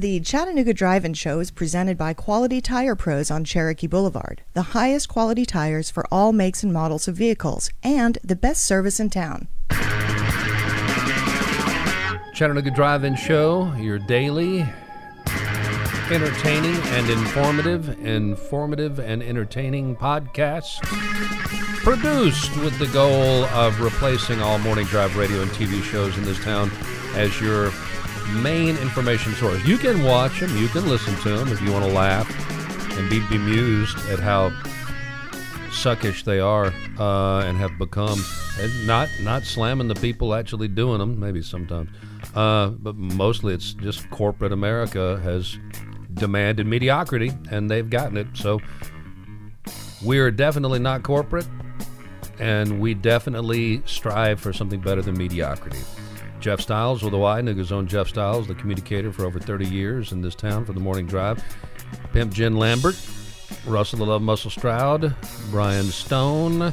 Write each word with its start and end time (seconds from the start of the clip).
The 0.00 0.20
Chattanooga 0.20 0.72
Drive-In 0.72 1.12
Show 1.12 1.40
is 1.40 1.50
presented 1.50 1.98
by 1.98 2.14
Quality 2.14 2.62
Tire 2.62 2.96
Pros 2.96 3.30
on 3.30 3.44
Cherokee 3.44 3.86
Boulevard, 3.86 4.40
the 4.54 4.62
highest 4.72 5.10
quality 5.10 5.44
tires 5.44 5.90
for 5.90 6.06
all 6.10 6.32
makes 6.32 6.62
and 6.62 6.72
models 6.72 7.06
of 7.06 7.16
vehicles, 7.16 7.68
and 7.82 8.16
the 8.24 8.34
best 8.34 8.64
service 8.64 8.98
in 8.98 9.10
town. 9.10 9.48
Chattanooga 12.32 12.70
Drive-In 12.70 13.14
Show, 13.14 13.74
your 13.74 13.98
daily 13.98 14.66
entertaining 16.10 16.76
and 16.76 17.10
informative, 17.10 17.90
informative 18.02 19.00
and 19.00 19.22
entertaining 19.22 19.96
podcast, 19.96 20.80
produced 21.82 22.56
with 22.62 22.78
the 22.78 22.86
goal 22.86 23.44
of 23.44 23.78
replacing 23.82 24.40
all 24.40 24.58
morning 24.60 24.86
drive 24.86 25.14
radio 25.18 25.42
and 25.42 25.50
TV 25.50 25.82
shows 25.82 26.16
in 26.16 26.24
this 26.24 26.42
town 26.42 26.70
as 27.16 27.38
your 27.38 27.70
main 28.30 28.76
information 28.78 29.32
source. 29.34 29.64
You 29.64 29.78
can 29.78 30.02
watch 30.04 30.40
them, 30.40 30.56
you 30.56 30.68
can 30.68 30.88
listen 30.88 31.14
to 31.22 31.36
them 31.36 31.48
if 31.48 31.60
you 31.60 31.72
want 31.72 31.84
to 31.84 31.92
laugh 31.92 32.28
and 32.98 33.08
be 33.08 33.20
bemused 33.28 33.98
at 34.10 34.18
how 34.18 34.50
suckish 35.70 36.24
they 36.24 36.40
are 36.40 36.72
uh, 36.98 37.44
and 37.44 37.56
have 37.58 37.76
become. 37.78 38.22
And 38.58 38.86
not 38.86 39.08
not 39.22 39.44
slamming 39.44 39.88
the 39.88 39.94
people 39.94 40.34
actually 40.34 40.68
doing 40.68 40.98
them, 40.98 41.18
maybe 41.18 41.40
sometimes, 41.40 41.88
uh, 42.34 42.68
but 42.68 42.96
mostly 42.96 43.54
it's 43.54 43.72
just 43.72 44.10
corporate 44.10 44.52
America 44.52 45.18
has 45.22 45.58
demanded 46.14 46.66
mediocrity, 46.66 47.32
and 47.50 47.70
they've 47.70 47.88
gotten 47.88 48.16
it. 48.16 48.26
So 48.34 48.60
we're 50.04 50.30
definitely 50.30 50.80
not 50.80 51.02
corporate, 51.02 51.46
and 52.38 52.80
we 52.80 52.92
definitely 52.92 53.82
strive 53.86 54.40
for 54.40 54.52
something 54.52 54.80
better 54.80 55.00
than 55.00 55.16
mediocrity. 55.16 55.80
Jeff 56.40 56.60
Styles 56.60 57.02
with 57.02 57.12
a 57.12 57.18
Y, 57.18 57.40
Nooga's 57.42 57.70
own 57.70 57.86
Jeff 57.86 58.08
Styles, 58.08 58.46
the 58.46 58.54
communicator 58.54 59.12
for 59.12 59.24
over 59.24 59.38
30 59.38 59.66
years 59.66 60.12
in 60.12 60.22
this 60.22 60.34
town 60.34 60.64
for 60.64 60.72
the 60.72 60.80
morning 60.80 61.06
drive. 61.06 61.42
Pimp 62.12 62.32
Jen 62.32 62.56
Lambert, 62.56 62.96
Russell 63.66 63.98
the 63.98 64.06
Love 64.06 64.22
Muscle 64.22 64.50
Stroud, 64.50 65.14
Brian 65.50 65.86
Stone. 65.86 66.72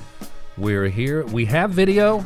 We're 0.58 0.88
here. 0.88 1.26
We 1.26 1.46
have 1.46 1.72
video. 1.72 2.24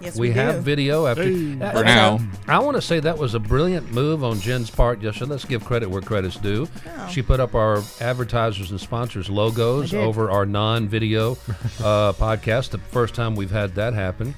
Yes, 0.00 0.18
we, 0.18 0.28
we 0.28 0.34
have 0.34 0.56
do. 0.56 0.60
video 0.60 1.06
after. 1.06 1.24
Hey. 1.24 1.60
Uh, 1.60 1.72
For 1.72 1.78
uh, 1.78 1.82
now. 1.82 2.18
I 2.46 2.58
want 2.58 2.76
to 2.76 2.82
say 2.82 3.00
that 3.00 3.16
was 3.16 3.34
a 3.34 3.40
brilliant 3.40 3.90
move 3.92 4.22
on 4.22 4.38
Jen's 4.38 4.70
part. 4.70 5.00
Yes, 5.02 5.16
so 5.16 5.26
let's 5.26 5.44
give 5.44 5.64
credit 5.64 5.88
where 5.88 6.02
credit's 6.02 6.36
due. 6.36 6.68
Oh. 6.86 7.08
She 7.08 7.22
put 7.22 7.40
up 7.40 7.54
our 7.54 7.82
advertisers 8.00 8.70
and 8.70 8.80
sponsors 8.80 9.30
logos 9.30 9.94
over 9.94 10.30
our 10.30 10.46
non-video 10.46 11.32
uh, 11.32 12.12
podcast. 12.12 12.70
The 12.70 12.78
first 12.78 13.14
time 13.14 13.34
we've 13.34 13.50
had 13.50 13.74
that 13.76 13.94
happen, 13.94 14.34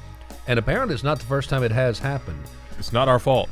and 0.47 0.58
apparently 0.58 0.94
it's 0.94 1.05
not 1.05 1.19
the 1.19 1.27
first 1.27 1.48
time 1.48 1.62
it 1.62 1.72
has 1.72 1.98
happened. 1.98 2.42
It's 2.78 2.92
not 2.92 3.08
our 3.08 3.19
fault. 3.19 3.48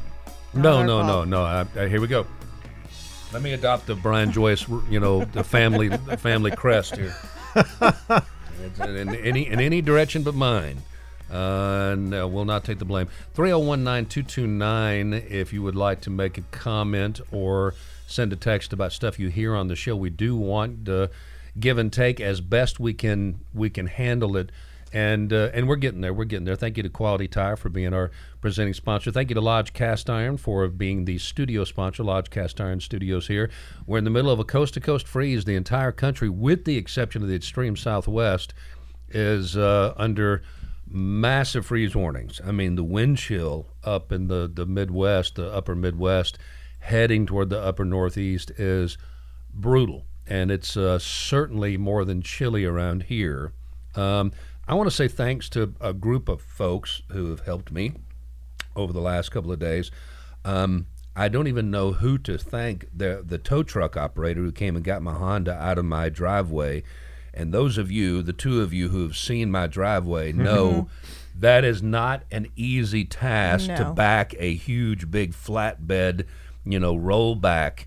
no, 0.52 0.78
our 0.78 0.86
no, 0.86 1.02
no, 1.02 1.08
fault. 1.08 1.28
no. 1.28 1.42
I, 1.42 1.66
I, 1.76 1.88
here 1.88 2.00
we 2.00 2.06
go. 2.06 2.26
Let 3.32 3.42
me 3.42 3.52
adopt 3.52 3.86
the 3.86 3.96
Brian 3.96 4.30
Joyce, 4.30 4.68
you 4.88 5.00
know, 5.00 5.24
the 5.24 5.42
family, 5.42 5.88
the 5.88 6.16
family 6.16 6.50
crest 6.52 6.96
here. 6.96 7.14
It's 8.64 8.80
in 8.80 9.14
any 9.14 9.46
in 9.46 9.60
any 9.60 9.82
direction 9.82 10.22
but 10.22 10.34
mine. 10.34 10.82
Uh, 11.30 11.96
no, 11.98 12.28
we'll 12.28 12.44
not 12.44 12.64
take 12.64 12.78
the 12.78 12.84
blame. 12.84 13.08
3019229 13.34 15.30
if 15.30 15.52
you 15.52 15.62
would 15.62 15.74
like 15.74 16.00
to 16.02 16.10
make 16.10 16.38
a 16.38 16.42
comment 16.50 17.20
or 17.32 17.74
send 18.06 18.32
a 18.32 18.36
text 18.36 18.72
about 18.72 18.92
stuff 18.92 19.18
you 19.18 19.28
hear 19.28 19.54
on 19.54 19.68
the 19.68 19.76
show. 19.76 19.96
We 19.96 20.10
do 20.10 20.36
want 20.36 20.84
to 20.86 21.10
give 21.58 21.78
and 21.78 21.92
take 21.92 22.20
as 22.20 22.40
best 22.40 22.78
we 22.78 22.94
can 22.94 23.40
we 23.52 23.70
can 23.70 23.86
handle 23.86 24.36
it. 24.36 24.50
And 24.94 25.32
uh, 25.32 25.50
and 25.52 25.66
we're 25.66 25.74
getting 25.74 26.02
there. 26.02 26.14
We're 26.14 26.24
getting 26.24 26.44
there. 26.44 26.54
Thank 26.54 26.76
you 26.76 26.84
to 26.84 26.88
Quality 26.88 27.26
Tire 27.26 27.56
for 27.56 27.68
being 27.68 27.92
our 27.92 28.12
presenting 28.40 28.74
sponsor. 28.74 29.10
Thank 29.10 29.28
you 29.28 29.34
to 29.34 29.40
Lodge 29.40 29.72
Cast 29.72 30.08
Iron 30.08 30.36
for 30.36 30.68
being 30.68 31.04
the 31.04 31.18
studio 31.18 31.64
sponsor. 31.64 32.04
Lodge 32.04 32.30
Cast 32.30 32.60
Iron 32.60 32.78
Studios 32.78 33.26
here. 33.26 33.50
We're 33.88 33.98
in 33.98 34.04
the 34.04 34.10
middle 34.10 34.30
of 34.30 34.38
a 34.38 34.44
coast 34.44 34.74
to 34.74 34.80
coast 34.80 35.08
freeze. 35.08 35.46
The 35.46 35.56
entire 35.56 35.90
country, 35.90 36.28
with 36.28 36.64
the 36.64 36.76
exception 36.76 37.22
of 37.22 37.28
the 37.28 37.34
extreme 37.34 37.74
southwest, 37.76 38.54
is 39.08 39.56
uh, 39.56 39.94
under 39.96 40.42
massive 40.88 41.66
freeze 41.66 41.96
warnings. 41.96 42.40
I 42.46 42.52
mean, 42.52 42.76
the 42.76 42.84
wind 42.84 43.18
chill 43.18 43.66
up 43.82 44.12
in 44.12 44.28
the, 44.28 44.48
the 44.52 44.64
Midwest, 44.64 45.34
the 45.34 45.52
upper 45.52 45.74
Midwest, 45.74 46.38
heading 46.78 47.26
toward 47.26 47.50
the 47.50 47.60
upper 47.60 47.84
Northeast 47.84 48.52
is 48.52 48.96
brutal. 49.52 50.04
And 50.24 50.52
it's 50.52 50.76
uh, 50.76 51.00
certainly 51.00 51.76
more 51.76 52.04
than 52.04 52.22
chilly 52.22 52.64
around 52.64 53.04
here. 53.04 53.52
Um, 53.96 54.32
I 54.66 54.74
want 54.74 54.88
to 54.88 54.94
say 54.94 55.08
thanks 55.08 55.48
to 55.50 55.74
a 55.80 55.92
group 55.92 56.28
of 56.28 56.40
folks 56.40 57.02
who 57.10 57.30
have 57.30 57.40
helped 57.40 57.70
me 57.70 57.92
over 58.74 58.92
the 58.92 59.00
last 59.00 59.30
couple 59.30 59.52
of 59.52 59.58
days. 59.58 59.90
Um, 60.44 60.86
I 61.16 61.28
don't 61.28 61.46
even 61.48 61.70
know 61.70 61.92
who 61.92 62.18
to 62.18 62.38
thank. 62.38 62.86
The 62.96 63.22
the 63.24 63.38
tow 63.38 63.62
truck 63.62 63.96
operator 63.96 64.40
who 64.40 64.52
came 64.52 64.74
and 64.74 64.84
got 64.84 65.02
my 65.02 65.14
Honda 65.14 65.54
out 65.54 65.78
of 65.78 65.84
my 65.84 66.08
driveway, 66.08 66.82
and 67.32 67.52
those 67.52 67.78
of 67.78 67.90
you, 67.90 68.22
the 68.22 68.32
two 68.32 68.60
of 68.62 68.72
you 68.72 68.88
who 68.88 69.02
have 69.02 69.16
seen 69.16 69.50
my 69.50 69.66
driveway, 69.66 70.32
know 70.32 70.88
that 71.38 71.64
is 71.64 71.82
not 71.82 72.22
an 72.32 72.48
easy 72.56 73.04
task 73.04 73.66
to 73.66 73.84
No. 73.84 73.92
back 73.92 74.34
a 74.38 74.54
huge 74.54 75.10
big 75.10 75.32
flatbed, 75.32 76.26
you 76.64 76.80
know, 76.80 76.96
rollback 76.96 77.86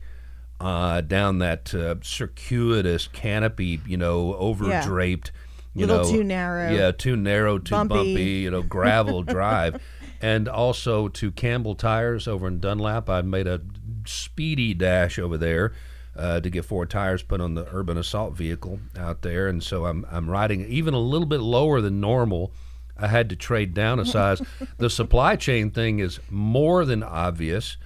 uh, 0.60 1.02
down 1.02 1.40
that 1.40 1.74
uh, 1.74 1.96
circuitous 2.02 3.08
canopy, 3.08 3.82
you 3.86 3.98
know, 3.98 4.36
overdraped. 4.36 5.32
You 5.78 5.86
Little 5.86 6.06
know, 6.06 6.12
too 6.12 6.24
narrow. 6.24 6.72
Yeah, 6.72 6.92
too 6.92 7.16
narrow, 7.16 7.60
too 7.60 7.76
Bumpy. 7.76 7.96
bumpy, 7.96 8.24
you 8.24 8.50
know, 8.50 8.64
gravel 8.64 9.22
drive. 9.24 9.82
And 10.20 10.48
also 10.48 11.08
to 11.10 11.32
Campbell 11.32 11.76
Tires 11.76 12.28
over 12.28 12.48
in 12.48 12.60
Dunlap. 12.60 13.10
I 13.12 13.22
made 13.22 13.46
a 13.46 13.62
speedy 14.06 14.74
dash 14.74 15.20
over 15.20 15.38
there 15.38 15.74
uh, 16.16 16.40
to 16.40 16.50
get 16.50 16.66
four 16.66 16.88
tires 16.88 17.22
put 17.22 17.42
on 17.42 17.54
the 17.54 17.68
urban 17.72 17.96
assault 17.98 18.34
vehicle 18.34 18.80
out 18.98 19.22
there. 19.22 19.48
And 19.48 19.64
so 19.64 19.86
I'm, 19.86 20.04
I'm 20.10 20.30
riding 20.30 20.66
even 20.66 20.96
a 20.96 21.00
little 21.00 21.28
bit 21.28 21.42
lower 21.42 21.80
than 21.80 22.02
normal. 22.02 22.52
I 22.98 23.08
had 23.08 23.30
to 23.30 23.36
trade 23.36 23.76
down 23.76 24.00
a 24.00 24.06
size. 24.06 24.42
the 24.78 24.90
supply 24.90 25.36
chain 25.36 25.70
thing 25.70 26.00
is 26.00 26.20
more 26.32 26.86
than 26.86 27.04
obvious. 27.04 27.78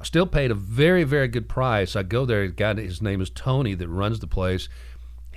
I 0.00 0.04
still 0.04 0.26
paid 0.26 0.52
a 0.52 0.54
very, 0.54 1.02
very 1.02 1.26
good 1.26 1.48
price. 1.48 1.96
I 1.96 2.04
go 2.04 2.24
there, 2.24 2.42
a 2.42 2.48
guy, 2.48 2.74
his 2.74 3.02
name 3.02 3.20
is 3.20 3.28
Tony, 3.28 3.74
that 3.74 3.88
runs 3.88 4.20
the 4.20 4.28
place. 4.28 4.68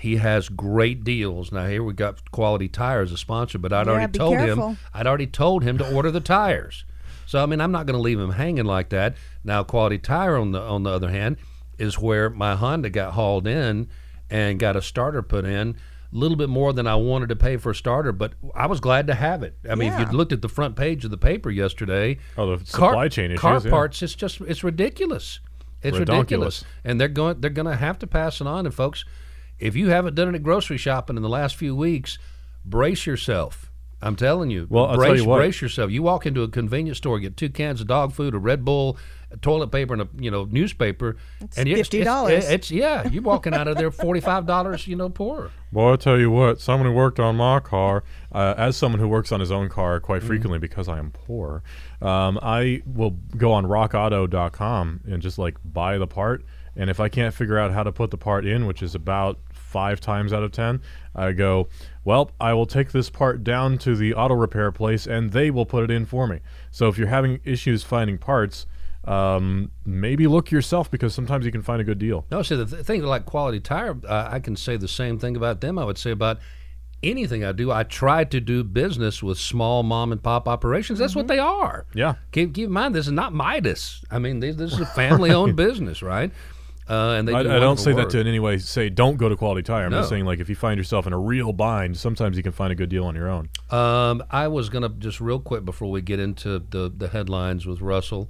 He 0.04 0.18
has 0.18 0.50
great 0.50 1.06
deals. 1.06 1.52
Now 1.54 1.66
here 1.66 1.82
we 1.82 1.94
got 1.94 2.30
Quality 2.32 2.68
Tire 2.68 3.02
as 3.02 3.14
a 3.14 3.18
sponsor, 3.18 3.58
but 3.58 3.72
I'd 3.72 3.88
Yeah, 3.88 3.94
already 3.94 4.18
told 4.20 4.36
careful. 4.38 4.70
him 4.72 4.78
I'd 4.94 5.08
already 5.08 5.28
told 5.28 5.64
him 5.64 5.78
to 5.78 5.96
order 5.96 6.12
the 6.12 6.20
tires. 6.20 6.84
So 7.26 7.42
I 7.42 7.46
mean 7.46 7.62
I'm 7.62 7.72
not 7.72 7.86
going 7.86 7.96
to 7.96 8.02
leave 8.02 8.20
him 8.20 8.32
hanging 8.32 8.66
like 8.66 8.90
that. 8.90 9.16
Now 9.46 9.64
Quality 9.64 9.98
Tire 10.00 10.36
on 10.36 10.52
the 10.52 10.60
on 10.62 10.84
the 10.84 10.90
other 10.90 11.10
hand 11.10 11.38
is 11.78 11.98
where 11.98 12.30
my 12.30 12.56
Honda 12.56 12.90
got 12.90 13.14
hauled 13.14 13.48
in 13.48 13.88
and 14.30 14.60
got 14.60 14.76
a 14.76 14.82
starter 14.82 15.22
put 15.22 15.46
in. 15.46 15.78
A 16.12 16.16
little 16.24 16.38
bit 16.38 16.50
more 16.50 16.74
than 16.74 16.86
I 16.86 16.96
wanted 16.96 17.30
to 17.30 17.36
pay 17.38 17.56
for 17.58 17.72
a 17.72 17.76
starter, 17.76 18.12
but 18.12 18.34
I 18.54 18.68
was 18.68 18.80
glad 18.82 19.08
to 19.08 19.16
have 19.16 19.42
it. 19.42 19.56
I 19.68 19.74
mean, 19.76 19.92
if 19.94 20.00
you 20.00 20.06
looked 20.16 20.32
at 20.34 20.42
the 20.44 20.50
front 20.50 20.76
page 20.76 21.06
of 21.06 21.12
the 21.12 21.18
paper 21.18 21.50
yesterday, 21.50 22.20
Oh, 22.38 22.56
the 22.58 22.58
car- 22.72 22.90
supply 22.92 23.08
chain 23.08 23.32
issues. 23.32 23.40
car 23.40 23.60
yeah. 23.64 23.70
parts, 23.72 24.04
it's 24.04 24.14
just 24.16 24.42
it's 24.42 24.64
ridiculous. 24.66 25.40
It's 25.82 25.98
ridiculous, 25.98 26.60
Redonkulous. 26.62 26.64
and 26.84 27.00
they're 27.02 27.08
going 27.08 27.40
they're 27.42 27.50
going 27.50 27.68
to 27.72 27.76
have 27.78 27.98
to 28.00 28.08
pass 28.08 28.42
it 28.42 28.48
on. 28.48 28.66
And 28.68 28.76
folks, 28.76 29.06
if 29.64 29.76
you 29.76 29.90
haven't 29.90 30.16
done 30.16 30.28
any 30.28 30.40
grocery 30.40 30.78
shopping 30.78 31.16
in 31.18 31.24
the 31.24 31.30
last 31.30 31.56
few 31.56 31.76
weeks, 31.76 32.18
brace 32.66 33.06
yourself. 33.06 33.70
I'm 34.02 34.18
telling 34.18 34.50
you. 34.50 34.68
Well, 34.70 34.88
I'll 34.88 34.98
brace, 34.98 35.08
tell 35.08 35.18
you 35.18 35.26
what. 35.26 35.38
brace 35.38 35.62
yourself. 35.62 35.90
You 35.90 36.04
walk 36.04 36.26
into 36.26 36.42
a 36.44 36.50
convenience 36.50 36.98
store, 36.98 37.20
get 37.20 37.38
two 37.38 37.50
cans 37.50 37.80
of 37.80 37.88
dog 37.88 38.12
food, 38.12 38.36
a 38.36 38.38
Red 38.38 38.66
Bull, 38.66 38.98
a 39.32 39.38
toilet 39.38 39.68
paper, 39.72 39.94
and 39.94 40.02
a 40.02 40.10
you 40.20 40.30
know 40.30 40.44
newspaper, 40.44 41.16
and 41.56 41.70
you- 41.70 41.78
$50. 41.78 42.30
It's, 42.30 42.50
it's 42.50 42.70
yeah, 42.72 43.08
you're 43.08 43.24
walking 43.24 43.54
out 43.54 43.70
of 43.70 43.78
there 43.78 43.92
forty 43.92 44.20
five 44.20 44.46
dollars, 44.46 44.88
you 44.88 44.98
know, 44.98 45.08
poorer. 45.10 45.52
Well, 45.72 45.88
I'll 45.88 45.98
tell 45.98 46.20
you 46.20 46.30
what, 46.30 46.60
someone 46.60 46.90
who 46.90 46.94
worked 46.94 47.18
on 47.22 47.38
my 47.38 47.62
car, 47.62 48.04
uh, 48.34 48.56
as 48.58 48.76
someone 48.76 49.00
who 49.00 49.08
works 49.08 49.32
on 49.32 49.40
his 49.40 49.52
own 49.54 49.70
car 49.70 50.02
quite 50.02 50.18
Mm-hmm. 50.20 50.28
frequently 50.28 50.60
because 50.60 50.90
I 50.90 51.00
am 51.00 51.12
poor, 51.12 51.64
um, 52.02 52.38
I 52.44 52.82
will 52.86 53.12
go 53.38 53.54
on 53.54 53.66
rockauto.com 53.66 55.02
and 55.08 55.22
just 55.22 55.38
like 55.38 55.56
buy 55.64 55.98
the 55.98 56.08
part. 56.08 56.44
And 56.76 56.90
if 56.90 57.00
I 57.00 57.08
can't 57.08 57.34
figure 57.34 57.58
out 57.58 57.72
how 57.72 57.84
to 57.84 57.92
put 57.92 58.12
the 58.12 58.18
part 58.18 58.46
in, 58.46 58.66
which 58.66 58.82
is 58.82 58.96
about 58.96 59.40
five 59.74 60.00
times 60.00 60.32
out 60.32 60.44
of 60.44 60.52
10, 60.52 60.82
I 61.16 61.32
go, 61.32 61.68
well, 62.06 62.30
I 62.40 62.54
will 62.54 62.68
take 62.68 62.92
this 62.92 63.10
part 63.10 63.44
down 63.44 63.80
to 63.80 63.96
the 63.96 64.14
auto 64.14 64.36
repair 64.36 64.72
place 64.72 65.08
and 65.08 65.32
they 65.32 65.50
will 65.50 65.66
put 65.66 65.84
it 65.84 65.90
in 65.90 66.06
for 66.06 66.28
me. 66.28 66.40
So 66.70 66.88
if 66.90 66.98
you're 66.98 67.08
having 67.08 67.40
issues 67.44 67.82
finding 67.82 68.20
parts, 68.20 68.68
um, 69.06 69.72
maybe 69.84 70.28
look 70.28 70.52
yourself 70.52 70.92
because 70.92 71.14
sometimes 71.16 71.44
you 71.44 71.52
can 71.52 71.64
find 71.64 71.82
a 71.82 71.84
good 71.84 71.98
deal. 71.98 72.26
No, 72.30 72.44
see 72.44 72.56
the 72.56 72.68
th- 72.68 72.86
thing 72.86 73.02
like 73.02 73.26
Quality 73.26 73.60
Tire, 73.60 73.98
uh, 74.08 74.30
I 74.32 74.40
can 74.40 74.56
say 74.56 74.78
the 74.78 74.88
same 74.88 75.18
thing 75.18 75.36
about 75.36 75.60
them. 75.60 75.80
I 75.80 75.84
would 75.84 75.98
say 75.98 76.12
about 76.12 76.38
anything 77.02 77.44
I 77.44 77.52
do. 77.52 77.72
I 77.72 77.84
try 77.84 78.24
to 78.24 78.40
do 78.40 78.64
business 78.64 79.22
with 79.22 79.38
small 79.38 79.84
mom 79.84 80.12
and 80.12 80.22
pop 80.22 80.48
operations. 80.48 81.00
That's 81.00 81.16
what 81.16 81.28
they 81.28 81.40
are. 81.40 81.86
Yeah. 81.94 82.16
Keep, 82.32 82.54
keep 82.54 82.68
in 82.68 82.72
mind, 82.72 82.96
this 82.96 83.08
is 83.08 83.12
not 83.12 83.34
Midas. 83.34 84.04
I 84.10 84.20
mean, 84.20 84.40
this, 84.40 84.56
this 84.56 84.72
is 84.72 84.80
a 84.80 84.86
family-owned 84.86 85.56
business, 85.68 86.02
right? 86.02 86.32
Uh, 86.94 87.16
and 87.18 87.28
they 87.28 87.34
I, 87.34 87.44
do 87.44 87.50
I 87.50 87.54
don't 87.54 87.78
wonderful 87.78 87.84
say 87.86 87.94
that 87.94 88.10
to 88.12 88.20
in 88.20 88.28
any 88.28 88.40
way 88.40 88.58
say 88.60 88.90
don't 88.90 89.18
go 89.18 89.28
to 89.30 89.36
Quality 89.36 89.64
Tire. 89.64 89.86
I'm 89.86 89.92
just 89.92 90.10
saying 90.10 90.26
like 90.26 90.40
if 90.40 90.50
you 90.50 90.56
find 90.56 90.78
yourself 90.78 91.08
in 91.08 91.14
a 91.14 91.20
real 91.20 91.52
bind, 91.54 91.98
sometimes 91.98 92.38
you 92.38 92.44
can 92.44 92.52
find 92.52 92.72
a 92.72 92.76
good 92.76 92.90
deal 92.90 93.06
on 93.06 93.16
your 93.16 93.30
own. 93.30 93.50
Um, 93.70 94.24
I 94.30 94.48
was 94.48 94.70
gonna 94.70 94.90
just 94.90 95.20
real 95.20 95.40
quick 95.40 95.66
before 95.66 95.90
we 95.90 96.02
get 96.02 96.20
into 96.20 96.60
the 96.60 96.92
the 96.96 97.08
headlines 97.10 97.66
with 97.66 97.82
Russell. 97.82 98.30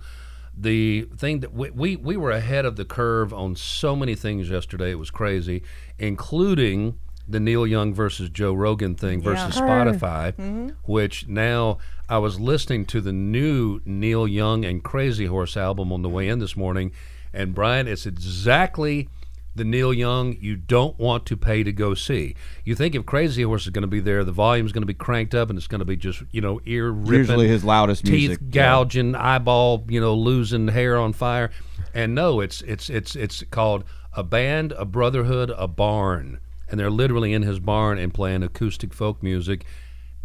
the 0.55 1.07
thing 1.17 1.39
that 1.41 1.51
we, 1.53 1.69
we 1.71 1.95
we 1.95 2.15
were 2.15 2.31
ahead 2.31 2.63
of 2.65 2.75
the 2.75 2.85
curve 2.85 3.33
on 3.33 3.55
so 3.55 3.95
many 3.95 4.15
things 4.15 4.49
yesterday. 4.49 4.91
It 4.91 4.99
was 4.99 5.09
crazy, 5.11 5.63
including 5.97 6.97
the 7.27 7.39
Neil 7.39 7.65
Young 7.65 7.93
versus 7.93 8.29
Joe 8.29 8.53
Rogan 8.53 8.95
thing 8.95 9.21
versus 9.21 9.55
Spotify, 9.55 10.73
which 10.83 11.27
now 11.27 11.77
I 12.09 12.17
was 12.19 12.39
listening 12.39 12.85
to 12.87 13.01
the 13.01 13.13
new 13.13 13.81
Neil 13.85 14.27
Young 14.27 14.65
and 14.65 14.83
Crazy 14.83 15.25
Horse 15.25 15.55
album 15.57 15.91
on 15.91 16.01
the 16.01 16.09
way 16.09 16.27
in 16.27 16.39
this 16.39 16.55
morning, 16.57 16.91
and 17.33 17.55
Brian, 17.55 17.87
it's 17.87 18.05
exactly 18.05 19.09
the 19.55 19.63
Neil 19.63 19.93
Young 19.93 20.35
you 20.39 20.55
don't 20.55 20.97
want 20.97 21.25
to 21.27 21.37
pay 21.37 21.63
to 21.63 21.71
go 21.71 21.93
see. 21.93 22.35
You 22.63 22.75
think 22.75 22.95
if 22.95 23.05
Crazy 23.05 23.43
Horse 23.43 23.63
is 23.63 23.69
going 23.69 23.83
to 23.83 23.87
be 23.87 23.99
there, 23.99 24.23
the 24.23 24.31
volume's 24.31 24.71
going 24.71 24.81
to 24.81 24.87
be 24.87 24.93
cranked 24.93 25.35
up 25.35 25.49
and 25.49 25.57
it's 25.57 25.67
going 25.67 25.79
to 25.79 25.85
be 25.85 25.95
just 25.95 26.23
you 26.31 26.41
know 26.41 26.59
ear 26.65 26.89
ripping, 26.89 27.13
Usually 27.13 27.47
his 27.47 27.63
loudest 27.63 28.05
teeth 28.05 28.29
music, 28.29 28.39
yeah. 28.41 28.63
gouging, 28.63 29.15
eyeball 29.15 29.85
you 29.87 29.99
know 29.99 30.15
losing 30.15 30.67
hair 30.67 30.97
on 30.97 31.13
fire, 31.13 31.51
and 31.93 32.15
no, 32.15 32.39
it's 32.39 32.61
it's 32.63 32.89
it's 32.89 33.15
it's 33.15 33.43
called 33.51 33.83
a 34.13 34.23
band, 34.23 34.71
a 34.73 34.85
brotherhood, 34.85 35.51
a 35.55 35.67
barn, 35.67 36.39
and 36.69 36.79
they're 36.79 36.91
literally 36.91 37.33
in 37.33 37.43
his 37.43 37.59
barn 37.59 37.97
and 37.97 38.13
playing 38.13 38.43
acoustic 38.43 38.93
folk 38.93 39.21
music. 39.23 39.65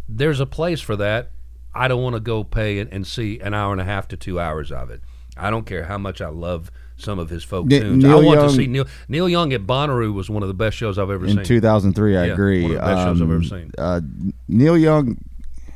There's 0.07 0.39
a 0.39 0.45
place 0.45 0.81
for 0.81 0.95
that. 0.95 1.31
I 1.73 1.87
don't 1.87 2.01
want 2.01 2.15
to 2.15 2.19
go 2.19 2.43
pay 2.43 2.79
and, 2.79 2.91
and 2.91 3.05
see 3.05 3.39
an 3.39 3.53
hour 3.53 3.71
and 3.71 3.79
a 3.79 3.83
half 3.83 4.07
to 4.09 4.17
two 4.17 4.39
hours 4.39 4.71
of 4.71 4.89
it. 4.89 5.01
I 5.37 5.51
don't 5.51 5.65
care 5.65 5.85
how 5.85 5.99
much 5.99 6.19
I 6.19 6.29
love 6.29 6.71
some 7.01 7.19
of 7.19 7.29
his 7.29 7.43
folk 7.43 7.65
Ne- 7.67 7.79
tunes. 7.79 8.05
I 8.05 8.15
want 8.15 8.25
Young- 8.25 8.49
to 8.49 8.53
see 8.55 8.67
Neil 8.67 8.85
Neil 9.07 9.27
Young 9.29 9.53
at 9.53 9.61
Bonnaroo 9.65 10.13
was 10.13 10.29
one 10.29 10.43
of 10.43 10.47
the 10.49 10.53
best 10.53 10.77
shows 10.77 10.97
I've 10.97 11.09
ever 11.09 11.27
seen. 11.27 11.39
in 11.39 11.45
2003. 11.45 12.17
I 12.17 12.25
Yeah, 12.27 12.33
agree. 12.33 12.61
one 12.63 12.71
of 12.71 12.77
the 12.77 12.81
best 12.81 12.89
shows 12.97 13.21
I've 13.21 13.27
Um, 13.27 13.31
ever 13.35 13.43
seen. 13.43 13.71
Uh, 13.77 14.01
Neil 14.47 14.77
Young 14.77 15.17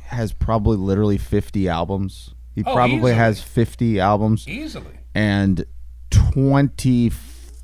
has 0.06 0.32
probably 0.32 0.76
literally 0.76 1.18
50 1.18 1.68
albums. 1.68 2.30
He 2.54 2.62
Oh, 2.64 2.72
probably 2.72 2.96
easily. 2.96 3.12
has 3.14 3.40
50 3.42 3.98
albums 3.98 4.46
Easily. 4.46 4.86
and 5.14 5.64
20. 6.10 7.10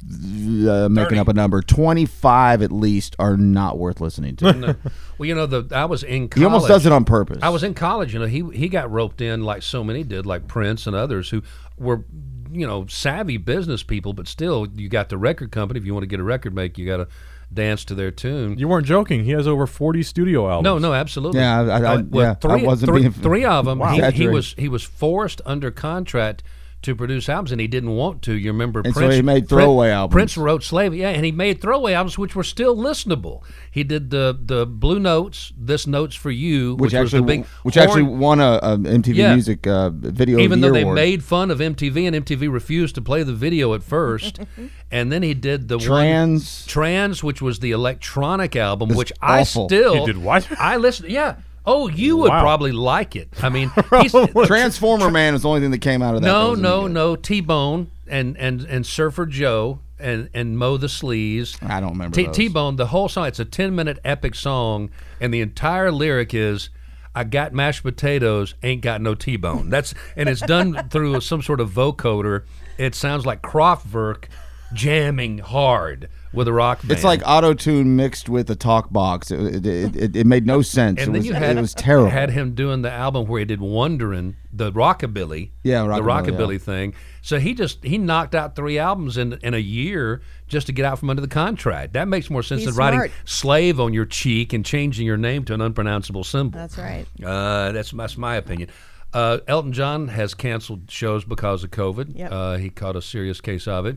Uh, 0.03 0.89
making 0.89 1.11
30. 1.11 1.19
up 1.19 1.29
a 1.29 1.33
number, 1.35 1.61
25 1.61 2.63
at 2.63 2.73
least 2.73 3.15
are 3.19 3.37
not 3.37 3.79
worth 3.79 4.01
listening 4.01 4.35
to. 4.37 4.53
No. 4.61 4.75
Well, 5.19 5.27
you 5.29 5.35
know, 5.35 5.45
the 5.45 5.67
I 5.77 5.85
was 5.85 6.03
in 6.03 6.29
college. 6.29 6.41
he 6.41 6.45
almost 6.47 6.67
does 6.69 6.87
it 6.87 6.93
on 6.93 7.05
purpose. 7.05 7.39
I 7.43 7.51
was 7.51 7.63
in 7.63 7.75
college. 7.75 8.15
You 8.15 8.21
know, 8.21 8.27
he 8.27 8.43
he 8.55 8.69
got 8.71 8.91
roped 8.91 9.21
in 9.21 9.45
like 9.45 9.63
so 9.63 9.85
many 9.85 10.03
did, 10.03 10.25
like 10.25 10.49
Prince 10.49 10.87
and 10.87 10.97
others 10.97 11.29
who 11.29 11.43
were, 11.79 12.05
you 12.53 12.67
know, 12.67 12.87
savvy 12.89 13.37
business 13.37 13.83
people. 13.83 14.13
But 14.13 14.29
still, 14.29 14.67
you 14.75 14.89
got 14.89 15.09
the 15.09 15.19
record 15.19 15.51
company. 15.53 15.79
If 15.81 15.87
you 15.87 15.95
want 15.95 16.03
to 16.03 16.09
get 16.09 16.21
a 16.21 16.25
record 16.25 16.55
make, 16.55 16.79
you 16.79 16.87
got 16.87 16.99
to 16.99 17.09
dance 17.53 17.85
to 17.87 17.95
their 17.95 18.11
tune. 18.11 18.59
You 18.59 18.69
weren't 18.69 18.87
joking. 18.87 19.25
He 19.25 19.33
has 19.33 19.49
over 19.49 19.67
40 19.67 20.03
studio 20.05 20.49
albums. 20.49 20.65
No, 20.65 20.79
no, 20.79 20.95
absolutely. 20.95 21.41
Yeah, 21.41 21.61
I- 21.61 21.65
I- 21.65 21.81
I- 21.81 21.95
Uh, 21.97 22.03
well, 22.09 22.25
yeah, 22.27 22.31
I 22.31 22.35
three, 22.35 22.67
wasn't 22.67 22.91
three- 22.91 23.01
being- 23.01 23.13
three 23.13 23.45
of 23.45 23.65
them. 23.65 23.79
Wow. 23.81 23.89
He, 23.95 24.01
he 24.13 24.29
was 24.29 24.55
he 24.57 24.69
was 24.69 24.83
forced 24.85 25.41
under 25.45 25.71
contract 25.71 26.43
to 26.83 26.95
produce 26.97 27.29
albums, 27.29 27.53
and 27.53 27.61
he 27.61 27.67
didn't 27.67 27.91
want 27.91 28.23
to. 28.23 28.33
You 28.33 28.53
remember, 28.53 28.81
And 28.83 28.95
so 28.95 29.01
Prince 29.01 29.15
he 29.17 29.23
made 29.23 29.49
Prin- 29.49 29.59
throwaway 29.61 29.91
albums. 29.91 30.13
Prince 30.15 30.37
wrote 30.39 30.63
"Slave," 30.63 30.95
yeah, 30.95 31.11
and 31.11 31.25
he 31.27 31.31
made 31.33 31.61
throwaway 31.61 31.93
albums 31.93 32.17
which 32.17 32.35
were 32.35 32.43
still 32.45 32.75
listenable. 32.77 33.43
He 33.71 33.85
did 33.85 34.11
the 34.11 34.35
the 34.43 34.65
Blue 34.67 34.99
Notes, 34.99 35.53
"This 35.59 35.87
Notes 35.87 36.15
for 36.17 36.31
You," 36.31 36.75
which, 36.77 36.93
which, 36.93 36.93
was 36.95 36.95
actually 37.15 37.21
the 37.21 37.27
big 37.27 37.45
which 37.65 37.75
horn- 37.75 37.87
actually 37.87 38.03
won 38.05 38.41
a, 38.41 38.59
a 38.63 38.79
MTV 38.79 39.15
Yeah. 39.17 39.35
Music 39.35 39.67
uh, 39.67 39.91
Video 39.91 40.39
of 40.39 40.45
even 40.45 40.61
the 40.61 40.69
though 40.69 40.75
Year 40.75 40.75
they 40.75 40.83
award. 40.83 40.95
made 40.97 41.23
fun 41.23 41.51
of 41.51 41.59
MTV 41.59 42.07
and 42.07 42.25
MTV 42.25 42.51
refused 42.51 42.95
to 42.95 43.03
play 43.03 43.23
the 43.25 43.35
video 43.35 43.75
at 43.75 43.83
first, 43.83 44.41
and 44.91 45.13
then 45.13 45.23
he 45.23 45.35
did 45.35 45.69
the 45.69 45.77
one 45.77 45.87
Trans. 45.87 46.65
Trans, 46.67 47.23
which 47.23 47.43
was 47.43 47.59
the 47.61 47.73
electronic 47.73 48.57
album, 48.57 48.91
It's 48.91 48.97
which 48.99 49.13
I 49.21 49.43
still 49.43 50.01
He 50.01 50.07
did 50.07 50.17
what? 50.19 50.49
I 50.59 50.77
listened. 50.79 51.11
Yeah. 51.11 51.37
Oh, 51.67 51.89
you 51.89 52.17
would 52.19 52.31
Wow. 52.31 52.41
probably 52.43 52.73
like 52.73 53.17
it. 53.17 53.29
I 53.43 53.49
mean, 53.49 53.71
he's, 54.03 54.13
Transformer 54.47 55.11
Man 55.11 55.35
is 55.35 55.43
the 55.43 55.49
only 55.49 55.61
thing 55.61 55.71
that 55.73 55.81
came 55.81 56.03
out 56.03 56.15
of 56.15 56.23
that. 56.23 56.27
that 56.27 56.33
no, 56.33 56.51
was 56.51 56.59
any 56.59 56.63
no, 56.69 56.83
good. 56.83 56.93
no. 56.93 57.17
T 57.17 57.41
Bone 57.41 57.91
and 58.09 58.37
and 58.39 58.63
and 58.63 58.87
Surfer 58.87 59.27
Joe 59.27 59.81
and 59.99 60.31
and 60.33 60.59
Moe 60.59 60.77
the 60.79 60.87
Sleaze. 60.87 61.63
I 61.69 61.81
don't 61.81 61.91
remember 61.93 62.15
T 62.15 62.27
those. 62.27 62.37
T 62.37 62.49
Bone. 62.49 62.77
The 62.77 62.87
whole 62.87 63.09
song. 63.09 63.27
It's 63.27 63.39
a 63.41 63.45
ten 63.45 63.75
minute 63.75 63.99
epic 64.05 64.35
song, 64.35 64.91
and 65.21 65.33
the 65.35 65.41
entire 65.41 65.93
lyric 65.93 66.35
is. 66.35 66.71
I 67.13 67.25
got 67.25 67.53
mashed 67.53 67.83
potatoes, 67.83 68.55
ain't 68.63 68.83
got 68.83 69.01
no 69.01 69.17
T-bone. 69.17 69.69
That's 69.69 69.95
and 70.17 70.29
it's 70.29 70.41
done 70.43 70.89
through 70.91 71.21
some 71.23 71.43
sort 71.43 71.61
of 71.61 71.69
vocoder. 71.71 72.45
It 72.79 72.95
sounds 72.95 73.27
like 73.27 73.43
Kraftwerk 73.43 74.27
jamming 74.73 75.39
hard 75.39 76.09
with 76.33 76.47
a 76.49 76.53
rock 76.53 76.81
band. 76.81 76.93
It's 76.93 77.05
like 77.05 77.23
auto 77.27 77.55
tune 77.55 77.97
mixed 77.97 78.29
with 78.29 78.51
a 78.51 78.57
talk 78.57 78.93
box. 78.93 79.31
It, 79.31 79.67
it, 79.67 79.97
it, 79.97 80.17
it 80.17 80.27
made 80.27 80.47
no 80.47 80.63
sense. 80.63 81.01
and 81.01 81.09
it 81.09 81.13
then 81.13 81.21
was, 81.21 81.27
you 81.27 81.33
had 81.35 81.57
it 81.57 81.61
was 81.61 81.75
terrible. 81.75 82.11
Had 82.11 82.31
him 82.31 82.55
doing 82.55 82.83
the 82.83 82.91
album 82.91 83.27
where 83.27 83.41
he 83.41 83.45
did 83.45 83.61
"Wonderin'," 83.61 84.35
the 84.53 84.73
rockabilly, 84.73 85.51
Yeah, 85.63 85.83
the 85.83 85.89
rockabilly, 85.89 86.03
rockabilly 86.03 86.53
yeah. 86.53 86.59
thing. 86.59 86.95
So 87.23 87.39
he 87.39 87.55
just 87.55 87.85
he 87.85 87.99
knocked 87.99 88.35
out 88.35 88.57
three 88.57 88.79
albums 88.79 89.17
in 89.17 89.35
in 89.43 89.55
a 89.55 89.59
year 89.59 90.23
just 90.49 90.67
to 90.69 90.73
get 90.73 90.85
out 90.85 90.99
from 90.99 91.11
under 91.11 91.23
the 91.23 91.29
contract. 91.29 91.93
That 91.93 92.09
makes 92.09 92.31
more 92.31 92.43
sense 92.43 92.63
He's 92.63 92.75
than 92.75 92.77
writing 92.77 93.13
"slave" 93.25 93.81
on 93.81 93.93
your 93.93 94.07
cheek 94.07 94.53
and 94.53 94.65
changing 94.65 95.07
your 95.07 95.17
name 95.17 95.45
to 95.45 95.55
an 95.55 95.61
unpronounceable 95.61 96.25
symbol. 96.25 96.59
That's 96.59 96.79
right. 96.79 97.07
Uh, 97.25 97.73
that's 97.73 97.91
that's 97.91 98.17
my 98.17 98.37
opinion. 98.37 98.71
Uh, 99.13 99.39
Elton 99.49 99.73
John 99.73 100.07
has 100.09 100.35
canceled 100.35 100.89
shows 100.89 101.25
because 101.25 101.65
of 101.65 101.71
COVID. 101.73 102.17
Yep. 102.17 102.31
Uh, 102.33 102.57
he 102.59 102.71
caught 102.71 102.95
a 102.95 103.03
serious 103.03 103.41
case 103.41 103.67
of 103.67 103.85
it. 103.85 103.97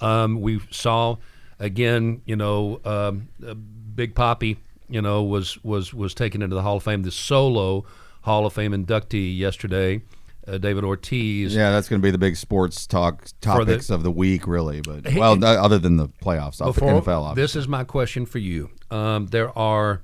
Um, 0.00 0.40
we 0.40 0.60
saw 0.70 1.16
again, 1.58 2.22
you 2.24 2.36
know, 2.36 2.80
um, 2.84 3.28
uh, 3.46 3.54
Big 3.54 4.14
Poppy, 4.14 4.58
you 4.88 5.02
know, 5.02 5.22
was 5.22 5.62
was 5.64 5.92
was 5.94 6.14
taken 6.14 6.42
into 6.42 6.54
the 6.54 6.62
Hall 6.62 6.76
of 6.76 6.82
Fame. 6.82 7.02
The 7.02 7.10
solo 7.10 7.84
Hall 8.22 8.46
of 8.46 8.52
Fame 8.52 8.72
inductee 8.72 9.36
yesterday, 9.36 10.02
uh, 10.46 10.58
David 10.58 10.84
Ortiz. 10.84 11.54
yeah, 11.54 11.70
that's 11.70 11.88
going 11.88 12.00
to 12.00 12.04
be 12.04 12.10
the 12.10 12.18
big 12.18 12.36
sports 12.36 12.86
talk 12.86 13.24
the- 13.24 13.32
topics 13.40 13.90
of 13.90 14.02
the 14.02 14.10
week, 14.10 14.46
really. 14.46 14.80
But 14.80 15.14
well, 15.14 15.36
no- 15.36 15.46
other 15.46 15.78
than 15.78 15.96
the 15.96 16.08
playoffs, 16.08 16.60
off 16.60 16.74
Before 16.74 17.00
NFL. 17.00 17.22
Obviously. 17.22 17.42
this 17.42 17.56
is 17.56 17.68
my 17.68 17.84
question 17.84 18.26
for 18.26 18.38
you. 18.38 18.70
Um, 18.90 19.26
there 19.26 19.56
are 19.58 20.02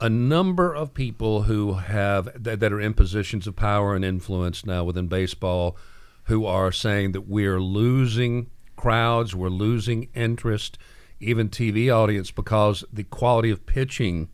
a 0.00 0.08
number 0.08 0.72
of 0.74 0.94
people 0.94 1.42
who 1.42 1.74
have 1.74 2.30
that, 2.42 2.60
that 2.60 2.72
are 2.72 2.80
in 2.80 2.94
positions 2.94 3.46
of 3.46 3.56
power 3.56 3.94
and 3.96 4.04
influence 4.04 4.64
now 4.64 4.84
within 4.84 5.08
baseball, 5.08 5.76
who 6.24 6.46
are 6.46 6.70
saying 6.70 7.12
that 7.12 7.28
we 7.28 7.46
are 7.46 7.60
losing 7.60 8.48
crowds, 8.78 9.34
we're 9.34 9.50
losing 9.50 10.08
interest, 10.14 10.78
even 11.20 11.50
TV 11.50 11.94
audience, 11.94 12.30
because 12.30 12.84
the 12.90 13.04
quality 13.04 13.50
of 13.50 13.66
pitching 13.66 14.28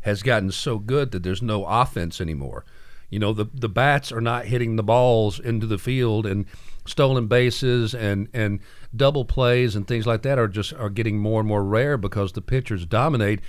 has 0.00 0.22
gotten 0.22 0.50
so 0.50 0.78
good 0.78 1.10
that 1.10 1.22
there's 1.22 1.42
no 1.42 1.66
offense 1.66 2.20
anymore. 2.20 2.64
You 3.10 3.18
know, 3.18 3.32
the 3.32 3.46
the 3.52 3.68
bats 3.68 4.12
are 4.12 4.20
not 4.20 4.46
hitting 4.46 4.76
the 4.76 4.82
balls 4.82 5.38
into 5.40 5.66
the 5.66 5.78
field 5.78 6.26
and 6.26 6.46
stolen 6.86 7.26
bases 7.26 7.94
and 7.94 8.28
and 8.32 8.60
double 8.94 9.24
plays 9.24 9.74
and 9.74 9.86
things 9.86 10.06
like 10.06 10.22
that 10.22 10.38
are 10.38 10.48
just 10.48 10.72
are 10.74 10.90
getting 10.90 11.18
more 11.18 11.40
and 11.40 11.48
more 11.48 11.64
rare 11.64 11.96
because 11.96 12.32
the 12.32 12.42
pitchers 12.42 12.86
dominate. 12.86 13.40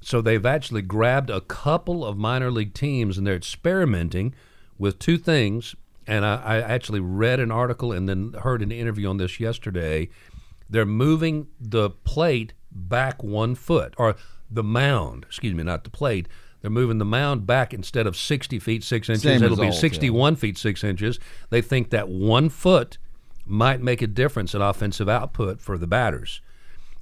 So 0.00 0.20
they've 0.20 0.46
actually 0.46 0.82
grabbed 0.82 1.30
a 1.30 1.40
couple 1.40 2.04
of 2.04 2.16
minor 2.16 2.50
league 2.50 2.74
teams 2.74 3.18
and 3.18 3.26
they're 3.26 3.34
experimenting 3.34 4.34
with 4.78 4.98
two 4.98 5.18
things. 5.18 5.74
And 6.06 6.24
I, 6.24 6.36
I 6.36 6.60
actually 6.60 7.00
read 7.00 7.40
an 7.40 7.50
article 7.50 7.92
and 7.92 8.08
then 8.08 8.34
heard 8.42 8.62
an 8.62 8.70
interview 8.70 9.08
on 9.08 9.16
this 9.16 9.40
yesterday. 9.40 10.08
They're 10.68 10.86
moving 10.86 11.48
the 11.60 11.90
plate 11.90 12.52
back 12.70 13.22
one 13.22 13.54
foot, 13.54 13.94
or 13.98 14.16
the 14.50 14.62
mound, 14.62 15.24
excuse 15.24 15.54
me, 15.54 15.62
not 15.62 15.84
the 15.84 15.90
plate. 15.90 16.28
They're 16.60 16.70
moving 16.70 16.98
the 16.98 17.04
mound 17.04 17.46
back 17.46 17.72
instead 17.72 18.06
of 18.06 18.16
60 18.16 18.58
feet 18.58 18.82
6 18.82 19.08
inches. 19.08 19.22
Same 19.22 19.36
It'll 19.36 19.50
result, 19.50 19.66
yeah. 19.66 19.70
be 19.70 19.76
61 19.76 20.36
feet 20.36 20.58
6 20.58 20.84
inches. 20.84 21.18
They 21.50 21.62
think 21.62 21.90
that 21.90 22.08
one 22.08 22.48
foot 22.48 22.98
might 23.44 23.80
make 23.80 24.02
a 24.02 24.06
difference 24.06 24.54
in 24.54 24.60
offensive 24.60 25.08
output 25.08 25.60
for 25.60 25.78
the 25.78 25.86
batters. 25.86 26.40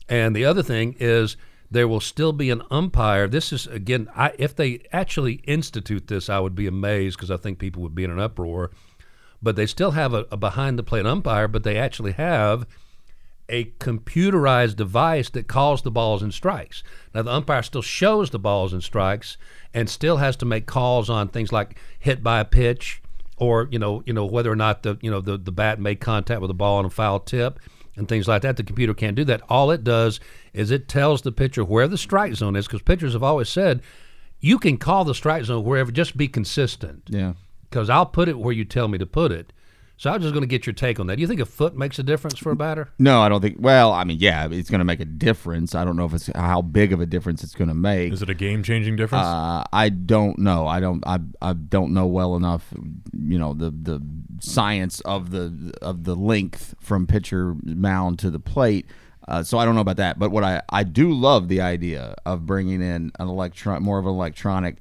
And 0.08 0.36
the 0.36 0.44
other 0.44 0.62
thing 0.62 0.96
is 0.98 1.36
there 1.70 1.88
will 1.88 2.00
still 2.00 2.32
be 2.32 2.50
an 2.50 2.62
umpire. 2.70 3.26
This 3.26 3.52
is 3.52 3.66
again, 3.66 4.08
I, 4.14 4.32
if 4.38 4.54
they 4.54 4.82
actually 4.92 5.34
institute 5.44 6.08
this, 6.08 6.28
I 6.28 6.38
would 6.40 6.54
be 6.54 6.66
amazed 6.66 7.16
because 7.16 7.30
I 7.30 7.36
think 7.36 7.58
people 7.58 7.82
would 7.82 7.94
be 7.94 8.04
in 8.04 8.10
an 8.10 8.20
uproar. 8.20 8.70
But 9.44 9.56
they 9.56 9.66
still 9.66 9.92
have 9.92 10.14
a, 10.14 10.26
a 10.32 10.36
behind 10.36 10.78
the 10.78 10.82
plate 10.82 11.06
umpire, 11.06 11.46
but 11.46 11.62
they 11.62 11.76
actually 11.76 12.12
have 12.12 12.66
a 13.48 13.66
computerized 13.78 14.76
device 14.76 15.28
that 15.30 15.46
calls 15.46 15.82
the 15.82 15.90
balls 15.90 16.22
and 16.22 16.32
strikes. 16.32 16.82
Now 17.14 17.22
the 17.22 17.32
umpire 17.32 17.62
still 17.62 17.82
shows 17.82 18.30
the 18.30 18.38
balls 18.38 18.72
and 18.72 18.82
strikes 18.82 19.36
and 19.74 19.88
still 19.90 20.16
has 20.16 20.36
to 20.36 20.46
make 20.46 20.66
calls 20.66 21.10
on 21.10 21.28
things 21.28 21.52
like 21.52 21.78
hit 21.98 22.22
by 22.22 22.40
a 22.40 22.44
pitch 22.44 23.02
or 23.36 23.68
you 23.70 23.78
know 23.78 24.02
you 24.06 24.12
know 24.12 24.24
whether 24.24 24.50
or 24.50 24.56
not 24.56 24.82
the 24.82 24.96
you 25.02 25.10
know 25.10 25.20
the, 25.20 25.36
the 25.36 25.52
bat 25.52 25.78
made 25.78 26.00
contact 26.00 26.40
with 26.40 26.48
the 26.48 26.54
ball 26.54 26.78
on 26.78 26.86
a 26.86 26.90
foul 26.90 27.20
tip 27.20 27.60
and 27.96 28.08
things 28.08 28.26
like 28.26 28.42
that. 28.42 28.56
The 28.56 28.64
computer 28.64 28.94
can't 28.94 29.16
do 29.16 29.24
that. 29.24 29.42
All 29.48 29.70
it 29.70 29.84
does 29.84 30.20
is 30.54 30.70
it 30.70 30.88
tells 30.88 31.22
the 31.22 31.32
pitcher 31.32 31.64
where 31.64 31.86
the 31.86 31.98
strike 31.98 32.34
zone 32.34 32.56
is 32.56 32.66
because 32.66 32.82
pitchers 32.82 33.12
have 33.12 33.22
always 33.22 33.48
said 33.48 33.82
you 34.40 34.58
can 34.58 34.76
call 34.76 35.04
the 35.04 35.14
strike 35.14 35.44
zone 35.44 35.64
wherever, 35.64 35.90
just 35.90 36.16
be 36.16 36.28
consistent 36.28 37.02
yeah. 37.08 37.34
Because 37.74 37.90
I'll 37.90 38.06
put 38.06 38.28
it 38.28 38.38
where 38.38 38.52
you 38.52 38.64
tell 38.64 38.86
me 38.86 38.98
to 38.98 39.06
put 39.06 39.32
it. 39.32 39.52
So 39.96 40.10
I'm 40.10 40.20
just 40.20 40.32
going 40.32 40.42
to 40.42 40.48
get 40.48 40.64
your 40.64 40.74
take 40.74 41.00
on 41.00 41.08
that. 41.08 41.16
Do 41.16 41.22
you 41.22 41.26
think 41.26 41.40
a 41.40 41.46
foot 41.46 41.76
makes 41.76 41.98
a 41.98 42.04
difference 42.04 42.38
for 42.38 42.52
a 42.52 42.56
batter? 42.56 42.88
No, 43.00 43.20
I 43.20 43.28
don't 43.28 43.40
think. 43.40 43.56
Well, 43.58 43.92
I 43.92 44.04
mean, 44.04 44.18
yeah, 44.20 44.48
it's 44.48 44.70
going 44.70 44.78
to 44.78 44.84
make 44.84 45.00
a 45.00 45.04
difference. 45.04 45.74
I 45.74 45.84
don't 45.84 45.96
know 45.96 46.04
if 46.04 46.14
it's 46.14 46.30
how 46.36 46.62
big 46.62 46.92
of 46.92 47.00
a 47.00 47.06
difference 47.06 47.42
it's 47.42 47.54
going 47.54 47.68
to 47.68 47.74
make. 47.74 48.12
Is 48.12 48.22
it 48.22 48.30
a 48.30 48.34
game 48.34 48.62
changing 48.62 48.94
difference? 48.94 49.24
Uh, 49.24 49.64
I 49.72 49.88
don't 49.88 50.38
know. 50.38 50.68
I 50.68 50.78
don't. 50.78 51.04
I, 51.04 51.18
I 51.42 51.52
don't 51.52 51.92
know 51.92 52.06
well 52.06 52.36
enough. 52.36 52.72
You 53.12 53.38
know 53.38 53.54
the 53.54 53.70
the 53.70 54.00
science 54.38 55.00
of 55.00 55.30
the 55.32 55.74
of 55.82 56.04
the 56.04 56.14
length 56.14 56.76
from 56.80 57.08
pitcher 57.08 57.56
mound 57.64 58.20
to 58.20 58.30
the 58.30 58.40
plate. 58.40 58.86
Uh, 59.26 59.42
so 59.42 59.58
I 59.58 59.64
don't 59.64 59.74
know 59.74 59.80
about 59.80 59.96
that. 59.96 60.18
But 60.18 60.30
what 60.30 60.44
I 60.44 60.62
I 60.70 60.84
do 60.84 61.12
love 61.12 61.48
the 61.48 61.60
idea 61.60 62.14
of 62.24 62.46
bringing 62.46 62.82
in 62.82 63.12
an 63.18 63.28
electron 63.28 63.82
more 63.82 63.98
of 63.98 64.06
an 64.06 64.12
electronic 64.12 64.78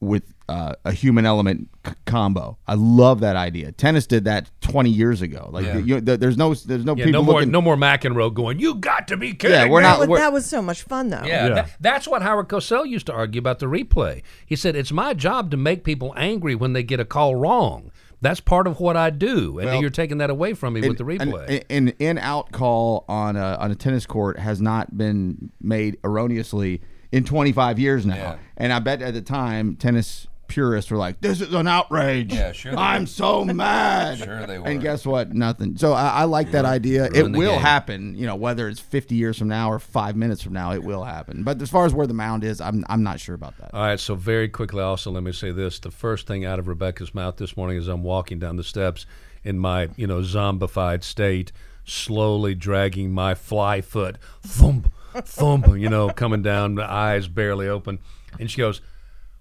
with 0.00 0.35
uh, 0.48 0.74
a 0.84 0.92
human 0.92 1.26
element 1.26 1.68
c- 1.86 1.92
combo. 2.04 2.56
I 2.68 2.74
love 2.74 3.20
that 3.20 3.34
idea. 3.36 3.72
Tennis 3.72 4.06
did 4.06 4.24
that 4.26 4.48
20 4.60 4.90
years 4.90 5.20
ago. 5.22 5.48
Like 5.52 5.66
Yeah. 5.66 5.78
you, 5.78 6.00
there- 6.00 6.16
there's 6.16 6.36
no 6.36 6.54
there's 6.54 6.84
no 6.84 6.94
Yeah, 6.96 7.04
people 7.06 7.20
no 7.20 7.24
more, 7.26 7.34
looking. 7.40 7.50
no 7.50 7.60
more 7.60 7.76
McEnroe 7.76 8.32
going. 8.32 8.60
You 8.60 8.76
got 8.76 9.08
to 9.08 9.16
be 9.16 9.32
kidding 9.34 9.56
Yeah, 9.56 9.68
we're 9.68 9.80
not- 9.82 9.94
That 9.94 10.00
was, 10.00 10.08
we're- 10.08 10.20
that 10.22 10.32
was 10.32 10.46
so 10.46 10.62
much 10.62 10.82
fun, 10.82 11.08
though. 11.10 11.22
Yeah, 11.24 11.48
Yeah. 11.48 11.54
tha- 11.62 11.70
that's 11.80 12.06
what 12.06 12.22
Howard 12.22 12.48
Cosell 12.48 12.86
used 12.88 13.06
to 13.06 13.12
argue 13.12 13.38
about 13.40 13.58
the 13.58 13.66
replay. 13.66 14.22
He 14.46 14.54
said 14.54 14.76
it's 14.76 14.92
my 14.92 15.14
job 15.14 15.50
to 15.50 15.56
make 15.56 15.82
people 15.82 16.14
angry 16.16 16.54
when 16.54 16.72
they 16.74 16.82
get 16.84 17.00
a 17.00 17.04
call 17.04 17.34
wrong. 17.34 17.90
That's 18.22 18.40
part 18.40 18.66
of 18.66 18.80
what 18.80 18.96
I 18.96 19.10
do, 19.10 19.58
and 19.58 19.68
Well, 19.68 19.80
you're 19.80 19.90
taking 19.90 20.18
that 20.18 20.30
away 20.30 20.54
from 20.54 20.72
me 20.72 20.88
with 20.88 20.96
the 20.96 21.04
replay. 21.04 21.64
An, 21.68 21.88
an 21.88 21.94
in 21.98 22.16
out 22.18 22.50
call 22.50 23.04
on 23.08 23.36
a 23.36 23.56
on 23.60 23.70
a 23.70 23.74
tennis 23.74 24.06
court 24.06 24.38
has 24.38 24.58
not 24.60 24.96
been 24.96 25.50
made 25.60 25.98
erroneously 26.02 26.80
in 27.12 27.24
25 27.24 27.78
years 27.78 28.06
now. 28.06 28.14
Yeah. 28.16 28.36
And 28.56 28.72
I 28.72 28.78
bet 28.78 29.02
at 29.02 29.12
the 29.12 29.20
time 29.20 29.76
tennis 29.76 30.26
purists 30.48 30.90
were 30.90 30.96
like, 30.96 31.20
"This 31.20 31.40
is 31.40 31.52
an 31.54 31.66
outrage. 31.66 32.32
Yeah, 32.32 32.52
sure 32.52 32.76
I'm 32.76 33.02
were. 33.02 33.06
so 33.06 33.44
mad." 33.44 34.18
Sure 34.18 34.46
they 34.46 34.58
were. 34.58 34.66
And 34.66 34.80
guess 34.80 35.04
what? 35.06 35.32
Nothing. 35.34 35.76
So 35.76 35.92
I, 35.92 36.08
I 36.08 36.24
like 36.24 36.50
that 36.52 36.64
idea. 36.64 37.06
It 37.06 37.12
Ruin 37.14 37.32
the 37.32 37.38
will 37.38 37.52
game. 37.52 37.60
happen. 37.60 38.14
You 38.16 38.26
know, 38.26 38.36
whether 38.36 38.68
it's 38.68 38.80
50 38.80 39.14
years 39.14 39.38
from 39.38 39.48
now 39.48 39.70
or 39.70 39.78
five 39.78 40.16
minutes 40.16 40.42
from 40.42 40.52
now, 40.52 40.72
it 40.72 40.82
will 40.82 41.04
happen. 41.04 41.42
But 41.42 41.60
as 41.60 41.70
far 41.70 41.86
as 41.86 41.94
where 41.94 42.06
the 42.06 42.14
mound 42.14 42.44
is, 42.44 42.60
I'm 42.60 42.84
I'm 42.88 43.02
not 43.02 43.20
sure 43.20 43.34
about 43.34 43.56
that. 43.58 43.72
All 43.74 43.82
right, 43.86 44.00
so 44.00 44.14
very 44.14 44.48
quickly, 44.48 44.82
also 44.82 45.10
let 45.10 45.22
me 45.22 45.32
say 45.32 45.50
this: 45.52 45.78
the 45.78 45.90
first 45.90 46.26
thing 46.26 46.44
out 46.44 46.58
of 46.58 46.68
Rebecca's 46.68 47.14
mouth 47.14 47.36
this 47.36 47.56
morning 47.56 47.78
as 47.78 47.88
I'm 47.88 48.02
walking 48.02 48.38
down 48.38 48.56
the 48.56 48.64
steps 48.64 49.06
in 49.44 49.58
my, 49.58 49.88
you 49.96 50.06
know, 50.06 50.20
zombified 50.20 51.04
state, 51.04 51.52
slowly 51.84 52.54
dragging 52.54 53.12
my 53.12 53.34
fly 53.34 53.80
foot, 53.80 54.16
thump, 54.42 54.92
thump, 55.14 55.68
you 55.78 55.88
know, 55.88 56.08
coming 56.10 56.42
down, 56.42 56.74
the 56.74 56.82
eyes 56.90 57.28
barely 57.28 57.68
open, 57.68 58.00
and 58.40 58.50
she 58.50 58.58
goes, 58.58 58.80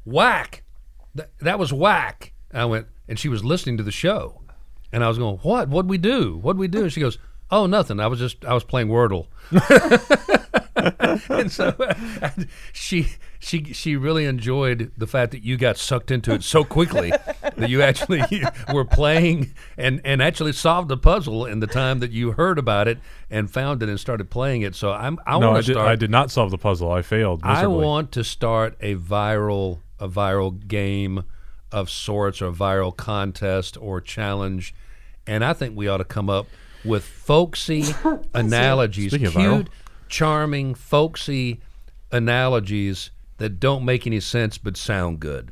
"Whack! 0.04 0.62
That, 1.16 1.32
that 1.40 1.60
was 1.60 1.74
whack!" 1.74 2.34
I 2.54 2.66
went, 2.66 2.88
and 3.08 3.18
she 3.18 3.30
was 3.30 3.44
listening 3.44 3.78
to 3.78 3.84
the 3.84 3.92
show, 3.92 4.42
and 4.92 5.04
I 5.04 5.08
was 5.08 5.18
going, 5.18 5.38
"What? 5.38 5.70
What'd 5.70 5.90
we 5.90 5.98
do? 5.98 6.38
What'd 6.38 6.60
we 6.60 6.68
do?" 6.68 6.84
And 6.84 6.94
she 6.94 7.02
goes, 7.02 7.18
"Oh, 7.50 7.66
nothing. 7.66 8.00
I 8.00 8.08
was 8.08 8.20
just 8.20 8.46
I 8.46 8.54
was 8.54 8.64
playing 8.64 8.90
Wordle." 8.90 9.28
and 11.30 11.52
so 11.52 11.74
she 12.74 13.08
she 13.40 13.64
she 13.74 13.96
really 13.96 14.26
enjoyed 14.26 14.92
the 14.98 15.08
fact 15.08 15.32
that 15.32 15.44
you 15.44 15.58
got 15.58 15.78
sucked 15.78 16.12
into 16.12 16.34
it 16.34 16.44
so 16.44 16.64
quickly 16.64 17.12
that 17.56 17.70
you 17.70 17.82
actually 17.82 18.24
were 18.74 18.86
playing 18.86 19.54
and 19.78 20.02
and 20.04 20.22
actually 20.22 20.52
solved 20.52 20.90
the 20.90 20.98
puzzle 20.98 21.46
in 21.46 21.60
the 21.60 21.68
time 21.68 22.00
that 22.00 22.12
you 22.12 22.34
heard 22.34 22.60
about 22.60 22.88
it 22.88 23.00
and 23.30 23.50
found 23.50 23.82
it 23.82 23.90
and 23.90 24.00
started 24.00 24.30
playing 24.30 24.62
it. 24.62 24.76
So 24.76 24.92
I'm 24.92 25.20
I 25.26 25.40
no, 25.40 25.52
want 25.52 25.66
to 25.66 25.74
start. 25.74 25.88
I 25.88 25.96
did 25.96 26.12
not 26.12 26.32
solve 26.32 26.52
the 26.52 26.58
puzzle. 26.58 26.92
I 26.92 27.02
failed. 27.02 27.42
I 27.44 27.68
want 27.68 28.12
to 28.14 28.24
start 28.24 28.76
a 28.82 28.96
viral 28.96 29.80
a 30.00 30.08
viral 30.10 30.68
game 30.68 31.24
of 31.72 31.90
sorts 31.90 32.42
or 32.42 32.48
a 32.48 32.52
viral 32.52 32.96
contest 32.96 33.78
or 33.80 34.00
challenge, 34.02 34.74
and 35.28 35.44
I 35.44 35.54
think 35.54 35.76
we 35.76 35.88
ought 35.88 35.98
to 35.98 36.04
come 36.06 36.30
up 36.30 36.48
with 36.84 37.04
folksy 37.04 37.84
analogies, 38.34 39.12
Speaking 39.12 39.28
of 39.28 39.34
cute, 39.34 39.44
viral. 39.66 39.68
charming, 40.08 40.76
folksy 40.76 41.60
analogies 42.12 43.12
that 43.38 43.60
don't 43.60 43.84
make 43.84 44.08
any 44.08 44.20
sense 44.20 44.58
but 44.58 44.78
sound 44.78 45.20
good. 45.20 45.52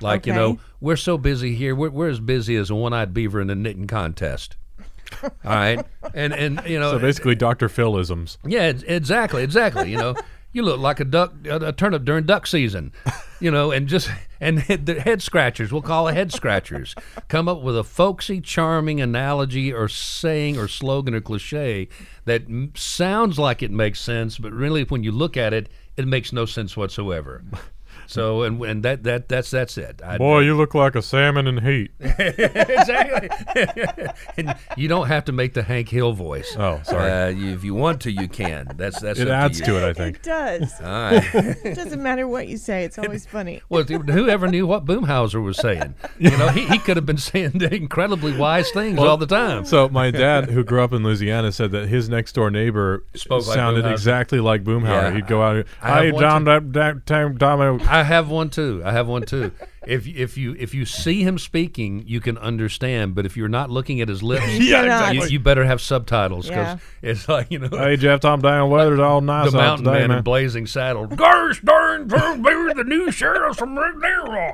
Like 0.00 0.26
you 0.26 0.32
know, 0.34 0.58
we're 0.80 0.96
so 0.96 1.16
busy 1.16 1.54
here. 1.54 1.74
We're, 1.76 1.90
we're 1.90 2.08
as 2.08 2.18
busy 2.20 2.56
as 2.56 2.70
a 2.70 2.74
one-eyed 2.74 3.14
beaver 3.14 3.40
in 3.40 3.50
a 3.50 3.54
knitting 3.54 3.86
contest. 3.86 4.56
All 5.22 5.30
right, 5.44 5.84
and 6.14 6.32
and 6.32 6.60
you 6.66 6.78
know, 6.80 6.92
So 6.92 6.98
basically, 6.98 7.34
Dr. 7.36 7.68
Philisms. 7.68 8.38
yeah, 8.44 8.72
exactly, 8.86 9.42
exactly. 9.44 9.90
You 9.90 9.98
know, 9.98 10.14
you 10.52 10.62
look 10.62 10.78
like 10.78 11.00
a 11.00 11.04
duck, 11.04 11.32
a, 11.48 11.72
turnip 11.72 12.04
during 12.04 12.24
duck 12.24 12.46
season. 12.46 12.92
You 13.40 13.50
know, 13.50 13.70
and 13.72 13.88
just 13.88 14.10
and 14.40 14.58
the 14.62 15.00
head 15.00 15.22
scratchers. 15.22 15.72
We'll 15.72 15.82
call 15.82 16.08
it 16.08 16.14
head 16.14 16.32
scratchers. 16.32 16.94
Come 17.28 17.48
up 17.48 17.62
with 17.62 17.76
a 17.76 17.84
folksy, 17.84 18.40
charming 18.40 19.00
analogy 19.00 19.72
or 19.72 19.88
saying 19.88 20.58
or 20.58 20.68
slogan 20.68 21.14
or 21.14 21.20
cliche 21.20 21.88
that 22.24 22.42
sounds 22.74 23.38
like 23.38 23.62
it 23.62 23.70
makes 23.70 24.00
sense, 24.00 24.38
but 24.38 24.52
really, 24.52 24.84
when 24.84 25.02
you 25.02 25.12
look 25.12 25.36
at 25.36 25.52
it, 25.52 25.68
it 25.96 26.06
makes 26.06 26.32
no 26.32 26.44
sense 26.46 26.76
whatsoever. 26.76 27.42
So, 28.12 28.42
and 28.42 28.62
and 28.62 28.82
that 28.84 29.02
that 29.04 29.28
that's 29.28 29.50
that's 29.50 29.78
it. 29.78 30.00
I, 30.04 30.18
Boy, 30.18 30.40
you 30.40 30.56
look 30.56 30.74
like 30.74 30.94
a 30.94 31.02
salmon 31.02 31.46
in 31.46 31.58
heat. 31.64 31.90
exactly. 32.00 33.28
and 34.36 34.54
you 34.76 34.88
don't 34.88 35.08
have 35.08 35.24
to 35.26 35.32
make 35.32 35.54
the 35.54 35.62
Hank 35.62 35.88
Hill 35.88 36.12
voice. 36.12 36.54
Oh, 36.58 36.80
sorry. 36.84 37.10
Uh, 37.10 37.28
you- 37.28 37.52
if 37.52 37.64
you 37.64 37.74
want 37.74 38.00
to, 38.02 38.10
you 38.10 38.28
can. 38.28 38.68
That's 38.76 39.00
that's. 39.00 39.18
it 39.20 39.28
up 39.28 39.34
adds 39.44 39.60
you. 39.60 39.66
to 39.66 39.76
it, 39.76 39.88
I 39.88 39.92
think. 39.92 40.16
It 40.16 40.22
does. 40.22 40.72
All 40.80 40.86
right. 40.86 41.34
it 41.34 41.74
doesn't 41.74 42.02
matter 42.02 42.26
what 42.26 42.48
you 42.48 42.56
say. 42.56 42.84
It's 42.84 42.98
always 42.98 43.26
funny. 43.26 43.60
Well, 43.68 43.84
th- 43.84 44.00
whoever 44.02 44.48
knew 44.48 44.66
what 44.66 44.84
Boomhauer 44.84 45.42
was 45.42 45.56
saying? 45.56 45.94
You 46.18 46.30
know, 46.36 46.48
he, 46.48 46.66
he 46.66 46.78
could 46.78 46.96
have 46.96 47.06
been 47.06 47.16
saying 47.16 47.60
incredibly 47.62 48.36
wise 48.36 48.70
things 48.70 48.98
all 48.98 49.16
the 49.16 49.26
time. 49.26 49.64
So 49.64 49.88
my 49.88 50.10
dad, 50.10 50.50
who 50.50 50.62
grew 50.64 50.82
up 50.82 50.92
in 50.92 51.02
Louisiana, 51.02 51.52
said 51.52 51.70
that 51.72 51.88
his 51.88 52.08
next 52.08 52.32
door 52.34 52.50
neighbor 52.50 53.04
Spoke 53.14 53.44
sounded 53.44 53.84
Boomhauer. 53.84 53.92
exactly 53.92 54.40
like 54.40 54.62
Boomhauer. 54.64 54.84
Yeah. 54.84 55.14
He'd 55.14 55.26
go 55.26 55.42
out, 55.42 55.64
I 55.80 55.88
have 55.88 56.02
"Hey, 56.04 56.12
one 56.12 56.22
down 56.22 56.44
that 56.44 56.72
that 56.74 57.06
time, 57.06 57.36
Damo." 57.38 57.78
I 57.84 58.01
have 58.02 58.28
one 58.28 58.50
too. 58.50 58.82
I 58.84 58.92
have 58.92 59.08
one 59.08 59.22
too. 59.22 59.52
If 59.84 60.06
if 60.06 60.38
you 60.38 60.54
if 60.60 60.74
you 60.74 60.84
see 60.84 61.24
him 61.24 61.40
speaking, 61.40 62.04
you 62.06 62.20
can 62.20 62.38
understand. 62.38 63.16
But 63.16 63.26
if 63.26 63.36
you're 63.36 63.48
not 63.48 63.68
looking 63.68 64.00
at 64.00 64.08
his 64.08 64.22
lips, 64.22 64.46
Yeah, 64.46 64.82
exactly. 64.84 65.18
you, 65.18 65.24
you 65.32 65.40
better 65.40 65.64
have 65.64 65.80
subtitles 65.80 66.46
because 66.48 66.78
Yeah. 67.02 67.10
it's 67.10 67.28
like 67.28 67.50
you 67.50 67.58
know. 67.58 67.68
Hey, 67.76 67.96
Jeff, 67.96 68.20
Tom 68.20 68.40
down. 68.40 68.70
Weather's 68.70 69.00
all 69.00 69.20
nice 69.20 69.50
the 69.50 69.56
mountain 69.58 69.84
today, 69.86 69.98
man, 70.02 70.08
man. 70.10 70.18
in 70.18 70.22
blazing 70.22 70.68
saddle. 70.68 71.06
Gosh 71.16 71.60
darn, 71.62 72.06
we're 72.06 72.74
the 72.74 72.84
new 72.84 73.10
sheriff 73.10 73.56
from 73.56 73.74
Leroy. 73.74 74.52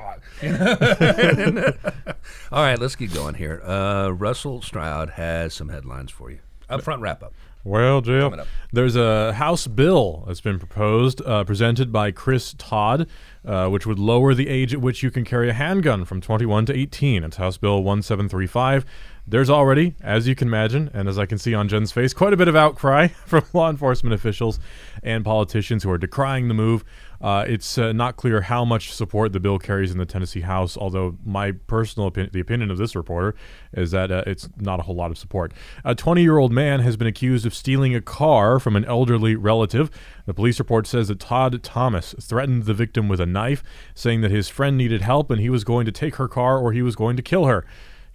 All 2.50 2.62
right, 2.62 2.78
let's 2.78 2.96
get 2.96 3.12
going 3.12 3.34
here. 3.34 3.60
Uh, 3.62 4.08
Russell 4.08 4.62
Stroud 4.62 5.10
has 5.10 5.52
some 5.52 5.68
headlines 5.68 6.10
for 6.10 6.30
you. 6.30 6.38
Up 6.70 6.80
front 6.82 7.02
wrap 7.02 7.22
up. 7.22 7.34
Well, 7.64 8.00
Jill, 8.00 8.44
there's 8.72 8.96
a 8.96 9.32
House 9.34 9.66
bill 9.66 10.24
that's 10.26 10.40
been 10.40 10.58
proposed, 10.58 11.20
uh, 11.26 11.44
presented 11.44 11.92
by 11.92 12.12
Chris 12.12 12.54
Todd, 12.56 13.08
uh, 13.44 13.68
which 13.68 13.84
would 13.84 13.98
lower 13.98 14.32
the 14.32 14.48
age 14.48 14.72
at 14.72 14.80
which 14.80 15.02
you 15.02 15.10
can 15.10 15.24
carry 15.24 15.50
a 15.50 15.52
handgun 15.52 16.04
from 16.04 16.20
21 16.20 16.66
to 16.66 16.76
18. 16.76 17.24
It's 17.24 17.36
House 17.36 17.58
Bill 17.58 17.82
1735. 17.82 18.84
There's 19.26 19.50
already, 19.50 19.94
as 20.00 20.26
you 20.26 20.34
can 20.34 20.48
imagine, 20.48 20.90
and 20.94 21.08
as 21.08 21.18
I 21.18 21.26
can 21.26 21.36
see 21.36 21.52
on 21.52 21.68
Jen's 21.68 21.92
face, 21.92 22.14
quite 22.14 22.32
a 22.32 22.36
bit 22.36 22.48
of 22.48 22.56
outcry 22.56 23.08
from 23.26 23.44
law 23.52 23.68
enforcement 23.68 24.14
officials 24.14 24.58
and 25.02 25.24
politicians 25.24 25.82
who 25.82 25.90
are 25.90 25.98
decrying 25.98 26.48
the 26.48 26.54
move. 26.54 26.84
Uh, 27.20 27.44
it's 27.48 27.78
uh, 27.78 27.92
not 27.92 28.16
clear 28.16 28.42
how 28.42 28.64
much 28.64 28.92
support 28.92 29.32
the 29.32 29.40
bill 29.40 29.58
carries 29.58 29.90
in 29.90 29.98
the 29.98 30.06
Tennessee 30.06 30.42
House, 30.42 30.76
although 30.76 31.16
my 31.24 31.52
personal 31.52 32.06
opinion, 32.06 32.30
the 32.32 32.40
opinion 32.40 32.70
of 32.70 32.78
this 32.78 32.94
reporter, 32.94 33.34
is 33.72 33.90
that 33.90 34.12
uh, 34.12 34.22
it's 34.26 34.48
not 34.58 34.78
a 34.78 34.84
whole 34.84 34.94
lot 34.94 35.10
of 35.10 35.18
support. 35.18 35.52
A 35.84 35.94
20 35.94 36.22
year 36.22 36.38
old 36.38 36.52
man 36.52 36.80
has 36.80 36.96
been 36.96 37.08
accused 37.08 37.44
of 37.44 37.54
stealing 37.54 37.94
a 37.94 38.00
car 38.00 38.60
from 38.60 38.76
an 38.76 38.84
elderly 38.84 39.34
relative. 39.34 39.90
The 40.26 40.34
police 40.34 40.58
report 40.58 40.86
says 40.86 41.08
that 41.08 41.18
Todd 41.18 41.62
Thomas 41.62 42.14
threatened 42.20 42.64
the 42.64 42.74
victim 42.74 43.08
with 43.08 43.20
a 43.20 43.26
knife, 43.26 43.62
saying 43.94 44.20
that 44.20 44.30
his 44.30 44.48
friend 44.48 44.76
needed 44.76 45.02
help 45.02 45.30
and 45.30 45.40
he 45.40 45.50
was 45.50 45.64
going 45.64 45.86
to 45.86 45.92
take 45.92 46.16
her 46.16 46.28
car 46.28 46.58
or 46.58 46.72
he 46.72 46.82
was 46.82 46.94
going 46.94 47.16
to 47.16 47.22
kill 47.22 47.46
her. 47.46 47.64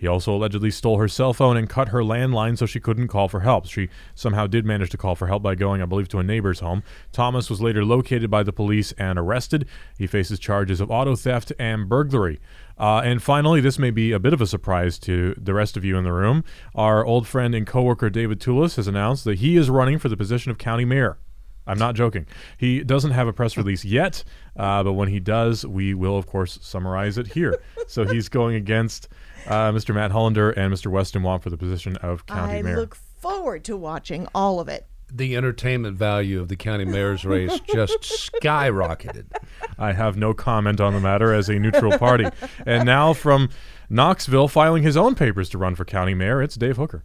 He 0.04 0.08
also 0.08 0.36
allegedly 0.36 0.70
stole 0.70 0.98
her 0.98 1.08
cell 1.08 1.34
phone 1.34 1.56
and 1.56 1.70
cut 1.70 1.88
her 1.88 2.02
landline 2.02 2.58
so 2.58 2.66
she 2.66 2.82
couldn't 2.82 3.08
call 3.08 3.30
for 3.30 3.40
help. 3.40 3.68
She 3.68 3.88
somehow 4.16 4.48
did 4.48 4.66
manage 4.66 4.90
to 4.90 4.98
call 4.98 5.16
for 5.16 5.28
help 5.28 5.42
by 5.44 5.56
going, 5.56 5.82
I 5.82 5.86
believe, 5.86 6.10
to 6.10 6.20
a 6.20 6.24
neighbor's 6.24 6.60
home. 6.60 6.84
Thomas 7.14 7.50
was 7.50 7.62
later 7.62 7.86
located 7.86 8.30
by 8.30 8.44
the 8.44 8.52
police 8.52 8.92
and 8.98 9.18
arrested. 9.18 9.66
He 9.98 10.06
faces 10.06 10.40
charges 10.40 10.82
of 10.82 10.92
auto 10.92 11.16
theft 11.16 11.54
and 11.58 11.88
burglary. 11.88 12.42
Uh, 12.78 13.00
and 13.06 13.24
finally, 13.24 13.62
this 13.62 13.80
may 13.80 13.92
be 13.92 14.12
a 14.12 14.20
bit 14.20 14.34
of 14.34 14.42
a 14.42 14.46
surprise 14.46 15.00
to 15.00 15.36
the 15.38 15.54
rest 15.54 15.78
of 15.78 15.86
you 15.86 15.98
in 15.98 16.04
the 16.04 16.12
room. 16.12 16.44
Our 16.76 17.06
old 17.06 17.26
friend 17.26 17.56
and 17.56 17.66
coworker 17.66 18.10
David 18.10 18.42
Tulis 18.42 18.76
has 18.76 18.90
announced 18.90 19.24
that 19.24 19.40
he 19.40 19.56
is 19.56 19.70
running 19.70 20.00
for 20.00 20.10
the 20.10 20.18
position 20.18 20.52
of 20.52 20.58
county 20.58 20.84
mayor. 20.84 21.18
I'm 21.68 21.78
not 21.78 21.96
joking. 21.96 22.26
He 22.58 22.84
doesn't 22.84 23.12
have 23.12 23.28
a 23.28 23.34
press 23.34 23.58
release 23.58 23.86
yet, 23.86 24.24
uh, 24.58 24.84
but 24.84 24.94
when 24.94 25.10
he 25.10 25.20
does, 25.20 25.66
we 25.66 25.94
will, 25.94 26.18
of 26.18 26.26
course, 26.26 26.60
summarize 26.62 27.18
it 27.18 27.28
here. 27.28 27.62
so 27.88 28.06
he's 28.06 28.30
going 28.30 28.56
against 28.56 29.08
uh, 29.48 29.72
Mr. 29.72 29.94
Matt 29.94 30.12
Hullander 30.12 30.54
and 30.56 30.74
Mr. 30.74 30.88
Weston 30.88 31.24
Wamp 31.24 31.44
for 31.44 31.50
the 31.50 31.58
position 31.58 31.96
of 31.98 32.26
county 32.26 32.60
I 32.60 32.62
mayor. 32.62 32.78
look 32.78 32.96
forward 32.96 33.64
to 33.66 33.78
watching 33.78 34.28
all 34.36 34.60
of 34.60 34.68
it. 34.68 34.86
The 35.16 35.36
entertainment 35.38 35.96
value 35.96 36.42
of 36.42 36.48
the 36.48 36.56
county 36.56 36.86
mayor's 36.86 37.24
race 37.24 37.60
just 37.72 38.00
skyrocketed. 38.42 39.26
I 39.78 39.94
have 39.94 40.18
no 40.18 40.34
comment 40.34 40.82
on 40.82 40.94
the 40.94 41.00
matter 41.00 41.34
as 41.34 41.50
a 41.50 41.60
neutral 41.60 41.98
party. 42.00 42.26
And 42.66 42.86
now 42.86 43.14
from 43.14 43.50
Knoxville 43.90 44.48
filing 44.48 44.82
his 44.82 44.98
own 44.98 45.14
papers 45.14 45.50
to 45.50 45.58
run 45.60 45.76
for 45.76 45.86
county 45.86 46.14
mayor. 46.16 46.42
It's 46.42 46.56
Dave 46.56 46.78
Hooker. 46.78 47.04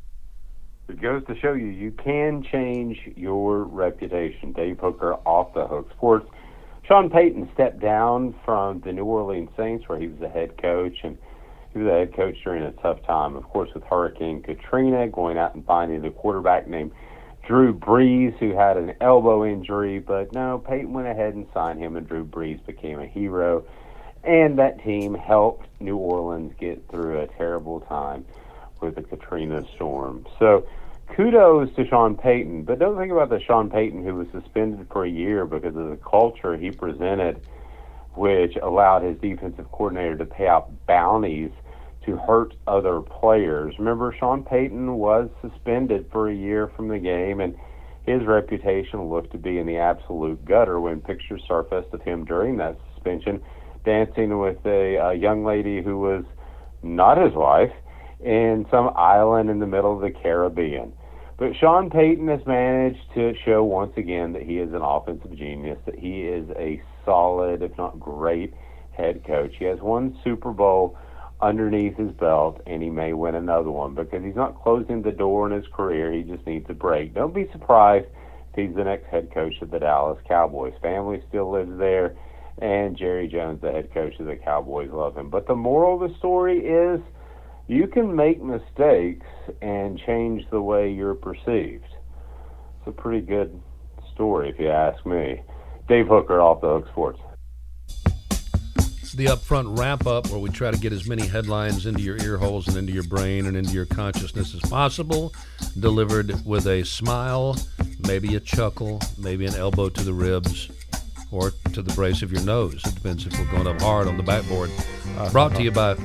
It 0.89 1.03
goes 1.03 1.23
to 1.27 1.39
show 1.39 1.53
you 1.53 1.67
you 1.67 1.91
can 1.91 2.43
change 2.43 2.99
your 3.15 3.65
reputation. 3.65 4.53
Dave 4.53 4.79
Hooker 4.79 5.15
off 5.27 5.53
the 5.53 5.67
hook 5.67 5.91
sports. 5.91 6.27
Sean 6.85 7.11
Payton 7.11 7.51
stepped 7.53 7.79
down 7.79 8.35
from 8.43 8.81
the 8.81 8.93
New 8.93 9.05
Orleans 9.05 9.51
Saints 9.55 9.87
where 9.87 9.99
he 9.99 10.09
was 10.09 10.19
the 10.19 10.31
head 10.31 10.57
coach 10.57 10.97
and 11.03 11.19
he 11.73 11.81
was 11.81 11.87
the 11.87 11.93
head 11.93 12.15
coach 12.15 12.37
during 12.43 12.63
a 12.63 12.73
tough 12.73 13.03
time, 13.03 13.37
of 13.37 13.45
course, 13.45 13.69
with 13.75 13.85
Hurricane 13.85 14.43
Katrina, 14.43 15.07
going 15.09 15.37
out 15.37 15.55
and 15.55 15.65
finding 15.67 16.03
a 16.07 16.11
quarterback 16.11 16.67
named 16.67 16.93
Drew 17.47 17.75
Brees, 17.75 18.37
who 18.39 18.55
had 18.55 18.79
an 18.79 18.95
elbow 19.03 19.45
injury. 19.45 19.99
But 19.99 20.33
no, 20.33 20.59
Payton 20.59 20.95
went 20.95 21.09
ahead 21.09 21.35
and 21.35 21.47
signed 21.53 21.79
him, 21.79 21.97
and 21.97 22.09
Drew 22.09 22.25
Brees 22.25 22.65
became 22.65 22.99
a 22.99 23.07
hero. 23.07 23.65
And 24.25 24.59
that 24.59 24.83
team 24.83 25.15
helped 25.15 25.67
New 25.81 25.99
Orleans 25.99 26.55
get 26.59 26.89
through 26.91 27.21
a 27.21 27.27
terrible 27.27 27.81
time 27.81 28.25
with 28.81 28.95
the 28.95 29.03
Katrina 29.03 29.65
storm. 29.75 30.27
So 30.39 30.67
kudos 31.17 31.75
to 31.77 31.87
Sean 31.87 32.17
Payton, 32.17 32.65
but 32.65 32.79
don't 32.79 32.99
think 32.99 33.13
about 33.13 33.31
the 33.31 33.41
Sean 33.41 33.71
Payton 33.71 34.05
who 34.05 34.15
was 34.15 34.27
suspended 34.33 34.87
for 34.93 35.05
a 35.05 35.11
year 35.11 35.47
because 35.47 35.77
of 35.77 35.91
the 35.91 35.99
culture 36.09 36.57
he 36.57 36.71
presented, 36.71 37.41
which 38.15 38.57
allowed 38.63 39.03
his 39.03 39.19
defensive 39.19 39.71
coordinator 39.71 40.17
to 40.17 40.25
pay 40.25 40.47
out 40.47 40.71
bounties 40.87 41.51
to 42.07 42.17
hurt 42.17 42.55
other 42.67 43.01
players. 43.01 43.75
Remember, 43.79 44.15
Sean 44.19 44.43
Payton 44.45 44.95
was 44.95 45.29
suspended 45.43 46.07
for 46.11 46.29
a 46.29 46.35
year 46.35 46.69
from 46.75 46.89
the 46.89 46.99
game, 46.99 47.41
and 47.41 47.55
his 48.07 48.27
reputation 48.27 49.11
looked 49.11 49.33
to 49.33 49.39
be 49.39 49.59
in 49.59 49.67
the 49.67 49.77
absolute 49.77 50.43
gutter 50.45 50.81
when 50.81 51.01
pictures 51.01 51.43
surfaced 51.47 51.93
of 51.93 52.01
him 52.03 52.25
during 52.25 52.57
that 52.57 52.79
suspension 52.95 53.43
dancing 53.85 54.39
with 54.39 54.59
a, 54.67 54.97
a 54.97 55.15
young 55.15 55.45
lady 55.45 55.83
who 55.83 55.99
was 55.99 56.25
not 56.83 57.19
his 57.19 57.35
wife 57.35 57.73
in 58.21 58.67
some 58.71 58.91
island 58.97 59.51
in 59.51 59.59
the 59.59 59.67
middle 59.67 59.95
of 59.95 60.01
the 60.01 60.11
Caribbean. 60.11 60.93
But 61.39 61.55
Sean 61.55 61.89
Payton 61.89 62.27
has 62.27 62.45
managed 62.47 63.15
to 63.15 63.33
show 63.45 63.63
once 63.63 63.93
again 63.97 64.33
that 64.33 64.43
he 64.43 64.59
is 64.59 64.73
an 64.73 64.83
offensive 64.83 65.37
genius, 65.37 65.79
that 65.87 65.97
he 65.97 66.23
is 66.23 66.51
a 66.57 66.83
solid, 67.05 67.63
if 67.63 67.79
not 67.79 68.01
great, 68.01 68.53
head 68.91 69.23
coach. 69.25 69.55
He 69.57 69.65
has 69.67 69.81
one 69.81 70.19
Super 70.25 70.51
Bowl 70.51 70.99
underneath 71.41 71.97
his 71.97 72.11
belt, 72.11 72.61
and 72.67 72.83
he 72.83 72.91
may 72.91 73.13
win 73.13 73.37
another 73.37 73.71
one 73.71 73.95
because 73.95 74.25
he's 74.25 74.35
not 74.35 74.61
closing 74.61 75.03
the 75.03 75.13
door 75.13 75.47
in 75.47 75.53
his 75.53 75.71
career. 75.73 76.11
He 76.11 76.25
just 76.25 76.45
needs 76.45 76.67
a 76.71 76.75
break. 76.75 77.15
Don't 77.15 77.33
be 77.33 77.49
surprised 77.53 78.07
if 78.53 78.57
he's 78.57 78.75
the 78.75 78.83
next 78.83 79.07
head 79.07 79.33
coach 79.33 79.55
of 79.63 79.71
the 79.71 79.79
Dallas 79.79 80.19
Cowboys. 80.27 80.75
Family 80.83 81.23
still 81.29 81.53
lives 81.53 81.79
there, 81.79 82.17
and 82.61 82.97
Jerry 82.97 83.29
Jones, 83.29 83.61
the 83.61 83.71
head 83.71 83.95
coach 83.95 84.19
of 84.19 84.27
the 84.27 84.35
Cowboys, 84.35 84.91
love 84.91 85.17
him. 85.17 85.31
But 85.31 85.47
the 85.47 85.55
moral 85.55 86.03
of 86.03 86.11
the 86.11 86.19
story 86.19 86.67
is 86.67 87.01
you 87.69 87.87
can 87.87 88.17
make 88.17 88.43
mistakes 88.43 89.27
and 89.61 90.01
change 90.07 90.43
the 90.51 90.61
way 90.61 90.91
you're 90.91 91.15
perceived. 91.15 91.85
It's 91.85 92.87
a 92.87 92.93
pretty 92.93 93.25
good 93.25 93.61
story, 94.15 94.49
if 94.49 94.59
you 94.59 94.71
ask 94.71 95.05
me. 95.05 95.43
Dave 95.87 96.09
Hooker, 96.09 96.41
off 96.41 96.63
the 96.63 96.69
Hook 96.69 96.89
Sports. 96.91 97.21
It's 98.77 99.13
the 99.13 99.27
upfront 99.27 99.79
wrap 99.79 100.07
up 100.07 100.29
where 100.29 100.39
we 100.39 100.49
try 100.51 100.71
to 100.71 100.79
get 100.79 100.93
as 100.93 101.07
many 101.07 101.27
headlines 101.27 101.87
into 101.87 102.03
your 102.03 102.17
ear 102.19 102.39
holes 102.39 102.69
and 102.69 102.77
into 102.77 102.93
your 102.93 103.05
brain 103.05 103.47
and 103.47 103.57
into 103.57 103.73
your 103.73 103.87
consciousness 103.87 104.55
as 104.55 104.61
possible, 104.71 105.33
delivered 105.79 106.45
with 106.47 106.67
a 106.67 106.85
smile, 106.85 107.57
maybe 108.07 108.35
a 108.35 108.41
chuckle, 108.41 109.01
maybe 109.19 109.47
an 109.47 109.55
elbow 109.55 109.89
to 109.91 110.03
the 110.03 110.13
ribs, 110.13 110.71
or 111.31 111.53
to 111.73 111.83
the 111.83 111.93
brace 111.95 112.23
of 112.23 112.33
your 112.33 112.43
nose. 112.43 112.81
It 112.87 112.95
depends 112.95 113.27
if 113.27 113.39
we're 113.39 113.51
going 113.51 113.67
up 113.67 113.81
hard 113.81 114.09
on 114.09 114.17
the 114.17 114.23
backboard. 114.23 114.71
Uh, 115.19 115.31
Brought 115.31 115.55
to 115.57 115.63
you 115.63 115.71
by 115.71 115.97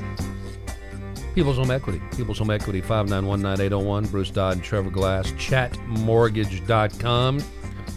People's 1.34 1.56
Home 1.56 1.72
Equity. 1.72 2.00
People's 2.16 2.38
Home 2.38 2.50
Equity, 2.50 2.80
5919801. 2.80 4.08
Bruce 4.08 4.30
Dodd 4.30 4.54
and 4.54 4.62
Trevor 4.62 4.90
Glass. 4.90 5.32
Chatmortgage.com. 5.32 7.42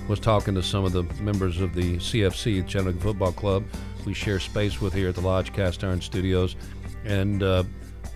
Was 0.07 0.19
talking 0.19 0.55
to 0.55 0.63
some 0.63 0.83
of 0.83 0.91
the 0.91 1.03
members 1.21 1.61
of 1.61 1.75
the 1.75 1.97
CFC, 1.97 2.67
Chattanooga 2.67 2.99
Football 2.99 3.33
Club. 3.33 3.63
We 4.05 4.15
share 4.15 4.39
space 4.39 4.81
with 4.81 4.91
here 4.91 5.09
at 5.09 5.15
the 5.15 5.21
Lodge 5.21 5.53
Cast 5.53 5.83
Iron 5.83 6.01
Studios. 6.01 6.55
And 7.05 7.43
uh, 7.43 7.63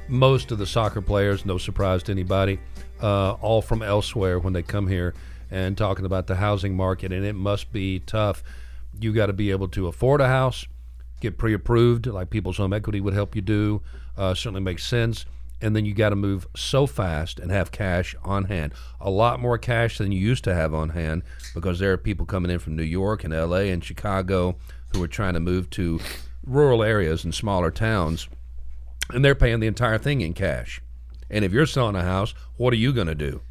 most 0.07 0.51
of 0.51 0.57
the 0.57 0.65
soccer 0.65 1.01
players, 1.01 1.45
no 1.45 1.59
surprise 1.59 2.01
to 2.03 2.11
anybody, 2.11 2.59
uh, 2.99 3.33
all 3.33 3.61
from 3.61 3.83
elsewhere 3.83 4.39
when 4.39 4.53
they 4.53 4.63
come 4.63 4.87
here 4.87 5.13
and 5.51 5.77
talking 5.77 6.05
about 6.05 6.25
the 6.25 6.37
housing 6.37 6.75
market. 6.75 7.11
And 7.11 7.23
it 7.23 7.35
must 7.35 7.71
be 7.71 7.99
tough. 7.99 8.41
You 8.99 9.13
got 9.13 9.27
to 9.27 9.33
be 9.33 9.51
able 9.51 9.67
to 9.67 9.85
afford 9.85 10.19
a 10.19 10.27
house 10.27 10.65
get 11.19 11.37
pre-approved 11.37 12.07
like 12.07 12.31
people's 12.31 12.57
home 12.57 12.73
equity 12.73 12.99
would 12.99 13.13
help 13.13 13.35
you 13.35 13.43
do 13.43 13.79
uh, 14.17 14.33
certainly 14.33 14.61
makes 14.61 14.83
sense. 14.85 15.25
And 15.61 15.75
then 15.75 15.85
you 15.85 15.93
got 15.93 16.09
to 16.09 16.15
move 16.15 16.47
so 16.55 16.87
fast 16.87 17.39
and 17.39 17.51
have 17.51 17.71
cash 17.71 18.15
on 18.23 18.45
hand. 18.45 18.73
A 18.99 19.11
lot 19.11 19.39
more 19.39 19.59
cash 19.59 19.99
than 19.99 20.11
you 20.11 20.19
used 20.19 20.43
to 20.45 20.55
have 20.55 20.73
on 20.73 20.89
hand 20.89 21.21
because 21.53 21.77
there 21.77 21.93
are 21.93 21.97
people 21.97 22.25
coming 22.25 22.49
in 22.49 22.59
from 22.59 22.75
new 22.75 22.83
york 22.83 23.23
and 23.23 23.33
la 23.33 23.57
and 23.57 23.83
chicago 23.83 24.55
who 24.91 25.03
are 25.03 25.07
trying 25.07 25.35
to 25.35 25.39
move 25.39 25.69
to 25.69 25.99
rural 26.45 26.83
areas 26.83 27.23
and 27.23 27.35
smaller 27.35 27.69
towns 27.69 28.27
and 29.11 29.23
they're 29.23 29.35
paying 29.35 29.59
the 29.59 29.67
entire 29.67 29.97
thing 29.97 30.21
in 30.21 30.33
cash. 30.33 30.81
And 31.29 31.45
if 31.45 31.51
you're 31.51 31.65
selling 31.65 31.95
a 31.95 32.03
house 32.03 32.33
what 32.57 32.73
are 32.73 32.77
you 32.77 32.91
going 32.91 33.07
to 33.07 33.15
do? 33.15 33.41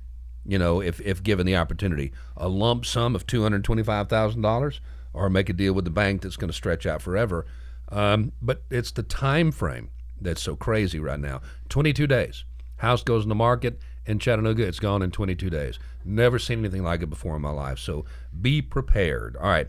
You 0.45 0.59
know 0.59 0.81
if, 0.81 1.01
if 1.03 1.23
given 1.23 1.47
the 1.47 1.57
opportunity 1.57 2.13
a 2.37 2.49
lump 2.49 2.85
sum 2.87 3.15
of 3.15 3.27
$225000 3.27 4.81
or 5.13 5.31
make 5.31 5.49
a 5.49 5.53
deal 5.53 5.75
with 5.75 5.85
the 5.85 5.91
bank 5.91 6.23
that's 6.23 6.37
going 6.37 6.51
to 6.51 6.57
stretch 6.57 6.87
out 6.87 7.03
forever. 7.03 7.47
Um, 7.89 8.33
but 8.41 8.63
it's 8.71 8.91
the 8.91 9.03
time 9.03 9.53
frame 9.53 9.91
that's 10.21 10.43
so 10.43 10.57
crazy 10.57 10.99
right 10.99 11.19
now. 11.21 11.41
22 11.69 12.07
days. 12.07 12.45
House 12.77 13.03
goes 13.03 13.23
in 13.25 13.29
the 13.29 13.35
market 13.35 13.79
in 14.07 14.19
Chattanooga. 14.19 14.67
It's 14.67 14.79
gone 14.81 15.03
in 15.03 15.11
22 15.11 15.51
days. 15.51 15.79
Never 16.05 16.39
seen 16.39 16.61
anything 16.61 16.83
like 16.83 17.03
it 17.03 17.11
before 17.11 17.37
in 17.37 17.43
my 17.43 17.51
life. 17.51 17.79
So 17.79 18.05
be 18.41 18.63
prepared. 18.63 19.37
All 19.37 19.49
right. 19.49 19.69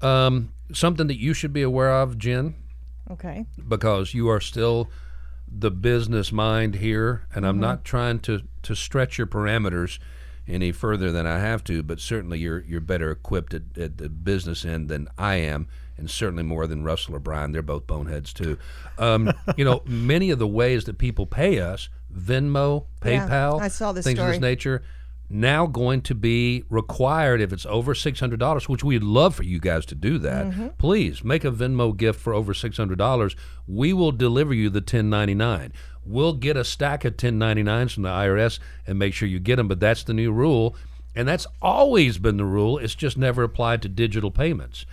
Um, 0.00 0.52
something 0.72 1.06
that 1.08 1.18
you 1.18 1.34
should 1.34 1.52
be 1.52 1.62
aware 1.62 1.92
of, 1.92 2.18
Jen, 2.18 2.54
Okay. 3.10 3.46
because 3.66 4.14
you 4.14 4.28
are 4.28 4.40
still 4.40 4.88
the 5.50 5.70
business 5.70 6.30
mind 6.30 6.76
here, 6.76 7.26
and 7.34 7.46
I'm 7.46 7.54
Mm-hmm. 7.54 7.60
not 7.62 7.84
trying 7.84 8.18
to 8.20 8.42
to 8.64 8.74
stretch 8.76 9.16
your 9.16 9.26
parameters 9.26 9.98
any 10.46 10.72
further 10.72 11.10
than 11.10 11.26
I 11.26 11.38
have 11.38 11.64
to, 11.64 11.82
but 11.82 12.00
certainly 12.00 12.38
you're 12.38 12.60
you're 12.60 12.80
better 12.82 13.10
equipped 13.10 13.54
at, 13.54 13.62
at 13.78 13.96
the 13.96 14.08
business 14.10 14.64
end 14.64 14.88
than 14.90 15.08
I 15.16 15.36
am, 15.36 15.66
and 15.98 16.08
certainly 16.08 16.44
more 16.44 16.66
than 16.66 16.84
Russell 16.84 17.16
or 17.16 17.18
Brian. 17.18 17.52
They're 17.52 17.62
both 17.62 17.86
boneheads 17.86 18.32
too. 18.32 18.56
Um, 18.98 19.32
you 19.56 19.64
know, 19.64 19.82
many 19.86 20.30
of 20.30 20.38
the 20.38 20.46
ways 20.46 20.84
that 20.84 20.96
people 20.96 21.26
pay 21.26 21.60
us, 21.60 21.88
Venmo, 22.16 22.86
Yeah, 23.04 23.28
PayPal, 23.28 23.60
I 23.60 23.68
saw 23.68 23.92
this 23.92 24.04
things 24.04 24.18
of 24.18 24.28
this 24.28 24.40
nature. 24.40 24.82
Now 25.30 25.66
going 25.66 26.00
to 26.02 26.14
be 26.14 26.64
required 26.70 27.42
if 27.42 27.52
it's 27.52 27.66
over 27.66 27.94
six 27.94 28.18
hundred 28.18 28.40
dollars, 28.40 28.66
which 28.66 28.82
we'd 28.82 29.02
love 29.02 29.34
for 29.34 29.42
you 29.42 29.60
guys 29.60 29.84
to 29.86 29.94
do 29.94 30.16
that. 30.18 30.46
Mm-hmm. 30.46 30.68
Please 30.78 31.22
make 31.22 31.44
a 31.44 31.50
Venmo 31.50 31.94
gift 31.94 32.18
for 32.18 32.32
over 32.32 32.54
six 32.54 32.78
hundred 32.78 32.96
dollars. 32.96 33.36
We 33.66 33.92
will 33.92 34.12
deliver 34.12 34.54
you 34.54 34.70
the 34.70 34.80
ten 34.80 35.10
ninety 35.10 35.34
nine. 35.34 35.74
We'll 36.02 36.32
get 36.32 36.56
a 36.56 36.64
stack 36.64 37.04
of 37.04 37.18
ten 37.18 37.38
ninety 37.38 37.62
nines 37.62 37.92
from 37.92 38.04
the 38.04 38.08
IRS 38.08 38.58
and 38.86 38.98
make 38.98 39.12
sure 39.12 39.28
you 39.28 39.38
get 39.38 39.56
them. 39.56 39.68
But 39.68 39.80
that's 39.80 40.02
the 40.02 40.14
new 40.14 40.32
rule, 40.32 40.74
and 41.14 41.28
that's 41.28 41.46
always 41.60 42.16
been 42.16 42.38
the 42.38 42.46
rule. 42.46 42.78
It's 42.78 42.94
just 42.94 43.18
never 43.18 43.42
applied 43.42 43.82
to 43.82 43.88
digital 43.90 44.30
payments. 44.30 44.86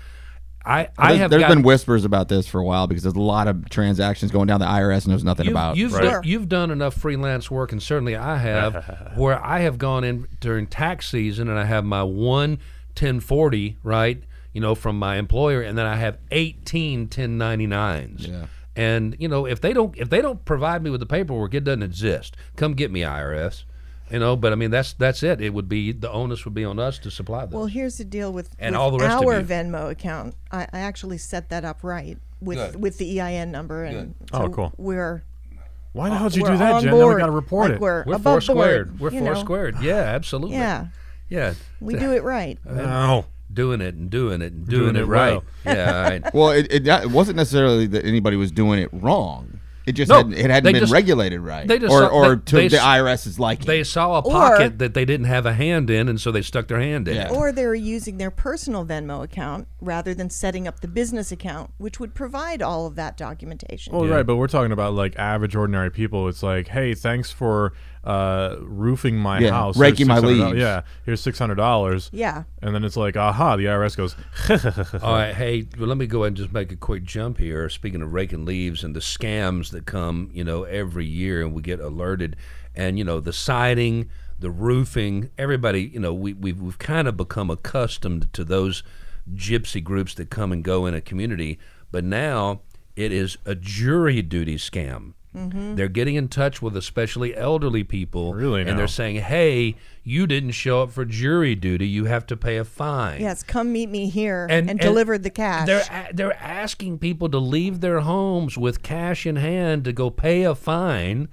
I 0.66 0.90
I 0.98 1.08
There's- 1.10 1.20
have 1.20 1.30
there's 1.32 1.42
gotten- 1.44 1.58
been 1.60 1.66
whispers 1.66 2.06
about 2.06 2.28
this 2.28 2.48
for 2.48 2.60
a 2.60 2.64
while 2.66 2.88
because 2.88 3.04
there's 3.04 3.16
a 3.16 3.20
lot 3.22 3.48
of 3.48 3.70
transactions 3.70 4.32
going 4.32 4.48
down 4.48 4.60
the 4.60 4.66
IRS 4.66 5.08
knows 5.08 5.24
nothing 5.24 5.46
You've, 5.46 5.54
about. 5.54 5.78
you've, 5.78 5.94
Right. 5.94 6.04
done, 6.04 6.22
you've 6.24 6.50
done 6.50 6.72
enough 6.72 6.96
freelance 6.96 7.52
work, 7.52 7.72
and 7.72 7.82
certainly 7.84 8.16
I 8.16 8.38
have, 8.38 9.14
where 9.16 9.44
I 9.46 9.60
have 9.60 9.78
gone 9.78 10.04
in 10.04 10.28
during 10.40 10.66
tax 10.68 11.08
season 11.10 11.50
and 11.50 11.60
I 11.60 11.66
have 11.66 11.86
my 11.86 12.02
one 12.04 12.58
1040, 12.96 13.78
right, 13.84 14.24
you 14.54 14.62
know, 14.62 14.74
from 14.74 14.98
my 14.98 15.18
employer, 15.18 15.62
and 15.62 15.78
then 15.78 15.86
I 15.86 15.98
have 15.98 16.18
18 16.32 17.08
1099s. 17.10 18.28
Yeah. 18.28 18.46
And 18.76 19.16
you 19.20 19.28
know, 19.28 19.46
if 19.46 19.62
they 19.62 19.72
don't 19.72 19.96
if 19.98 20.10
they 20.10 20.22
don't 20.22 20.44
provide 20.46 20.82
me 20.84 20.90
with 20.90 21.00
the 21.00 21.06
paperwork, 21.06 21.54
it 21.54 21.64
doesn't 21.64 21.84
exist. 21.84 22.36
Come 22.58 22.74
get 22.74 22.92
me, 22.92 23.02
IRS. 23.02 23.64
You 24.12 24.20
know, 24.20 24.36
but 24.36 24.52
I 24.52 24.56
mean 24.56 24.70
that's 24.72 24.94
that's 24.94 25.24
it. 25.24 25.42
It 25.42 25.54
would 25.54 25.68
be 25.68 25.92
the 25.92 26.12
onus 26.12 26.46
would 26.46 26.54
be 26.54 26.64
on 26.64 26.78
us 26.78 27.00
to 27.00 27.10
supply 27.12 27.46
those. 27.46 27.54
Well, 27.56 27.66
here's 27.66 27.98
the 27.98 28.04
deal 28.04 28.32
with, 28.32 28.50
And 28.60 28.74
with 28.74 28.80
all 28.80 28.92
the 28.92 29.00
rest 29.00 29.22
of 29.22 29.28
our 29.28 29.40
you. 29.40 29.46
Venmo 29.46 29.90
account. 29.90 30.36
I, 30.52 30.68
I 30.72 30.80
actually 30.80 31.18
set 31.18 31.50
that 31.50 31.66
up 31.66 31.84
right 31.84 32.18
with 32.40 32.58
Good. 32.58 32.82
with 32.82 32.98
the 33.00 33.20
EIN 33.20 33.52
number, 33.52 33.84
and 33.84 34.14
Oh, 34.32 34.46
so 34.46 34.50
cool. 34.50 34.74
We're 34.78 35.24
Why 35.94 36.10
the 36.10 36.18
hell 36.18 36.30
did 36.30 36.38
you 36.38 36.44
we're 36.44 36.52
do 36.52 36.58
that, 36.58 36.72
on 36.74 36.84
Jen? 36.84 36.92
board. 36.92 37.04
Now 37.10 37.16
we 37.16 37.20
got 37.22 37.26
to 37.28 37.32
report 37.32 37.66
like 37.70 37.76
it. 37.78 37.82
We're, 37.82 38.04
We're 38.06 38.14
above 38.16 38.22
four 38.22 38.32
board, 38.32 38.44
squared. 38.44 39.00
We're 39.00 39.12
you 39.12 39.20
four 39.22 39.34
know. 39.34 39.40
squared. 39.40 39.82
Yeah, 39.82 39.96
absolutely. 39.96 40.58
Yeah, 40.58 40.88
Yeah. 41.30 41.54
we 41.80 41.96
do 41.96 42.12
it 42.14 42.22
right. 42.24 42.60
no. 42.66 43.26
Doing 43.54 43.80
it 43.80 43.96
and 43.96 44.10
doing 44.10 44.42
it 44.42 44.52
and 44.52 44.68
Doing 44.68 44.94
doing, 44.94 44.96
it 44.98 45.02
it 45.02 45.06
right. 45.06 45.32
well. 45.34 45.44
Yeah. 45.76 46.02
Right. 46.10 46.34
well, 46.34 46.50
it, 46.52 46.68
it, 46.72 46.86
it 46.88 47.10
wasn't 47.10 47.38
necessarily 47.38 47.88
that 47.88 48.04
anybody 48.04 48.36
was 48.38 48.52
doing 48.52 48.80
it 48.80 48.90
wrong. 48.92 49.55
It 49.86 49.94
just 49.94 50.10
No, 50.10 50.18
hadn't, 50.18 50.34
it 50.34 50.50
hadn't 50.50 50.72
been 50.74 50.80
just- 50.82 50.92
regulated 50.92 51.42
right, 51.42 51.68
they 51.68 51.78
just 51.80 51.94
or 51.94 52.02
saw- 52.02 52.08
or 52.08 52.36
they- 52.36 52.42
to 52.42 52.56
they 52.56 52.68
the 52.70 52.78
s- 52.78 52.84
IRS's 52.84 53.40
liking. 53.40 53.68
They 53.68 53.84
saw 53.84 54.16
a 54.16 54.20
Or- 54.22 54.32
pocket 54.32 54.80
that 54.80 54.94
they 54.96 55.06
didn't 55.06 55.28
have 55.28 55.46
a 55.46 55.54
hand 55.54 55.90
in, 55.90 56.10
and 56.10 56.20
so 56.20 56.32
they 56.32 56.42
stuck 56.42 56.68
their 56.68 56.80
hand 56.80 57.08
in. 57.08 57.16
Yeah. 57.16 57.30
Or 57.30 57.52
they 57.52 57.66
were 57.66 57.76
using 57.76 58.18
their 58.18 58.32
personal 58.32 58.86
Venmo 58.86 59.24
account 59.24 59.68
rather 59.82 60.14
than 60.14 60.30
setting 60.30 60.68
up 60.68 60.80
the 60.80 60.88
business 60.88 61.32
account, 61.32 61.72
which 61.78 62.00
would 62.00 62.14
provide 62.16 62.62
all 62.62 62.88
of 62.88 62.96
that 62.96 63.16
documentation. 63.18 63.94
Well, 63.96 64.08
right, 64.08 64.26
but 64.26 64.38
we're 64.38 64.48
talking 64.48 64.72
about 64.72 64.94
like 64.94 65.16
average, 65.20 65.56
ordinary 65.56 65.92
people. 65.92 66.28
It's 66.28 66.42
like, 66.42 66.70
hey, 66.70 66.94
thanks 66.96 67.32
for 67.32 67.74
uh, 68.06 68.58
roofing 68.62 69.16
my 69.18 69.40
Yeah, 69.40 69.50
house, 69.52 69.78
raking 69.78 70.08
my 70.08 70.20
leaves. 70.20 70.58
Yeah, 70.58 70.84
here's 71.06 71.22
six 71.22 71.40
hundred 71.40 71.56
dollars. 71.56 72.10
yeah. 72.14 72.44
and 72.62 72.74
then 72.76 72.84
it's 72.84 72.96
like, 72.96 73.18
aha, 73.18 73.56
the 73.56 73.66
IRS 73.66 73.98
goes, 73.98 74.16
All 75.04 75.14
right, 75.14 75.34
hey, 75.34 75.68
well, 75.80 75.88
let 75.88 75.98
me 75.98 76.06
go 76.08 76.20
ahead 76.24 76.28
and 76.30 76.38
just 76.38 76.54
make 76.54 76.72
a 76.72 76.76
quick 76.76 77.04
jump 77.04 77.38
here. 77.40 77.68
Speaking 77.70 78.02
of 78.02 78.14
raking 78.14 78.46
leaves 78.46 78.84
and 78.84 78.96
the 78.96 79.00
scams 79.00 79.72
that 79.72 79.86
come, 79.86 80.30
you 80.34 80.44
know, 80.44 80.64
every 80.64 81.06
year, 81.06 81.42
and 81.42 81.54
we 81.54 81.62
get 81.62 81.80
alerted, 81.80 82.36
and 82.76 82.98
you 83.00 83.04
know, 83.04 83.20
the 83.20 83.34
siding, 83.34 84.10
the 84.40 84.52
roofing, 84.52 85.32
everybody, 85.38 85.82
you 85.84 86.00
know, 86.00 86.14
we 86.14 86.34
we've 86.34 86.62
we've 86.62 86.78
kind 86.80 87.08
of 87.08 87.18
become 87.18 87.50
accustomed 87.50 88.32
to 88.34 88.44
those 88.44 88.84
gypsy 89.34 89.84
groups 89.84 90.14
that 90.14 90.30
come 90.30 90.52
and 90.52 90.64
go 90.64 90.86
in 90.86 90.94
a 90.94 91.02
community, 91.02 91.58
but 91.92 92.04
now 92.04 92.62
it 92.96 93.12
is 93.12 93.38
a 93.46 93.56
jury 93.56 94.22
duty 94.22 94.58
scam. 94.58 95.14
Mm-hmm. 95.36 95.76
They're 95.76 95.88
getting 95.90 96.16
in 96.16 96.28
touch 96.28 96.62
with 96.62 96.76
especially 96.78 97.36
elderly 97.36 97.84
people, 97.84 98.34
Really 98.34 98.62
and 98.62 98.72
now? 98.72 98.78
they're 98.78 98.88
saying, 98.88 99.18
"Hey, 99.18 99.76
you 100.04 100.26
didn't 100.28 100.52
show 100.52 100.82
up 100.84 100.92
for 100.92 101.06
jury 101.06 101.56
duty. 101.56 101.88
You 101.88 102.06
have 102.06 102.26
to 102.28 102.38
pay 102.38 102.58
a 102.58 102.64
fine." 102.64 103.22
Yes, 103.22 103.44
come 103.44 103.72
meet 103.72 103.90
me 103.90 104.10
here 104.10 104.44
And- 104.50 104.70
and, 104.70 104.70
and 104.72 104.80
deliver 104.80 105.18
the 105.18 105.30
cash. 105.30 105.68
They're 105.68 106.10
they're 106.14 106.42
asking 106.42 107.00
people 107.00 107.30
to 107.30 107.38
leave 107.40 107.82
their 107.82 108.00
homes 108.02 108.58
with 108.58 108.82
cash 108.84 109.26
in 109.26 109.36
hand 109.36 109.84
to 109.86 109.94
go 109.94 110.10
pay 110.10 110.44
a 110.44 110.56
fine 110.56 111.28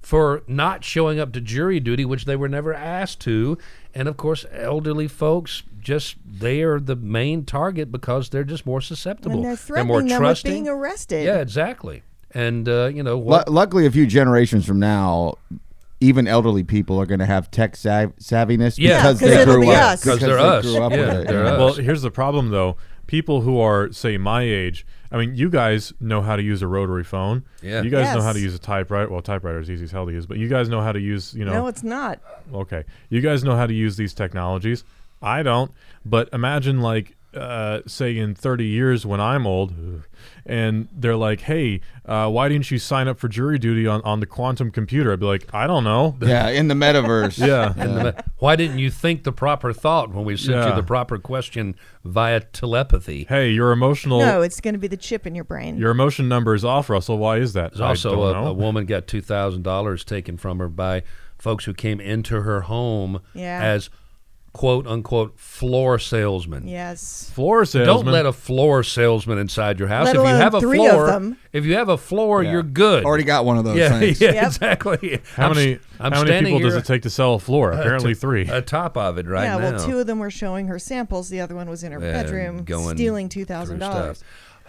for 0.00 0.42
not 0.46 0.82
showing 0.82 1.20
up 1.20 1.30
to 1.32 1.40
jury 1.42 1.78
duty, 1.78 2.04
which 2.06 2.24
they 2.24 2.34
were 2.36 2.48
never 2.48 2.72
asked 2.72 3.20
to. 3.20 3.58
And 3.94 4.08
of 4.08 4.16
course, 4.16 4.46
elderly 4.52 5.08
folks 5.08 5.62
just 5.78 6.16
they 6.26 6.62
are 6.62 6.78
the 6.80 6.96
main 6.96 7.44
target 7.44 7.90
because 7.90 8.28
they're 8.30 8.44
just 8.44 8.64
more 8.66 8.80
susceptible. 8.80 9.36
and 9.36 9.44
they're 9.44 9.50
more 9.50 9.56
threatening 9.56 10.08
them 10.08 10.18
trusting. 10.20 10.50
with 10.50 10.56
being 10.64 10.68
arrested. 10.68 11.24
yeah, 11.24 11.38
exactly. 11.38 12.02
And 12.32 12.68
uh, 12.68 12.90
you 12.94 13.02
know 13.02 13.16
Lu- 13.18 13.24
what? 13.24 13.48
luckily, 13.48 13.86
a 13.86 13.90
few 13.90 14.06
generations 14.06 14.64
from 14.66 14.78
now, 14.78 15.34
even 16.00 16.26
elderly 16.28 16.62
people 16.64 17.00
are 17.00 17.06
going 17.06 17.18
to 17.20 17.26
have 17.26 17.50
tech 17.50 17.76
sav- 17.76 18.14
savviness 18.16 18.76
Yeah, 18.78 18.98
because 18.98 19.20
'cause 19.20 19.28
they 19.30 19.42
it'll 19.42 19.54
grew 19.56 19.64
be 19.66 19.70
up. 19.72 19.82
us. 19.92 20.04
'Cause 20.04 20.20
they're 20.20 20.36
they 20.36 20.42
us. 20.42 20.64
grew 20.64 20.82
up 20.82 20.92
Yeah, 20.92 20.98
with 20.98 21.08
it. 21.22 21.26
they're 21.28 21.44
yeah. 21.44 21.50
us. 21.52 21.58
well, 21.58 21.72
here's 21.74 22.02
the 22.02 22.10
problem 22.10 22.50
though. 22.50 22.76
People 23.06 23.40
who 23.40 23.58
are, 23.58 23.90
say, 23.92 24.16
my 24.18 24.42
age. 24.42 24.86
I 25.10 25.18
mean, 25.18 25.34
you 25.34 25.50
guys 25.50 25.92
know 26.00 26.22
how 26.22 26.36
to 26.36 26.42
use 26.42 26.62
a 26.62 26.68
rotary 26.68 27.02
phone. 27.02 27.42
Yeah. 27.60 27.82
You 27.82 27.90
guys 27.90 28.14
know 28.14 28.22
how 28.22 28.32
to 28.32 28.38
Yes. 28.38 28.44
use 28.44 28.54
a 28.54 28.58
typewriter. 28.60 29.10
Well, 29.10 29.20
typewriter 29.20 29.58
is 29.58 29.68
easy 29.68 29.82
as 29.82 29.90
hell 29.90 30.06
to 30.06 30.12
use, 30.12 30.26
but 30.26 30.38
you 30.38 30.46
guys 30.46 30.68
know 30.68 30.80
how 30.80 30.92
to 30.92 31.00
use, 31.00 31.34
you 31.34 31.44
know, 31.44 31.52
No, 31.52 31.66
it's 31.66 31.82
not. 31.82 32.20
Okay. 32.54 32.84
You 33.08 33.20
guys 33.20 33.42
know 33.42 33.56
how 33.56 33.66
to 33.66 33.74
use 33.74 33.96
these 33.96 34.14
technologies. 34.14 34.84
I 35.20 35.42
don't. 35.42 35.72
But 36.06 36.28
imagine, 36.32 36.80
like, 36.80 37.16
uh, 37.34 37.80
say 37.86 38.16
in 38.16 38.36
30 38.36 38.66
years 38.66 39.04
when 39.04 39.20
I'm 39.20 39.44
old, 39.44 39.72
and 40.46 40.88
they're 40.92 41.16
like, 41.16 41.42
hey, 41.42 41.80
uh, 42.06 42.28
why 42.30 42.48
didn't 42.48 42.70
you 42.70 42.78
sign 42.78 43.08
up 43.08 43.18
for 43.18 43.28
jury 43.28 43.58
duty 43.58 43.86
on, 43.86 44.00
on 44.02 44.20
the 44.20 44.26
quantum 44.26 44.70
computer? 44.70 45.12
I'd 45.12 45.20
be 45.20 45.26
like, 45.26 45.52
I 45.54 45.66
don't 45.66 45.84
know. 45.84 46.16
yeah, 46.22 46.48
in 46.48 46.68
the 46.68 46.74
metaverse. 46.74 47.38
Yeah. 47.46 47.72
And 47.76 47.96
the- 47.96 48.24
why 48.38 48.56
didn't 48.56 48.78
you 48.78 48.90
think 48.90 49.24
the 49.24 49.32
proper 49.32 49.72
thought 49.72 50.12
when 50.14 50.24
we 50.24 50.36
sent 50.36 50.56
Yeah. 50.56 50.70
you 50.70 50.74
the 50.76 50.82
proper 50.82 51.18
question 51.18 51.74
via 52.04 52.40
telepathy? 52.40 53.24
hey, 53.28 53.50
your 53.50 53.72
emotional. 53.72 54.20
No, 54.20 54.42
it's 54.42 54.60
going 54.60 54.74
to 54.74 54.78
be 54.78 54.88
the 54.88 54.96
chip 54.96 55.26
in 55.26 55.34
your 55.34 55.44
brain. 55.44 55.76
Your 55.76 55.90
emotion 55.90 56.28
number 56.28 56.54
is 56.54 56.64
off, 56.64 56.88
Russell. 56.90 57.18
Why 57.18 57.36
is 57.38 57.52
that? 57.54 57.72
There's 57.72 57.80
I 57.80 57.88
also 57.88 58.10
don't 58.16 58.36
a, 58.36 58.40
know. 58.40 58.46
a 58.48 58.52
woman 58.52 58.86
got 58.86 59.06
two 59.06 59.20
thousand 59.20 59.62
dollars 59.62 60.04
taken 60.04 60.36
from 60.36 60.58
her 60.58 60.68
by 60.68 61.02
folks 61.38 61.64
who 61.64 61.72
came 61.74 62.00
into 62.00 62.42
her 62.42 62.62
home 62.62 63.20
Yeah. 63.34 63.62
as 63.62 63.88
quote 64.52 64.84
unquote 64.86 65.38
floor 65.38 65.96
salesman. 65.98 66.66
yes. 66.66 67.30
floor 67.32 67.64
salesman. 67.64 67.86
Don't 68.04 68.12
let 68.12 68.26
a 68.26 68.32
floor 68.32 68.82
salesman 68.82 69.38
inside 69.38 69.78
your 69.78 69.86
house. 69.88 70.06
Let 70.06 70.16
if 70.16 70.22
you 70.22 70.26
have 70.26 70.54
a 70.54 70.60
three 70.60 70.78
floor, 70.78 71.36
if 71.52 71.64
you 71.64 71.74
have 71.76 71.88
a 71.88 71.96
floor, 71.96 72.42
Yeah. 72.42 72.52
you're 72.52 72.62
good. 72.64 73.04
Already 73.04 73.22
got 73.24 73.44
one 73.44 73.58
of 73.58 73.64
those 73.64 73.76
yeah, 73.76 73.98
things. 74.00 74.20
yeah, 74.20 74.32
Yep. 74.32 74.46
exactly. 74.46 75.20
how 75.36 75.50
I'm, 75.50 75.54
many? 75.56 75.74
s- 75.74 75.80
I'm 76.00 76.12
how 76.12 76.18
many 76.20 76.30
standing 76.30 76.54
people 76.56 76.68
does 76.68 76.76
it 76.76 76.84
take 76.84 77.02
to 77.02 77.10
sell 77.10 77.34
a 77.34 77.38
floor? 77.38 77.70
Apparently 77.80 78.12
three. 78.14 78.48
atop 78.48 78.96
of 78.96 79.18
it 79.18 79.26
right 79.26 79.44
yeah, 79.44 79.56
now. 79.56 79.76
well, 79.76 79.86
two 79.86 79.98
of 80.00 80.06
them 80.08 80.18
were 80.18 80.30
showing 80.30 80.66
her 80.66 80.78
samples. 80.80 81.28
The 81.28 81.40
other 81.40 81.54
one 81.54 81.68
was 81.70 81.84
in 81.84 81.92
her 81.92 82.00
Yeah, 82.00 82.22
bedroom 82.22 82.64
going 82.64 82.96
stealing 82.96 83.28
$2,000. 83.28 84.22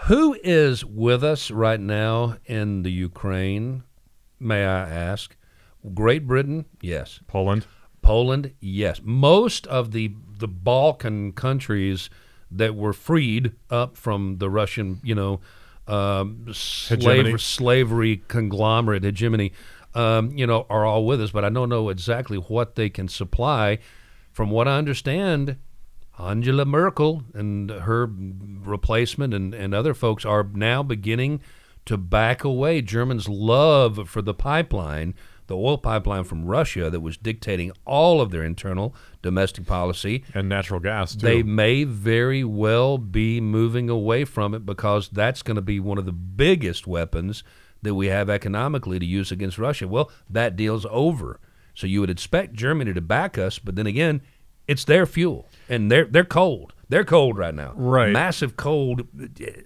Who 0.06 0.38
is 0.44 0.86
with 0.86 1.24
us 1.24 1.50
right 1.52 1.80
now 1.80 2.38
in 2.46 2.84
the 2.84 2.92
Ukraine? 2.92 3.84
May 4.40 4.64
I 4.66 4.88
ask? 4.90 5.36
Great 5.96 6.28
Britain, 6.28 6.66
yes. 6.82 7.20
Poland. 7.28 7.66
Poland, 8.02 8.54
yes. 8.60 9.02
Most 9.04 9.68
of 9.68 9.92
the 9.92 10.14
the 10.38 10.48
Balkan 10.48 11.34
countries 11.34 12.10
that 12.50 12.76
were 12.76 12.94
freed 12.94 13.54
up 13.70 13.96
from 13.96 14.38
the 14.40 14.50
Russian, 14.50 15.00
you 15.04 15.16
know, 15.16 15.40
um, 15.88 16.46
Hegemony. 16.48 16.54
slave, 17.24 17.42
slavery 17.42 18.24
conglomerate 18.28 19.04
hegemony, 19.04 19.54
um, 19.94 20.32
you 20.38 20.48
know, 20.48 20.66
are 20.70 20.86
all 20.86 21.06
with 21.06 21.22
us. 21.22 21.32
But 21.32 21.46
I 21.46 21.50
don't 21.50 21.70
know 21.70 21.90
exactly 21.90 22.38
what 22.38 22.76
they 22.76 22.90
can 22.90 23.08
supply. 23.08 23.80
From 24.32 24.50
what 24.50 24.68
I 24.68 24.78
understand, 24.78 25.58
Angela 26.18 26.66
Merkel 26.66 27.24
and 27.34 27.70
her 27.70 28.10
replacement 28.10 29.34
and, 29.34 29.54
and 29.54 29.74
other 29.74 29.94
folks 29.94 30.26
are 30.26 30.44
now 30.54 30.84
beginning 30.84 31.42
to 31.86 31.98
back 31.98 32.44
away. 32.44 32.82
Germans' 32.82 33.28
love 33.28 34.08
for 34.08 34.22
the 34.22 34.34
pipeline, 34.34 35.16
the 35.52 35.58
oil 35.58 35.78
pipeline 35.78 36.24
from 36.24 36.46
Russia 36.46 36.90
that 36.90 37.02
was 37.02 37.18
dictating 37.18 37.72
all 37.86 38.22
of 38.22 38.32
their 38.32 38.44
internal 38.44 38.96
domestic 39.22 39.66
policy, 39.68 40.24
And 40.34 40.48
natural 40.48 40.80
gas, 40.80 41.14
too. 41.14 41.26
they 41.28 41.44
may 41.44 41.84
very 41.84 42.44
well 42.46 42.98
be 42.98 43.42
moving 43.42 43.90
away 43.90 44.24
from 44.24 44.54
it 44.54 44.66
because 44.66 45.10
that's 45.10 45.42
going 45.42 45.56
to 45.56 45.62
be 45.62 45.80
one 45.80 45.98
of 45.98 46.06
the 46.06 46.14
biggest 46.14 46.88
weapons 46.88 47.44
that 47.82 47.96
we 47.96 48.08
have 48.08 48.30
economically 48.30 48.98
to 48.98 49.06
use 49.06 49.30
against 49.32 49.58
Russia. 49.58 49.88
Well, 49.88 50.10
that 50.30 50.56
deal's 50.56 50.86
over. 50.90 51.40
So 51.74 51.86
you 51.86 52.00
would 52.00 52.10
expect 52.10 52.54
Germany 52.54 52.94
to 52.94 53.02
back 53.02 53.38
us, 53.38 53.60
but 53.60 53.76
then 53.76 53.88
again, 53.88 54.22
it's 54.68 54.86
their 54.86 55.06
fuel 55.06 55.50
and 55.68 55.92
they're 55.92 56.06
they're 56.06 56.24
cold. 56.24 56.74
They're 56.88 57.04
cold 57.06 57.38
right 57.38 57.56
now. 57.56 57.74
Right. 57.76 58.12
Massive 58.12 58.56
cold, 58.56 59.08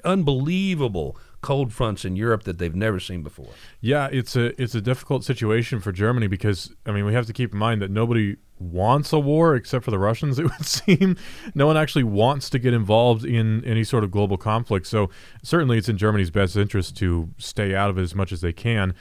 unbelievable 0.03 1.17
cold 1.45 1.71
fronts 1.71 2.03
in 2.03 2.15
Europe 2.15 2.41
that 2.43 2.58
they've 2.58 2.73
never 2.73 2.99
seen 2.99 3.21
before. 3.21 3.51
Yeah, 3.79 4.10
it's 4.12 4.36
a 4.36 4.60
it's 4.60 4.73
a 4.73 4.81
difficult 4.81 5.23
situation 5.23 5.79
for 5.79 5.91
Germany 5.91 6.25
because 6.25 6.73
I 6.88 6.91
mean 6.91 7.05
we 7.05 7.13
have 7.13 7.27
to 7.27 7.34
keep 7.34 7.53
in 7.53 7.60
mind 7.60 7.84
that 7.84 7.91
nobody 7.91 8.38
wants 8.58 9.13
a 9.13 9.19
war 9.19 9.55
except 9.55 9.86
for 9.86 9.91
the 9.91 9.99
Russians. 9.99 10.39
It 10.45 10.45
would 10.45 10.65
seem 10.65 11.17
no 11.53 11.67
one 11.67 11.77
actually 11.77 12.03
wants 12.03 12.49
to 12.49 12.58
get 12.58 12.73
involved 12.73 13.25
in 13.25 13.63
any 13.63 13.84
sort 13.84 14.03
of 14.03 14.10
global 14.10 14.38
conflict. 14.38 14.88
So 14.88 15.12
certainly 15.43 15.77
it's 15.77 15.88
in 15.88 15.99
Germany's 15.99 16.31
best 16.31 16.55
interest 16.55 16.97
to 16.97 17.29
stay 17.38 17.75
out 17.75 17.91
of 17.91 17.99
it 17.99 18.01
as 18.01 18.15
much 18.15 18.31
as 18.31 18.41
they 18.41 18.51
can. 18.51 18.95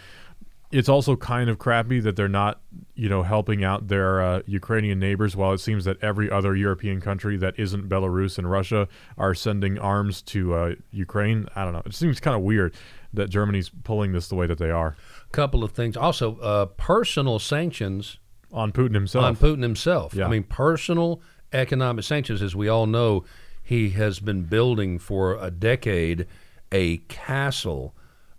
It's 0.74 0.88
also 0.88 1.14
kind 1.14 1.48
of 1.48 1.58
crappy 1.58 2.00
that 2.00 2.16
they're 2.16 2.28
not, 2.28 2.60
you 2.96 3.08
know, 3.08 3.22
helping 3.22 3.62
out 3.62 3.87
their 3.87 4.20
uh, 4.20 4.42
Ukrainian 4.46 4.98
neighbors. 4.98 5.37
While 5.37 5.52
it 5.52 5.58
seems 5.58 5.84
that 5.84 6.02
every 6.02 6.28
other 6.28 6.56
European 6.56 7.00
country 7.00 7.37
that 7.37 7.54
isn't 7.56 7.88
Belarus 7.88 8.38
and 8.38 8.50
Russia 8.50 8.88
are 9.16 9.34
sending 9.34 9.78
arms 9.78 10.20
to 10.22 10.54
uh, 10.54 10.74
Ukraine, 10.90 11.46
I 11.54 11.62
don't 11.62 11.74
know. 11.74 11.82
It 11.87 11.94
seems 11.94 12.18
kind 12.18 12.37
of 12.37 12.42
weird 12.42 12.74
that 13.12 13.30
Germany's 13.30 13.70
pulling 13.84 14.12
this 14.12 14.26
the 14.26 14.34
way 14.34 14.48
that 14.48 14.58
they 14.58 14.70
are 14.70 14.96
A 15.28 15.32
Couple 15.32 15.62
of 15.62 15.70
things. 15.70 15.96
Also, 15.96 16.38
uh, 16.38 16.66
personal 16.66 17.38
sanctions 17.38 18.18
on 18.52 18.72
Putin 18.72 18.94
himself. 18.94 19.24
on 19.24 19.37
Putin 19.37 19.62
himself. 19.62 20.12
Yeah. 20.12 20.26
I 20.26 20.28
mean, 20.28 20.42
personal 20.42 21.22
economic 21.52 22.04
sanctions, 22.04 22.42
as 22.42 22.56
we 22.56 22.68
all 22.68 22.87
know, 22.87 23.24
he 23.62 23.90
has 23.90 24.18
been 24.18 24.42
building 24.42 24.98
for 24.98 25.38
a 25.40 25.50
decade 25.50 26.26
a 26.72 26.96
castle 27.08 27.94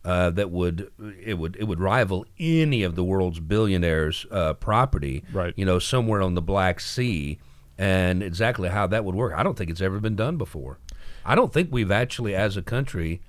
uh, 0.06 0.30
that 0.30 0.52
would 0.52 0.92
it 1.22 1.34
would 1.34 1.58
it 1.60 1.64
would 1.64 1.80
rival 1.80 2.26
any 2.40 2.84
of 2.84 2.96
the 2.96 3.04
world's 3.04 3.40
billionaires' 3.40 4.26
uh, 4.30 4.54
property. 4.54 5.24
Right. 5.34 5.54
You 5.58 5.66
know, 5.66 5.80
somewhere 5.80 6.22
on 6.22 6.36
the 6.36 6.42
Black 6.42 6.80
Sea, 6.80 7.40
and 7.78 8.22
exactly 8.22 8.70
how 8.70 8.86
that 8.88 9.04
would 9.04 9.16
work, 9.16 9.34
I 9.36 9.42
don't 9.42 9.58
think 9.58 9.72
it's 9.72 9.82
ever 9.82 10.00
been 10.00 10.16
done 10.16 10.38
before. 10.38 10.78
I 11.26 11.34
don't 11.34 11.52
think 11.52 11.70
we've 11.72 11.92
actually, 11.92 12.36
as 12.36 12.56
a 12.56 12.62
country, 12.62 13.22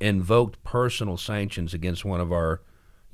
invoked 0.00 0.62
personal 0.64 1.16
sanctions 1.16 1.72
against 1.72 2.04
one 2.04 2.20
of 2.20 2.32
our, 2.32 2.60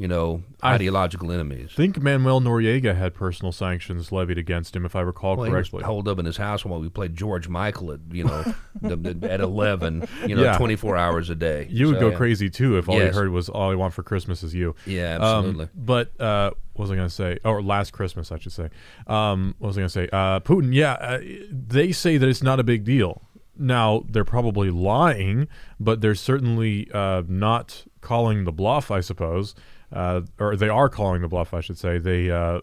you 0.01 0.09
know, 0.09 0.43
I 0.63 0.75
ideological 0.75 1.31
enemies. 1.31 1.69
I 1.73 1.77
think 1.77 2.01
Manuel 2.01 2.41
Noriega 2.41 2.97
had 2.97 3.13
personal 3.13 3.53
sanctions 3.53 4.11
levied 4.11 4.39
against 4.39 4.75
him, 4.75 4.87
if 4.87 4.97
I 4.97 5.03
recall 5.03 5.37
Well, 5.37 5.45
he 5.45 5.53
was 5.53 5.69
correctly. 5.69 5.85
holed 5.85 6.09
up 6.09 6.19
in 6.19 6.25
his 6.25 6.39
house 6.39 6.65
while 6.65 6.81
we 6.81 6.89
played 6.89 7.15
George 7.15 7.49
Michael 7.49 7.93
at 7.93 8.01
you 8.11 8.25
know 8.25 8.55
the, 8.81 8.97
the, 8.97 9.31
at 9.31 9.41
eleven, 9.41 10.09
you 10.27 10.35
know, 10.37 10.43
Yeah. 10.45 10.57
twenty 10.57 10.77
four 10.77 10.97
hours 10.97 11.29
a 11.29 11.35
day. 11.35 11.67
You 11.71 11.89
would 11.89 12.01
go 12.01 12.09
yeah. 12.11 12.17
crazy 12.17 12.49
too 12.49 12.79
if 12.79 12.89
all 12.89 12.97
Yes. 12.97 13.15
you 13.15 13.21
heard 13.21 13.31
was 13.31 13.51
"All 13.51 13.71
I 13.71 13.75
Want 13.75 13.93
for 13.93 14.03
Christmas 14.03 14.43
Is 14.43 14.55
You." 14.55 14.75
Yeah, 14.87 15.17
Um, 15.17 15.23
absolutely. 15.45 15.69
but 15.75 16.19
uh, 16.21 16.51
what 16.73 16.85
was 16.85 16.91
I 16.91 16.97
going 16.97 17.09
to 17.09 17.15
say? 17.15 17.39
Or 17.45 17.63
last 17.63 17.93
Christmas, 17.93 18.33
I 18.33 18.39
should 18.39 18.53
say. 18.53 18.71
Um, 19.07 19.55
what 19.59 19.69
was 19.69 19.77
I 19.77 19.81
going 19.83 19.89
to 19.89 19.93
say? 19.93 20.09
Uh, 20.11 20.41
Putin. 20.41 20.73
Yeah, 20.73 20.93
uh, 20.95 21.19
they 21.53 21.93
say 21.93 22.17
that 22.17 22.27
it's 22.27 22.43
not 22.43 22.59
a 22.59 22.65
big 22.65 22.85
deal. 22.85 23.21
now 23.59 24.03
they're 24.09 24.25
probably 24.25 24.71
lying, 24.71 25.47
but 25.79 26.01
they're 26.01 26.15
certainly 26.15 26.89
uh, 26.95 27.23
not 27.29 27.85
calling 28.01 28.45
the 28.45 28.53
bluff, 28.53 28.91
I 28.91 29.01
suppose, 29.01 29.55
uh, 29.93 30.23
or 30.39 30.57
they 30.57 30.69
are 30.69 30.89
calling 30.89 31.23
the 31.23 31.29
bluff, 31.29 31.55
I 31.55 31.61
should 31.61 31.79
say. 31.79 31.99
They 31.99 32.31
uh, 32.31 32.61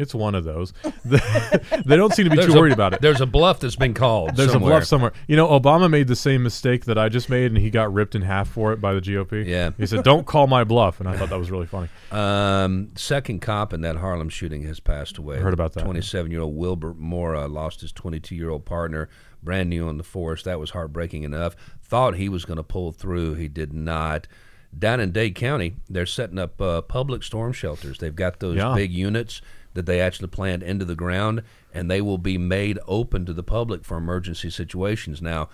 it's 0.00 0.14
one 0.14 0.34
of 0.34 0.44
those. 0.44 0.72
they 1.04 1.96
don't 1.96 2.14
seem 2.14 2.24
to 2.24 2.30
be 2.30 2.36
There's 2.36 2.46
too 2.46 2.54
a- 2.54 2.56
worried 2.58 2.72
about 2.72 2.94
it. 2.94 3.02
There's 3.02 3.20
a 3.20 3.26
bluff 3.26 3.60
that's 3.60 3.76
been 3.76 3.92
called. 3.92 4.34
There's 4.34 4.52
somewhere. 4.52 4.72
a 4.72 4.76
bluff 4.76 4.84
somewhere. 4.86 5.12
You 5.28 5.36
know, 5.36 5.48
Obama 5.48 5.90
made 5.90 6.08
the 6.08 6.16
same 6.16 6.42
mistake 6.42 6.86
that 6.86 6.96
I 6.96 7.10
just 7.10 7.28
made, 7.28 7.46
and 7.52 7.58
he 7.58 7.68
got 7.70 7.92
ripped 7.92 8.14
in 8.14 8.22
half 8.22 8.48
for 8.48 8.72
it 8.72 8.80
by 8.80 8.94
the 8.94 9.00
GOP. 9.00 9.46
Yeah. 9.46 9.70
he 9.76 9.86
said, 9.86 10.02
"Don't 10.02 10.26
call 10.26 10.46
my 10.46 10.64
bluff," 10.64 11.00
and 11.00 11.08
I 11.08 11.16
thought 11.16 11.28
that 11.28 11.38
was 11.38 11.50
really 11.50 11.66
funny. 11.66 11.88
Um, 12.10 12.92
second 12.96 13.40
cop 13.40 13.74
in 13.74 13.82
that 13.82 13.96
Harlem 13.96 14.30
shooting 14.30 14.62
has 14.62 14.80
passed 14.80 15.18
away. 15.18 15.38
Heard 15.38 15.54
about 15.54 15.74
that. 15.74 15.84
27 15.84 16.30
year 16.30 16.40
old 16.40 16.56
Wilbert 16.56 16.96
Mora 16.96 17.46
lost 17.46 17.82
his 17.82 17.92
22 17.92 18.34
year 18.34 18.48
old 18.48 18.64
partner, 18.64 19.10
brand 19.42 19.68
new 19.68 19.86
on 19.86 19.98
the 19.98 20.04
force. 20.04 20.42
That 20.44 20.58
was 20.58 20.70
heartbreaking 20.70 21.24
enough. 21.24 21.56
Thought 21.82 22.14
he 22.14 22.28
was 22.28 22.44
going 22.44 22.56
to 22.56 22.62
pull 22.62 22.92
through. 22.92 23.34
He 23.34 23.48
did 23.48 23.72
not. 23.74 24.26
Down 24.76 25.00
in 25.00 25.12
Dade 25.12 25.34
County, 25.34 25.74
they're 25.88 26.06
setting 26.06 26.38
up 26.38 26.60
uh, 26.60 26.80
public 26.82 27.22
storm 27.22 27.52
shelters. 27.52 27.98
They've 27.98 28.14
got 28.14 28.40
those 28.40 28.56
Yeah. 28.56 28.74
big 28.74 28.92
units 28.92 29.42
that 29.74 29.86
they 29.86 30.00
actually 30.00 30.28
plant 30.28 30.62
into 30.62 30.84
the 30.84 30.94
ground, 30.94 31.42
and 31.72 31.90
they 31.90 32.00
will 32.00 32.18
be 32.18 32.38
made 32.38 32.78
open 32.86 33.24
to 33.26 33.32
the 33.32 33.42
public 33.42 33.84
for 33.84 33.96
emergency 33.96 34.50
situations. 34.50 35.20
Now, 35.22 35.48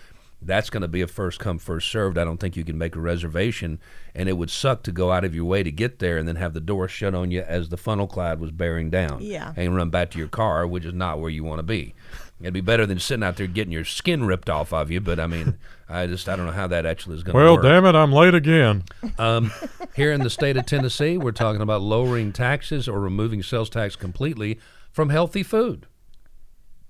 that's 0.46 0.70
going 0.70 0.80
to 0.82 0.88
be 0.88 1.02
a 1.02 1.06
first 1.06 1.38
come 1.38 1.59
first 1.59 1.90
served. 1.90 2.16
I 2.18 2.24
don't 2.24 2.38
think 2.38 2.56
you 2.56 2.64
can 2.64 2.78
make 2.78 2.96
a 2.96 3.00
reservation, 3.00 3.80
and 4.14 4.28
it 4.28 4.35
would 4.35 4.50
suck 4.50 4.82
to 4.85 4.92
go 4.92 5.12
out 5.12 5.24
of 5.24 5.35
your 5.35 5.44
way 5.44 5.62
to 5.62 5.70
get 5.70 5.98
there 5.98 6.16
and 6.18 6.26
then 6.26 6.37
have 6.37 6.54
the 6.54 6.61
door 6.61 6.88
shut 6.88 7.14
on 7.14 7.30
you 7.30 7.40
as 7.42 7.68
the 7.68 7.76
funnel 7.76 8.06
cloud 8.06 8.40
was 8.40 8.50
bearing 8.52 8.90
down. 8.90 9.18
Yeah. 9.20 9.52
and 9.56 9.74
run 9.76 9.90
back 9.90 10.11
to 10.12 10.18
your 10.18 10.28
car, 10.28 10.66
which 10.66 10.85
is 10.85 10.94
not 10.94 11.20
where 11.20 11.30
you 11.30 11.44
want 11.44 11.59
to 11.59 11.62
be. 11.64 11.94
It'd 12.40 12.52
be 12.52 12.61
better 12.61 12.85
than 12.85 12.98
sitting 12.98 13.22
out 13.24 13.37
there 13.37 13.46
getting 13.46 13.72
your 13.72 13.87
skin 13.87 14.24
ripped 14.24 14.50
off 14.50 14.70
of 14.72 14.90
you. 14.90 15.00
But 15.00 15.18
I 15.18 15.26
mean, 15.26 15.56
I 15.88 16.06
just 16.06 16.28
I 16.28 16.37
don't 16.37 16.44
know 16.44 16.52
how 16.52 16.66
that 16.66 16.85
actually 16.85 17.16
is 17.16 17.22
going 17.22 17.32
to 17.32 17.38
Well, 17.42 17.54
work. 17.54 17.62
Well, 17.62 17.72
damn 17.72 17.87
it, 17.87 17.94
I'm 17.98 18.12
late 18.12 18.35
again. 18.35 18.85
Um, 19.18 19.50
here 19.94 20.12
in 20.12 20.20
the 20.22 20.28
state 20.28 20.59
of 20.59 20.66
Tennessee, 20.66 21.16
we're 21.16 21.32
talking 21.32 21.62
about 21.62 21.80
lowering 21.80 22.32
taxes 22.32 22.88
or 22.88 23.00
removing 23.00 23.42
sales 23.42 23.70
tax 23.70 23.96
completely 23.96 24.59
from 24.92 25.09
healthy 25.09 25.42
food. 25.42 25.87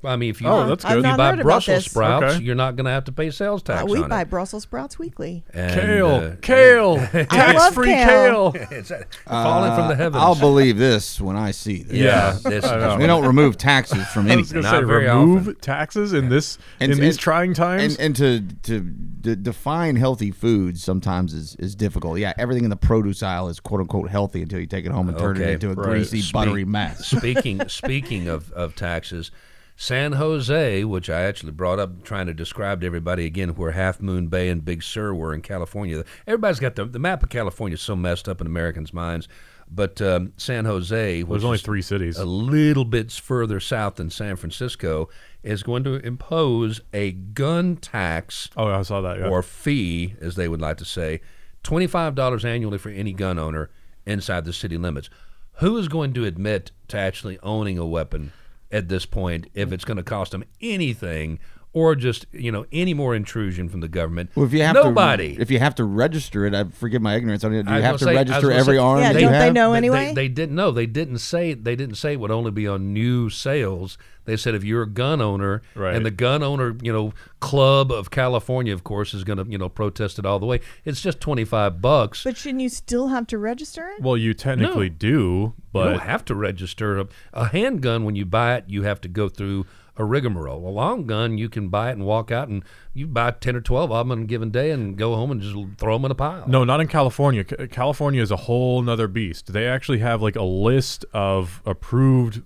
I 0.05 0.15
mean, 0.17 0.31
if 0.31 0.41
you, 0.41 0.47
Oh, 0.47 0.69
that's 0.69 0.85
I've 0.85 0.91
good. 0.93 0.99
if 0.99 1.05
you 1.05 1.11
not 1.11 1.17
buy 1.17 1.27
heard 1.31 1.35
about 1.41 1.43
Brussels 1.45 1.85
this. 1.85 1.91
sprouts, 1.91 2.35
Okay. 2.37 2.45
you're 2.45 2.55
not 2.55 2.77
going 2.77 2.85
to 2.85 2.91
have 2.93 3.05
to 3.05 3.13
pay 3.13 3.31
sales 3.31 3.63
tax 3.63 3.83
Uh, 3.83 3.87
we 3.87 4.03
on 4.03 4.09
buy 4.09 4.21
it. 4.21 4.31
Brussels 4.31 4.63
sprouts 4.63 4.99
weekly. 4.99 5.43
And, 5.53 5.81
Kale, 5.81 6.07
uh, 6.15 6.31
kale, 6.43 6.97
love 7.15 7.29
tax-free 7.29 7.87
kale. 7.89 8.53
kale. 8.53 8.67
it's 8.71 8.91
uh, 8.93 9.03
falling 9.27 9.75
from 9.75 9.89
the 9.89 9.97
heavens. 9.97 10.23
I'll 10.23 10.35
believe 10.37 10.77
this 10.79 11.21
when 11.21 11.35
I 11.37 11.51
see 11.51 11.83
this. 11.83 11.97
yeah, 11.97 12.37
Yeah, 12.45 12.51
this, 12.61 12.99
We 12.99 13.07
don't 13.07 13.27
remove 13.27 13.57
taxes 13.59 14.07
from 14.09 14.27
I 14.31 14.37
was 14.37 14.53
anything. 14.53 14.53
going 14.55 14.65
to 14.65 14.71
Not 14.71 14.81
say 14.83 14.87
very 14.87 15.07
remove 15.09 15.43
often. 15.49 15.55
taxes 15.61 16.13
in 16.13 16.29
this 16.29 16.59
And- 16.79 16.93
in 16.93 17.01
these 17.01 17.15
and- 17.15 17.19
trying 17.19 17.55
times. 17.55 17.97
And, 17.97 18.01
and 18.01 18.17
to 18.17 18.41
to 18.71 18.81
d- 18.81 19.35
define 19.37 19.97
healthy 19.97 20.31
foods 20.31 20.85
sometimes 20.85 21.33
is, 21.35 21.57
is 21.57 21.75
difficult. 21.75 22.19
Yeah, 22.19 22.33
everything 22.39 22.63
in 22.65 22.71
the 22.71 22.77
produce 22.77 23.23
aisle 23.25 23.49
is 23.49 23.59
quote 23.59 23.81
unquote 23.81 24.11
healthy 24.11 24.43
until 24.43 24.61
you 24.61 24.67
take 24.67 24.85
it 24.87 24.93
home 24.93 25.09
and 25.09 25.19
turn 25.19 25.37
it 25.37 25.41
Okay. 25.43 25.55
into 25.55 25.71
a 25.71 25.75
Right. 25.75 25.85
greasy, 25.89 26.21
Speak- 26.21 26.33
buttery 26.33 26.65
mess. 26.65 27.07
speaking 27.07 27.67
speaking 27.69 28.29
of, 28.29 28.53
of 28.53 28.77
taxes, 28.77 29.31
San 29.79 30.12
Jose, 30.12 30.85
which 30.85 31.11
I 31.11 31.23
actually 31.23 31.53
brought 31.53 31.79
up 31.79 32.03
trying 32.03 32.27
to 32.27 32.35
describe 32.35 32.81
to 32.81 32.87
everybody 32.87 33.27
again 33.27 33.51
where 33.51 33.73
Half 33.73 34.01
Moon 34.01 34.29
Bay 34.29 34.49
and 34.49 34.65
Big 34.65 34.83
Sur 34.83 35.12
were 35.12 35.35
in 35.35 35.43
California. 35.43 36.03
Everybody's 36.27 36.61
got 36.61 36.77
the 36.77 36.87
the 36.87 36.99
map 36.99 37.23
of 37.23 37.29
California 37.29 37.77
so 37.77 37.95
messed 37.95 38.27
up 38.29 38.41
in 38.41 38.47
Americans' 38.47 38.95
minds. 38.95 39.29
But 39.69 40.01
um, 40.01 40.33
San 40.37 40.65
Jose, 40.65 41.23
which 41.25 41.29
There's 41.29 41.45
only 41.45 41.59
three 41.59 41.83
cities. 41.83 42.17
a 42.17 42.25
little 42.25 42.85
bit 42.85 43.11
further 43.11 43.59
south 43.59 43.97
than 43.97 44.11
San 44.11 44.37
Francisco, 44.37 45.09
is 45.43 45.65
going 45.65 45.83
to 45.85 45.95
impose 46.07 46.81
a 46.95 47.11
gun 47.12 47.77
tax 47.77 48.49
oh, 48.57 48.69
I 48.69 48.83
saw 48.83 49.01
that. 49.01 49.19
Yeah. 49.19 49.29
or 49.29 49.43
fee, 49.43 50.15
as 50.21 50.37
they 50.37 50.49
would 50.49 50.61
like 50.61 50.79
to 50.79 50.85
say, 50.85 51.21
twenty-five 51.62 52.15
dollars 52.15 52.45
annually 52.45 52.79
for 52.79 52.89
any 52.91 53.12
gun 53.12 53.39
owner 53.39 53.71
inside 54.07 54.45
the 54.47 54.53
city 54.53 54.79
limits. 54.79 55.11
Who 55.59 55.77
is 55.77 55.89
going 55.89 56.15
to 56.15 56.25
admit 56.25 56.71
to 56.89 56.99
actually 56.99 57.39
owning 57.43 57.77
a 57.77 57.87
weapon 57.87 58.33
at 58.70 58.88
this 58.88 59.07
point 59.07 59.48
if 59.55 59.72
it's 59.72 59.85
going 59.85 59.96
to 59.96 60.02
cost 60.02 60.33
them 60.33 60.44
anything? 60.61 61.38
Or 61.77 61.95
just 61.95 62.25
you 62.33 62.51
know 62.51 62.65
any 62.73 62.95
more 62.95 63.15
intrusion 63.15 63.69
from 63.69 63.81
the 63.81 63.89
government? 63.89 64.31
Well, 64.35 64.47
if 64.47 64.55
you 64.55 64.62
have 64.62 64.77
nobody. 64.77 65.37
to, 65.37 65.43
if 65.43 65.51
you 65.51 65.59
have 65.59 65.75
to 65.75 65.85
register 65.85 66.47
it, 66.47 66.55
I 66.55 66.65
forgive 66.65 67.03
my 67.03 67.17
ignorance 67.17 67.45
on 67.45 67.53
it. 67.53 67.65
Do 67.65 67.71
you 67.71 67.77
was 67.77 67.85
have 67.85 67.99
to 67.99 68.05
say- 68.07 68.15
register 68.15 68.51
every 68.51 68.77
say- 68.77 68.83
arm 68.83 69.01
Yeah, 69.01 69.12
that 69.12 69.21
don't 69.21 69.33
you 69.35 69.39
they 69.39 69.51
know 69.53 69.75
anyway? 69.75 70.07
They, 70.07 70.15
they 70.15 70.29
didn't 70.29 70.57
know. 70.57 70.71
They 70.71 70.87
didn't 70.87 71.19
say. 71.19 71.53
They 71.53 71.77
didn't 71.77 71.97
say 71.97 72.15
it 72.15 72.21
would 72.21 72.31
only 72.31 72.51
be 72.51 72.67
on 72.67 72.95
new 72.95 73.29
sales. 73.29 73.99
They 74.25 74.39
said 74.39 74.55
if 74.55 74.65
you're 74.65 74.83
a 74.85 74.89
gun 74.89 75.21
owner, 75.21 75.61
Right. 75.75 75.95
and 75.95 76.05
the 76.07 76.11
gun 76.11 76.43
owner, 76.43 76.77
you 76.83 76.93
know, 76.93 77.12
club 77.41 77.93
of 77.93 78.11
California, 78.11 78.73
of 78.73 78.83
course, 78.83 79.12
is 79.12 79.23
going 79.23 79.37
to 79.39 79.45
you 79.47 79.59
know 79.59 79.69
protest 79.69 80.19
it 80.19 80.25
all 80.25 80.39
the 80.39 80.47
way. 80.47 80.61
It's 80.87 81.03
just 81.03 81.21
twenty 81.21 81.45
five 81.45 81.83
bucks. 81.83 82.25
But 82.25 82.39
shouldn't 82.39 82.62
you 82.62 82.71
still 82.71 83.09
have 83.09 83.27
to 83.27 83.37
register 83.37 83.87
it? 83.91 84.03
well, 84.03 84.17
you 84.17 84.33
technically 84.33 84.89
do, 84.89 85.09
you 85.09 85.55
but 85.73 85.91
don't 85.91 86.01
have 86.03 86.25
to 86.25 86.35
register 86.35 86.99
a, 87.01 87.07
a 87.35 87.49
handgun 87.49 88.05
when 88.05 88.17
you 88.17 88.25
buy 88.25 88.55
it. 88.57 88.65
You 88.67 88.83
have 88.85 89.01
to 89.03 89.09
go 89.09 89.29
through 89.29 89.67
a 89.97 90.05
rigmarole. 90.05 90.69
A 90.69 90.71
long 90.71 91.07
gun, 91.07 91.39
you 91.39 91.49
can 91.49 91.69
buy 91.69 91.91
it 91.91 91.93
and 91.93 92.05
walk 92.05 92.31
out, 92.31 92.49
and 92.49 92.63
you 92.93 93.07
buy 93.07 93.31
ten 93.31 93.57
or 93.57 93.61
twelve 93.61 93.91
of 93.91 94.07
them 94.07 94.13
on 94.13 94.23
a 94.25 94.27
given 94.27 94.51
day, 94.51 94.71
and 94.71 94.97
go 94.97 95.15
home 95.15 95.31
and 95.31 95.41
just 95.41 95.57
throw 95.79 95.95
them 95.97 96.05
in 96.05 96.11
a 96.11 96.15
pile. 96.15 96.45
No, 96.47 96.65
not 96.65 96.81
in 96.81 96.89
California. 96.89 97.45
C- 97.49 97.67
California 97.69 98.23
is 98.23 98.31
a 98.31 98.37
whole 98.37 98.83
nother 98.83 99.09
beast. 99.09 99.53
They 99.53 99.67
actually 99.67 99.99
have 99.99 100.21
like 100.23 100.37
a 100.37 100.43
list 100.43 101.05
of 101.13 101.63
approved 101.65 102.43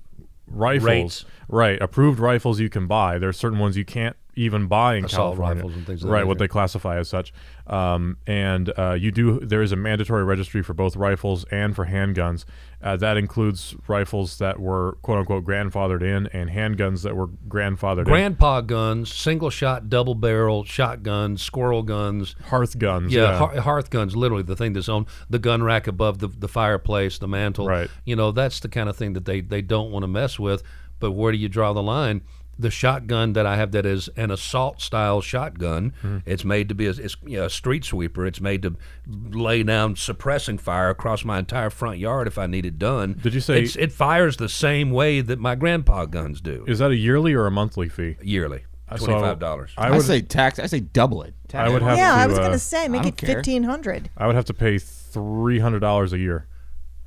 rifles. 0.46 0.84
Rates. 0.84 1.24
Right, 1.48 1.82
approved 1.82 2.20
rifles 2.20 2.60
you 2.60 2.68
can 2.68 2.86
buy. 2.86 3.18
There 3.18 3.28
are 3.28 3.32
certain 3.32 3.58
ones 3.58 3.76
you 3.76 3.84
can't 3.84 4.16
even 4.40 4.66
buying 4.66 5.04
Assault 5.04 5.36
California. 5.36 5.62
rifles 5.62 5.76
and 5.76 5.86
things 5.86 6.00
that 6.00 6.08
right, 6.08 6.26
what 6.26 6.38
they 6.38 6.48
classify 6.48 6.96
as 6.98 7.08
such. 7.08 7.32
Um, 7.66 8.16
and 8.26 8.72
uh, 8.78 8.94
you 8.94 9.10
do. 9.10 9.38
There 9.40 9.60
is 9.62 9.70
a 9.70 9.76
mandatory 9.76 10.24
registry 10.24 10.62
for 10.62 10.72
both 10.72 10.96
rifles 10.96 11.44
and 11.50 11.76
for 11.76 11.86
handguns. 11.86 12.46
Uh, 12.82 12.96
that 12.96 13.18
includes 13.18 13.76
rifles 13.86 14.38
that 14.38 14.58
were 14.58 14.96
quote 15.02 15.18
unquote 15.18 15.44
grandfathered 15.44 16.02
in, 16.02 16.26
and 16.28 16.48
handguns 16.48 17.02
that 17.02 17.14
were 17.14 17.28
grandfathered 17.48 17.98
in. 17.98 18.04
Grandpa 18.04 18.62
guns, 18.62 19.12
single 19.12 19.50
shot, 19.50 19.90
double 19.90 20.14
barrel 20.14 20.64
shotguns, 20.64 21.42
squirrel 21.42 21.82
guns, 21.82 22.34
Hearth 22.46 22.78
guns. 22.78 23.12
Yeah, 23.12 23.22
Yeah, 23.22 23.38
hearth, 23.38 23.58
hearth 23.58 23.90
guns, 23.90 24.16
literally 24.16 24.42
the 24.42 24.56
thing 24.56 24.72
that's 24.72 24.88
on 24.88 25.06
the 25.28 25.38
gun 25.38 25.62
rack 25.62 25.86
above 25.86 26.18
the, 26.18 26.28
the 26.28 26.48
fireplace, 26.48 27.18
the 27.18 27.28
mantle. 27.28 27.66
Right. 27.66 27.90
You 28.06 28.16
know, 28.16 28.32
that's 28.32 28.60
the 28.60 28.68
kind 28.68 28.88
of 28.88 28.96
thing 28.96 29.12
that 29.12 29.26
they, 29.26 29.42
they 29.42 29.60
don't 29.60 29.90
want 29.90 30.02
to 30.04 30.08
mess 30.08 30.38
with. 30.38 30.62
But 30.98 31.12
where 31.12 31.32
do 31.32 31.38
you 31.38 31.48
draw 31.48 31.72
the 31.72 31.82
line? 31.82 32.20
The 32.60 32.70
shotgun 32.70 33.32
that 33.32 33.46
I 33.46 33.56
have 33.56 33.72
that 33.72 33.86
is 33.86 34.08
an 34.16 34.30
assault 34.30 34.80
style 34.80 35.20
shotgun. 35.20 35.94
Hmm. 36.02 36.18
It's 36.26 36.44
made 36.44 36.68
to 36.68 36.74
be 36.74 36.86
a, 36.86 36.90
it's, 36.90 37.16
you 37.24 37.38
know, 37.38 37.46
a 37.46 37.50
street 37.50 37.84
sweeper. 37.84 38.26
It's 38.26 38.40
made 38.40 38.62
to 38.62 38.76
lay 39.06 39.62
down 39.62 39.96
suppressing 39.96 40.58
fire 40.58 40.90
across 40.90 41.24
my 41.24 41.38
entire 41.38 41.70
front 41.70 41.98
yard 41.98 42.26
if 42.26 42.36
I 42.36 42.46
need 42.46 42.66
it 42.66 42.78
done. 42.78 43.18
Did 43.22 43.34
you 43.34 43.40
say- 43.40 43.62
it's, 43.62 43.76
it 43.76 43.92
fires 43.92 44.36
the 44.36 44.48
same 44.48 44.90
way 44.90 45.20
that 45.20 45.38
my 45.38 45.54
grandpa 45.54 46.04
guns 46.04 46.40
do 46.40 46.64
is 46.68 46.78
that 46.80 46.90
a 46.90 46.96
yearly 46.96 47.32
or 47.32 47.46
a 47.46 47.50
monthly 47.50 47.88
fee? 47.88 48.16
yearly? 48.22 48.64
Uh, 48.88 48.96
Twenty 48.96 49.20
five 49.20 49.38
dollars. 49.38 49.70
I 49.78 49.86
I, 49.86 49.90
would 49.92 50.02
say 50.02 50.20
tax. 50.20 50.58
I 50.58 50.66
say 50.66 50.80
double 50.80 51.22
it. 51.22 51.34
I 51.54 51.68
would 51.68 51.80
have 51.82 51.96
yeah, 51.96 52.12
to. 52.12 52.20
I 52.22 52.26
was 52.26 52.38
uh, 52.38 52.42
gonna 52.42 52.58
say 52.58 52.88
make 52.88 53.06
it 53.06 53.20
fifteen 53.20 53.62
hundred. 53.62 54.10
I 54.16 54.26
would 54.26 54.34
have 54.34 54.46
to 54.46 54.54
pay 54.54 54.78
three 54.78 55.60
hundred 55.60 55.78
dollars 55.78 56.12
a 56.12 56.18
year. 56.18 56.48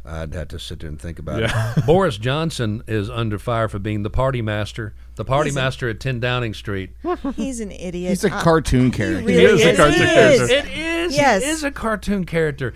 I'd 0.05 0.33
have 0.33 0.49
to 0.49 0.59
sit 0.59 0.81
there 0.81 0.89
and 0.89 0.99
think 0.99 1.17
about 1.19 1.39
Yeah. 1.39 1.73
it. 1.77 1.85
Boris 1.85 2.17
Johnson 2.17 2.83
is 2.87 3.09
under 3.09 3.39
fire 3.39 3.69
for 3.69 3.79
being 3.79 4.03
the 4.03 4.09
party 4.09 4.41
master, 4.41 4.93
the 5.15 5.23
party 5.23 5.49
He's 5.49 5.55
a- 5.55 5.59
master 5.61 5.89
at 5.89 5.99
10 6.01 6.19
Downing 6.19 6.53
Street. 6.53 6.91
He's 7.35 7.61
an 7.61 7.71
idiot. 7.71 8.09
He's 8.09 8.25
a 8.25 8.33
Uh, 8.33 8.41
cartoon 8.41 8.91
character. 8.91 9.25
really 9.25 9.43
is 9.61 9.65
a 9.65 9.69
is. 9.71 9.77
cartoon 9.77 10.07
He 10.07 10.13
character. 10.13 10.43
is. 10.43 10.49
It 10.49 10.65
is. 10.67 11.15
Yes. 11.15 11.43
He 11.43 11.49
is 11.49 11.63
a 11.63 11.71
cartoon 11.71 12.25
character. 12.25 12.73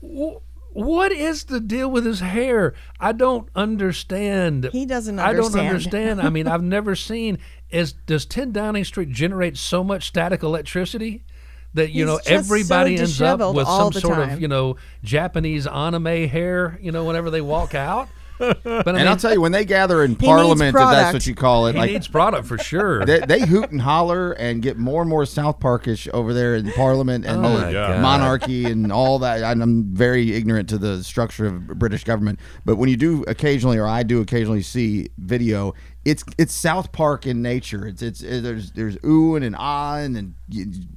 What 0.00 1.12
is 1.12 1.44
the 1.44 1.60
deal 1.60 1.88
with 1.88 2.04
his 2.04 2.18
hair? 2.18 2.74
I 2.98 3.12
don't 3.12 3.48
understand. 3.54 4.68
He 4.72 4.84
doesn't 4.86 5.20
I 5.20 5.32
don't 5.32 5.44
understand. 5.54 5.68
understand. 5.68 6.20
I 6.22 6.30
mean, 6.30 6.48
I've 6.48 6.62
never 6.76 6.96
seen. 6.96 7.38
Is 7.70 7.92
does 7.92 8.26
10 8.26 8.50
Downing 8.52 8.84
Street 8.84 9.10
generate 9.10 9.56
so 9.56 9.84
much 9.84 10.08
static 10.08 10.42
electricity? 10.42 11.24
That 11.74 11.90
you 11.90 12.04
He's 12.04 12.06
know 12.06 12.16
just 12.18 12.28
so 12.28 12.34
everybody 12.34 12.98
ends 12.98 13.20
up 13.20 13.54
with 13.54 13.66
some 13.66 13.90
the 13.90 14.00
sort 14.00 14.18
of 14.18 14.40
you 14.40 14.48
know 14.48 14.76
Japanese 15.02 15.66
anime 15.66 16.28
hair, 16.28 16.78
you 16.80 16.92
know, 16.92 17.04
whenever 17.04 17.30
they 17.30 17.40
walk 17.40 17.74
out. 17.74 18.08
But 18.38 18.66
I 18.66 19.00
And 19.00 19.08
I'll 19.08 19.16
tell 19.16 19.32
you, 19.32 19.40
when 19.40 19.52
they 19.52 19.64
gather 19.64 20.02
in 20.02 20.16
Parliament, 20.16 20.74
if 20.74 20.74
that's 20.74 21.12
what 21.12 21.26
you 21.26 21.34
call 21.34 21.66
it, 21.66 21.74
he 21.74 21.78
like 21.78 21.90
needs 21.90 22.08
product 22.08 22.46
for 22.46 22.58
sure. 22.58 23.04
they, 23.04 23.20
they 23.20 23.40
hoot 23.40 23.70
and 23.70 23.80
holler 23.80 24.32
and 24.32 24.62
get 24.62 24.76
more 24.76 25.02
and 25.02 25.08
more 25.08 25.24
South 25.24 25.60
Parkish 25.60 26.08
over 26.12 26.34
there 26.34 26.56
in 26.56 26.72
Parliament 26.72 27.24
and 27.24 27.44
Oh 27.44 27.60
the 27.60 27.98
monarchy 28.00 28.64
and 28.64 28.90
all 28.90 29.20
that. 29.20 29.42
And 29.42 29.62
I'm 29.62 29.94
very 29.94 30.34
ignorant 30.34 30.68
to 30.70 30.78
the 30.78 31.04
structure 31.04 31.46
of 31.46 31.66
British 31.78 32.04
government, 32.04 32.40
but 32.64 32.76
when 32.76 32.88
you 32.88 32.96
do 32.96 33.24
occasionally, 33.28 33.78
or 33.78 33.86
I 33.86 34.02
do 34.02 34.20
occasionally 34.20 34.62
see 34.62 35.10
video, 35.18 35.74
it's 36.04 36.22
it's 36.36 36.52
South 36.52 36.92
Park 36.92 37.26
in 37.26 37.40
nature. 37.40 37.86
It's 37.86 38.02
it's 38.02 38.20
it, 38.22 38.42
there's 38.42 38.72
there's 38.72 38.96
oohing 38.98 39.44
and 39.44 39.56
ahhing 39.56 40.18
and 40.18 40.34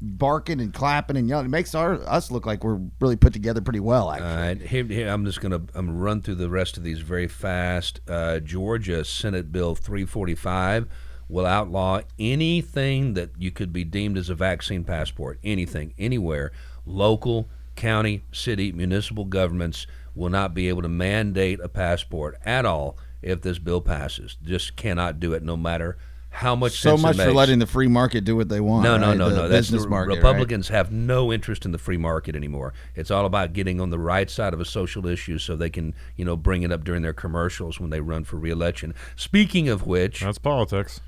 barking 0.02 0.60
and 0.60 0.74
clapping 0.74 1.16
and 1.16 1.30
yelling. 1.30 1.46
It 1.46 1.50
makes 1.50 1.74
our 1.74 1.94
us 2.08 2.30
look 2.30 2.46
like 2.46 2.64
we're 2.64 2.80
really 3.00 3.16
put 3.16 3.32
together 3.32 3.62
pretty 3.62 3.80
well. 3.80 4.12
Actually, 4.12 4.30
All 4.30 4.38
right, 4.38 4.62
here, 4.62 4.84
here 4.84 5.10
I'm 5.10 5.24
just 5.24 5.40
gonna 5.40 5.62
I'm 5.74 5.98
run 5.98 6.22
through 6.22 6.36
the 6.36 6.50
rest 6.50 6.78
of 6.78 6.84
these 6.84 7.00
very 7.00 7.28
fast. 7.28 8.02
Uh, 8.08 8.40
Georgia 8.40 9.06
Senate 9.06 9.52
Bill 9.52 9.76
345 9.76 10.88
will 11.30 11.46
outlaw 11.46 12.02
anything 12.20 13.14
that 13.14 13.32
you 13.38 13.52
could 13.52 13.72
be 13.72 13.86
deemed 13.86 14.18
as 14.18 14.30
a 14.30 14.36
vaccine 14.36 14.84
passport. 14.84 15.40
Anything, 15.44 15.94
anywhere, 15.98 16.52
local, 16.86 17.50
county, 17.76 18.24
city, 18.34 18.74
municipal 18.74 19.24
governments 19.24 19.88
will 20.16 20.30
not 20.30 20.54
be 20.54 20.68
able 20.68 20.82
to 20.82 20.90
mandate 20.90 21.60
a 21.62 21.70
passport 21.70 22.38
at 22.44 22.66
all 22.66 22.98
if 23.22 23.42
this 23.42 23.60
bill 23.60 23.82
passes. 23.82 24.38
Just 24.44 24.76
cannot 24.76 25.20
do 25.20 25.34
it, 25.34 25.44
no 25.44 25.58
matter 25.58 25.98
how 26.30 26.56
much 26.56 26.74
So 26.74 26.90
sense 26.92 27.00
it 27.00 27.04
much 27.04 27.16
for 27.28 27.34
letting 27.34 27.58
the 27.60 27.66
free 27.66 27.88
market 27.88 28.24
do 28.24 28.36
what 28.36 28.48
they 28.50 28.60
want. 28.60 28.84
No, 28.84 28.98
no, 28.98 29.08
right? 29.08 29.18
no, 29.18 29.30
The 29.30 29.36
no. 29.36 29.48
That's 29.48 29.68
business 29.68 29.84
the 29.84 29.90
market. 29.90 30.10
right? 30.10 30.18
Republicans 30.18 30.68
have 30.68 30.92
no 30.92 31.32
interest 31.34 31.66
in 31.66 31.72
the 31.72 31.78
free 31.80 31.98
market 31.98 32.36
anymore. 32.36 32.74
It's 32.96 33.10
all 33.10 33.26
about 33.26 33.54
getting 33.54 33.80
on 33.82 33.90
the 33.90 33.98
right 33.98 34.30
side 34.30 34.54
of 34.54 34.60
a 34.62 34.66
social 34.66 35.08
issue 35.08 35.40
so 35.40 35.56
they 35.56 35.70
can, 35.72 35.96
you 36.16 36.26
know, 36.26 36.36
bring 36.36 36.62
it 36.64 36.72
up 36.72 36.84
during 36.84 37.02
their 37.02 37.14
commercials 37.14 37.80
when 37.80 37.90
they 37.90 38.02
run 38.02 38.24
for 38.24 38.36
reelection. 38.38 38.94
Speaking 39.16 39.68
of 39.70 39.88
which, 39.88 40.20
That's 40.22 40.38
politics. 40.38 41.02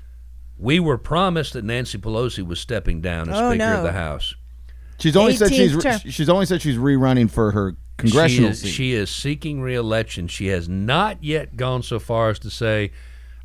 we 0.58 0.80
were 0.80 0.98
promised 0.98 1.52
that 1.52 1.64
Nancy 1.64 1.98
Pelosi 1.98 2.44
was 2.44 2.58
stepping 2.58 3.00
down 3.00 3.28
as 3.28 3.36
Oh, 3.38 3.50
Speaker 3.50 3.58
no. 3.66 3.76
of 3.78 3.82
the 3.84 3.92
House. 3.92 4.34
She's 4.98 5.16
only 5.16 5.34
said 5.36 5.50
she's 5.54 5.80
term. 5.82 5.98
she's 6.00 6.28
only 6.28 6.44
said 6.46 6.60
she's 6.60 6.76
rerunning 6.76 7.30
for 7.30 7.52
her 7.52 7.76
congressional 8.00 8.52
she 8.52 8.66
is, 8.66 8.72
she 8.72 8.92
is 8.92 9.10
seeking 9.10 9.60
reelection. 9.60 10.28
She 10.28 10.48
has 10.48 10.68
not 10.68 11.22
yet 11.22 11.56
gone 11.56 11.82
so 11.82 11.98
far 11.98 12.30
as 12.30 12.38
to 12.40 12.50
say, 12.50 12.92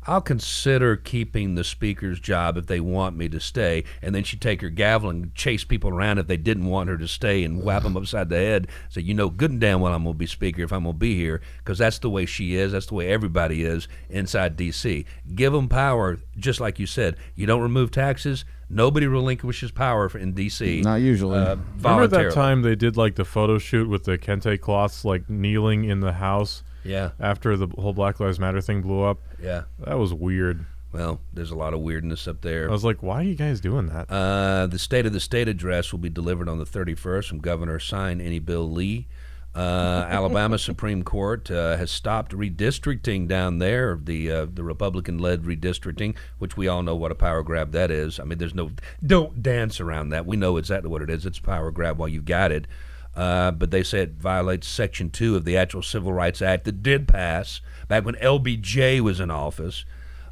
I'll 0.08 0.20
consider 0.20 0.94
keeping 0.94 1.56
the 1.56 1.64
speaker's 1.64 2.20
job 2.20 2.56
if 2.56 2.66
they 2.66 2.78
want 2.78 3.16
me 3.16 3.28
to 3.28 3.40
stay. 3.40 3.82
And 4.00 4.14
then 4.14 4.22
she'd 4.22 4.40
take 4.40 4.60
her 4.62 4.70
gavel 4.70 5.10
and 5.10 5.34
chase 5.34 5.64
people 5.64 5.90
around 5.90 6.18
if 6.18 6.28
they 6.28 6.36
didn't 6.36 6.66
want 6.66 6.88
her 6.88 6.96
to 6.96 7.08
stay 7.08 7.42
and 7.42 7.62
whap 7.62 7.82
them 7.82 7.96
upside 7.96 8.28
the 8.28 8.36
head. 8.36 8.68
So, 8.88 9.00
you 9.00 9.14
know, 9.14 9.28
good 9.28 9.50
and 9.50 9.60
damn 9.60 9.80
well 9.80 9.92
I'm 9.92 10.04
going 10.04 10.14
to 10.14 10.18
be 10.18 10.26
speaker 10.26 10.62
if 10.62 10.72
I'm 10.72 10.84
going 10.84 10.94
to 10.94 10.98
be 10.98 11.16
here 11.16 11.40
because 11.58 11.78
that's 11.78 11.98
the 11.98 12.10
way 12.10 12.24
she 12.24 12.54
is. 12.54 12.70
That's 12.70 12.86
the 12.86 12.94
way 12.94 13.08
everybody 13.08 13.64
is 13.64 13.88
inside 14.08 14.56
D.C. 14.56 15.04
Give 15.34 15.52
them 15.52 15.68
power, 15.68 16.18
just 16.36 16.60
like 16.60 16.78
you 16.78 16.86
said. 16.86 17.16
You 17.34 17.46
don't 17.46 17.62
remove 17.62 17.90
taxes. 17.90 18.44
Nobody 18.68 19.06
relinquishes 19.06 19.70
power 19.70 20.10
in 20.18 20.32
D.C. 20.32 20.80
Not 20.82 20.96
usually. 20.96 21.38
Uh, 21.38 21.56
Remember 21.76 22.06
that 22.08 22.32
time 22.32 22.62
they 22.62 22.74
did 22.74 22.96
like 22.96 23.14
the 23.14 23.24
photo 23.24 23.58
shoot 23.58 23.88
with 23.88 24.04
the 24.04 24.18
kente 24.18 24.60
cloths, 24.60 25.04
like 25.04 25.30
kneeling 25.30 25.84
in 25.84 26.00
the 26.00 26.12
house 26.14 26.62
Yeah, 26.84 27.10
after 27.20 27.56
the 27.56 27.68
whole 27.78 27.92
Black 27.92 28.18
Lives 28.18 28.40
Matter 28.40 28.60
thing 28.60 28.82
blew 28.82 29.02
up? 29.02 29.18
yeah. 29.40 29.62
That 29.78 29.98
was 29.98 30.12
weird. 30.12 30.66
Well, 30.92 31.20
there's 31.34 31.50
a 31.50 31.56
lot 31.56 31.74
of 31.74 31.80
weirdness 31.80 32.26
up 32.26 32.40
there. 32.40 32.68
I 32.68 32.72
was 32.72 32.84
like, 32.84 33.02
why 33.02 33.16
are 33.20 33.22
you 33.22 33.34
guys 33.34 33.60
doing 33.60 33.86
that? 33.88 34.10
Uh, 34.10 34.66
the 34.66 34.78
State 34.78 35.04
of 35.04 35.12
the 35.12 35.20
State 35.20 35.46
address 35.46 35.92
will 35.92 35.98
be 35.98 36.08
delivered 36.08 36.48
on 36.48 36.58
the 36.58 36.64
31st 36.64 37.28
from 37.28 37.38
Governor 37.40 37.78
Sign 37.78 38.20
Any 38.20 38.38
Bill 38.38 38.70
Lee. 38.70 39.06
Uh, 39.56 40.06
Alabama 40.10 40.58
Supreme 40.58 41.02
Court 41.02 41.50
uh, 41.50 41.78
has 41.78 41.90
stopped 41.90 42.32
redistricting 42.32 43.26
down 43.26 43.58
there, 43.58 43.98
the 44.02 44.30
uh, 44.30 44.46
the 44.52 44.62
Republican-led 44.62 45.44
redistricting, 45.44 46.14
which 46.38 46.58
we 46.58 46.68
all 46.68 46.82
know 46.82 46.94
what 46.94 47.10
a 47.10 47.14
power 47.14 47.42
grab 47.42 47.72
that 47.72 47.90
is. 47.90 48.20
I 48.20 48.24
mean, 48.24 48.36
there's 48.36 48.54
no 48.54 48.70
don't 49.04 49.42
dance 49.42 49.80
around 49.80 50.10
that. 50.10 50.26
We 50.26 50.36
know 50.36 50.58
exactly 50.58 50.90
what 50.90 51.00
it 51.00 51.08
is. 51.08 51.24
It's 51.24 51.38
power 51.38 51.70
grab 51.70 51.96
while 51.98 52.08
you've 52.08 52.26
got 52.26 52.52
it. 52.52 52.66
Uh, 53.14 53.50
but 53.50 53.70
they 53.70 53.82
say 53.82 54.00
it 54.00 54.12
violates 54.18 54.68
Section 54.68 55.08
Two 55.08 55.36
of 55.36 55.46
the 55.46 55.56
actual 55.56 55.80
Civil 55.82 56.12
Rights 56.12 56.42
Act 56.42 56.64
that 56.66 56.82
did 56.82 57.08
pass 57.08 57.62
back 57.88 58.04
when 58.04 58.14
LBJ 58.16 59.00
was 59.00 59.20
in 59.20 59.30
office. 59.30 59.86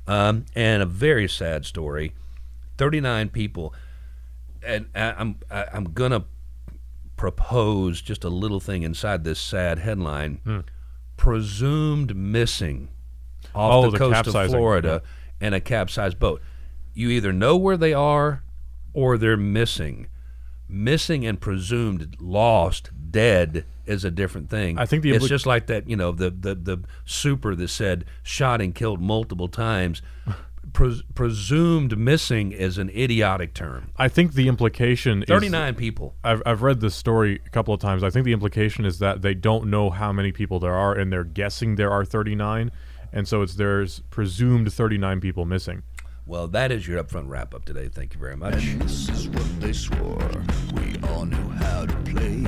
Um, 0.06 0.44
and 0.54 0.82
a 0.82 0.86
very 0.86 1.26
sad 1.30 1.64
story. 1.64 2.12
39 2.76 3.30
people 3.30 3.72
and 4.62 4.86
I- 4.94 5.14
I'm 5.16 5.36
I- 5.50 5.66
I'm 5.72 5.84
gonna 5.92 6.24
propose 7.24 8.02
just 8.02 8.22
a 8.22 8.28
little 8.28 8.60
thing 8.60 8.82
inside 8.82 9.24
this 9.24 9.38
sad 9.38 9.78
headline: 9.78 10.40
Hmm. 10.44 10.58
presumed 11.16 12.14
missing 12.14 12.88
off 13.54 13.72
Oh, 13.72 13.82
the, 13.86 13.90
the 13.92 13.98
coast 13.98 14.10
of 14.18 14.24
capsizing, 14.26 14.56
Florida 14.58 15.02
in 15.40 15.54
a 15.54 15.60
capsized 15.60 16.18
boat. 16.18 16.42
You 16.92 17.08
either 17.08 17.32
know 17.32 17.56
where 17.56 17.78
they 17.78 17.94
are, 17.94 18.42
or 18.92 19.16
they're 19.16 19.38
missing. 19.38 20.08
Missing 20.68 21.24
and 21.24 21.40
presumed 21.40 22.16
lost, 22.20 22.90
dead 23.10 23.64
is 23.86 24.04
a 24.04 24.10
different 24.10 24.50
thing. 24.50 24.78
I 24.78 24.84
think 24.84 25.02
the 25.02 25.10
it's 25.14 25.26
just 25.26 25.46
like 25.46 25.66
that. 25.68 25.88
You 25.88 25.96
know, 25.96 26.12
the 26.12 26.30
the 26.30 26.54
the 26.54 26.78
super 27.06 27.54
that 27.54 27.68
said 27.68 28.04
shot 28.22 28.60
and 28.60 28.74
killed 28.74 29.00
multiple 29.00 29.48
times. 29.48 30.02
Pres- 30.72 31.02
presumed 31.14 31.98
missing 31.98 32.52
is 32.52 32.78
an 32.78 32.90
idiotic 32.90 33.54
term. 33.54 33.90
I 33.96 34.08
think 34.08 34.34
the 34.34 34.48
implication 34.48 35.22
is 35.22 35.28
39 35.28 35.74
people. 35.74 36.14
I've, 36.24 36.42
I've 36.46 36.62
read 36.62 36.80
this 36.80 36.94
story 36.94 37.40
a 37.46 37.50
couple 37.50 37.74
of 37.74 37.80
times. 37.80 38.02
I 38.02 38.10
think 38.10 38.24
the 38.24 38.32
implication 38.32 38.84
is 38.84 38.98
that 38.98 39.22
they 39.22 39.34
don't 39.34 39.66
know 39.66 39.90
how 39.90 40.12
many 40.12 40.32
people 40.32 40.58
there 40.58 40.74
are, 40.74 40.94
and 40.94 41.12
they're 41.12 41.24
guessing 41.24 41.76
there 41.76 41.90
are 41.90 42.04
39, 42.04 42.70
and 43.12 43.28
so 43.28 43.42
it's 43.42 43.54
there's 43.54 44.00
presumed 44.10 44.72
39 44.72 45.20
people 45.20 45.44
missing. 45.44 45.82
Well, 46.26 46.48
that 46.48 46.72
is 46.72 46.88
your 46.88 47.02
upfront 47.04 47.28
wrap 47.28 47.54
up 47.54 47.66
today. 47.66 47.88
Thank 47.88 48.14
you 48.14 48.20
very 48.20 48.36
much. 48.36 48.54
This 48.78 49.10
is 49.10 49.28
what 49.28 49.60
they 49.60 49.74
swore. 49.74 50.30
We 50.74 50.96
all 51.10 51.26
knew 51.26 51.50
how 51.50 51.84
to 51.84 51.94
play. 52.10 52.46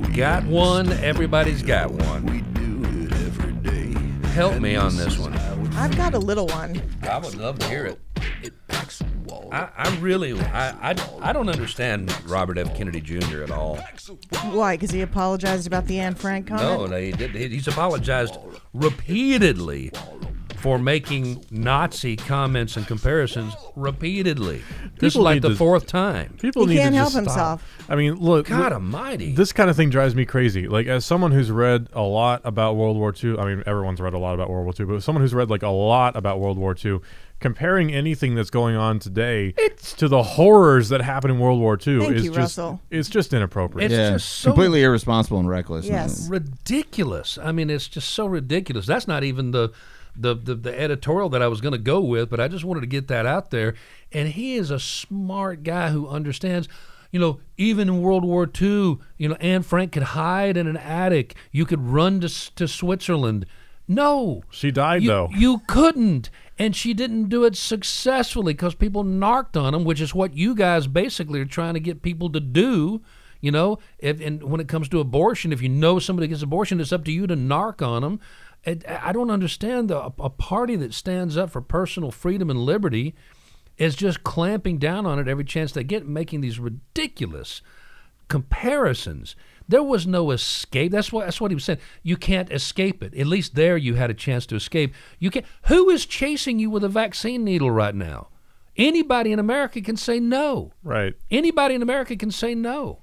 We 0.00 0.14
Got 0.14 0.44
one. 0.44 0.92
Everybody's 0.92 1.62
got 1.62 1.90
one. 1.90 2.24
we 2.26 2.42
do 2.42 2.84
it 3.04 3.12
every 3.12 3.52
day. 3.54 3.98
Help 4.28 4.60
me 4.60 4.76
on 4.76 4.96
this 4.96 5.18
one. 5.18 5.32
I've 5.76 5.96
got 5.96 6.14
a 6.14 6.18
little 6.18 6.46
one. 6.46 6.80
I 7.02 7.18
would 7.18 7.34
love 7.34 7.58
to 7.60 7.68
hear 7.68 7.86
it. 7.86 8.00
It 8.42 8.52
packs 8.68 9.02
walls. 9.24 9.50
I, 9.52 9.68
I 9.76 9.96
really, 9.96 10.38
I, 10.40 10.90
I, 10.92 10.94
I 11.20 11.32
don't 11.32 11.48
understand 11.48 12.12
Robert 12.28 12.58
F. 12.58 12.74
Kennedy 12.76 13.00
Jr. 13.00 13.42
at 13.42 13.50
all. 13.50 13.76
Why? 14.50 14.76
Because 14.76 14.90
he 14.90 15.00
apologized 15.02 15.66
about 15.66 15.86
the 15.86 15.98
Anne 15.98 16.14
Frank 16.14 16.46
comment? 16.48 16.66
No, 16.66 16.86
no, 16.86 16.96
he 17.00 17.12
did, 17.12 17.30
he- 17.32 17.48
he's 17.48 17.68
apologized 17.68 18.36
repeatedly 18.72 19.90
for 20.66 20.80
making 20.80 21.44
Nazi 21.48 22.16
comments 22.16 22.76
and 22.76 22.84
comparisons 22.88 23.54
repeatedly. 23.76 24.64
This 24.98 25.14
is 25.14 25.20
like 25.20 25.40
the 25.40 25.50
to- 25.50 25.54
fourth 25.54 25.86
time. 25.86 26.34
People 26.40 26.66
He 26.66 26.74
need 26.74 26.80
can't 26.80 26.92
to 26.92 26.98
help 26.98 27.12
just 27.12 27.22
stop. 27.30 27.60
himself. 27.60 27.86
I 27.88 27.94
mean, 27.94 28.14
look, 28.16 28.48
God 28.48 28.64
look, 28.64 28.72
Almighty. 28.72 29.32
this 29.32 29.52
kind 29.52 29.70
of 29.70 29.76
thing 29.76 29.90
drives 29.90 30.16
me 30.16 30.24
crazy. 30.24 30.66
Like 30.66 30.88
as 30.88 31.04
someone 31.04 31.30
who's 31.30 31.52
read 31.52 31.86
a 31.92 32.02
lot 32.02 32.40
about 32.42 32.74
World 32.74 32.96
War 32.96 33.14
II, 33.22 33.38
I 33.38 33.44
mean, 33.44 33.62
everyone's 33.64 34.00
read 34.00 34.12
a 34.12 34.18
lot 34.18 34.34
about 34.34 34.50
World 34.50 34.64
War 34.64 34.74
II, 34.76 34.86
but 34.86 35.02
someone 35.04 35.22
who's 35.22 35.34
read 35.34 35.50
like 35.50 35.62
a 35.62 35.68
lot 35.68 36.16
about 36.16 36.40
World 36.40 36.58
War 36.58 36.74
II, 36.84 36.98
comparing 37.38 37.92
anything 37.92 38.34
that's 38.34 38.50
going 38.50 38.74
on 38.74 38.98
today 38.98 39.52
to 39.98 40.08
the 40.08 40.22
horrors 40.24 40.88
that 40.88 41.00
happened 41.00 41.34
in 41.34 41.38
World 41.38 41.60
War 41.60 41.74
II 41.74 42.00
Thank 42.00 42.12
is 42.16 42.24
you, 42.24 42.30
just 42.30 42.38
Russell. 42.58 42.80
it's 42.90 43.08
just 43.08 43.32
inappropriate. 43.32 43.92
It's 43.92 43.96
yeah, 43.96 44.10
just 44.14 44.28
so 44.40 44.48
completely 44.50 44.82
irresponsible 44.82 45.38
and 45.38 45.48
reckless. 45.48 45.86
Yes. 45.86 46.28
ridiculous. 46.28 47.38
I 47.40 47.52
mean, 47.52 47.70
it's 47.70 47.86
just 47.86 48.10
so 48.10 48.26
ridiculous. 48.26 48.84
That's 48.86 49.06
not 49.06 49.22
even 49.22 49.52
the 49.52 49.70
the 50.18 50.34
the, 50.34 50.54
the 50.54 50.78
editorial 50.78 51.28
that 51.30 51.42
I 51.42 51.48
was 51.48 51.60
going 51.60 51.72
to 51.72 51.78
go 51.78 52.00
with, 52.00 52.30
but 52.30 52.40
I 52.40 52.48
just 52.48 52.64
wanted 52.64 52.80
to 52.80 52.86
get 52.86 53.08
that 53.08 53.26
out 53.26 53.50
there. 53.50 53.74
And 54.12 54.28
he 54.28 54.54
is 54.56 54.70
a 54.70 54.80
smart 54.80 55.62
guy 55.62 55.90
who 55.90 56.08
understands. 56.08 56.68
You 57.12 57.20
know, 57.20 57.40
even 57.56 57.88
in 57.88 58.02
World 58.02 58.24
War 58.24 58.50
II, 58.60 58.98
you 59.16 59.28
know, 59.28 59.36
Anne 59.36 59.62
Frank 59.62 59.92
could 59.92 60.02
hide 60.02 60.56
in 60.56 60.66
an 60.66 60.76
attic. 60.76 61.34
You 61.50 61.64
could 61.64 61.80
run 61.80 62.20
to 62.20 62.54
to 62.56 62.68
Switzerland. 62.68 63.46
No, 63.88 64.42
She 64.50 64.70
died, 64.72 65.02
you, 65.02 65.08
though. 65.08 65.28
You 65.32 65.62
couldn't, 65.68 66.28
and 66.58 66.74
she 66.74 66.92
didn't 66.92 67.28
do 67.28 67.44
it 67.44 67.56
successfully 67.56 68.52
because 68.52 68.74
people 68.74 69.04
narked 69.04 69.56
on 69.56 69.72
them, 69.72 69.84
which 69.84 70.00
is 70.00 70.14
what 70.14 70.36
you 70.36 70.54
guys 70.56 70.88
basically 70.88 71.40
are 71.40 71.44
trying 71.44 71.74
to 71.74 71.80
get 71.80 72.02
people 72.02 72.28
to 72.30 72.40
do. 72.40 73.00
You 73.40 73.52
know, 73.52 73.78
if, 73.98 74.20
and 74.20 74.42
when 74.42 74.60
it 74.60 74.66
comes 74.66 74.88
to 74.88 74.98
abortion, 74.98 75.52
if 75.52 75.62
you 75.62 75.68
know 75.68 75.98
somebody 76.00 76.26
gets 76.26 76.42
abortion, 76.42 76.80
it's 76.80 76.92
up 76.92 77.04
to 77.04 77.12
you 77.12 77.26
to 77.28 77.36
narc 77.36 77.86
on 77.86 78.02
them. 78.02 78.18
And 78.66 78.84
I 78.86 79.12
don't 79.12 79.30
understand 79.30 79.88
the, 79.88 80.00
a 80.18 80.28
party 80.28 80.74
that 80.76 80.92
stands 80.92 81.36
up 81.36 81.50
for 81.50 81.60
personal 81.60 82.10
freedom 82.10 82.50
and 82.50 82.58
liberty 82.58 83.14
is 83.78 83.94
just 83.94 84.24
clamping 84.24 84.78
down 84.78 85.06
on 85.06 85.20
it 85.20 85.28
every 85.28 85.44
chance 85.44 85.70
they 85.70 85.84
get, 85.84 86.06
making 86.06 86.40
these 86.40 86.58
ridiculous 86.58 87.62
comparisons. 88.28 89.36
There 89.68 89.82
was 89.82 90.06
no 90.06 90.32
escape. 90.32 90.92
That's 90.92 91.12
what 91.12 91.26
that's 91.26 91.40
what 91.40 91.50
he 91.50 91.54
was 91.54 91.64
saying. 91.64 91.80
You 92.02 92.16
can't 92.16 92.50
escape 92.52 93.02
it. 93.02 93.14
At 93.14 93.26
least 93.26 93.54
there 93.54 93.76
you 93.76 93.94
had 93.94 94.10
a 94.10 94.14
chance 94.14 94.46
to 94.46 94.56
escape. 94.56 94.94
You 95.18 95.30
can 95.30 95.44
Who 95.66 95.90
is 95.90 96.06
chasing 96.06 96.58
you 96.58 96.70
with 96.70 96.84
a 96.84 96.88
vaccine 96.88 97.44
needle 97.44 97.70
right 97.70 97.94
now? 97.94 98.28
Anybody 98.76 99.32
in 99.32 99.38
America 99.38 99.80
can 99.80 99.96
say 99.96 100.20
no. 100.20 100.72
right. 100.82 101.14
Anybody 101.30 101.74
in 101.74 101.82
America 101.82 102.16
can 102.16 102.30
say 102.30 102.54
no. 102.54 103.00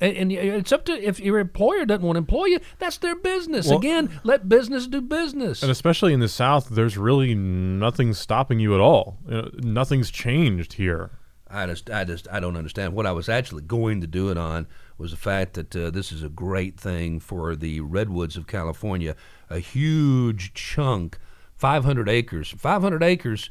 And, 0.00 0.16
and 0.16 0.32
it's 0.32 0.72
up 0.72 0.84
to 0.86 0.92
if 0.92 1.20
your 1.20 1.38
employer 1.38 1.84
doesn't 1.84 2.04
want 2.04 2.16
to 2.16 2.20
employ 2.20 2.46
you, 2.46 2.60
that's 2.78 2.96
their 2.98 3.16
business. 3.16 3.66
Well- 3.68 3.78
Again, 3.78 4.20
let 4.24 4.48
business 4.48 4.86
do 4.86 5.00
business. 5.00 5.62
And 5.62 5.70
especially 5.70 6.12
in 6.14 6.20
the 6.20 6.28
South, 6.28 6.68
there's 6.70 6.96
really 6.96 7.34
nothing 7.34 8.14
stopping 8.14 8.60
you 8.60 8.74
at 8.74 8.80
all. 8.80 9.18
You 9.28 9.34
know, 9.42 9.50
nothing's 9.62 10.10
changed 10.10 10.74
here. 10.74 11.10
I 11.52 11.66
just, 11.66 11.90
I 11.90 12.04
just, 12.04 12.28
I 12.30 12.38
don't 12.38 12.56
understand. 12.56 12.94
What 12.94 13.06
I 13.06 13.12
was 13.12 13.28
actually 13.28 13.62
going 13.62 14.00
to 14.02 14.06
do 14.06 14.30
it 14.30 14.38
on 14.38 14.68
was 14.98 15.10
the 15.10 15.16
fact 15.16 15.54
that 15.54 15.74
uh, 15.74 15.90
this 15.90 16.12
is 16.12 16.22
a 16.22 16.28
great 16.28 16.78
thing 16.78 17.18
for 17.18 17.56
the 17.56 17.80
redwoods 17.80 18.36
of 18.36 18.46
California. 18.46 19.16
A 19.50 19.58
huge 19.58 20.54
chunk, 20.54 21.18
500 21.56 22.08
acres. 22.08 22.50
500 22.56 23.02
acres 23.02 23.50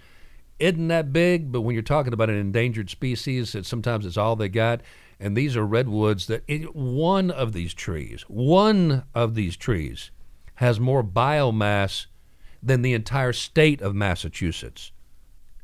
isn't 0.60 0.88
that 0.90 1.14
big, 1.14 1.52
but 1.52 1.62
when 1.62 1.74
you're 1.74 1.82
talking 1.82 2.14
about 2.14 2.30
an 2.30 2.36
endangered 2.36 2.90
species, 2.90 3.54
that 3.54 3.66
sometimes 3.66 4.06
it's 4.06 4.18
all 4.18 4.36
they 4.36 4.50
got. 4.50 4.82
And 5.20 5.36
these 5.36 5.58
are 5.58 5.66
redwoods 5.66 6.28
that 6.28 6.44
it, 6.48 6.76
one 6.76 7.32
of 7.32 7.54
these 7.54 7.74
trees, 7.74 8.24
one 8.28 9.04
of 9.14 9.36
these 9.36 9.58
trees, 9.58 10.12
has 10.56 10.80
more 10.80 11.04
biomass 11.04 12.06
than 12.62 12.82
the 12.82 12.94
entire 12.94 13.34
state 13.34 13.82
of 13.82 13.96
Massachusetts 13.96 14.92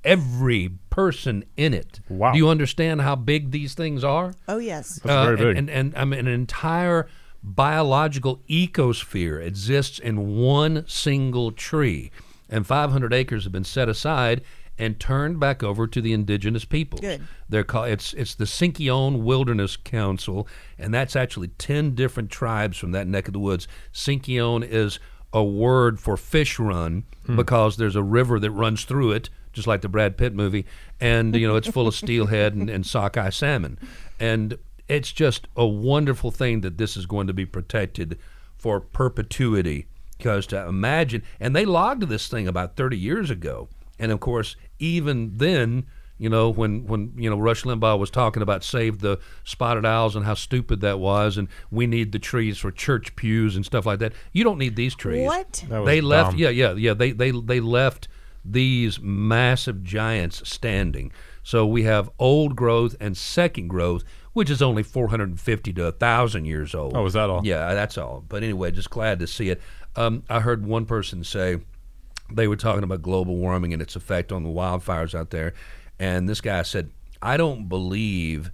every 0.06 0.70
person 0.90 1.44
in 1.58 1.74
it. 1.74 2.00
Wow. 2.08 2.32
Do 2.32 2.38
you 2.38 2.48
understand 2.48 3.02
how 3.02 3.16
big 3.16 3.52
these 3.52 3.74
things 3.74 4.04
are? 4.04 4.34
Oh 4.48 4.60
yes. 4.60 5.00
That's 5.04 5.26
very 5.26 5.28
uh, 5.28 5.30
and, 5.30 5.38
big. 5.40 5.58
And, 5.58 5.70
and, 5.70 5.98
I 5.98 6.06
mean, 6.06 6.20
an 6.22 6.28
entire 6.28 7.08
biological 7.44 8.42
ecosphere 8.50 9.46
exists 9.46 10.00
in 10.00 10.38
one 10.38 10.86
single 10.88 11.52
tree. 11.52 12.12
And 12.50 12.66
500 12.66 13.14
acres 13.14 13.44
have 13.44 13.52
been 13.52 13.64
set 13.64 13.90
aside 13.90 14.44
and 14.78 15.00
turned 15.00 15.40
back 15.40 15.64
over 15.64 15.88
to 15.88 16.02
the 16.02 16.14
indigenous 16.14 16.66
peoples. 16.66 17.02
Good. 17.02 17.22
They're 17.48 17.64
called 17.64 17.90
it's 17.90 18.14
it's 18.14 18.36
the 18.36 18.46
Sinkyone 18.46 19.24
Wilderness 19.24 19.78
Council, 19.78 20.48
and 20.78 20.94
that's 20.94 21.16
actually 21.16 21.50
ten 21.58 21.96
different 21.96 22.30
tribes 22.30 22.78
from 22.78 22.92
that 22.92 23.08
neck 23.08 23.28
of 23.28 23.34
the 23.34 23.40
woods. 23.40 23.68
Sinkyone 23.94 24.68
is 24.68 25.00
a 25.34 25.44
word 25.44 26.00
for 26.00 26.18
fish 26.18 26.60
run 26.60 27.04
hmm. 27.26 27.36
because 27.36 27.78
there's 27.78 27.96
a 27.96 28.04
river 28.04 28.40
that 28.40 28.52
runs 28.52 28.86
through 28.86 29.12
it, 29.12 29.30
just 29.54 29.68
like 29.68 29.82
the 29.82 29.90
Brad 29.90 30.18
Pitt 30.18 30.34
movie, 30.34 30.66
and 31.00 31.36
you 31.36 31.48
know 31.48 31.56
it's 31.56 31.70
full 31.70 31.88
of 31.88 31.96
steelhead 31.96 32.54
and, 32.54 32.70
and 32.70 32.86
sockeye 32.86 33.30
salmon, 33.30 33.80
and 34.20 34.58
it's 34.88 35.12
just 35.12 35.48
a 35.56 35.66
wonderful 35.66 36.32
thing 36.32 36.62
that 36.62 36.78
this 36.78 36.96
is 36.96 37.06
going 37.06 37.28
to 37.28 37.34
be 37.34 37.46
protected 37.46 38.20
for 38.58 38.80
perpetuity. 38.80 39.88
Because 40.18 40.48
to 40.48 40.66
imagine, 40.66 41.24
and 41.42 41.54
they 41.54 41.66
logged 41.66 42.04
this 42.04 42.30
thing 42.30 42.48
about 42.48 42.78
30 42.78 42.98
years 42.98 43.30
ago, 43.30 43.68
and 44.00 44.12
of 44.12 44.20
course, 44.20 44.56
even 44.80 45.32
then, 45.38 45.86
you 46.18 46.30
know, 46.30 46.50
when 46.50 46.86
when 46.88 47.14
you 47.18 47.30
know 47.30 47.38
Rush 47.38 47.64
Limbaugh 47.64 48.00
was 48.00 48.10
talking 48.10 48.42
about 48.42 48.64
save 48.64 49.00
the 49.00 49.20
spotted 49.44 49.86
owls 49.86 50.16
and 50.16 50.26
how 50.26 50.34
stupid 50.34 50.82
that 50.82 51.00
was, 51.00 51.38
and 51.38 51.48
we 51.72 51.88
need 51.88 52.12
the 52.12 52.20
trees 52.20 52.58
for 52.58 52.72
church 52.72 53.16
pews 53.16 53.56
and 53.56 53.66
stuff 53.66 53.86
like 53.86 54.00
that. 54.00 54.14
You 54.32 54.44
don't 54.44 54.58
need 54.58 54.76
these 54.76 54.96
trees. 54.96 55.26
What? 55.26 55.64
They 55.70 56.02
left. 56.02 56.32
dumb. 56.32 56.40
Yeah, 56.40 56.50
yeah, 56.50 56.74
yeah. 56.74 56.94
They 56.94 57.12
they 57.12 57.32
they 57.32 57.60
left 57.60 58.08
these 58.46 59.00
massive 59.02 59.84
giants 59.84 60.48
standing. 60.48 61.12
So 61.44 61.66
we 61.66 61.84
have 61.84 62.10
old 62.20 62.56
growth 62.56 62.96
and 63.00 63.16
second 63.16 63.68
growth, 63.68 64.04
which 64.34 64.50
is 64.50 64.62
only 64.62 64.84
450 64.84 65.74
to 65.74 65.84
1,000 65.84 66.46
years 66.46 66.74
old. 66.74 66.96
Oh, 66.96 67.06
is 67.06 67.14
that 67.14 67.30
all? 67.30 67.46
Yeah, 67.46 67.74
that's 67.74 67.98
all. 67.98 68.24
But 68.28 68.44
anyway, 68.44 68.72
just 68.72 68.90
glad 68.90 69.20
to 69.20 69.28
see 69.28 69.50
it. 69.50 69.62
Um, 69.96 70.24
I 70.30 70.40
heard 70.40 70.66
one 70.66 70.86
person 70.86 71.24
say 71.24 71.60
they 72.32 72.48
were 72.48 72.56
talking 72.56 72.84
about 72.84 73.02
global 73.02 73.36
warming 73.36 73.74
and 73.74 73.82
its 73.82 73.96
effect 73.96 74.32
on 74.32 74.44
the 74.44 74.50
wildfires 74.50 75.14
out 75.14 75.30
there, 75.30 75.54
and 76.00 76.28
this 76.28 76.42
guy 76.42 76.62
said, 76.64 76.92
"I 77.22 77.38
don't 77.38 77.70
believe 77.70 78.52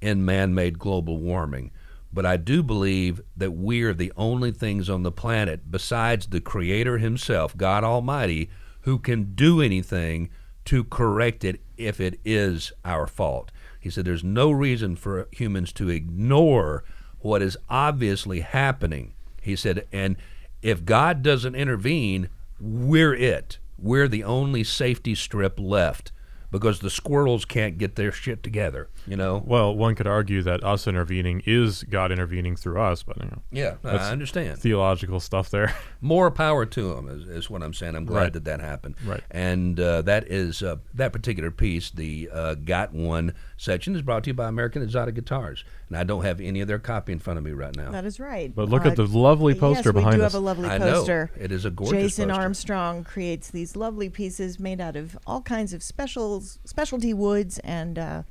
in 0.00 0.24
man-made 0.24 0.78
global 0.78 1.18
warming." 1.18 1.70
But 2.12 2.24
I 2.24 2.36
do 2.38 2.62
believe 2.62 3.20
that 3.36 3.50
we're 3.50 3.92
the 3.92 4.12
only 4.16 4.50
things 4.50 4.88
on 4.88 5.02
the 5.02 5.12
planet, 5.12 5.70
besides 5.70 6.28
the 6.28 6.40
Creator 6.40 6.98
Himself, 6.98 7.56
God 7.56 7.84
Almighty, 7.84 8.48
who 8.82 8.98
can 8.98 9.34
do 9.34 9.60
anything 9.60 10.30
to 10.66 10.84
correct 10.84 11.44
it 11.44 11.60
if 11.76 12.00
it 12.00 12.18
is 12.24 12.72
our 12.84 13.06
fault. 13.06 13.50
He 13.78 13.90
said 13.90 14.04
there's 14.04 14.24
no 14.24 14.50
reason 14.50 14.96
for 14.96 15.28
humans 15.30 15.72
to 15.74 15.90
ignore 15.90 16.84
what 17.18 17.42
is 17.42 17.58
obviously 17.68 18.40
happening. 18.40 19.12
He 19.42 19.54
said, 19.54 19.86
and 19.92 20.16
if 20.62 20.84
God 20.84 21.22
doesn't 21.22 21.54
intervene, 21.54 22.28
we're 22.60 23.14
it. 23.14 23.58
We're 23.78 24.08
the 24.08 24.24
only 24.24 24.64
safety 24.64 25.14
strip 25.14 25.58
left 25.60 26.12
because 26.50 26.78
the 26.78 26.88
squirrels 26.88 27.44
can't 27.44 27.76
get 27.76 27.96
their 27.96 28.12
shit 28.12 28.42
together, 28.42 28.88
you 29.04 29.16
know? 29.16 29.42
Well, 29.44 29.74
one 29.74 29.96
could 29.96 30.06
argue 30.06 30.42
that 30.42 30.62
us 30.64 30.86
intervening 30.86 31.42
is 31.44 31.82
God 31.82 32.12
intervening 32.12 32.54
through 32.56 32.80
us, 32.80 33.02
but 33.02 33.16
you 33.18 33.24
know, 33.24 33.42
Yeah, 33.50 33.74
I 33.84 34.10
understand. 34.10 34.58
theological 34.58 35.18
stuff 35.20 35.50
there. 35.50 35.74
More 36.00 36.30
power 36.30 36.64
to 36.64 36.94
them 36.94 37.08
is, 37.08 37.26
is 37.28 37.50
what 37.50 37.62
I'm 37.64 37.74
saying. 37.74 37.96
I'm 37.96 38.06
glad 38.06 38.20
Right. 38.22 38.32
that 38.34 38.44
that 38.44 38.60
happened. 38.60 38.94
Right. 39.04 39.22
And 39.30 39.78
uh, 39.78 40.02
that 40.02 40.28
is 40.30 40.62
uh, 40.62 40.76
that 40.94 41.12
particular 41.12 41.50
piece, 41.50 41.90
the 41.90 42.30
uh, 42.32 42.54
Got 42.54 42.94
One 42.94 43.34
section, 43.56 43.94
is 43.96 44.02
brought 44.02 44.24
to 44.24 44.30
you 44.30 44.34
by 44.34 44.48
American 44.48 44.82
Exotic 44.82 45.14
Guitars, 45.14 45.64
and 45.88 45.96
I 45.96 46.04
don't 46.04 46.24
have 46.24 46.40
any 46.40 46.60
of 46.60 46.68
their 46.68 46.78
copy 46.78 47.12
in 47.12 47.18
front 47.18 47.38
of 47.38 47.44
me 47.44 47.52
right 47.52 47.74
now. 47.76 47.90
That 47.90 48.04
is 48.04 48.20
right. 48.20 48.54
But 48.54 48.68
look 48.68 48.84
Uh, 48.84 48.90
at 48.90 48.96
the 48.96 49.06
lovely 49.06 49.54
poster 49.54 49.88
yes, 49.90 49.94
we 49.94 50.00
behind 50.00 50.16
do 50.16 50.22
us. 50.24 50.32
have 50.32 50.40
a 50.40 50.44
lovely 50.44 50.68
I 50.68 50.78
know. 50.78 50.92
poster. 50.92 51.30
It 51.38 51.50
is 51.52 51.64
a 51.64 51.70
gorgeous 51.70 52.02
Jason 52.16 52.28
poster. 52.28 52.42
Armstrong 52.42 53.04
creates 53.04 53.50
these 53.50 53.76
lovely 53.76 54.08
pieces 54.10 54.58
made 54.60 54.80
out 54.80 54.96
of 54.96 55.16
all 55.26 55.40
kinds 55.42 55.72
of 55.72 55.82
specials, 55.82 56.58
specialty 56.64 57.14
woods, 57.14 57.58
and 57.60 57.98
uh, 57.98 58.22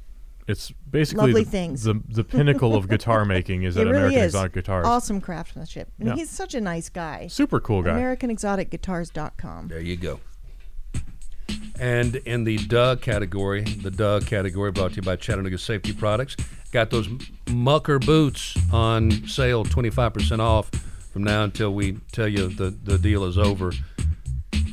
It's 0.47 0.71
basically 0.91 1.27
Lovely 1.27 1.43
the, 1.43 1.49
things. 1.49 1.83
the 1.83 1.99
the 2.07 2.23
pinnacle 2.23 2.75
of 2.75 2.87
guitar 2.87 3.25
making 3.35 3.63
is 3.63 3.77
it 3.77 3.81
at 3.81 3.85
really 3.87 3.97
American 3.97 4.19
is 4.19 4.25
Exotic 4.27 4.53
Guitars. 4.53 4.85
awesome 4.85 5.19
craftsmanship. 5.19 5.89
And 5.97 6.09
Yeah. 6.09 6.15
he's 6.15 6.29
such 6.29 6.53
a 6.53 6.61
nice 6.61 6.87
guy. 6.89 7.25
Super 7.27 7.59
cool 7.59 7.81
guy. 7.81 7.99
AmericanExoticGuitars.com. 7.99 9.67
There 9.69 9.79
you 9.81 9.95
go. 9.95 10.19
And 11.79 12.15
in 12.15 12.43
the 12.43 12.57
duh 12.57 12.95
category, 12.97 13.63
the 13.63 13.91
duh 13.91 14.21
category 14.21 14.71
brought 14.71 14.91
to 14.91 14.95
you 14.97 15.01
by 15.01 15.15
Chattanooga 15.15 15.57
Safety 15.57 15.93
Products, 15.93 16.35
got 16.71 16.89
those 16.89 17.09
mucker 17.49 17.99
boots 17.99 18.55
on 18.71 19.27
sale, 19.27 19.65
25% 19.65 20.39
off 20.39 20.69
from 21.11 21.23
now 21.23 21.43
until 21.43 21.73
we 21.73 21.93
tell 22.11 22.27
you 22.27 22.49
the, 22.49 22.69
the 22.69 22.97
deal 22.97 23.23
is 23.25 23.37
over. 23.37 23.71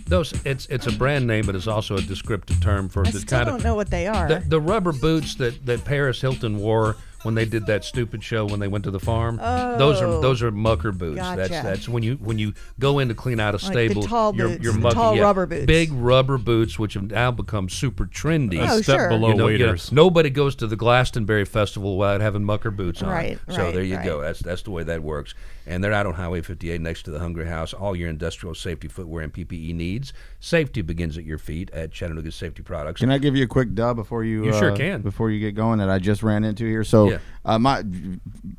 Those 0.07 0.35
it's 0.45 0.67
it's 0.67 0.87
a 0.87 0.93
brand 0.93 1.27
name, 1.27 1.47
but 1.47 1.55
it's 1.55 1.67
also 1.67 1.97
a 1.97 2.03
descriptive 2.03 2.61
term 2.61 2.89
for 2.89 3.07
I 3.07 3.11
the 3.11 3.21
still 3.21 3.39
kind 3.39 3.47
don't 3.47 3.57
of 3.59 3.65
know 3.65 3.75
what 3.75 3.89
they 3.89 4.07
are. 4.07 4.29
the, 4.29 4.41
the 4.41 4.61
rubber 4.61 4.93
boots 4.93 5.37
that, 5.37 5.65
that 5.65 5.85
Paris 5.85 6.21
Hilton 6.21 6.59
wore 6.59 6.97
when 7.23 7.35
they 7.35 7.45
did 7.45 7.67
that 7.67 7.85
stupid 7.85 8.23
show 8.23 8.45
when 8.47 8.61
they 8.61 8.69
went 8.69 8.85
to 8.85 8.91
the 8.91 9.01
farm. 9.01 9.37
Those 9.37 10.01
are 10.01 10.07
Oh. 10.07 10.21
those 10.21 10.43
are 10.43 10.51
mucker 10.51 10.93
boots. 10.93 11.17
That's 11.21 11.49
Gotcha. 11.51 11.63
that's 11.67 11.89
when 11.89 12.03
you 12.03 12.15
when 12.17 12.39
you 12.39 12.53
go 12.79 12.99
in 12.99 13.09
to 13.09 13.15
clean 13.15 13.39
out 13.41 13.55
a 13.55 13.57
Like 13.57 13.61
the 13.63 13.67
stable. 13.67 14.03
tall 14.03 14.35
your, 14.35 14.49
boots, 14.49 14.63
your 14.65 14.73
the 14.73 14.79
mucker- 14.81 14.95
tall 14.95 15.17
yeah, 15.17 15.23
rubber 15.23 15.47
boots. 15.47 15.67
Big 15.67 15.93
rubber 15.93 16.39
boots, 16.39 16.79
which 16.79 16.95
have 16.95 17.11
now 17.11 17.31
become 17.31 17.69
super 17.69 18.07
trendy. 18.07 18.59
A 18.59 18.71
Oh, 18.73 18.81
step 18.83 18.99
sure. 18.99 19.09
below 19.09 19.29
You 19.29 19.35
know, 19.35 19.49
you 19.49 19.59
know, 19.67 19.77
nobody 19.93 20.31
goes 20.31 20.55
to 20.57 20.67
the 20.67 20.77
Glastonbury 20.77 21.45
Festival 21.45 21.97
without 21.99 22.21
having 22.21 22.45
mucker 22.45 22.71
boots 22.71 23.03
on. 23.03 23.09
Right, 23.11 23.39
So 23.49 23.57
right, 23.65 23.75
there 23.75 23.83
you 23.85 23.99
go. 24.03 24.21
That's 24.21 24.41
that's 24.41 24.63
the 24.63 24.71
way 24.71 24.83
that 24.85 25.03
works. 25.03 25.35
And 25.67 25.83
they're 25.83 25.93
out 25.93 26.07
on 26.07 26.15
Highway 26.15 26.41
58 26.43 26.81
next 26.81 27.05
to 27.05 27.11
the 27.11 27.19
Hungry 27.21 27.47
House. 27.47 27.73
All 27.73 27.95
your 27.95 28.09
industrial 28.09 28.55
safety 28.55 28.89
footwear 28.89 29.23
and 29.23 29.33
PPE 29.33 29.75
needs. 29.75 30.13
Safety 30.41 30.83
begins 30.83 31.17
at 31.17 31.25
your 31.25 31.39
feet 31.39 31.71
at 31.73 31.93
Chattanooga 31.93 32.33
Safety 32.33 32.63
Products. 32.63 33.01
Can 33.01 33.11
I 33.11 33.19
give 33.19 33.37
you 33.37 33.45
a 33.45 33.49
quick 33.49 33.75
dub 33.75 33.97
before 33.97 34.25
you? 34.25 34.45
You 34.45 34.53
sure 34.53 34.73
uh, 34.73 34.77
can. 34.77 35.03
Before 35.03 35.31
you 35.31 35.39
get 35.39 35.55
going, 35.55 35.79
that 35.79 35.89
I 35.89 35.99
just 35.99 36.23
ran 36.23 36.43
into 36.45 36.65
here. 36.65 36.83
So, 36.85 37.11
Yeah. 37.11 37.19
uh, 37.45 37.59
my, 37.59 37.85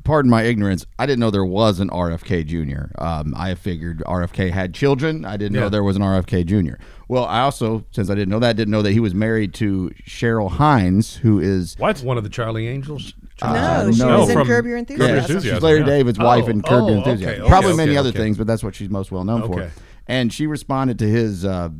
pardon 0.04 0.30
my 0.30 0.42
ignorance. 0.44 0.86
I 0.98 1.06
didn't 1.06 1.20
know 1.20 1.30
there 1.30 1.44
was 1.44 1.80
an 1.80 1.90
RFK 1.90 2.44
Jr. 2.46 2.86
Um, 3.02 3.34
I 3.36 3.54
figured 3.54 4.02
RFK 4.06 4.50
had 4.50 4.72
children. 4.74 5.24
I 5.24 5.36
didn't 5.36 5.54
Yeah. 5.54 5.60
know 5.62 5.68
there 5.68 5.84
was 5.84 5.96
an 5.96 6.02
RFK 6.02 6.44
Jr. 6.44 6.74
Well, 7.08 7.26
I 7.26 7.40
also, 7.40 7.84
since 7.90 8.08
I 8.08 8.14
didn't 8.14 8.30
know 8.30 8.38
that, 8.38 8.56
didn't 8.56 8.72
know 8.72 8.82
that 8.82 8.92
he 8.92 9.00
was 9.00 9.14
married 9.14 9.52
to 9.54 9.92
Cheryl 10.06 10.52
Hines, 10.52 11.16
who 11.16 11.38
is 11.38 11.74
What? 11.78 11.98
One 12.00 12.16
of 12.16 12.24
the 12.24 12.30
Charlie 12.30 12.66
Angels. 12.66 13.12
No, 13.42 13.48
Uh, 13.48 13.92
she 13.92 13.98
no. 13.98 14.20
was 14.20 14.28
in 14.30 14.34
From 14.38 14.46
Curb 14.46 14.66
Your 14.66 14.76
Enthusiasm. 14.76 15.14
yeah, 15.14 15.20
Enthusiasm, 15.22 15.54
she's 15.56 15.62
Larry 15.62 15.80
yeah. 15.80 15.86
David's 15.86 16.18
Oh, 16.20 16.24
wife 16.24 16.48
in 16.48 16.62
Curb 16.62 16.70
Your 16.70 16.80
oh, 16.80 16.84
okay, 17.00 17.10
Enthusiasm. 17.10 17.40
okay, 17.42 17.48
Probably 17.48 17.70
okay, 17.72 17.76
many 17.76 17.96
other 17.96 18.08
okay. 18.10 18.18
things, 18.18 18.38
but 18.38 18.46
that's 18.46 18.62
what 18.62 18.74
she's 18.74 18.90
most 18.90 19.10
well 19.12 19.24
known 19.24 19.46
for. 19.46 19.70
And 20.06 20.32
she 20.32 20.46
responded 20.46 20.98
to 21.00 21.06
his 21.08 21.44
uh, 21.44 21.70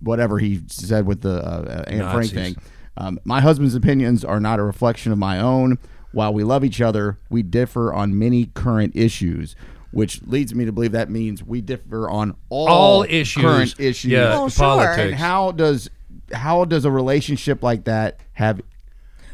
whatever 0.00 0.38
he 0.38 0.62
said 0.68 1.06
with 1.06 1.22
the 1.22 1.44
uh, 1.44 1.84
Anne 1.86 2.10
Frank 2.12 2.32
thing. 2.32 2.56
Um, 2.96 3.18
my 3.24 3.40
husband's 3.40 3.74
opinions 3.74 4.24
are 4.24 4.40
not 4.40 4.58
a 4.58 4.62
reflection 4.62 5.12
of 5.12 5.18
my 5.18 5.38
own. 5.40 5.78
While 6.12 6.32
we 6.32 6.44
love 6.44 6.64
each 6.64 6.80
other, 6.80 7.18
we 7.28 7.42
differ 7.42 7.92
on 7.92 8.18
many 8.18 8.46
current 8.46 8.96
issues, 8.96 9.54
which 9.90 10.22
leads 10.22 10.54
me 10.54 10.64
to 10.64 10.72
believe 10.72 10.92
that 10.92 11.10
means 11.10 11.42
we 11.44 11.60
differ 11.60 12.08
on 12.08 12.34
all, 12.48 12.68
All 12.68 13.02
issues. 13.02 13.42
current 13.42 13.74
issues. 13.80 14.10
Yeah, 14.12 14.30
Well, 14.30 14.48
sure. 14.48 14.64
politics. 14.64 14.98
And 15.00 15.14
how 15.16 15.52
does 15.52 15.90
how 16.32 16.64
does 16.64 16.84
a 16.84 16.90
relationship 16.90 17.62
like 17.62 17.84
that 17.84 18.18
have 18.32 18.60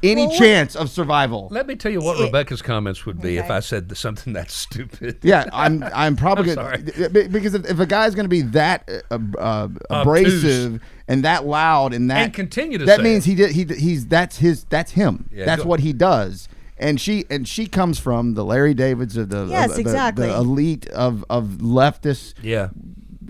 any 0.03 0.27
Well, 0.27 0.37
chance 0.39 0.75
of 0.77 0.91
survival? 0.91 1.49
Let 1.51 1.67
me 1.67 1.77
tell 1.77 1.93
you 1.93 2.01
what 2.01 2.19
It- 2.21 2.25
Rebecca's 2.25 2.61
comments 2.63 3.07
would 3.07 3.21
be 3.21 3.37
if 3.39 3.51
I 3.51 3.61
said 3.61 3.97
something 3.97 4.33
that's 4.33 4.55
stupid. 4.55 5.19
Yeah, 5.23 5.45
I'm. 5.53 5.83
I'm 5.95 6.17
probably 6.17 6.51
I'm 6.59 6.85
gonna, 6.85 7.29
because 7.29 7.55
if, 7.55 7.69
if 7.71 7.79
a 7.79 7.87
guy's 7.87 8.15
going 8.15 8.25
to 8.25 8.29
be 8.31 8.43
that 8.43 8.91
uh, 9.11 9.19
uh, 9.39 9.69
abrasive 9.91 10.83
and 11.09 11.25
that 11.25 11.45
loud 11.47 11.93
and 11.95 12.11
that 12.11 12.25
And 12.25 12.35
continue 12.35 12.79
to 12.79 12.85
that 12.87 12.99
say 12.99 13.03
means 13.03 13.27
it. 13.27 13.31
he 13.31 13.35
did. 13.37 13.51
He 13.53 13.65
he's 13.81 14.07
that's 14.07 14.39
his 14.39 14.65
that's 14.65 14.93
him. 14.93 15.29
Yeah, 15.33 15.45
that's 15.45 15.65
what 15.65 15.81
he 15.81 15.93
does. 15.93 16.49
And 16.79 17.01
she 17.01 17.25
and 17.31 17.47
she 17.47 17.67
comes 17.67 17.99
from 18.01 18.35
the 18.35 18.45
Larry 18.45 18.75
Davids 18.75 19.17
of 19.17 19.29
the 19.29 19.47
Yes, 19.47 19.73
of 19.73 19.79
exactly. 19.79 20.27
the 20.27 20.35
elite 20.37 20.87
of 20.89 21.25
of 21.31 21.45
leftist 21.61 22.35
Yeah. 22.43 22.71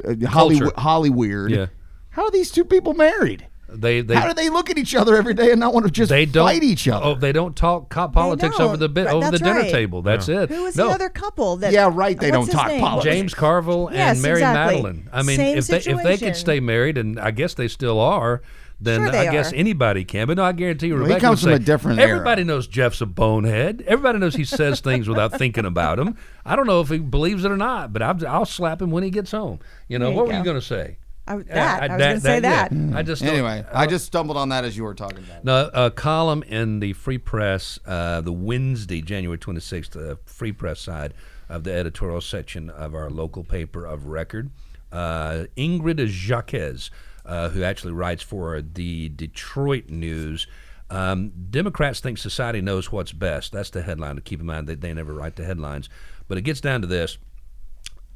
uh, 0.07 0.15
Hollywood 0.29 0.75
Culture. 0.75 0.89
Hollyweird. 0.89 1.51
Yeah. 1.51 1.67
How 2.11 2.25
are 2.25 2.31
these 2.31 2.51
two 2.51 2.65
people 2.65 2.95
married? 2.95 3.47
They 3.75 4.01
they 4.03 4.15
How 4.15 4.29
do 4.29 4.35
they 4.35 4.51
look 4.51 4.71
at 4.71 4.79
each 4.79 4.95
other 4.95 5.17
every 5.17 5.35
day 5.35 5.51
and 5.51 5.59
not 5.61 5.73
want 5.73 5.87
to 5.87 5.93
just 5.93 6.11
they 6.11 6.27
don't 6.27 6.47
fight 6.47 6.63
each 6.63 6.87
other? 6.89 7.05
Oh, 7.07 7.15
they 7.15 7.33
don't 7.33 7.57
talk 7.57 7.89
co- 7.91 8.09
politics 8.09 8.61
over 8.61 8.77
the 8.77 8.89
bit 8.89 9.07
Right, 9.07 9.15
over 9.15 9.25
the 9.27 9.31
that's 9.33 9.43
dinner 9.43 9.61
right. 9.61 9.71
table. 9.71 10.03
That's 10.03 10.29
it. 10.29 10.51
Who 10.51 10.65
was 10.65 10.77
no, 10.77 10.89
the 10.89 10.95
other 10.95 11.09
couple 11.09 11.57
that? 11.59 11.73
Yeah, 11.73 11.91
right, 11.93 12.19
they 12.19 12.31
don't 12.31 12.51
talk 12.51 12.69
name? 12.69 12.81
politics. 12.81 13.15
James 13.15 13.35
Carville 13.35 13.89
and 13.89 13.97
Yes, 13.97 14.23
Mary 14.23 14.35
exactly. 14.41 14.83
Matalin. 14.83 15.09
I 15.13 15.23
mean, 15.23 15.37
Same 15.37 15.59
if 15.59 15.67
they 15.67 15.77
if 15.79 16.03
they 16.03 16.19
could 16.19 16.37
stay 16.37 16.61
married, 16.61 16.99
and 16.99 17.19
I 17.19 17.31
guess 17.31 17.55
they 17.55 17.69
still 17.69 17.99
are, 17.99 18.43
then 18.81 19.01
Sure 19.11 19.17
I 19.17 19.31
guess 19.31 19.53
are. 19.53 19.57
anybody 19.57 20.05
can. 20.05 20.27
But 20.27 20.37
no, 20.39 20.43
I 20.45 20.53
guarantee 20.53 20.89
you, 20.89 20.97
Well, 20.97 21.05
he 21.07 21.21
comes 21.21 21.43
would 21.45 21.51
from 21.51 21.53
a 21.55 21.57
say, 21.59 21.65
different 21.65 22.01
era. 22.01 22.11
Everybody 22.11 22.45
knows 22.45 22.67
Jeff's 22.67 23.01
a 23.01 23.07
bonehead. 23.07 23.85
Everybody 23.87 24.19
knows 24.19 24.35
he 24.35 24.45
says 24.45 24.81
things 24.81 25.09
without 25.09 25.39
thinking 25.39 25.65
about 25.65 25.99
them. 25.99 26.17
I 26.45 26.57
don't 26.57 26.67
know 26.67 26.81
if 26.81 26.89
he 26.89 26.99
believes 26.99 27.45
it 27.45 27.53
or 27.53 27.57
not, 27.57 27.93
but 27.93 28.03
I'll, 28.03 28.27
I'll 28.27 28.45
slap 28.45 28.83
him 28.83 28.91
when 28.91 29.05
he 29.05 29.11
gets 29.11 29.31
home. 29.31 29.61
You 29.89 29.99
know 30.01 30.07
There 30.07 30.13
you 30.13 30.17
what 30.19 30.27
were 30.29 30.35
you 30.35 30.43
going 30.45 30.57
to 30.61 30.67
say? 30.67 30.97
I, 31.27 31.37
that, 31.37 31.83
Uh, 31.83 31.85
I 31.85 31.89
was 31.97 31.99
going 31.99 32.15
to 32.17 32.21
say 32.21 32.41
that. 32.41 32.73
yeah. 32.73 32.99
I 32.99 33.03
just 33.03 33.23
don't- 33.23 33.31
Anyway, 33.35 33.65
I 33.73 33.87
just 33.87 34.07
stumbled 34.07 34.37
on 34.37 34.49
that 34.49 34.65
as 34.65 34.77
you 34.77 34.83
were 34.85 34.95
talking 34.95 35.19
about. 35.19 35.39
it. 35.39 35.45
No, 35.45 35.71
a 35.73 35.91
column 35.91 36.43
in 36.43 36.81
the 36.81 36.93
Free 36.95 37.19
Press, 37.19 37.79
uh, 37.87 38.21
the 38.23 38.33
Wednesday, 38.33 39.01
January 39.03 39.39
26th, 39.39 39.91
the 39.91 40.19
Free 40.27 40.53
Press 40.53 40.81
side 40.81 41.15
of 41.49 41.65
the 41.65 41.73
editorial 41.73 42.21
section 42.21 42.71
of 42.71 42.95
our 42.95 43.09
local 43.11 43.45
paper 43.45 43.85
of 43.87 44.07
record. 44.07 44.51
Uh, 44.91 45.45
Ingrid 45.57 46.05
Jacques, 46.09 46.91
uh, 47.25 47.49
who 47.51 47.63
actually 47.63 47.93
writes 47.93 48.23
for 48.23 48.61
the 48.61 49.09
Detroit 49.11 49.89
News. 49.91 50.47
Um, 50.91 51.33
Democrats 51.51 52.01
think 52.01 52.19
society 52.19 52.61
knows 52.61 52.91
what's 52.93 53.13
best. 53.13 53.53
That's 53.53 53.71
the 53.71 53.83
headline. 53.83 54.17
To 54.17 54.21
keep 54.23 54.41
in 54.41 54.47
mind 54.47 54.67
that 54.67 54.81
they 54.81 54.93
never 54.93 55.15
write 55.15 55.37
the 55.37 55.45
headlines, 55.45 55.89
but 56.29 56.37
it 56.37 56.43
gets 56.43 56.61
down 56.61 56.81
to 56.83 56.87
this 56.87 57.17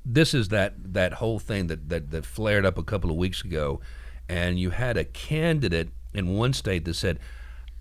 this 0.08 0.32
is 0.32 0.48
that 0.48 0.74
that 0.94 1.14
whole 1.14 1.40
thing 1.40 1.66
that, 1.66 1.88
that 1.88 2.10
that 2.12 2.24
flared 2.24 2.64
up 2.64 2.78
a 2.78 2.84
couple 2.84 3.10
of 3.10 3.16
weeks 3.16 3.42
ago, 3.42 3.80
and 4.28 4.58
you 4.58 4.70
had 4.70 4.96
a 4.96 5.04
candidate 5.04 5.88
in 6.14 6.36
one 6.36 6.52
state 6.52 6.84
that 6.84 6.94
said, 6.94 7.18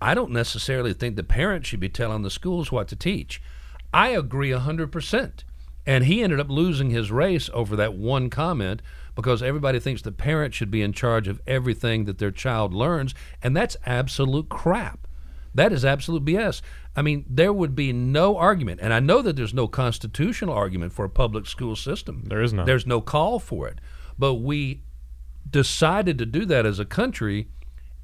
"I 0.00 0.12
don't 0.12 0.32
necessarily 0.32 0.92
think 0.92 1.14
the 1.14 1.22
parents 1.22 1.68
should 1.68 1.80
be 1.80 1.88
telling 1.88 2.22
the 2.22 2.30
schools 2.30 2.72
what 2.72 2.88
to 2.88 2.96
teach." 2.96 3.40
I 3.94 4.08
agree 4.08 4.50
hundred 4.50 4.90
percent, 4.90 5.44
and 5.86 6.04
he 6.04 6.22
ended 6.22 6.40
up 6.40 6.50
losing 6.50 6.90
his 6.90 7.12
race 7.12 7.48
over 7.54 7.76
that 7.76 7.94
one 7.94 8.28
comment 8.28 8.82
because 9.14 9.40
everybody 9.40 9.78
thinks 9.78 10.02
the 10.02 10.12
parents 10.12 10.56
should 10.56 10.70
be 10.70 10.82
in 10.82 10.92
charge 10.92 11.28
of 11.28 11.40
everything 11.46 12.06
that 12.06 12.18
their 12.18 12.32
child 12.32 12.74
learns, 12.74 13.14
and 13.40 13.56
that's 13.56 13.76
absolute 13.86 14.48
crap. 14.48 15.06
That 15.54 15.72
is 15.72 15.84
absolute 15.84 16.24
BS. 16.24 16.60
I 16.96 17.02
mean, 17.02 17.26
there 17.28 17.52
would 17.52 17.76
be 17.76 17.92
no 17.92 18.38
argument, 18.38 18.80
and 18.82 18.92
I 18.94 19.00
know 19.00 19.20
that 19.20 19.36
there's 19.36 19.52
no 19.52 19.68
constitutional 19.68 20.54
argument 20.54 20.94
for 20.94 21.04
a 21.04 21.10
public 21.10 21.46
school 21.46 21.76
system. 21.76 22.24
There 22.26 22.40
is 22.40 22.54
none. 22.54 22.64
There's 22.64 22.86
no 22.86 23.02
call 23.02 23.38
for 23.38 23.68
it. 23.68 23.80
But 24.18 24.36
we 24.36 24.82
decided 25.48 26.16
to 26.18 26.26
do 26.26 26.46
that 26.46 26.64
as 26.64 26.78
a 26.78 26.86
country, 26.86 27.48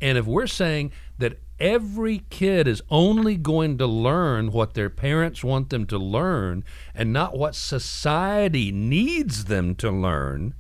and 0.01 0.19
if 0.19 0.27
we're 0.27 0.47
saying 0.47 0.93
that 1.17 1.41
every 1.59 2.25
kid 2.29 2.69
is 2.69 2.83
only 2.91 3.37
going 3.37 3.79
to 3.79 3.87
learn 3.87 4.53
what 4.53 4.75
their 4.75 4.91
parents 4.91 5.43
want 5.43 5.71
them 5.71 5.87
to 5.87 5.97
learn 5.97 6.63
and 6.95 7.13
not 7.13 7.39
what 7.39 7.55
society 7.55 8.71
needs 8.71 9.47
them 9.47 9.75
to 9.77 9.91
learn 9.91 10.55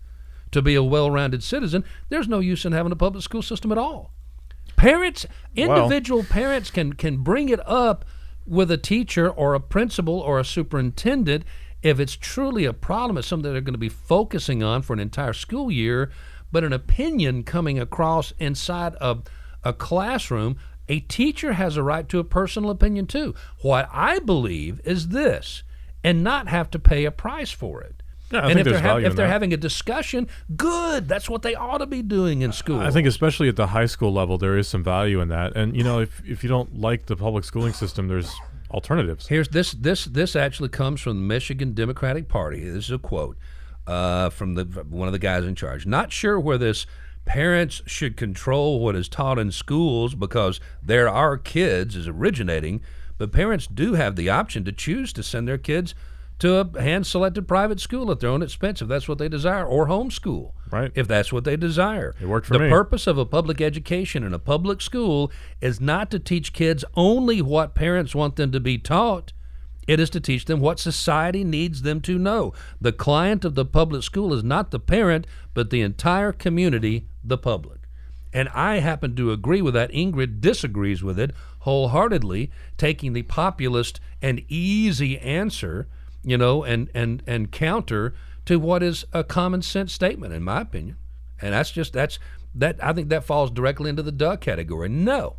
to 0.52 0.62
be 0.62 0.74
a 0.74 0.82
well-rounded 0.82 1.42
citizen, 1.42 1.84
there's 2.08 2.28
no 2.28 2.38
use 2.38 2.64
in 2.64 2.72
having 2.72 2.92
a 2.92 2.96
public 2.96 3.22
school 3.22 3.42
system 3.42 3.72
at 3.72 3.78
all. 3.78 4.12
Parents, 4.76 5.26
individual 5.54 6.24
parents 6.24 6.70
can 6.70 6.94
can 6.94 7.18
bring 7.18 7.48
it 7.50 7.60
up 7.68 8.04
with 8.46 8.70
a 8.70 8.76
teacher 8.76 9.30
or 9.30 9.54
a 9.54 9.60
principal 9.60 10.18
or 10.18 10.38
a 10.38 10.44
superintendent 10.44 11.44
if 11.82 11.98
it's 11.98 12.16
truly 12.16 12.64
a 12.64 12.72
problem. 12.72 13.18
It's 13.18 13.26
something 13.26 13.52
they're 13.52 13.60
going 13.60 13.74
to 13.74 13.78
be 13.78 13.88
focusing 13.88 14.62
on 14.62 14.82
for 14.82 14.92
an 14.92 15.00
entire 15.00 15.32
school 15.32 15.70
year. 15.70 16.10
But 16.50 16.64
an 16.64 16.72
opinion 16.72 17.44
coming 17.44 17.78
across 17.78 18.32
inside 18.38 18.94
of 18.96 19.22
a 19.64 19.72
classroom, 19.72 20.56
a 20.88 21.00
teacher 21.00 21.54
has 21.54 21.76
a 21.76 21.82
right 21.82 22.08
to 22.10 22.18
a 22.18 22.24
personal 22.24 22.70
opinion 22.70 23.06
too. 23.06 23.34
What 23.62 23.88
I 23.90 24.18
believe 24.18 24.80
is 24.84 25.08
this, 25.08 25.62
and 26.04 26.22
not 26.22 26.48
have 26.48 26.70
to 26.72 26.78
pay 26.78 27.04
a 27.04 27.10
price 27.10 27.50
for 27.50 27.80
it. 27.80 28.01
Yeah, 28.32 28.46
and 28.48 28.58
if 28.58 28.64
they're, 28.64 28.78
value 28.78 29.06
if 29.06 29.14
they're 29.14 29.28
having 29.28 29.52
a 29.52 29.56
discussion, 29.56 30.28
good. 30.56 31.06
That's 31.08 31.28
what 31.28 31.42
they 31.42 31.54
ought 31.54 31.78
to 31.78 31.86
be 31.86 32.02
doing 32.02 32.42
in 32.42 32.52
school. 32.52 32.80
I 32.80 32.90
think 32.90 33.06
especially 33.06 33.48
at 33.48 33.56
the 33.56 33.68
high 33.68 33.86
school 33.86 34.12
level, 34.12 34.38
there 34.38 34.56
is 34.56 34.66
some 34.66 34.82
value 34.82 35.20
in 35.20 35.28
that. 35.28 35.54
And 35.56 35.76
you 35.76 35.84
know, 35.84 36.00
if 36.00 36.22
if 36.26 36.42
you 36.42 36.48
don't 36.48 36.80
like 36.80 37.06
the 37.06 37.16
public 37.16 37.44
schooling 37.44 37.72
system, 37.74 38.08
there's 38.08 38.32
alternatives. 38.70 39.28
Here's 39.28 39.48
this 39.48 39.72
this 39.72 40.04
this 40.06 40.34
actually 40.34 40.70
comes 40.70 41.00
from 41.00 41.16
the 41.16 41.22
Michigan 41.22 41.74
Democratic 41.74 42.28
Party. 42.28 42.64
This 42.64 42.86
is 42.86 42.90
a 42.90 42.98
quote 42.98 43.36
uh, 43.86 44.30
from 44.30 44.54
the 44.54 44.64
one 44.88 45.08
of 45.08 45.12
the 45.12 45.18
guys 45.18 45.44
in 45.44 45.54
charge. 45.54 45.86
Not 45.86 46.12
sure 46.12 46.40
where 46.40 46.58
this 46.58 46.86
parents 47.24 47.82
should 47.86 48.16
control 48.16 48.80
what 48.80 48.96
is 48.96 49.08
taught 49.08 49.38
in 49.38 49.52
schools 49.52 50.14
because 50.14 50.58
there 50.82 51.08
are 51.08 51.36
kids 51.36 51.94
is 51.94 52.08
originating, 52.08 52.80
but 53.18 53.30
parents 53.30 53.66
do 53.66 53.94
have 53.94 54.16
the 54.16 54.28
option 54.28 54.64
to 54.64 54.72
choose 54.72 55.12
to 55.12 55.22
send 55.22 55.46
their 55.46 55.58
kids 55.58 55.94
to 56.42 56.56
a 56.56 56.80
hand-selected 56.82 57.46
private 57.46 57.78
school 57.78 58.10
at 58.10 58.18
their 58.18 58.28
own 58.30 58.42
expense 58.42 58.82
if 58.82 58.88
that's 58.88 59.08
what 59.08 59.18
they 59.18 59.28
desire, 59.28 59.64
or 59.64 59.86
homeschool 59.86 60.52
Right. 60.72 60.90
if 60.94 61.06
that's 61.06 61.32
what 61.32 61.44
they 61.44 61.56
desire. 61.56 62.14
It 62.20 62.26
worked 62.26 62.46
for 62.48 62.54
the 62.54 62.64
me. 62.64 62.68
purpose 62.68 63.06
of 63.06 63.16
a 63.16 63.24
public 63.24 63.60
education 63.60 64.24
in 64.24 64.34
a 64.34 64.40
public 64.40 64.80
school 64.82 65.30
is 65.60 65.80
not 65.80 66.10
to 66.10 66.18
teach 66.18 66.52
kids 66.52 66.84
only 66.96 67.40
what 67.40 67.76
parents 67.76 68.12
want 68.14 68.34
them 68.34 68.50
to 68.50 68.58
be 68.58 68.76
taught. 68.76 69.32
It 69.86 70.00
is 70.00 70.10
to 70.10 70.20
teach 70.20 70.46
them 70.46 70.58
what 70.58 70.80
society 70.80 71.44
needs 71.44 71.82
them 71.82 72.00
to 72.02 72.18
know. 72.18 72.52
The 72.80 72.92
client 72.92 73.44
of 73.44 73.54
the 73.54 73.64
public 73.64 74.02
school 74.02 74.34
is 74.34 74.42
not 74.42 74.72
the 74.72 74.80
parent, 74.80 75.26
but 75.54 75.70
the 75.70 75.80
entire 75.80 76.32
community, 76.32 77.06
the 77.22 77.38
public. 77.38 77.80
And 78.32 78.48
I 78.48 78.78
happen 78.78 79.14
to 79.14 79.30
agree 79.30 79.62
with 79.62 79.74
that. 79.74 79.92
Ingrid 79.92 80.40
disagrees 80.40 81.02
with 81.04 81.18
it 81.20 81.32
wholeheartedly, 81.60 82.50
taking 82.76 83.12
the 83.12 83.22
populist 83.22 84.00
and 84.20 84.42
easy 84.48 85.18
answer, 85.18 85.86
you 86.24 86.38
know, 86.38 86.64
and, 86.64 86.88
and, 86.94 87.22
and 87.26 87.50
counter 87.50 88.14
to 88.46 88.58
what 88.58 88.82
is 88.82 89.04
a 89.12 89.24
common 89.24 89.62
sense 89.62 89.92
statement, 89.92 90.32
in 90.32 90.42
my 90.42 90.62
opinion. 90.62 90.96
And 91.40 91.52
that's 91.52 91.70
just, 91.70 91.92
that's, 91.92 92.18
that, 92.54 92.82
I 92.82 92.92
think 92.92 93.08
that 93.08 93.24
falls 93.24 93.50
directly 93.50 93.90
into 93.90 94.02
the 94.02 94.12
duh 94.12 94.36
category. 94.36 94.88
No. 94.88 95.36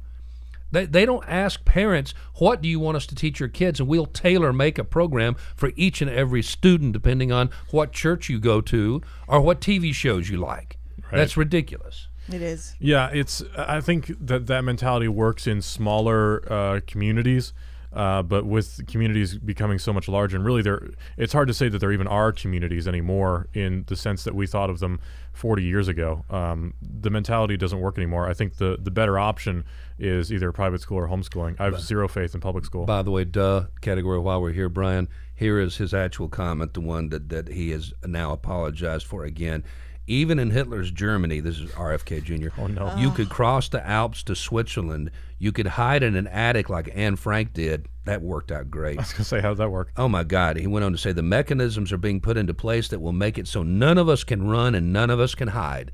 They, 0.71 0.85
they 0.85 1.05
don't 1.05 1.23
ask 1.27 1.63
parents, 1.65 2.13
what 2.35 2.61
do 2.61 2.67
you 2.67 2.79
want 2.79 2.97
us 2.97 3.05
to 3.07 3.15
teach 3.15 3.39
your 3.39 3.49
kids? 3.49 3.79
And 3.79 3.87
we'll 3.87 4.07
tailor 4.07 4.51
make 4.51 4.79
a 4.79 4.83
program 4.83 5.35
for 5.55 5.71
each 5.75 6.01
and 6.01 6.09
every 6.09 6.41
student 6.41 6.93
depending 6.93 7.31
on 7.31 7.51
what 7.69 7.91
church 7.91 8.27
you 8.27 8.39
go 8.39 8.59
to 8.61 9.01
or 9.27 9.39
what 9.41 9.61
TV 9.61 9.93
shows 9.93 10.29
you 10.29 10.37
like. 10.37 10.77
That's 11.11 11.37
ridiculous. 11.37 12.07
It 12.27 12.41
is. 12.41 12.75
Yeah, 12.79 13.09
it's. 13.13 13.43
I 13.57 13.81
think 13.81 14.13
that 14.25 14.47
that 14.47 14.63
mentality 14.63 15.07
works 15.07 15.45
in 15.45 15.61
smaller 15.61 16.43
uh, 16.51 16.79
communities, 16.87 17.53
uh, 17.93 18.23
but 18.23 18.45
with 18.45 18.85
communities 18.87 19.37
becoming 19.37 19.79
so 19.79 19.93
much 19.93 20.07
larger, 20.07 20.35
and 20.35 20.45
really, 20.45 20.61
there, 20.61 20.89
it's 21.17 21.33
hard 21.33 21.47
to 21.47 21.53
say 21.53 21.69
that 21.69 21.79
there 21.79 21.91
even 21.91 22.07
are 22.07 22.31
communities 22.31 22.87
anymore 22.87 23.47
in 23.53 23.83
the 23.87 23.95
sense 23.95 24.23
that 24.23 24.33
we 24.33 24.47
thought 24.47 24.69
of 24.69 24.79
them 24.79 24.99
40 25.33 25.63
years 25.63 25.87
ago. 25.87 26.25
Um, 26.29 26.73
the 26.81 27.09
mentality 27.09 27.57
doesn't 27.57 27.79
work 27.79 27.97
anymore. 27.97 28.27
I 28.27 28.33
think 28.33 28.57
the 28.57 28.77
the 28.81 28.91
better 28.91 29.19
option 29.19 29.63
is 29.99 30.31
either 30.33 30.51
private 30.51 30.81
school 30.81 30.97
or 30.97 31.07
homeschooling. 31.07 31.59
I 31.59 31.65
have 31.65 31.79
zero 31.81 32.07
faith 32.07 32.33
in 32.33 32.41
public 32.41 32.65
school. 32.65 32.85
By 32.85 33.03
the 33.03 33.11
way, 33.11 33.25
duh 33.25 33.65
category. 33.81 34.19
While 34.19 34.41
we're 34.41 34.51
here, 34.51 34.69
Brian, 34.69 35.07
here 35.35 35.59
is 35.59 35.77
his 35.77 35.93
actual 35.93 36.29
comment, 36.29 36.73
the 36.73 36.81
one 36.81 37.09
that, 37.09 37.29
that 37.29 37.47
he 37.47 37.71
has 37.71 37.93
now 38.05 38.31
apologized 38.31 39.05
for 39.05 39.23
again. 39.23 39.63
Even 40.05 40.37
in 40.37 40.51
Hitler's 40.51 40.91
Germany, 40.91 41.39
this 41.39 41.59
is 41.59 41.71
RFK 41.71 42.23
Jr. 42.23 42.49
Oh 42.59 42.67
no. 42.67 42.93
You 42.97 43.09
oh. 43.09 43.11
could 43.11 43.29
cross 43.29 43.69
the 43.69 43.85
Alps 43.87 44.21
to 44.23 44.35
Switzerland. 44.35 45.11
You 45.39 45.51
could 45.51 45.67
hide 45.67 46.03
in 46.03 46.15
an 46.15 46.27
attic 46.27 46.69
like 46.69 46.89
Anne 46.93 47.15
Frank 47.15 47.53
did. 47.53 47.87
That 48.05 48.21
worked 48.21 48.51
out 48.51 48.69
great. 48.69 48.97
I 48.99 49.01
was 49.01 49.13
gonna 49.13 49.23
say, 49.23 49.39
how 49.39 49.49
does 49.49 49.59
that 49.59 49.71
work? 49.71 49.91
Oh 49.95 50.09
my 50.09 50.23
God. 50.23 50.57
He 50.57 50.67
went 50.67 50.83
on 50.83 50.91
to 50.91 50.97
say 50.97 51.13
the 51.13 51.21
mechanisms 51.21 51.91
are 51.93 51.97
being 51.97 52.19
put 52.19 52.35
into 52.35 52.53
place 52.53 52.89
that 52.89 52.99
will 52.99 53.13
make 53.13 53.37
it 53.37 53.47
so 53.47 53.63
none 53.63 53.97
of 53.97 54.09
us 54.09 54.25
can 54.25 54.47
run 54.49 54.75
and 54.75 54.91
none 54.91 55.09
of 55.09 55.21
us 55.21 55.35
can 55.35 55.49
hide. 55.49 55.91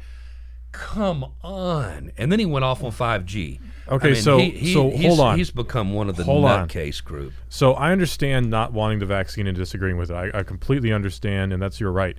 Come 0.71 1.25
on. 1.43 2.11
And 2.17 2.31
then 2.31 2.39
he 2.39 2.45
went 2.45 2.63
off 2.65 2.83
on 2.83 2.91
5G. 2.91 3.59
Okay, 3.89 4.07
I 4.09 4.11
mean, 4.11 4.21
so- 4.21 4.37
he- 4.37 4.51
he- 4.51 4.73
so 4.73 4.89
he's- 4.89 5.05
hold 5.05 5.19
on. 5.19 5.37
He's 5.37 5.49
become 5.51 5.93
one 5.93 6.09
of 6.09 6.15
the 6.15 6.23
Hold 6.23 6.45
on. 6.45 6.67
nutcase 6.67 7.03
group. 7.03 7.33
So 7.49 7.73
I 7.73 7.91
understand 7.91 8.49
not 8.49 8.71
wanting 8.71 8.99
the 8.99 9.07
vaccine 9.07 9.47
and 9.47 9.57
disagreeing 9.57 9.97
with 9.97 10.11
it. 10.11 10.15
I, 10.15 10.39
I 10.39 10.43
completely 10.43 10.91
understand, 10.93 11.53
and 11.53 11.61
that's 11.61 11.79
your 11.79 11.91
right. 11.91 12.17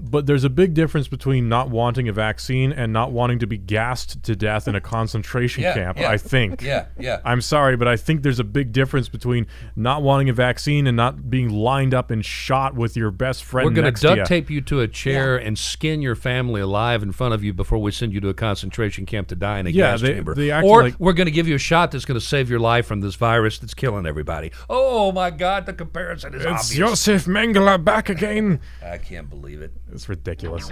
But 0.00 0.26
there's 0.26 0.44
a 0.44 0.50
big 0.50 0.74
difference 0.74 1.08
between 1.08 1.48
not 1.48 1.70
wanting 1.70 2.08
a 2.08 2.12
vaccine 2.12 2.72
and 2.72 2.92
not 2.92 3.10
wanting 3.12 3.40
to 3.40 3.46
be 3.46 3.58
gassed 3.58 4.22
to 4.22 4.36
death 4.36 4.68
in 4.68 4.74
a 4.74 4.80
concentration 4.80 5.62
Yeah, 5.64 5.74
camp. 5.74 5.98
yeah. 5.98 6.10
I 6.10 6.16
think. 6.16 6.62
Yeah, 6.68 6.86
yeah. 6.98 7.20
I'm 7.24 7.40
sorry, 7.40 7.76
but 7.76 7.88
I 7.88 7.96
think 7.96 8.22
there's 8.22 8.38
a 8.40 8.44
big 8.44 8.72
difference 8.72 9.08
between 9.08 9.46
not 9.74 10.02
wanting 10.02 10.28
a 10.28 10.32
vaccine 10.32 10.86
and 10.86 10.96
not 10.96 11.30
being 11.30 11.48
lined 11.50 11.94
up 11.94 12.10
and 12.10 12.24
shot 12.24 12.74
with 12.74 12.96
your 12.96 13.10
best 13.10 13.42
friend. 13.44 13.66
We're 13.66 13.74
going 13.74 13.84
next 13.86 14.00
to 14.02 14.08
to 14.08 14.16
duct 14.16 14.30
you. 14.30 14.36
tape 14.36 14.50
you 14.50 14.60
to 14.62 14.80
a 14.80 14.88
chair 14.88 15.36
and 15.36 15.58
skin 15.58 16.02
your 16.02 16.14
family 16.14 16.60
alive 16.60 17.02
in 17.02 17.12
front 17.12 17.34
of 17.34 17.42
you 17.42 17.52
before 17.52 17.78
we 17.78 17.90
send 17.90 18.12
you 18.12 18.20
to 18.20 18.28
a 18.28 18.34
concentration 18.34 19.06
camp 19.06 19.28
to 19.28 19.34
die 19.36 19.58
in 19.60 19.66
a 19.66 19.70
Yeah, 19.70 19.92
gas 19.92 20.00
they- 20.02 20.14
chamber. 20.14 20.34
they 20.34 20.52
or 20.62 20.82
like- 20.84 20.94
we're 20.98 21.12
going 21.12 21.26
to 21.26 21.30
give 21.32 21.48
you 21.48 21.54
a 21.54 21.58
shot 21.58 21.90
that's 21.90 22.04
going 22.04 22.18
to 22.20 22.24
save 22.24 22.48
your 22.50 22.60
life 22.60 22.86
from 22.86 23.00
this 23.00 23.14
virus 23.14 23.58
that's 23.58 23.74
killing 23.74 24.06
everybody. 24.06 24.52
Oh 24.70 25.10
my 25.12 25.30
God, 25.30 25.66
the 25.66 25.72
comparison 25.72 26.34
is 26.34 26.42
It's 26.44 26.46
obvious. 26.46 26.70
Josef 26.70 27.24
Mengele 27.26 27.82
back 27.82 28.08
again. 28.08 28.60
I 28.84 28.98
can't 28.98 29.28
believe 29.30 29.62
it. 29.62 29.72
It's 29.92 30.08
ridiculous. 30.08 30.70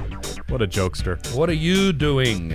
What 0.48 0.62
a 0.62 0.66
jokester. 0.66 1.18
What 1.34 1.48
are 1.48 1.54
you 1.54 1.92
doing? 1.92 2.52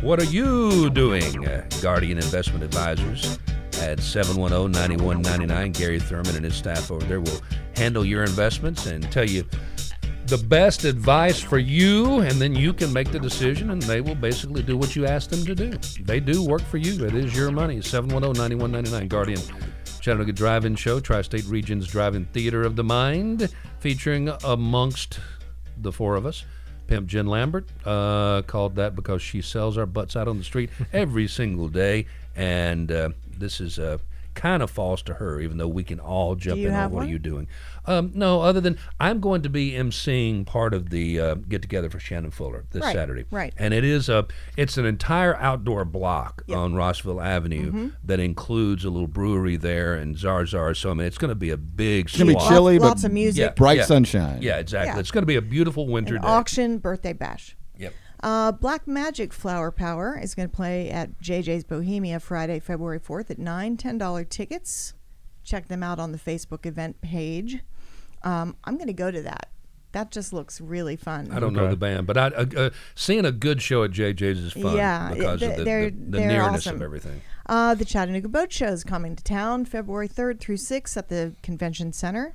What 0.00 0.20
are 0.20 0.24
you 0.24 0.90
doing? 0.90 1.46
Guardian 1.80 2.18
Investment 2.18 2.64
Advisors 2.64 3.38
at 3.80 3.98
710-9199. 3.98 5.72
Gary 5.72 6.00
Thurman 6.00 6.36
and 6.36 6.44
his 6.44 6.54
staff 6.54 6.90
over 6.90 7.04
there 7.06 7.20
will 7.20 7.40
handle 7.76 8.04
your 8.04 8.22
investments 8.24 8.86
and 8.86 9.10
tell 9.10 9.28
you 9.28 9.44
the 10.26 10.38
best 10.38 10.84
advice 10.84 11.40
for 11.40 11.58
you, 11.58 12.20
and 12.20 12.40
then 12.40 12.54
you 12.54 12.72
can 12.72 12.92
make 12.92 13.10
the 13.10 13.18
decision, 13.18 13.70
and 13.70 13.82
they 13.82 14.00
will 14.00 14.14
basically 14.14 14.62
do 14.62 14.76
what 14.76 14.94
you 14.94 15.06
ask 15.06 15.30
them 15.30 15.44
to 15.44 15.54
do. 15.54 15.70
They 16.04 16.20
do 16.20 16.44
work 16.46 16.62
for 16.62 16.76
you. 16.76 17.04
It 17.04 17.14
is 17.14 17.34
your 17.34 17.50
money. 17.50 17.78
710-9199. 17.78 19.08
Guardian 19.08 19.40
Chattanooga 20.00 20.32
Drive-In 20.32 20.76
Show, 20.76 21.00
Tri-State 21.00 21.46
Region's 21.46 21.86
Drive-In 21.86 22.26
Theater 22.26 22.62
of 22.62 22.76
the 22.76 22.84
Mind, 22.84 23.52
featuring 23.80 24.30
amongst 24.44 25.18
the 25.82 25.92
four 25.92 26.16
of 26.16 26.26
us, 26.26 26.44
Pimp 26.86 27.06
Jen 27.08 27.26
Lambert 27.26 27.66
uh, 27.84 28.42
called 28.42 28.76
that 28.76 28.96
because 28.96 29.22
she 29.22 29.40
sells 29.42 29.78
our 29.78 29.86
butts 29.86 30.16
out 30.16 30.28
on 30.28 30.38
the 30.38 30.44
street 30.44 30.70
every 30.92 31.28
single 31.28 31.68
day, 31.68 32.06
and 32.34 32.90
uh, 32.90 33.10
this 33.38 33.60
is 33.60 33.78
uh, 33.78 33.98
kind 34.34 34.62
of 34.62 34.70
falls 34.70 35.02
to 35.02 35.14
her, 35.14 35.40
even 35.40 35.58
though 35.58 35.68
we 35.68 35.84
can 35.84 35.98
all 36.00 36.34
jump 36.34 36.58
in 36.60 36.66
on 36.68 36.72
have 36.72 36.90
what 36.90 36.98
one? 36.98 37.06
are 37.06 37.10
you 37.10 37.18
doing. 37.18 37.46
Um, 37.86 38.12
no, 38.14 38.42
other 38.42 38.60
than 38.60 38.78
I'm 39.00 39.20
going 39.20 39.42
to 39.42 39.48
be 39.48 39.72
emceeing 39.72 40.44
part 40.46 40.74
of 40.74 40.90
the 40.90 41.18
uh, 41.18 41.34
get 41.34 41.62
together 41.62 41.88
for 41.90 41.98
Shannon 41.98 42.30
Fuller 42.30 42.64
this 42.70 42.82
Right, 42.82 42.94
Saturday, 42.94 43.24
right. 43.30 43.52
And 43.56 43.72
it 43.74 43.84
is 43.84 44.08
a 44.08 44.26
it's 44.56 44.76
an 44.76 44.84
entire 44.86 45.34
outdoor 45.36 45.84
block 45.84 46.42
Yep. 46.46 46.58
on 46.58 46.74
Rossville 46.74 47.20
Avenue 47.20 47.68
Mm-hmm. 47.72 47.88
that 48.04 48.20
includes 48.20 48.84
a 48.84 48.90
little 48.90 49.08
brewery 49.08 49.56
there 49.56 49.94
and 49.94 50.16
Zar 50.16 50.46
Zar. 50.46 50.74
So 50.74 50.90
I 50.90 50.94
mean, 50.94 51.06
it's 51.06 51.18
going 51.18 51.30
to 51.30 51.34
be 51.34 51.50
a 51.50 51.56
big. 51.56 52.06
It's 52.06 52.16
gonna 52.18 52.26
be 52.28 52.32
swap. 52.34 52.48
chilly, 52.48 52.78
but 52.78 52.86
lots 52.88 53.04
of 53.04 53.12
music. 53.12 53.40
Yeah. 53.40 53.50
bright 53.50 53.84
sunshine. 53.84 54.42
Yeah, 54.42 54.58
exactly. 54.58 54.94
Yeah. 54.94 55.00
It's 55.00 55.10
going 55.10 55.22
to 55.22 55.26
be 55.26 55.36
a 55.36 55.42
beautiful 55.42 55.86
winter 55.88 56.16
An 56.16 56.22
day. 56.22 56.28
auction 56.28 56.78
birthday 56.78 57.12
bash. 57.12 57.56
Yep. 58.22 58.30
Uh, 58.30 58.52
Black 58.52 58.86
Magic 58.86 59.32
Flower 59.32 59.70
Power 59.70 60.18
is 60.22 60.34
going 60.34 60.48
to 60.48 60.54
play 60.54 60.90
at 60.90 61.20
JJ's 61.20 61.64
Bohemia 61.64 62.20
Friday, 62.20 62.60
February 62.60 63.00
4th 63.00 63.30
at 63.30 63.38
9 63.38 63.76
$10 63.76 64.28
tickets. 64.28 64.94
Check 65.44 65.68
them 65.68 65.82
out 65.82 65.98
on 65.98 66.12
the 66.12 66.18
Facebook 66.18 66.66
event 66.66 67.00
page. 67.00 67.60
Um, 68.22 68.56
I'm 68.64 68.76
going 68.76 68.88
to 68.88 68.92
go 68.92 69.10
to 69.10 69.22
that. 69.22 69.48
That 69.92 70.12
just 70.12 70.32
looks 70.32 70.60
really 70.60 70.94
fun. 70.94 71.32
I 71.32 71.40
don't 71.40 71.52
know 71.52 71.68
the 71.68 71.74
band, 71.76 72.06
but 72.06 72.16
I, 72.16 72.26
uh, 72.28 72.46
uh, 72.56 72.70
seeing 72.94 73.24
a 73.24 73.32
good 73.32 73.60
show 73.60 73.82
at 73.82 73.90
JJ's 73.90 74.38
is 74.38 74.52
fun 74.52 74.76
Yeah, 74.76 75.12
because 75.14 75.42
it- 75.42 75.50
of 75.50 75.56
the, 75.56 75.64
they're- 75.64 75.90
the, 75.90 75.96
the 75.96 76.18
they're 76.18 76.28
nearness 76.28 76.66
awesome. 76.66 76.76
of 76.76 76.82
everything. 76.82 77.22
Uh, 77.46 77.74
the 77.74 77.84
Chattanooga 77.84 78.28
Boat 78.28 78.52
Show 78.52 78.66
is 78.68 78.84
coming 78.84 79.16
to 79.16 79.24
town 79.24 79.64
February 79.64 80.08
3rd 80.08 80.38
through 80.38 80.58
6th 80.58 80.96
at 80.96 81.08
the 81.08 81.34
Convention 81.42 81.92
Center. 81.92 82.34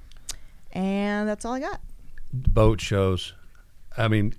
And 0.74 1.30
that's 1.30 1.46
all 1.46 1.54
I 1.54 1.62
got. 1.62 1.80
Boat 2.34 2.82
shows. 2.82 3.34
I 3.98 4.10
mean, 4.10 4.34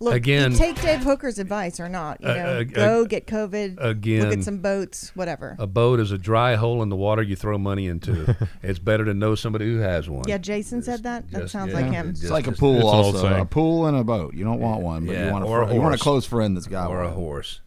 Look, 0.00 0.14
Again- 0.14 0.52
you 0.52 0.58
take 0.58 0.80
Dave 0.80 1.00
Hooker's 1.00 1.40
advice 1.40 1.80
or 1.80 1.88
not. 1.88 2.20
You 2.20 2.28
know, 2.28 2.60
uh, 2.60 2.62
go 2.62 3.02
uh, 3.02 3.04
get 3.04 3.26
COVID. 3.26 3.76
Look 3.76 3.84
again- 3.84 4.32
at 4.32 4.44
some 4.44 4.58
boats, 4.58 5.10
whatever. 5.16 5.56
a 5.58 5.66
boat 5.66 5.98
is 5.98 6.12
a 6.12 6.18
dry 6.18 6.54
hole 6.54 6.82
in 6.84 6.88
the 6.88 6.94
water 6.96 7.20
you 7.22 7.34
throw 7.34 7.58
money 7.58 7.86
into. 7.88 8.36
it's 8.62 8.78
better 8.78 9.04
to 9.04 9.12
know 9.14 9.34
somebody 9.34 9.64
who 9.66 9.78
has 9.78 10.08
one. 10.08 10.22
yeah, 10.28 10.38
Jason 10.38 10.82
said 10.82 11.02
that. 11.02 11.28
That 11.32 11.40
Just- 11.42 11.52
sounds 11.52 11.72
yeah, 11.72 11.80
like 11.80 11.90
him. 11.92 12.10
just- 12.12 12.22
It's 12.22 12.30
like 12.32 12.46
a 12.46 12.52
pool, 12.52 12.76
It's 12.76 12.84
also. 12.84 13.40
A 13.40 13.44
pool 13.44 13.86
and 13.86 13.96
a 13.96 14.04
boat. 14.04 14.34
You 14.34 14.44
don't 14.44 14.60
want 14.60 14.82
one, 14.82 15.04
but 15.06 15.12
Yeah, 15.14 15.26
you 15.26 15.32
want 15.32 15.44
a, 15.44 15.48
or 15.48 15.62
a 15.62 15.74
you 15.74 15.80
want 15.80 15.94
a 15.96 15.98
close 15.98 16.24
friend 16.24 16.56
that's 16.56 16.66
got 16.68 16.90
or 16.90 16.98
one. 16.98 17.06
a 17.06 17.10
horse. 17.10 17.60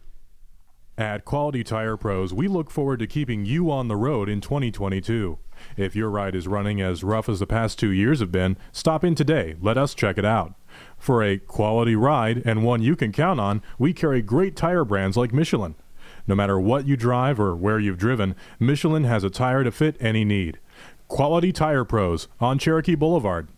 At 0.98 1.24
Quality 1.24 1.64
Tire 1.64 1.96
Pros, 1.96 2.32
we 2.34 2.48
look 2.48 2.70
forward 2.70 2.98
to 3.00 3.06
keeping 3.06 3.44
you 3.46 3.70
on 3.70 3.88
the 3.88 3.96
road 3.96 4.28
in 4.28 4.40
2022. 4.40 5.38
If 5.76 5.96
your 5.96 6.10
ride 6.10 6.34
is 6.34 6.46
running 6.46 6.80
as 6.80 7.02
rough 7.02 7.28
as 7.28 7.40
the 7.40 7.46
past 7.46 7.78
two 7.78 7.90
years 7.90 8.20
have 8.20 8.30
been, 8.32 8.56
stop 8.72 9.02
in 9.02 9.14
today. 9.14 9.56
Let 9.60 9.78
us 9.78 9.94
check 9.94 10.18
it 10.18 10.24
out. 10.24 10.54
For 10.98 11.22
a 11.22 11.38
quality 11.38 11.96
ride 11.96 12.42
and 12.44 12.64
one 12.64 12.82
you 12.82 12.96
can 12.96 13.12
count 13.12 13.40
on, 13.40 13.62
we 13.78 13.92
carry 13.92 14.22
great 14.22 14.56
tire 14.56 14.84
brands 14.84 15.16
like 15.16 15.32
Michelin. 15.32 15.74
No 16.26 16.34
matter 16.34 16.58
what 16.60 16.86
you 16.86 16.96
drive 16.96 17.40
or 17.40 17.56
where 17.56 17.80
you've 17.80 17.98
driven, 17.98 18.36
Michelin 18.60 19.04
has 19.04 19.24
a 19.24 19.30
tire 19.30 19.64
to 19.64 19.72
fit 19.72 19.96
any 20.00 20.24
need. 20.24 20.58
Quality 21.08 21.52
Tire 21.52 21.84
Pros 21.84 22.28
on 22.40 22.58
Cherokee 22.58 22.94
Boulevard. 22.94 23.48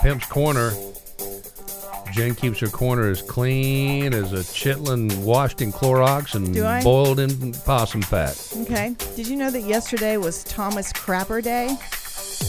Pimp's 0.00 0.26
Corner. 0.26 0.72
Jen 2.12 2.34
keeps 2.34 2.58
her 2.58 2.66
corner 2.66 3.08
as 3.08 3.22
clean 3.22 4.12
as 4.12 4.32
a 4.32 4.38
chitlin 4.38 5.22
washed 5.22 5.62
in 5.62 5.70
Clorox 5.70 6.34
and 6.34 6.54
boiled 6.82 7.20
in 7.20 7.52
possum 7.52 8.02
fat. 8.02 8.52
Okay. 8.62 8.96
Did 9.14 9.28
you 9.28 9.36
know 9.36 9.50
that 9.50 9.62
yesterday 9.62 10.16
was 10.16 10.42
Thomas 10.44 10.92
Crapper 10.92 11.42
Day? 11.42 11.76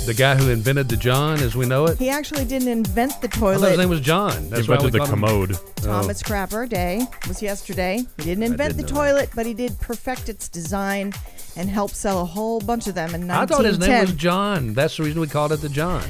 The 0.06 0.14
guy 0.16 0.36
who 0.36 0.50
invented 0.50 0.90
the 0.90 0.98
John 0.98 1.40
as 1.42 1.56
we 1.56 1.66
know 1.68 1.86
it. 1.86 2.00
He 2.00 2.10
actually 2.10 2.44
didn't 2.46 2.70
invent 2.70 3.22
the 3.22 3.28
I 3.28 3.30
thought 3.30 3.70
his 3.70 3.78
name 3.78 3.90
was 3.90 4.02
John. 4.02 4.50
That's 4.50 4.68
why 4.68 4.78
we 4.78 4.86
Invented 4.86 4.92
the 4.94 4.98
called 4.98 5.10
him- 5.10 5.16
commode. 5.20 5.58
Thomas 5.76 6.24
Crapper 6.24 6.68
Day 6.68 7.06
was 7.28 7.42
yesterday. 7.42 8.04
He 8.18 8.24
didn't 8.24 8.44
invent 8.44 8.76
didn't 8.76 8.88
the 8.88 8.94
know 8.94 9.00
that. 9.04 9.12
toilet, 9.12 9.30
but 9.36 9.46
he 9.46 9.54
did 9.54 9.80
perfect 9.80 10.28
its 10.28 10.48
design 10.50 11.14
and 11.56 11.70
help 11.70 11.92
sell 11.92 12.20
a 12.22 12.26
whole 12.26 12.60
bunch 12.60 12.88
of 12.88 12.96
them 12.96 13.14
in 13.14 13.30
I 13.30 13.46
thought 13.46 13.64
his 13.66 13.78
name 13.78 14.02
was 14.02 14.14
John. 14.14 14.74
That's 14.74 14.98
the 14.98 15.04
reason 15.04 15.22
we 15.22 15.28
called 15.28 15.52
it 15.52 15.58
the 15.62 15.70
John. 15.70 16.04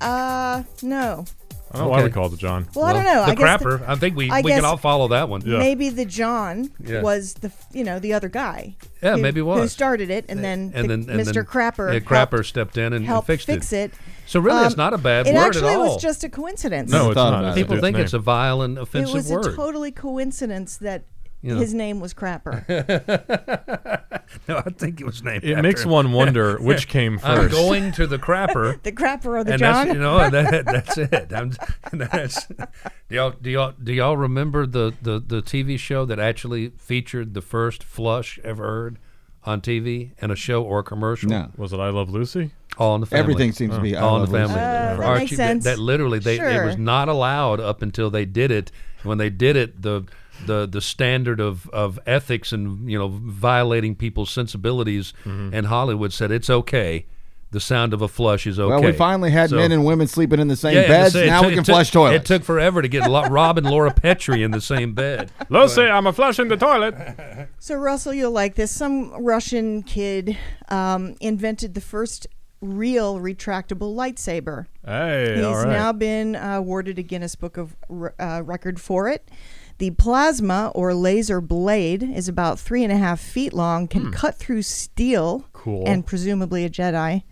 Uh, 0.00 0.64
no. 0.82 1.24
I 1.72 1.78
don't 1.78 1.86
know 1.86 1.90
why 1.90 2.04
we 2.04 2.10
called 2.10 2.32
it 2.32 2.38
John. 2.38 2.68
Well, 2.74 2.84
I 2.86 2.92
don't 2.92 3.04
know. 3.04 3.26
The 3.26 3.32
I 3.32 3.34
guess 3.34 3.60
the- 3.60 3.66
crapper. 3.66 3.88
I 3.88 3.96
think 3.96 4.16
we, 4.16 4.30
I 4.30 4.40
we 4.40 4.50
guess 4.50 4.58
can 4.58 4.64
all 4.64 4.76
follow 4.76 5.08
that 5.08 5.28
one. 5.28 5.42
Yeah. 5.44 5.58
Maybe 5.58 5.88
the 5.88 6.04
John 6.04 6.70
Yeah. 6.82 7.02
was 7.02 7.34
the 7.34 7.48
f- 7.48 7.66
you 7.72 7.82
know 7.84 7.98
the 7.98 8.12
other 8.12 8.28
guy. 8.28 8.76
Yeah, 9.02 9.16
who- 9.16 9.22
maybe 9.22 9.40
it 9.40 9.42
was. 9.42 9.56
who 9.56 9.62
was. 9.62 9.72
started 9.72 10.08
it, 10.10 10.24
and 10.28 10.42
then, 10.44 10.72
and 10.74 10.84
the- 10.88 10.96
then 10.96 11.10
and 11.18 11.20
Mr. 11.26 11.34
then- 11.34 11.44
Crapper 11.44 11.92
yeah, 11.92 12.00
helped, 12.08 12.32
Crapper 12.32 12.44
stepped 12.46 12.76
in 12.78 12.84
and, 12.86 12.94
and 12.96 13.04
helped 13.06 13.26
fixed 13.26 13.46
fix 13.46 13.72
it. 13.72 13.90
it. 13.92 13.98
So 14.26 14.40
really, 14.40 14.64
it's 14.64 14.74
Um, 14.74 14.78
not 14.78 14.94
a 14.94 14.98
bad 14.98 15.26
it 15.26 15.34
word 15.34 15.40
actually 15.40 15.68
at 15.68 15.76
all. 15.76 15.84
It 15.86 15.88
was 15.94 16.02
just 16.02 16.24
a 16.24 16.28
coincidence. 16.28 16.90
No, 16.90 17.06
it's 17.10 17.14
thought 17.14 17.30
not. 17.30 17.40
about 17.40 17.52
it. 17.58 17.60
People 17.60 17.80
think 17.80 17.98
it's 17.98 18.12
a 18.12 18.18
vile 18.18 18.62
and 18.62 18.78
it 18.78 18.82
offensive 18.82 19.14
was 19.14 19.30
word. 19.30 19.46
a 19.46 19.54
totally 19.56 19.90
coincidence 19.92 20.76
that 20.78 21.02
You 21.46 21.54
know. 21.54 21.60
his 21.60 21.74
name 21.74 22.00
was 22.00 22.12
Crapper. 22.12 22.66
no, 24.48 24.56
I 24.56 24.70
think 24.70 25.00
it 25.00 25.06
was 25.06 25.22
named. 25.22 25.44
It 25.44 25.52
after 25.52 25.62
makes 25.62 25.84
him. 25.84 25.92
one 25.92 26.10
wonder 26.10 26.58
which 26.58 26.88
came 26.88 27.20
I'm 27.22 27.42
first. 27.42 27.54
going 27.54 27.92
to 27.92 28.08
the 28.08 28.18
crapper. 28.18 28.82
the 28.82 28.90
Crapper 28.90 29.26
or 29.26 29.44
the 29.44 29.52
and 29.52 29.60
John? 29.60 29.86
that's 29.86 29.94
you 29.94 30.00
know 30.00 30.28
that, 30.28 30.64
that's 30.64 30.98
it. 30.98 31.32
I'm, 31.32 31.52
that's, 31.92 32.46
do 32.46 32.66
y'all 33.10 33.30
do 33.30 33.48
y'all 33.48 33.74
do 33.80 33.92
y'all 33.92 34.16
remember 34.16 34.66
the, 34.66 34.92
the 35.00 35.20
the 35.24 35.40
TV 35.40 35.78
show 35.78 36.04
that 36.04 36.18
actually 36.18 36.70
featured 36.70 37.34
the 37.34 37.42
first 37.42 37.84
flush 37.84 38.40
ever 38.42 38.64
heard 38.64 38.98
on 39.44 39.60
TV 39.60 40.20
in 40.20 40.32
a 40.32 40.36
show 40.36 40.64
or 40.64 40.80
a 40.80 40.82
commercial? 40.82 41.30
No. 41.30 41.52
Was 41.56 41.72
it 41.72 41.78
I 41.78 41.90
Love 41.90 42.10
Lucy? 42.10 42.50
All 42.76 42.96
in 42.96 43.02
the 43.02 43.06
family. 43.06 43.20
Everything 43.20 43.52
seems 43.52 43.76
to 43.76 43.80
be 43.80 43.94
all 43.94 44.16
in 44.16 44.22
the 44.22 44.36
family. 44.36 44.54
Lucy. 44.54 44.58
Uh, 44.58 44.96
that 44.96 45.00
Archie, 45.00 45.20
makes 45.20 45.36
sense. 45.36 45.64
That, 45.64 45.78
literally, 45.78 46.18
they 46.18 46.40
it 46.40 46.64
was 46.64 46.76
not 46.76 47.08
allowed 47.08 47.60
up 47.60 47.82
until 47.82 48.10
they 48.10 48.24
did 48.24 48.50
it. 48.50 48.72
When 49.04 49.18
they 49.18 49.30
did 49.30 49.54
it, 49.54 49.80
the 49.80 50.04
the 50.44 50.66
the 50.66 50.80
standard 50.80 51.40
of, 51.40 51.68
of 51.70 51.98
ethics 52.06 52.52
and 52.52 52.90
you 52.90 52.98
know 52.98 53.08
violating 53.08 53.94
people's 53.94 54.30
sensibilities 54.30 55.12
Mm-hmm. 55.24 55.54
in 55.54 55.64
Hollywood 55.64 56.12
said 56.12 56.30
it's 56.30 56.50
okay. 56.50 57.06
The 57.52 57.60
sound 57.60 57.94
of 57.94 58.02
a 58.02 58.08
flush 58.08 58.46
is 58.46 58.58
okay. 58.58 58.68
Well, 58.68 58.82
we 58.82 58.90
finally 58.92 59.30
had 59.30 59.50
So- 59.50 59.56
men 59.56 59.70
and 59.72 59.84
women 59.84 60.08
sleeping 60.08 60.40
in 60.40 60.48
the 60.48 60.56
same 60.56 60.74
yeah, 60.74 60.88
beds. 60.88 61.12
the 61.14 61.20
sa- 61.20 61.24
it 61.24 61.28
now 61.28 61.40
took- 61.40 61.46
we 61.48 61.52
can 61.54 61.60
it 61.60 61.64
took- 61.66 61.74
flush 61.74 61.90
toilets. 61.92 62.24
It 62.24 62.26
took 62.26 62.42
forever 62.44 62.82
to 62.82 62.88
get 62.88 63.06
Rob 63.30 63.56
and 63.56 63.66
Laura 63.70 63.92
Petrie 63.94 64.42
in 64.42 64.50
the 64.50 64.60
same 64.60 64.94
bed. 64.94 65.30
Lucy, 65.48 65.82
I'm 65.82 66.06
a 66.08 66.12
flush 66.12 66.38
in 66.40 66.48
the 66.48 66.56
toilet. 66.56 67.48
So 67.60 67.76
Russell, 67.76 68.12
you'll 68.12 68.32
like 68.32 68.56
this. 68.56 68.72
Some 68.72 69.10
Russian 69.24 69.84
kid 69.84 70.36
um, 70.68 71.14
invented 71.20 71.74
the 71.74 71.80
first 71.80 72.26
real 72.60 73.20
retractable 73.20 73.94
lightsaber. 73.94 74.66
Hey, 74.84 75.36
He's 75.36 75.44
all 75.44 75.54
right. 75.56 75.68
now 75.68 75.92
been 75.92 76.34
uh, 76.36 76.56
awarded 76.56 76.98
a 76.98 77.02
Guinness 77.02 77.36
Book 77.36 77.56
of 77.56 77.76
uh, 78.18 78.42
Record 78.44 78.80
for 78.80 79.08
it. 79.08 79.30
The 79.78 79.90
plasma 79.90 80.72
or 80.74 80.94
laser 80.94 81.40
blade 81.42 82.02
is 82.02 82.28
about 82.28 82.58
three 82.58 82.82
and 82.82 82.92
a 82.92 82.96
half 82.96 83.20
feet 83.20 83.52
long, 83.52 83.88
can 83.88 84.10
cut 84.10 84.36
through 84.36 84.62
steel, 84.62 85.44
Cool. 85.52 85.84
and 85.86 86.06
presumably 86.06 86.64
a 86.64 86.70
Jedi, 86.70 87.24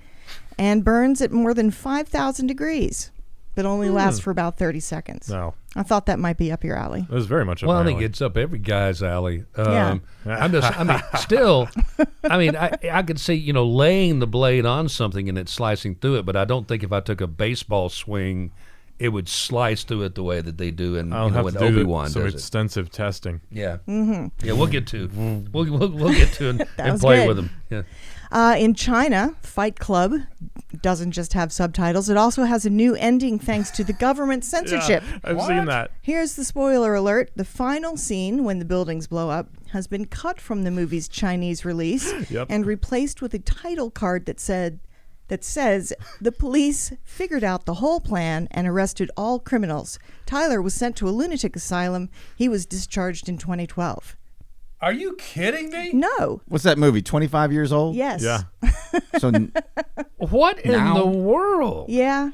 and 0.59 0.84
burns 0.84 1.22
at 1.22 1.32
more 1.32 1.55
than 1.55 1.70
5,000 1.70 2.47
degrees, 2.47 3.11
but 3.55 3.64
only 3.64 3.88
lasts 3.88 4.20
for 4.20 4.30
about 4.30 4.59
30 4.59 4.80
seconds. 4.80 5.30
no, 5.30 5.55
I 5.74 5.82
thought 5.84 6.05
that 6.07 6.18
might 6.18 6.36
be 6.36 6.53
up 6.53 6.62
your 6.62 6.76
alley. 6.76 7.07
it 7.09 7.14
was 7.14 7.24
very 7.26 7.47
much. 7.47 7.62
up 7.62 7.68
Well, 7.68 7.78
I 7.78 7.80
my 7.80 7.86
think 7.86 7.97
alley. 7.97 8.05
it's 8.05 8.20
up 8.20 8.36
every 8.36 8.59
guy's 8.59 9.03
alley. 9.03 9.45
Yeah. 9.57 9.90
Um, 9.92 10.03
I'm 10.26 10.53
just, 10.53 10.78
I 10.78 10.84
mean, 10.84 11.01
still, 11.16 11.68
I 12.24 12.36
mean, 12.36 12.57
I, 12.57 12.76
I 12.92 13.03
could 13.03 13.18
see, 13.18 13.34
you 13.34 13.55
know, 13.55 13.64
laying 13.66 14.18
the 14.18 14.26
blade 14.26 14.66
on 14.66 14.90
something 14.90 15.30
and 15.30 15.38
it 15.38 15.49
slicing 15.49 15.95
through 15.95 16.16
it, 16.16 16.26
but 16.26 16.36
I 16.36 16.45
don't 16.45 16.68
think 16.68 16.82
if 16.82 16.92
I 16.92 17.01
took 17.01 17.20
a 17.22 17.26
baseball 17.26 17.88
swing, 17.88 18.53
it 18.99 19.09
would 19.09 19.28
slice 19.28 19.82
through 19.84 20.03
it 20.03 20.14
the 20.14 20.22
way 20.22 20.40
that 20.40 20.57
they 20.57 20.70
do 20.70 20.97
in, 20.97 21.12
I'll 21.12 21.26
you 21.26 21.30
know, 21.30 21.36
have 21.36 21.45
when 21.47 21.57
Obi 21.59 21.82
Wan 21.82 22.11
some 22.11 22.22
does 22.22 22.34
it. 22.34 22.36
extensive 22.36 22.90
testing. 22.90 23.40
Yeah. 23.51 23.78
Mm-hmm. 23.88 24.47
Yeah, 24.47 24.53
we'll 24.53 24.68
get 24.68 24.86
to, 24.88 25.11
we'll, 25.53 25.64
we'll, 25.70 25.88
we'll 25.90 26.12
get 26.14 26.32
to 26.34 26.51
and, 26.51 26.64
and 26.78 27.01
play 27.01 27.18
good. 27.18 27.28
with 27.28 27.36
them. 27.36 27.51
Yeah. 27.70 27.82
Uh, 28.30 28.57
in 28.59 28.74
China, 28.74 29.34
Fight 29.42 29.78
Club 29.78 30.12
doesn't 30.82 31.12
just 31.12 31.34
have 31.34 31.53
subtitles, 31.53 32.09
it 32.09 32.16
also 32.16 32.45
has 32.45 32.64
a 32.66 32.70
new 32.70 32.95
ending 32.97 33.38
thanks 33.38 33.70
to 33.72 33.84
the 33.84 33.92
government 33.92 34.45
censorship. 34.55 35.03
Yeah, 35.09 35.18
I've 35.24 35.42
seen 35.42 35.66
that. 35.66 35.90
Here's 36.03 36.34
the 36.34 36.45
spoiler 36.45 36.95
alert. 36.95 37.30
The 37.36 37.45
final 37.45 37.97
scene, 37.97 38.42
when 38.45 38.59
the 38.59 38.64
buildings 38.64 39.07
blow 39.07 39.30
up, 39.30 39.49
has 39.70 39.86
been 39.86 40.05
cut 40.07 40.40
from 40.40 40.62
the 40.62 40.70
movie's 40.70 41.09
Chinese 41.09 41.64
release 41.64 42.12
Yep. 42.30 42.47
and 42.51 42.64
replaced 42.66 43.20
with 43.22 43.34
a 43.34 43.38
title 43.40 43.90
card 43.90 44.26
that 44.26 44.40
said 44.40 44.78
that 45.29 45.43
says 45.45 45.93
the 46.20 46.33
police 46.33 46.93
figured 47.05 47.43
out 47.45 47.64
the 47.64 47.75
whole 47.75 48.01
plan 48.01 48.47
and 48.51 48.66
arrested 48.68 49.11
all 49.16 49.39
criminals. 49.39 49.99
Tyler 50.27 50.61
was 50.61 50.75
sent 50.75 50.97
to 50.97 51.09
a 51.09 51.11
lunatic 51.11 51.57
asylum. 51.57 52.11
He 52.37 52.49
was 52.49 52.66
discharged 52.66 53.29
in 53.29 53.39
2012. 53.39 54.16
Are 54.81 54.93
you 54.93 55.14
kidding 55.16 55.70
me? 55.70 55.93
No. 55.95 56.43
What's 56.47 56.64
that 56.64 56.77
movie? 56.77 57.01
Twenty 57.01 57.27
five 57.27 57.53
years 57.53 57.72
old. 57.72 57.97
Yes. 57.97 58.22
Yeah. 58.22 58.43
So 59.18 59.29
n- 59.29 59.53
What 60.18 60.59
in 60.61 60.72
Now? 60.72 60.95
the 60.99 61.07
world? 61.07 61.89
Yeah. 61.89 62.31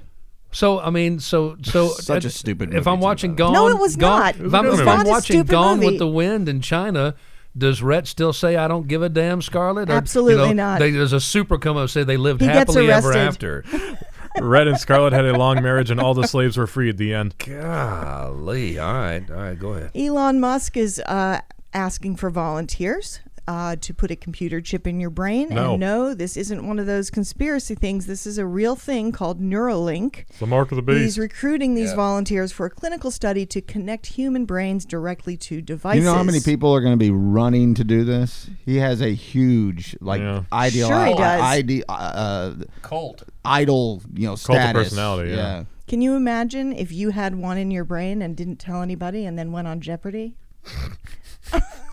So 0.51 0.81
I 0.81 0.91
mean, 0.91 1.21
so 1.21 1.57
so 1.63 1.89
Such 1.89 2.25
a 2.25 2.31
stupid 2.31 2.71
If 2.71 2.75
movie, 2.75 2.91
I'm 2.91 3.01
watching 3.01 3.37
Gone, 3.37 3.53
No, 3.53 3.69
it 3.69 3.79
was 3.79 3.95
Gone- 3.97 4.21
not. 4.21 4.37
If 4.37 4.53
I'm, 4.53 4.67
if 4.67 4.81
I'm 4.87 5.07
watching 5.07 5.37
stupid 5.37 5.51
Gone 5.51 5.77
movie. 5.77 5.87
with 5.93 5.99
the 6.01 6.09
Wind 6.09 6.49
in 6.49 6.61
China, 6.61 7.15
does 7.57 7.83
Rhett 7.83 8.07
still 8.07 8.33
say 8.33 8.57
"I 8.57 8.69
don't 8.69 8.89
give 8.89 9.03
a 9.03 9.09
damn"? 9.09 9.43
Scarlett? 9.43 9.91
Or, 9.91 9.95
Absolutely 9.95 10.49
you 10.49 10.55
know, 10.55 10.73
not. 10.73 10.79
They, 10.79 10.91
there's 10.91 11.13
a 11.13 11.21
super 11.21 11.59
come 11.59 11.77
up 11.77 11.91
say 11.91 12.05
they 12.05 12.17
lived 12.17 12.41
He 12.41 12.47
happily 12.47 12.91
ever 12.91 13.13
after. 13.13 13.65
Red 14.41 14.69
and 14.69 14.79
Scarlet 14.79 15.13
had 15.13 15.25
a 15.25 15.37
long 15.37 15.63
marriage, 15.63 15.91
and 15.91 16.01
all 16.01 16.15
the 16.15 16.27
slaves 16.27 16.57
were 16.57 16.69
freed. 16.69 16.91
At 16.91 16.97
the 16.99 17.15
end. 17.15 17.35
Golly. 17.39 18.79
All 18.79 18.93
right. 18.93 19.29
All 19.29 19.37
right. 19.37 19.59
Go 19.59 19.73
ahead. 19.73 19.91
Elon 19.95 20.39
Musk 20.39 20.77
is 20.77 21.01
uh, 21.01 21.41
asking 21.73 22.17
for 22.17 22.31
volunteers 22.31 23.21
uh, 23.51 23.75
to 23.81 23.93
put 23.93 24.13
a 24.13 24.17
computer 24.17 24.61
chip 24.61 24.87
in 24.87 25.01
your 25.01 25.11
brain. 25.11 25.49
No. 25.51 25.73
And 25.73 25.81
no, 25.81 26.15
this 26.15 26.37
isn't 26.37 26.65
one 26.65 26.79
of 26.79 26.87
those 26.87 27.11
conspiracy 27.11 27.75
things. 27.75 28.07
This 28.07 28.25
is 28.25 28.39
a 28.39 28.47
real 28.47 28.77
thing 28.77 29.11
called 29.11 29.41
Neuralink. 29.41 30.19
It's 30.29 30.39
the 30.39 30.47
mark 30.47 30.71
of 30.71 30.77
the 30.77 30.83
beast. 30.83 31.01
He's 31.01 31.19
recruiting 31.19 31.75
these 31.75 31.91
Yeah. 31.91 31.97
volunteers 31.97 32.53
for 32.53 32.67
a 32.67 32.71
clinical 32.71 33.11
study 33.11 33.45
to 33.47 33.61
connect 33.61 34.07
human 34.07 34.45
brains 34.45 34.85
directly 34.85 35.37
to 35.39 35.61
devices. 35.61 35.99
You 35.99 36.05
know 36.09 36.15
how 36.15 36.23
many 36.23 36.39
people 36.41 36.73
are 36.73 36.81
going 36.81 36.93
to 36.93 37.05
be 37.05 37.11
running 37.11 37.75
to 37.75 37.83
do 37.83 38.05
this? 38.05 38.49
He 38.65 38.77
has 38.77 39.01
a 39.01 39.11
huge 39.15 39.97
like 40.01 40.21
Yeah. 40.21 40.45
ideal 40.53 40.87
Sure 40.89 41.07
he 41.07 41.15
does. 41.15 41.41
ide- 41.43 41.83
uh, 41.89 42.53
Colt. 42.83 43.25
idol, 43.45 44.01
you 44.15 44.27
know, 44.29 44.37
Cult 44.37 44.51
of 44.59 44.63
status. 44.63 44.83
personality, 44.85 45.31
yeah. 45.33 45.65
Can 45.89 46.01
you 46.01 46.15
imagine 46.15 46.73
if 46.73 46.93
you 46.93 47.11
had 47.11 47.35
one 47.35 47.59
in 47.59 47.73
your 47.73 47.83
brain 47.85 48.23
and 48.23 48.37
didn't 48.37 48.59
tell 48.61 48.81
anybody 48.81 49.27
and 49.27 49.37
then 49.37 49.51
went 49.51 49.67
on 49.67 49.81
Jeopardy? 49.81 50.37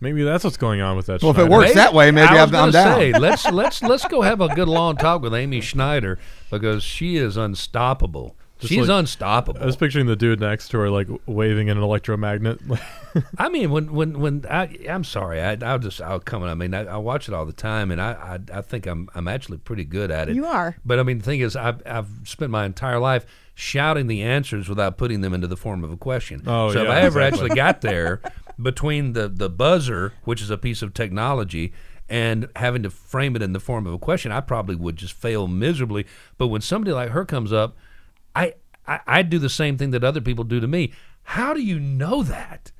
Maybe 0.00 0.22
that's 0.22 0.44
what's 0.44 0.56
going 0.56 0.80
on 0.80 0.96
with 0.96 1.06
that. 1.06 1.22
Well, 1.22 1.30
if 1.32 1.38
it 1.38 1.40
Schneider. 1.42 1.56
works 1.56 1.74
that 1.74 1.94
way, 1.94 2.10
maybe 2.10 2.28
I 2.28 2.44
was 2.44 2.52
I'm, 2.52 2.64
I'm 2.64 2.70
down. 2.70 2.98
Say, 2.98 3.12
let's 3.12 3.50
let's 3.50 3.82
let's 3.82 4.04
go 4.06 4.22
have 4.22 4.40
a 4.40 4.48
good 4.54 4.68
long 4.68 4.96
talk 4.96 5.22
with 5.22 5.34
Amy 5.34 5.60
Schneider 5.60 6.18
because 6.50 6.82
she 6.82 7.16
is 7.16 7.36
unstoppable. 7.36 8.36
She's 8.60 8.88
like- 8.88 9.00
unstoppable. 9.00 9.60
I 9.60 9.66
was 9.66 9.76
picturing 9.76 10.06
the 10.06 10.16
dude 10.16 10.40
next 10.40 10.68
to 10.68 10.78
her, 10.78 10.90
like 10.90 11.08
waving 11.26 11.68
an 11.68 11.78
electromagnet. 11.78 12.60
I 13.38 13.48
mean, 13.48 13.70
when 13.70 13.92
when 13.92 14.20
when 14.20 14.46
I, 14.48 14.78
I'm 14.88 15.04
sorry, 15.04 15.40
I, 15.40 15.56
I'll 15.62 15.78
just 15.78 16.00
I'll 16.00 16.20
come. 16.20 16.42
I 16.44 16.54
mean, 16.54 16.74
I, 16.74 16.84
I 16.84 16.96
watch 16.96 17.28
it 17.28 17.34
all 17.34 17.44
the 17.44 17.52
time, 17.52 17.90
and 17.90 18.00
I, 18.00 18.12
I 18.12 18.58
I 18.58 18.60
think 18.62 18.86
I'm 18.86 19.08
I'm 19.14 19.26
actually 19.28 19.58
pretty 19.58 19.84
good 19.84 20.10
at 20.10 20.28
it. 20.28 20.36
You 20.36 20.46
are. 20.46 20.76
But 20.84 20.98
I 20.98 21.02
mean, 21.02 21.18
the 21.18 21.24
thing 21.24 21.40
is, 21.40 21.56
I've 21.56 21.82
I've 21.86 22.08
spent 22.24 22.50
my 22.50 22.64
entire 22.64 22.98
life 22.98 23.26
shouting 23.54 24.06
the 24.06 24.22
answers 24.22 24.68
without 24.68 24.96
putting 24.96 25.20
them 25.20 25.34
into 25.34 25.46
the 25.46 25.56
form 25.56 25.84
of 25.84 25.92
a 25.92 25.96
question. 25.96 26.42
Oh, 26.46 26.72
so 26.72 26.84
if 26.84 26.88
I 26.88 27.00
ever 27.00 27.20
exactly. 27.20 27.26
actually 27.26 27.56
got 27.56 27.80
there 27.82 28.20
between 28.60 29.12
the 29.12 29.28
the 29.28 29.48
buzzer, 29.48 30.14
which 30.24 30.42
is 30.42 30.50
a 30.50 30.58
piece 30.58 30.82
of 30.82 30.94
technology. 30.94 31.72
And 32.08 32.48
having 32.56 32.82
to 32.82 32.90
frame 32.90 33.36
it 33.36 33.42
in 33.42 33.54
the 33.54 33.60
form 33.60 33.86
of 33.86 33.94
a 33.94 33.98
question, 33.98 34.32
I 34.32 34.40
probably 34.40 34.74
would 34.74 34.96
just 34.96 35.14
fail 35.14 35.46
miserably. 35.46 36.04
But 36.36 36.48
when 36.48 36.60
somebody 36.60 36.92
like 36.92 37.10
her 37.10 37.24
comes 37.24 37.52
up, 37.52 37.76
I, 38.36 38.54
I 38.86 39.00
I 39.06 39.22
do 39.22 39.38
the 39.38 39.48
same 39.48 39.78
thing 39.78 39.92
that 39.92 40.04
other 40.04 40.20
people 40.20 40.44
do 40.44 40.60
to 40.60 40.66
me. 40.66 40.92
How 41.22 41.54
do 41.54 41.62
you 41.62 41.78
know 41.80 42.22
that? 42.22 42.72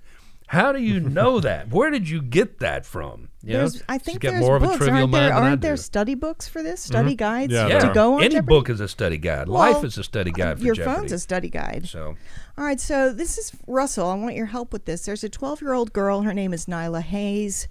How 0.53 0.71
do 0.71 0.83
you 0.83 1.01
know 1.19 1.41
that? 1.41 1.71
Where 1.71 1.89
did 1.89 2.11
you 2.11 2.21
get 2.21 2.59
that 2.59 2.85
from? 2.85 3.31
You 3.43 3.55
know, 3.55 3.69
I 3.89 3.97
think 3.97 4.21
there's 4.21 4.39
more 4.39 4.57
of 4.57 4.63
books. 4.63 4.75
a 4.75 4.79
trivial 4.79 4.99
aren't 4.99 5.13
there, 5.13 5.31
mind 5.31 5.45
aren't 5.45 5.61
there 5.63 5.79
study 5.79 6.15
books 6.15 6.47
for 6.47 6.63
this? 6.63 6.83
Study 6.83 7.13
mm-hmm. 7.13 7.17
guides 7.17 7.53
Yeah, 7.55 7.69
yeah, 7.69 7.79
to 7.79 7.95
go 7.95 8.17
on 8.17 8.23
any 8.23 8.35
Jeopardy? 8.35 8.47
book 8.47 8.69
is 8.69 8.81
a 8.81 8.87
study 8.87 9.17
guide. 9.17 9.49
Well, 9.49 9.73
Life 9.73 9.83
is 9.83 9.97
a 9.97 10.05
study 10.05 10.31
uh, 10.31 10.37
guide 10.37 10.59
for 10.59 10.65
Your 10.67 10.75
Jeopardy. 10.75 10.97
phone's 10.97 11.13
a 11.13 11.19
study 11.19 11.49
guide. 11.49 11.89
So 11.89 12.17
All 12.59 12.65
right, 12.65 12.79
so 12.79 13.15
this 13.15 13.39
is 13.39 13.53
Russell. 13.67 14.09
I 14.09 14.15
want 14.15 14.35
your 14.35 14.47
help 14.47 14.75
with 14.75 14.85
this. 14.85 15.07
There's 15.07 15.25
a 15.25 15.31
12 15.31 15.63
year 15.63 15.73
old 15.73 15.95
girl. 15.95 16.21
Her 16.21 16.35
name 16.35 16.53
is 16.53 16.67
Nyla 16.67 17.01
Hayes. 17.01 17.67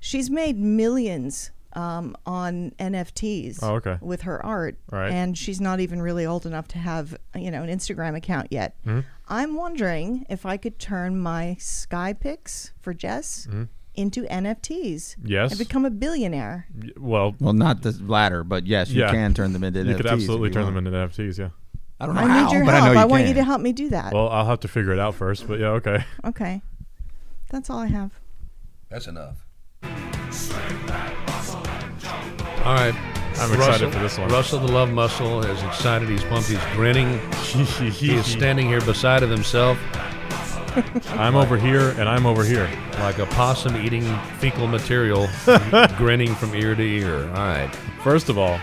She's 0.00 0.30
made 0.30 0.58
millions 0.58 1.50
um, 1.74 2.16
on 2.26 2.72
NFTs 2.78 3.58
Oh, 3.62 3.74
okay. 3.76 3.98
with 4.00 4.22
her 4.22 4.44
art, 4.44 4.76
Right. 4.90 5.10
and 5.10 5.36
she's 5.36 5.60
not 5.60 5.80
even 5.80 6.00
really 6.02 6.26
old 6.26 6.44
enough 6.46 6.68
to 6.68 6.78
have 6.78 7.16
you 7.34 7.50
know 7.50 7.62
an 7.62 7.68
Instagram 7.70 8.16
account 8.16 8.48
yet. 8.50 8.76
Mm-hmm. 8.86 9.00
I'm 9.28 9.54
wondering 9.56 10.26
if 10.28 10.44
I 10.44 10.56
could 10.56 10.78
turn 10.78 11.18
my 11.18 11.56
Sky 11.58 12.12
Pics 12.12 12.72
for 12.80 12.92
Jess 12.94 13.48
into 13.94 14.22
NFTs 14.24 15.16
Mm-hmm. 15.16 15.26
Yes. 15.28 15.50
and 15.52 15.58
become 15.58 15.84
a 15.84 15.90
billionaire. 15.90 16.66
well, 16.98 17.34
Well, 17.40 17.52
not 17.52 17.82
the 17.82 17.92
latter, 18.06 18.44
but 18.44 18.66
yes, 18.66 18.90
you 18.90 19.00
Yeah. 19.02 19.10
can 19.10 19.32
turn 19.34 19.52
them 19.52 19.64
into 19.64 19.80
you 19.80 19.86
NFTs 19.94 19.96
could 19.96 20.06
absolutely 20.06 20.48
you 20.48 20.54
turn 20.54 20.64
want. 20.64 20.74
them 20.76 20.86
into 20.86 20.98
NFTs. 20.98 21.38
Yeah. 21.38 21.48
I 22.00 22.06
don't 22.06 22.14
know 22.16 22.22
I 22.22 22.26
how, 22.26 22.44
need 22.46 22.52
your 22.52 22.64
but 22.64 22.74
help. 22.74 22.84
I 22.84 22.94
know 22.94 23.00
you 23.02 23.06
want 23.06 23.20
can. 23.22 23.28
you 23.28 23.34
to 23.34 23.44
help 23.44 23.60
me 23.60 23.72
do 23.72 23.88
that. 23.90 24.12
Well, 24.12 24.28
I'll 24.28 24.46
have 24.46 24.60
to 24.60 24.68
figure 24.68 24.92
it 24.92 24.98
out 24.98 25.14
first, 25.14 25.46
but 25.46 25.60
yeah, 25.60 25.68
okay. 25.68 26.04
okay, 26.24 26.62
that's 27.48 27.70
all 27.70 27.78
I 27.78 27.86
have. 27.86 28.10
that's 28.90 29.06
enough. 29.06 29.46
All 32.64 32.74
right. 32.74 32.94
I'm 33.38 33.52
excited 33.54 33.92
for 33.92 33.98
this 33.98 34.18
one. 34.18 34.28
Russell 34.28 34.60
the 34.60 34.70
Love 34.70 34.90
Muscle 34.90 35.42
is 35.44 35.62
excited. 35.62 36.08
He's 36.08 36.24
pumped. 36.24 36.48
He's 36.48 36.64
grinning. 36.74 37.18
He 37.42 38.14
is 38.14 38.26
standing 38.38 38.66
here 38.68 38.80
beside 38.82 39.22
of 39.22 39.30
himself 39.30 39.78
I'm 41.10 41.36
over 41.36 41.58
here, 41.58 41.90
and 41.98 42.08
I'm 42.08 42.24
over 42.24 42.44
here. 42.44 42.68
like 43.00 43.18
a 43.18 43.26
possum 43.26 43.76
eating 43.76 44.04
fecal 44.38 44.66
material, 44.66 45.28
grinning 45.98 46.34
from 46.34 46.54
ear 46.54 46.74
to 46.74 46.82
ear. 46.82 47.28
All 47.28 47.34
right. 47.34 47.70
First 48.02 48.30
of 48.30 48.38
all, 48.38 48.58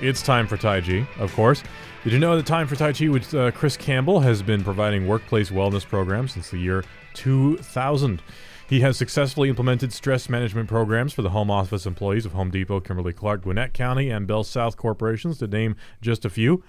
it's 0.00 0.22
time 0.22 0.46
for 0.46 0.56
Tai 0.56 0.80
Chi, 0.80 1.06
of 1.18 1.34
course. 1.34 1.62
Did 2.04 2.14
you 2.14 2.18
know 2.18 2.36
that 2.36 2.46
Time 2.46 2.66
for 2.66 2.76
Tai 2.76 2.92
Chi 2.94 3.08
with 3.08 3.34
uh, 3.34 3.50
Chris 3.50 3.76
Campbell 3.76 4.20
has 4.20 4.40
been 4.40 4.64
providing 4.64 5.06
workplace 5.06 5.50
wellness 5.50 5.86
programs 5.86 6.32
since 6.32 6.50
the 6.50 6.58
year 6.58 6.82
2000? 7.12 8.22
He 8.68 8.80
has 8.80 8.98
successfully 8.98 9.48
implemented 9.48 9.94
stress 9.94 10.28
management 10.28 10.68
programs 10.68 11.14
for 11.14 11.22
the 11.22 11.30
home 11.30 11.50
office 11.50 11.86
employees 11.86 12.26
of 12.26 12.32
Home 12.32 12.50
Depot, 12.50 12.80
Kimberly 12.80 13.14
Clark, 13.14 13.44
Gwinnett 13.44 13.72
County, 13.72 14.10
and 14.10 14.26
Bell 14.26 14.44
South 14.44 14.76
corporations, 14.76 15.38
to 15.38 15.46
name 15.46 15.74
just 16.02 16.26
a 16.26 16.30
few. 16.30 16.62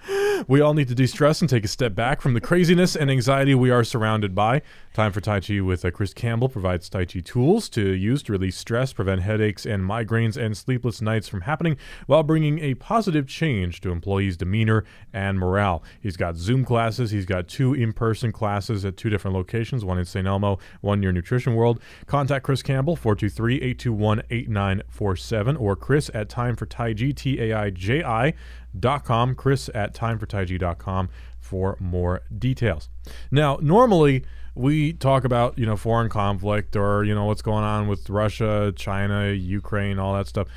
We 0.48 0.62
all 0.62 0.72
need 0.72 0.88
to 0.88 0.94
de 0.94 1.06
stress 1.06 1.42
and 1.42 1.50
take 1.50 1.66
a 1.66 1.68
step 1.68 1.94
back 1.94 2.22
from 2.22 2.32
the 2.32 2.40
craziness 2.40 2.96
and 2.96 3.10
anxiety 3.10 3.54
we 3.54 3.70
are 3.70 3.84
surrounded 3.84 4.34
by. 4.34 4.62
Time 4.94 5.12
for 5.12 5.20
Tai 5.20 5.40
Chi 5.40 5.60
with 5.60 5.84
uh, 5.84 5.90
Chris 5.90 6.14
Campbell 6.14 6.48
provides 6.48 6.88
Tai 6.88 7.04
Chi 7.04 7.20
tools 7.20 7.68
to 7.68 7.90
use 7.90 8.22
to 8.22 8.32
release 8.32 8.56
stress, 8.56 8.94
prevent 8.94 9.20
headaches 9.20 9.66
and 9.66 9.84
migraines 9.84 10.38
and 10.38 10.56
sleepless 10.56 11.02
nights 11.02 11.28
from 11.28 11.42
happening 11.42 11.76
while 12.06 12.22
bringing 12.22 12.58
a 12.60 12.74
positive 12.74 13.28
change 13.28 13.82
to 13.82 13.92
employees' 13.92 14.38
demeanor 14.38 14.84
and 15.12 15.38
morale. 15.38 15.82
He's 16.00 16.16
got 16.16 16.36
Zoom 16.36 16.64
classes, 16.64 17.10
he's 17.10 17.26
got 17.26 17.46
two 17.46 17.74
in 17.74 17.92
person 17.92 18.32
classes 18.32 18.86
at 18.86 18.96
two 18.96 19.10
different 19.10 19.36
locations, 19.36 19.84
one 19.84 19.98
in 19.98 20.06
St. 20.06 20.26
Elmo, 20.26 20.58
one 20.80 21.00
near 21.00 21.12
Nutrition 21.12 21.54
World. 21.54 21.80
Contact 22.06 22.44
Chris 22.44 22.62
Campbell, 22.62 22.96
423 22.96 23.56
821 23.56 24.22
8947, 24.30 25.56
or 25.56 25.76
Chris 25.76 26.10
at 26.14 26.28
Time 26.28 26.56
for 26.56 26.66
Taiji, 26.66 27.14
T 27.14 27.40
A 27.40 27.52
I 27.52 27.70
J 27.70 28.02
I 28.02 28.34
dot 28.78 29.04
com. 29.04 29.34
Chris 29.34 29.70
at 29.74 29.94
timefortaiji.com 29.94 31.08
for 31.38 31.76
more 31.80 32.22
details. 32.38 32.88
Now, 33.30 33.58
normally 33.60 34.24
we 34.54 34.92
talk 34.92 35.24
about, 35.24 35.58
you 35.58 35.66
know, 35.66 35.76
foreign 35.76 36.08
conflict 36.08 36.76
or, 36.76 37.04
you 37.04 37.14
know, 37.14 37.24
what's 37.24 37.42
going 37.42 37.64
on 37.64 37.88
with 37.88 38.08
Russia, 38.10 38.72
China, 38.76 39.30
Ukraine, 39.30 39.98
all 39.98 40.14
that 40.14 40.26
stuff. 40.26 40.48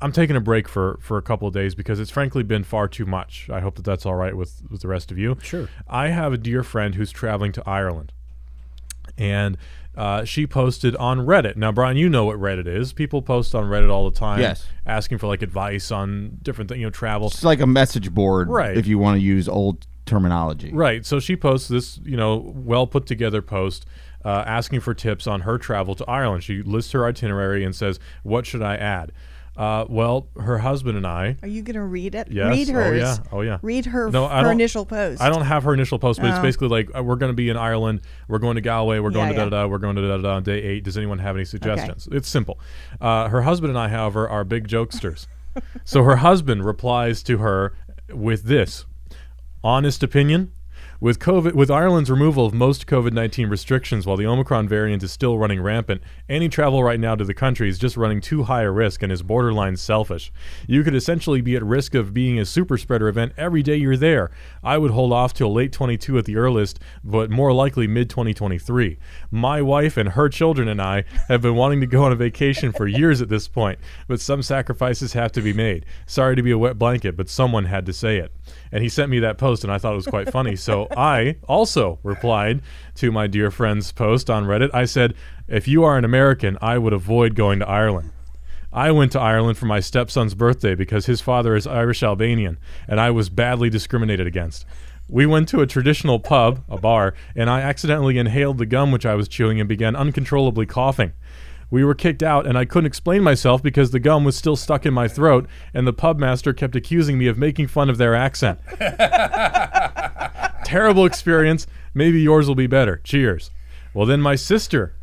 I'm 0.00 0.12
taking 0.12 0.36
a 0.36 0.40
break 0.40 0.68
for, 0.68 0.98
for 1.00 1.16
a 1.16 1.22
couple 1.22 1.48
of 1.48 1.54
days 1.54 1.74
because 1.74 1.98
it's 1.98 2.10
frankly 2.10 2.42
been 2.42 2.64
far 2.64 2.86
too 2.86 3.06
much. 3.06 3.48
I 3.50 3.60
hope 3.60 3.76
that 3.76 3.84
that's 3.84 4.04
all 4.04 4.14
right 4.14 4.36
with, 4.36 4.62
with 4.70 4.82
the 4.82 4.88
rest 4.88 5.10
of 5.10 5.18
you. 5.18 5.38
Sure. 5.42 5.68
I 5.88 6.08
have 6.08 6.34
a 6.34 6.38
dear 6.38 6.62
friend 6.62 6.94
who's 6.94 7.10
traveling 7.10 7.52
to 7.52 7.62
Ireland 7.66 8.12
and 9.18 9.56
uh, 9.96 10.24
she 10.24 10.46
posted 10.46 10.94
on 10.96 11.20
Reddit. 11.20 11.56
Now, 11.56 11.72
Brian, 11.72 11.96
you 11.96 12.08
know 12.08 12.26
what 12.26 12.36
Reddit 12.38 12.66
is. 12.66 12.92
People 12.92 13.22
post 13.22 13.54
on 13.54 13.64
Reddit 13.64 13.90
all 13.90 14.10
the 14.10 14.16
time, 14.18 14.40
Yes. 14.40 14.66
asking 14.84 15.18
for 15.18 15.26
like 15.26 15.40
advice 15.42 15.90
on 15.90 16.38
different 16.42 16.68
things, 16.68 16.80
you 16.80 16.86
know, 16.86 16.90
travel. 16.90 17.28
It's 17.28 17.42
like 17.44 17.60
a 17.60 17.66
message 17.66 18.12
board, 18.12 18.48
Right. 18.48 18.76
If 18.76 18.86
you 18.86 18.98
want 18.98 19.16
to 19.18 19.22
use 19.24 19.48
old 19.48 19.86
terminology, 20.04 20.70
Right. 20.72 21.04
So 21.06 21.18
she 21.18 21.34
posts 21.34 21.68
this, 21.68 21.98
you 22.04 22.16
know, 22.16 22.52
well 22.54 22.86
put 22.86 23.06
together 23.06 23.40
post 23.42 23.86
uh, 24.24 24.42
asking 24.46 24.80
for 24.80 24.92
tips 24.92 25.26
on 25.26 25.42
her 25.42 25.56
travel 25.56 25.94
to 25.94 26.04
Ireland. 26.06 26.42
She 26.44 26.60
lists 26.62 26.92
her 26.92 27.06
itinerary 27.06 27.64
and 27.64 27.74
says, 27.74 27.98
"What 28.24 28.44
should 28.44 28.60
I 28.60 28.74
add?" 28.76 29.12
Uh, 29.56 29.86
well, 29.88 30.28
her 30.38 30.58
husband 30.58 30.98
and 30.98 31.06
I. 31.06 31.36
Are 31.42 31.48
you 31.48 31.62
going 31.62 31.76
to 31.76 31.82
read 31.82 32.14
it? 32.14 32.28
Yes. 32.30 32.50
Read 32.50 32.70
Oh, 32.76 32.92
yeah. 32.92 33.16
Oh, 33.32 33.40
yeah. 33.40 33.58
Read 33.62 33.86
her, 33.86 34.10
No, 34.10 34.26
I 34.26 34.42
her 34.44 34.52
initial 34.52 34.84
post. 34.84 35.22
I 35.22 35.30
don't 35.30 35.44
have 35.46 35.62
her 35.64 35.72
initial 35.72 35.98
post, 35.98 36.20
but 36.20 36.28
it's 36.28 36.38
Oh. 36.38 36.42
basically 36.42 36.68
like 36.68 36.90
uh, 36.94 37.02
we're 37.02 37.16
going 37.16 37.30
to 37.32 37.36
be 37.36 37.48
in 37.48 37.56
Ireland. 37.56 38.02
We're 38.28 38.38
going 38.38 38.56
to 38.56 38.60
Galway. 38.60 38.98
We're 38.98 39.10
going 39.10 39.28
Yeah, 39.28 39.44
to 39.44 39.50
da 39.50 39.56
yeah. 39.56 39.62
da 39.62 39.62
da. 39.64 39.66
We're 39.68 39.78
going 39.78 39.96
to 39.96 40.02
da 40.02 40.16
da 40.16 40.22
da 40.22 40.34
on 40.36 40.42
day 40.42 40.62
eight. 40.62 40.84
Does 40.84 40.98
anyone 40.98 41.18
have 41.20 41.36
any 41.36 41.44
suggestions? 41.46 42.06
It's 42.12 42.28
simple. 42.28 42.60
Uh, 43.00 43.28
her 43.28 43.42
husband 43.42 43.70
and 43.70 43.78
I, 43.78 43.88
however, 43.88 44.28
are 44.28 44.44
big 44.44 44.68
jokesters. 44.68 45.26
so 45.84 46.02
her 46.02 46.16
husband 46.16 46.64
replies 46.64 47.22
to 47.22 47.38
her 47.38 47.72
with 48.12 48.42
this 48.44 48.84
honest 49.64 50.02
opinion. 50.02 50.52
With 50.98 51.18
COVID, 51.18 51.52
with 51.52 51.70
Ireland's 51.70 52.10
removal 52.10 52.46
of 52.46 52.54
most 52.54 52.86
COVID-19 52.86 53.50
restrictions 53.50 54.06
while 54.06 54.16
the 54.16 54.24
Omicron 54.24 54.66
variant 54.66 55.02
is 55.02 55.12
still 55.12 55.36
running 55.36 55.60
rampant, 55.60 56.00
any 56.26 56.48
travel 56.48 56.82
right 56.82 56.98
now 56.98 57.14
to 57.14 57.22
the 57.22 57.34
country 57.34 57.68
is 57.68 57.78
just 57.78 57.98
running 57.98 58.22
too 58.22 58.44
high 58.44 58.62
a 58.62 58.70
risk 58.70 59.02
and 59.02 59.12
is 59.12 59.22
borderline 59.22 59.76
selfish. 59.76 60.32
You 60.66 60.82
could 60.82 60.94
essentially 60.94 61.42
be 61.42 61.54
at 61.54 61.62
risk 61.62 61.94
of 61.94 62.14
being 62.14 62.38
a 62.38 62.46
super 62.46 62.78
spreader 62.78 63.08
event 63.08 63.34
every 63.36 63.62
day 63.62 63.76
you're 63.76 63.98
there. 63.98 64.30
I 64.64 64.78
would 64.78 64.90
hold 64.90 65.12
off 65.12 65.34
till 65.34 65.52
late 65.52 65.70
22 65.70 66.16
at 66.16 66.24
the 66.24 66.36
earliest, 66.36 66.80
but 67.04 67.28
more 67.28 67.52
likely 67.52 67.86
mid 67.86 68.08
2023. 68.08 68.98
My 69.30 69.60
wife 69.60 69.98
and 69.98 70.08
her 70.08 70.30
children 70.30 70.66
and 70.66 70.80
I 70.80 71.04
have 71.28 71.42
been 71.42 71.56
wanting 71.56 71.82
to 71.82 71.86
go 71.86 72.04
on 72.04 72.12
a 72.12 72.16
vacation 72.16 72.72
for 72.72 72.86
years 72.86 73.20
at 73.20 73.28
this 73.28 73.48
point, 73.48 73.78
but 74.08 74.18
some 74.18 74.40
sacrifices 74.40 75.12
have 75.12 75.30
to 75.32 75.42
be 75.42 75.52
made. 75.52 75.84
Sorry 76.06 76.36
to 76.36 76.42
be 76.42 76.52
a 76.52 76.58
wet 76.58 76.78
blanket, 76.78 77.18
but 77.18 77.28
someone 77.28 77.66
had 77.66 77.84
to 77.84 77.92
say 77.92 78.16
it. 78.16 78.32
And 78.72 78.82
he 78.82 78.88
sent 78.88 79.10
me 79.10 79.18
that 79.20 79.38
post, 79.38 79.64
and 79.64 79.72
I 79.72 79.78
thought 79.78 79.92
it 79.92 79.96
was 79.96 80.06
quite 80.06 80.30
funny. 80.30 80.56
So 80.56 80.88
I 80.96 81.36
also 81.48 81.98
replied 82.02 82.62
to 82.96 83.12
my 83.12 83.26
dear 83.26 83.50
friend's 83.50 83.92
post 83.92 84.30
on 84.30 84.44
Reddit. 84.44 84.70
I 84.74 84.84
said, 84.84 85.14
If 85.48 85.68
you 85.68 85.84
are 85.84 85.96
an 85.96 86.04
American, 86.04 86.58
I 86.60 86.78
would 86.78 86.92
avoid 86.92 87.34
going 87.34 87.58
to 87.60 87.68
Ireland. 87.68 88.10
I 88.72 88.90
went 88.90 89.12
to 89.12 89.20
Ireland 89.20 89.56
for 89.56 89.66
my 89.66 89.80
stepson's 89.80 90.34
birthday 90.34 90.74
because 90.74 91.06
his 91.06 91.20
father 91.20 91.56
is 91.56 91.66
Irish 91.66 92.02
Albanian, 92.02 92.58
and 92.86 93.00
I 93.00 93.10
was 93.10 93.30
badly 93.30 93.70
discriminated 93.70 94.26
against. 94.26 94.66
We 95.08 95.24
went 95.24 95.48
to 95.50 95.60
a 95.60 95.66
traditional 95.66 96.18
pub, 96.18 96.64
a 96.68 96.78
bar, 96.78 97.14
and 97.36 97.48
I 97.48 97.60
accidentally 97.60 98.18
inhaled 98.18 98.58
the 98.58 98.66
gum 98.66 98.90
which 98.90 99.06
I 99.06 99.14
was 99.14 99.28
chewing 99.28 99.60
and 99.60 99.68
began 99.68 99.94
uncontrollably 99.94 100.66
coughing. 100.66 101.12
We 101.70 101.84
were 101.84 101.94
kicked 101.94 102.22
out, 102.22 102.46
and 102.46 102.56
I 102.56 102.64
couldn't 102.64 102.86
explain 102.86 103.22
myself 103.22 103.62
because 103.62 103.90
the 103.90 103.98
gum 103.98 104.24
was 104.24 104.36
still 104.36 104.56
stuck 104.56 104.86
in 104.86 104.94
my 104.94 105.08
throat, 105.08 105.48
and 105.74 105.86
the 105.86 105.92
pub 105.92 106.18
master 106.18 106.52
kept 106.52 106.76
accusing 106.76 107.18
me 107.18 107.26
of 107.26 107.38
making 107.38 107.66
fun 107.66 107.90
of 107.90 107.98
their 107.98 108.14
accent. 108.14 108.60
Terrible 110.64 111.04
experience. 111.04 111.66
Maybe 111.92 112.20
yours 112.20 112.46
will 112.46 112.54
be 112.54 112.66
better. 112.66 113.00
Cheers. 113.02 113.50
Well, 113.94 114.06
then 114.06 114.20
my 114.20 114.36
sister, 114.36 114.94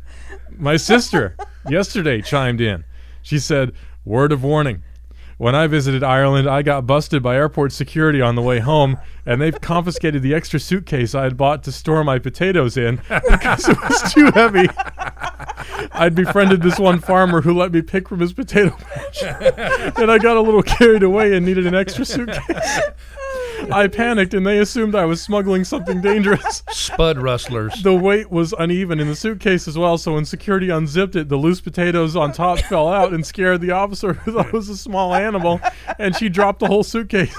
my 0.56 0.76
sister, 0.76 1.36
yesterday 1.68 2.22
chimed 2.22 2.60
in. 2.60 2.84
She 3.22 3.38
said, 3.38 3.72
Word 4.04 4.32
of 4.32 4.42
warning. 4.42 4.82
When 5.36 5.54
I 5.54 5.66
visited 5.66 6.04
Ireland, 6.04 6.48
I 6.48 6.62
got 6.62 6.86
busted 6.86 7.22
by 7.22 7.34
airport 7.34 7.72
security 7.72 8.20
on 8.20 8.36
the 8.36 8.42
way 8.42 8.60
home, 8.60 8.98
and 9.26 9.40
they've 9.40 9.60
confiscated 9.60 10.22
the 10.22 10.34
extra 10.34 10.60
suitcase 10.60 11.14
I 11.14 11.24
had 11.24 11.36
bought 11.36 11.64
to 11.64 11.72
store 11.72 12.04
my 12.04 12.18
potatoes 12.20 12.76
in 12.76 12.96
because 13.30 13.68
it 13.68 13.76
was 13.82 14.12
too 14.12 14.30
heavy. 14.32 14.68
I'd 15.92 16.14
befriended 16.14 16.62
this 16.62 16.78
one 16.78 17.00
farmer 17.00 17.40
who 17.40 17.52
let 17.52 17.72
me 17.72 17.82
pick 17.82 18.08
from 18.08 18.20
his 18.20 18.32
potato 18.32 18.76
patch, 18.76 19.22
and 19.98 20.10
I 20.10 20.18
got 20.18 20.36
a 20.36 20.40
little 20.40 20.62
carried 20.62 21.02
away 21.02 21.34
and 21.34 21.44
needed 21.44 21.66
an 21.66 21.74
extra 21.74 22.04
suitcase. 22.04 22.80
I 23.72 23.88
panicked, 23.88 24.34
and 24.34 24.46
they 24.46 24.58
assumed 24.58 24.94
I 24.94 25.04
was 25.04 25.20
smuggling 25.22 25.64
something 25.64 26.00
dangerous. 26.00 26.62
Spud 26.70 27.18
rustlers. 27.18 27.82
The 27.82 27.94
weight 27.94 28.30
was 28.30 28.52
uneven 28.58 29.00
in 29.00 29.08
the 29.08 29.16
suitcase 29.16 29.66
as 29.68 29.76
well, 29.78 29.98
so 29.98 30.14
when 30.14 30.24
security 30.24 30.70
unzipped 30.70 31.16
it, 31.16 31.28
the 31.28 31.36
loose 31.36 31.60
potatoes 31.60 32.16
on 32.16 32.32
top 32.32 32.58
fell 32.68 32.88
out 32.88 33.12
and 33.12 33.24
scared 33.24 33.60
the 33.60 33.70
officer 33.72 34.14
who 34.14 34.32
thought 34.32 34.46
it 34.48 34.52
was 34.52 34.68
a 34.68 34.76
small 34.76 35.14
animal, 35.14 35.60
and 35.98 36.14
she 36.16 36.28
dropped 36.28 36.60
the 36.60 36.66
whole 36.66 36.82
suitcase. 36.82 37.34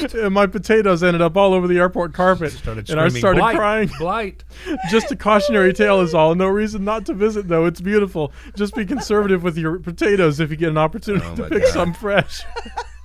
and 0.14 0.34
my 0.34 0.46
potatoes 0.46 1.02
ended 1.02 1.22
up 1.22 1.36
all 1.36 1.54
over 1.54 1.66
the 1.66 1.78
airport 1.78 2.12
carpet, 2.14 2.54
and 2.66 3.00
I 3.00 3.08
started 3.08 3.40
"Blight, 3.40 3.56
crying. 3.56 3.90
Blight. 3.98 4.44
Just 4.90 5.10
a 5.10 5.16
cautionary 5.16 5.72
tale 5.72 6.00
is 6.00 6.14
all. 6.14 6.34
No 6.34 6.46
reason 6.46 6.84
not 6.84 7.06
to 7.06 7.14
visit, 7.14 7.48
though. 7.48 7.64
It's 7.66 7.80
beautiful. 7.80 8.32
Just 8.56 8.74
be 8.74 8.84
conservative 8.84 9.42
with 9.42 9.56
your 9.56 9.78
potatoes 9.78 10.40
if 10.40 10.50
you 10.50 10.56
get 10.56 10.68
an 10.70 10.78
opportunity 10.78 11.26
Oh 11.26 11.36
to 11.36 11.48
pick 11.48 11.62
God. 11.64 11.72
some 11.72 11.94
fresh. 11.94 12.42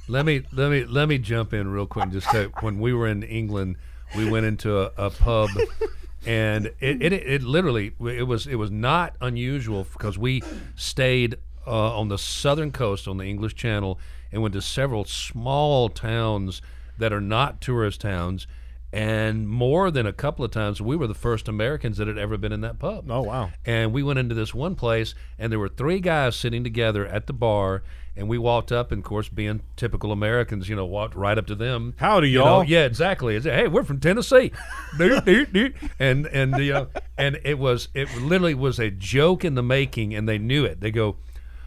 Let 0.07 0.25
me 0.25 0.43
let 0.51 0.69
me 0.69 0.85
let 0.85 1.07
me 1.07 1.17
jump 1.17 1.53
in 1.53 1.69
real 1.69 1.85
quick. 1.85 2.03
and 2.03 2.13
Just 2.13 2.29
say, 2.29 2.45
when 2.59 2.79
we 2.79 2.93
were 2.93 3.07
in 3.07 3.23
England, 3.23 3.77
we 4.15 4.29
went 4.29 4.45
into 4.45 4.79
a, 4.79 4.91
a 4.97 5.09
pub, 5.09 5.49
and 6.25 6.67
it, 6.79 7.01
it 7.01 7.13
it 7.13 7.43
literally 7.43 7.93
it 7.99 8.27
was 8.27 8.45
it 8.47 8.55
was 8.55 8.69
not 8.69 9.15
unusual 9.21 9.87
because 9.93 10.17
we 10.17 10.43
stayed 10.75 11.37
uh, 11.65 11.97
on 11.97 12.09
the 12.09 12.17
southern 12.17 12.71
coast 12.71 13.07
on 13.07 13.17
the 13.17 13.25
English 13.25 13.55
Channel 13.55 13.99
and 14.31 14.41
went 14.41 14.53
to 14.53 14.61
several 14.61 15.05
small 15.05 15.87
towns 15.89 16.61
that 16.97 17.13
are 17.13 17.21
not 17.21 17.61
tourist 17.61 18.01
towns. 18.01 18.47
And 18.91 19.49
more 19.49 19.89
than 19.89 20.05
a 20.05 20.13
couple 20.13 20.45
of 20.45 20.51
times, 20.51 20.79
we 20.79 20.95
were 20.95 21.07
the 21.07 21.15
first 21.15 21.47
Americans 21.47 21.97
that 21.97 22.07
had 22.07 22.19
ever 22.19 22.37
been 22.37 22.51
in 22.51 22.61
that 22.61 22.77
pub. 22.77 23.09
Oh, 23.09 23.21
wow. 23.23 23.49
And 23.65 23.91
we 23.91 24.03
went 24.03 24.19
into 24.19 24.35
this 24.35 24.53
one 24.53 24.75
place, 24.75 25.15
and 25.39 25.51
there 25.51 25.57
were 25.57 25.69
three 25.69 25.99
guys 25.99 26.35
sitting 26.35 26.63
together 26.63 27.07
at 27.07 27.25
the 27.25 27.33
bar. 27.33 27.81
And 28.15 28.29
we 28.29 28.37
walked 28.37 28.71
up, 28.71 28.91
and 28.91 28.99
of 28.99 29.05
course, 29.05 29.27
being 29.27 29.61
typical 29.75 30.11
Americans, 30.11 30.69
you 30.69 30.75
know, 30.75 30.85
walked 30.85 31.15
right 31.15 31.35
up 31.37 31.47
to 31.47 31.55
them. 31.55 31.95
Howdy, 31.97 32.29
You 32.29 32.39
know, 32.39 32.45
y'all. 32.45 32.63
yeah, 32.63 32.85
exactly. 32.85 33.35
It's, 33.35 33.45
hey, 33.45 33.67
we're 33.67 33.83
from 33.83 33.99
Tennessee, 33.99 34.51
Doot, 34.99 35.25
doot, 35.25 35.51
doot. 35.51 35.75
and 35.99 36.27
and 36.27 36.55
you 36.57 36.75
uh, 36.75 36.79
know, 36.81 36.87
and 37.17 37.39
it 37.43 37.57
was 37.57 37.87
it 37.95 38.07
literally 38.21 38.53
was 38.53 38.79
a 38.79 38.91
joke 38.91 39.43
in 39.43 39.55
the 39.55 39.63
making, 39.63 40.13
and 40.13 40.29
they 40.29 40.37
knew 40.37 40.63
it. 40.63 40.79
They 40.79 40.91
go, 40.91 41.15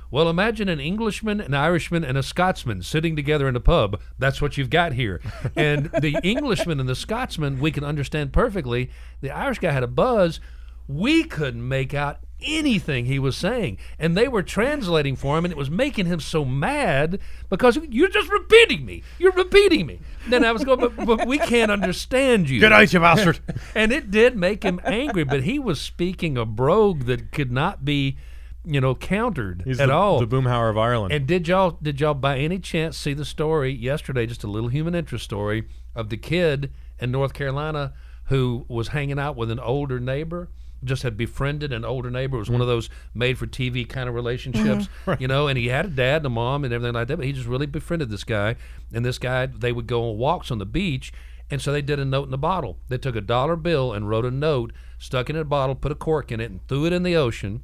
well, 0.08 0.30
imagine 0.30 0.68
an 0.68 0.78
Englishman, 0.78 1.40
an 1.40 1.52
Irishman, 1.52 2.04
and 2.04 2.16
a 2.16 2.22
Scotsman 2.22 2.80
sitting 2.82 3.16
together 3.16 3.48
in 3.48 3.56
a 3.56 3.60
pub. 3.60 4.00
That's 4.20 4.40
what 4.40 4.56
you've 4.56 4.70
got 4.70 4.92
here. 4.92 5.20
And 5.56 5.86
the 5.86 6.20
Englishman 6.22 6.78
and 6.78 6.88
the 6.88 6.94
Scotsman 6.94 7.58
we 7.58 7.72
can 7.72 7.82
understand 7.82 8.32
perfectly. 8.32 8.88
The 9.20 9.32
Irish 9.32 9.58
guy 9.58 9.72
had 9.72 9.82
a 9.82 9.88
buzz. 9.88 10.38
We 10.86 11.24
couldn't 11.24 11.66
make 11.66 11.92
out 11.92 12.20
anything 12.40 13.06
he 13.06 13.18
was 13.18 13.36
saying. 13.36 13.78
And 13.98 14.16
they 14.16 14.28
were 14.28 14.42
translating 14.42 15.16
for 15.16 15.38
him, 15.38 15.44
and 15.44 15.52
it 15.52 15.56
was 15.56 15.70
making 15.70 16.06
him 16.06 16.20
so 16.20 16.44
mad 16.44 17.18
because 17.48 17.78
you're 17.88 18.08
just 18.08 18.30
repeating 18.30 18.84
me. 18.84 19.02
You're 19.18 19.32
repeating 19.32 19.86
me. 19.86 20.00
Then 20.28 20.44
I 20.44 20.52
was 20.52 20.64
going, 20.64 20.80
but, 20.80 20.96
but 21.06 21.26
we 21.26 21.38
can't 21.38 21.70
understand 21.70 22.48
you. 22.48 22.60
Good 22.60 22.70
night, 22.70 22.92
you 22.92 23.00
bastard. 23.00 23.40
And 23.74 23.92
it 23.92 24.10
did 24.10 24.36
make 24.36 24.62
him 24.62 24.80
angry, 24.84 25.24
but 25.24 25.42
he 25.42 25.58
was 25.58 25.80
speaking 25.80 26.36
a 26.38 26.44
brogue 26.44 27.04
that 27.04 27.30
could 27.32 27.52
not 27.52 27.84
be, 27.84 28.16
you 28.64 28.80
know, 28.80 28.94
countered 28.94 29.62
He's 29.64 29.80
at 29.80 29.88
the, 29.88 29.94
all. 29.94 30.18
the 30.18 30.26
Boomhauer 30.26 30.70
of 30.70 30.78
Ireland. 30.78 31.12
And 31.12 31.26
did 31.26 31.46
y'all 31.48 31.78
did 31.82 32.00
y'all 32.00 32.14
by 32.14 32.38
any 32.38 32.58
chance 32.58 32.96
see 32.96 33.12
the 33.12 33.24
story 33.24 33.70
yesterday? 33.72 34.26
Just 34.26 34.44
a 34.44 34.46
little 34.46 34.70
human 34.70 34.94
interest 34.94 35.24
story 35.24 35.68
of 35.94 36.08
the 36.08 36.16
kid 36.16 36.72
in 36.98 37.10
North 37.10 37.34
Carolina 37.34 37.92
who 38.24 38.64
was 38.68 38.88
hanging 38.88 39.18
out 39.18 39.36
with 39.36 39.50
an 39.50 39.60
older 39.60 40.00
neighbor. 40.00 40.48
Just 40.86 41.02
had 41.02 41.16
befriended 41.16 41.72
an 41.72 41.84
older 41.84 42.10
neighbor. 42.10 42.36
It 42.36 42.40
was 42.40 42.50
one 42.50 42.60
of 42.60 42.66
mm. 42.66 42.70
those 42.70 42.90
made 43.14 43.38
for 43.38 43.46
TV 43.46 43.88
kind 43.88 44.08
of 44.08 44.14
relationships, 44.14 44.88
mm-hmm. 45.04 45.14
you 45.22 45.28
know. 45.28 45.48
And 45.48 45.58
he 45.58 45.68
had 45.68 45.86
a 45.86 45.88
dad 45.90 46.18
and 46.18 46.26
a 46.26 46.30
mom 46.30 46.64
and 46.64 46.72
everything 46.72 46.94
like 46.94 47.08
that. 47.08 47.16
But 47.16 47.26
he 47.26 47.32
just 47.32 47.46
really 47.48 47.66
befriended 47.66 48.08
this 48.08 48.24
guy. 48.24 48.56
And 48.92 49.04
this 49.04 49.18
guy, 49.18 49.46
they 49.46 49.72
would 49.72 49.86
go 49.86 50.10
on 50.10 50.16
walks 50.16 50.50
on 50.50 50.58
the 50.58 50.66
beach, 50.66 51.12
and 51.50 51.60
so 51.60 51.72
they 51.72 51.82
did 51.82 51.98
a 51.98 52.04
note 52.04 52.24
in 52.24 52.30
the 52.30 52.38
bottle. 52.38 52.78
They 52.88 52.98
took 52.98 53.16
a 53.16 53.20
dollar 53.20 53.56
bill 53.56 53.92
and 53.92 54.08
wrote 54.08 54.24
a 54.24 54.30
note, 54.30 54.72
stuck 54.98 55.28
it 55.28 55.36
in 55.36 55.42
a 55.42 55.44
bottle, 55.44 55.74
put 55.74 55.92
a 55.92 55.96
cork 55.96 56.32
in 56.32 56.40
it, 56.40 56.50
and 56.50 56.66
threw 56.68 56.86
it 56.86 56.92
in 56.92 57.02
the 57.02 57.16
ocean 57.16 57.62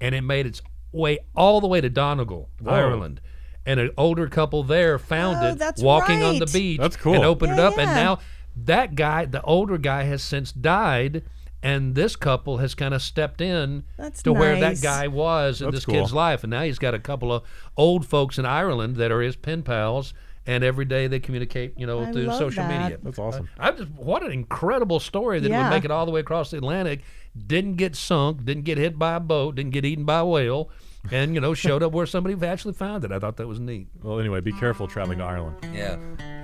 and 0.00 0.14
it 0.14 0.22
made 0.22 0.46
its 0.46 0.60
way 0.92 1.18
all 1.34 1.60
the 1.60 1.66
way 1.66 1.80
to 1.80 1.88
Donegal, 1.88 2.50
Ireland. 2.66 3.20
And 3.66 3.80
an 3.80 3.90
older 3.96 4.28
couple 4.28 4.62
there 4.62 4.98
found 4.98 5.38
Oh, 5.40 5.66
it 5.66 5.78
walking 5.78 6.22
on 6.22 6.38
the 6.38 6.46
beach 6.46 6.78
That's 6.78 6.96
cool. 6.96 7.14
and 7.14 7.24
opened 7.24 7.52
it 7.52 7.58
Yeah, 7.58 7.68
up. 7.68 7.78
And 7.78 7.90
now 7.90 8.18
that 8.54 8.94
guy, 8.94 9.24
the 9.24 9.40
older 9.42 9.78
guy, 9.78 10.02
has 10.02 10.22
since 10.22 10.52
died. 10.52 11.22
And 11.64 11.94
this 11.94 12.14
couple 12.14 12.58
has 12.58 12.74
kind 12.74 12.92
of 12.94 13.00
stepped 13.02 13.40
in 13.40 13.84
That's 13.96 14.22
to 14.24 14.32
where 14.32 14.60
that 14.60 14.80
guy 14.82 15.08
was 15.08 15.60
in 15.62 15.66
That's 15.68 15.78
this 15.78 15.84
cool. 15.86 15.94
kid's 15.94 16.12
life. 16.12 16.44
And 16.44 16.50
now 16.50 16.62
he's 16.62 16.78
got 16.78 16.92
a 16.94 16.98
couple 16.98 17.32
of 17.32 17.42
old 17.76 18.06
folks 18.06 18.38
in 18.38 18.44
Ireland 18.44 18.96
that 18.96 19.10
are 19.10 19.22
his 19.22 19.34
pen 19.34 19.62
pals. 19.62 20.12
And 20.46 20.62
every 20.62 20.84
day 20.84 21.06
they 21.06 21.20
communicate, 21.20 21.72
you 21.78 21.86
know, 21.86 22.02
I 22.02 22.12
through 22.12 22.26
social 22.32 22.64
that. 22.64 22.82
media. 22.82 22.98
That's 23.02 23.18
awesome. 23.18 23.48
I 23.58 23.70
just 23.70 23.88
what 23.92 24.22
an 24.22 24.30
incredible 24.30 25.00
story 25.00 25.40
that 25.40 25.48
Yeah. 25.48 25.62
would 25.70 25.74
make 25.74 25.86
it 25.86 25.90
all 25.90 26.04
the 26.04 26.12
way 26.12 26.20
across 26.20 26.50
the 26.50 26.58
Atlantic. 26.58 27.00
Didn't 27.46 27.76
get 27.76 27.96
sunk, 27.96 28.44
didn't 28.44 28.64
get 28.64 28.76
hit 28.76 28.98
by 28.98 29.14
a 29.14 29.20
boat, 29.20 29.54
didn't 29.54 29.72
get 29.72 29.86
eaten 29.86 30.04
by 30.04 30.18
a 30.18 30.26
whale, 30.26 30.68
and 31.10 31.34
you 31.34 31.40
know 31.40 31.54
showed 31.54 31.82
up 31.82 31.92
where 31.92 32.04
somebody 32.04 32.36
actually 32.46 32.74
found 32.74 33.04
it. 33.04 33.10
I 33.10 33.18
thought 33.18 33.38
that 33.38 33.48
was 33.48 33.58
neat. 33.58 33.88
well, 34.02 34.20
anyway, 34.20 34.40
be 34.42 34.52
careful 34.52 34.86
traveling 34.86 35.18
to 35.18 35.24
Ireland. 35.24 35.56
Yeah, 35.72 35.96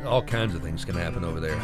all 0.07 0.23
kinds 0.23 0.55
of 0.55 0.63
things 0.63 0.87
can 0.87 0.95
happen 0.97 1.23
over 1.23 1.39
there. 1.39 1.61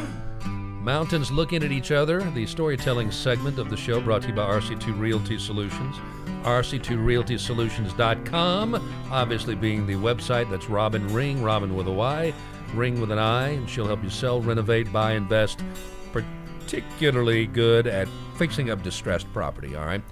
Mountains 0.87 1.31
looking 1.33 1.65
at 1.65 1.73
each 1.73 1.91
other, 1.91 2.21
the 2.31 2.47
storytelling 2.47 3.11
segment 3.11 3.59
of 3.59 3.71
the 3.71 3.77
show 3.77 4.01
brought 4.01 4.23
to 4.23 4.29
you 4.29 4.35
by 4.35 4.49
RC2 4.49 4.97
Realty 4.97 5.37
Solutions. 5.37 5.97
RC2RealtySolutions.com, 6.45 9.09
obviously 9.11 9.57
being 9.57 9.85
the 9.85 9.95
website 9.95 10.49
that's 10.49 10.69
Robin 10.69 11.13
Ring, 11.13 11.43
Robin 11.43 11.75
with 11.75 11.89
a 11.89 11.93
Y, 11.93 12.33
Ring 12.73 13.01
with 13.01 13.11
an 13.11 13.19
I, 13.19 13.49
and 13.49 13.69
she'll 13.69 13.89
help 13.89 14.05
you 14.05 14.11
sell, 14.11 14.41
renovate, 14.41 14.93
buy, 14.93 15.15
invest, 15.15 15.59
particularly 16.13 17.49
good 17.49 17.89
at 17.89 18.07
fixing 18.37 18.71
up 18.71 18.85
distressed 18.85 19.27
property, 19.33 19.75
all 19.75 19.87
right? 19.87 20.05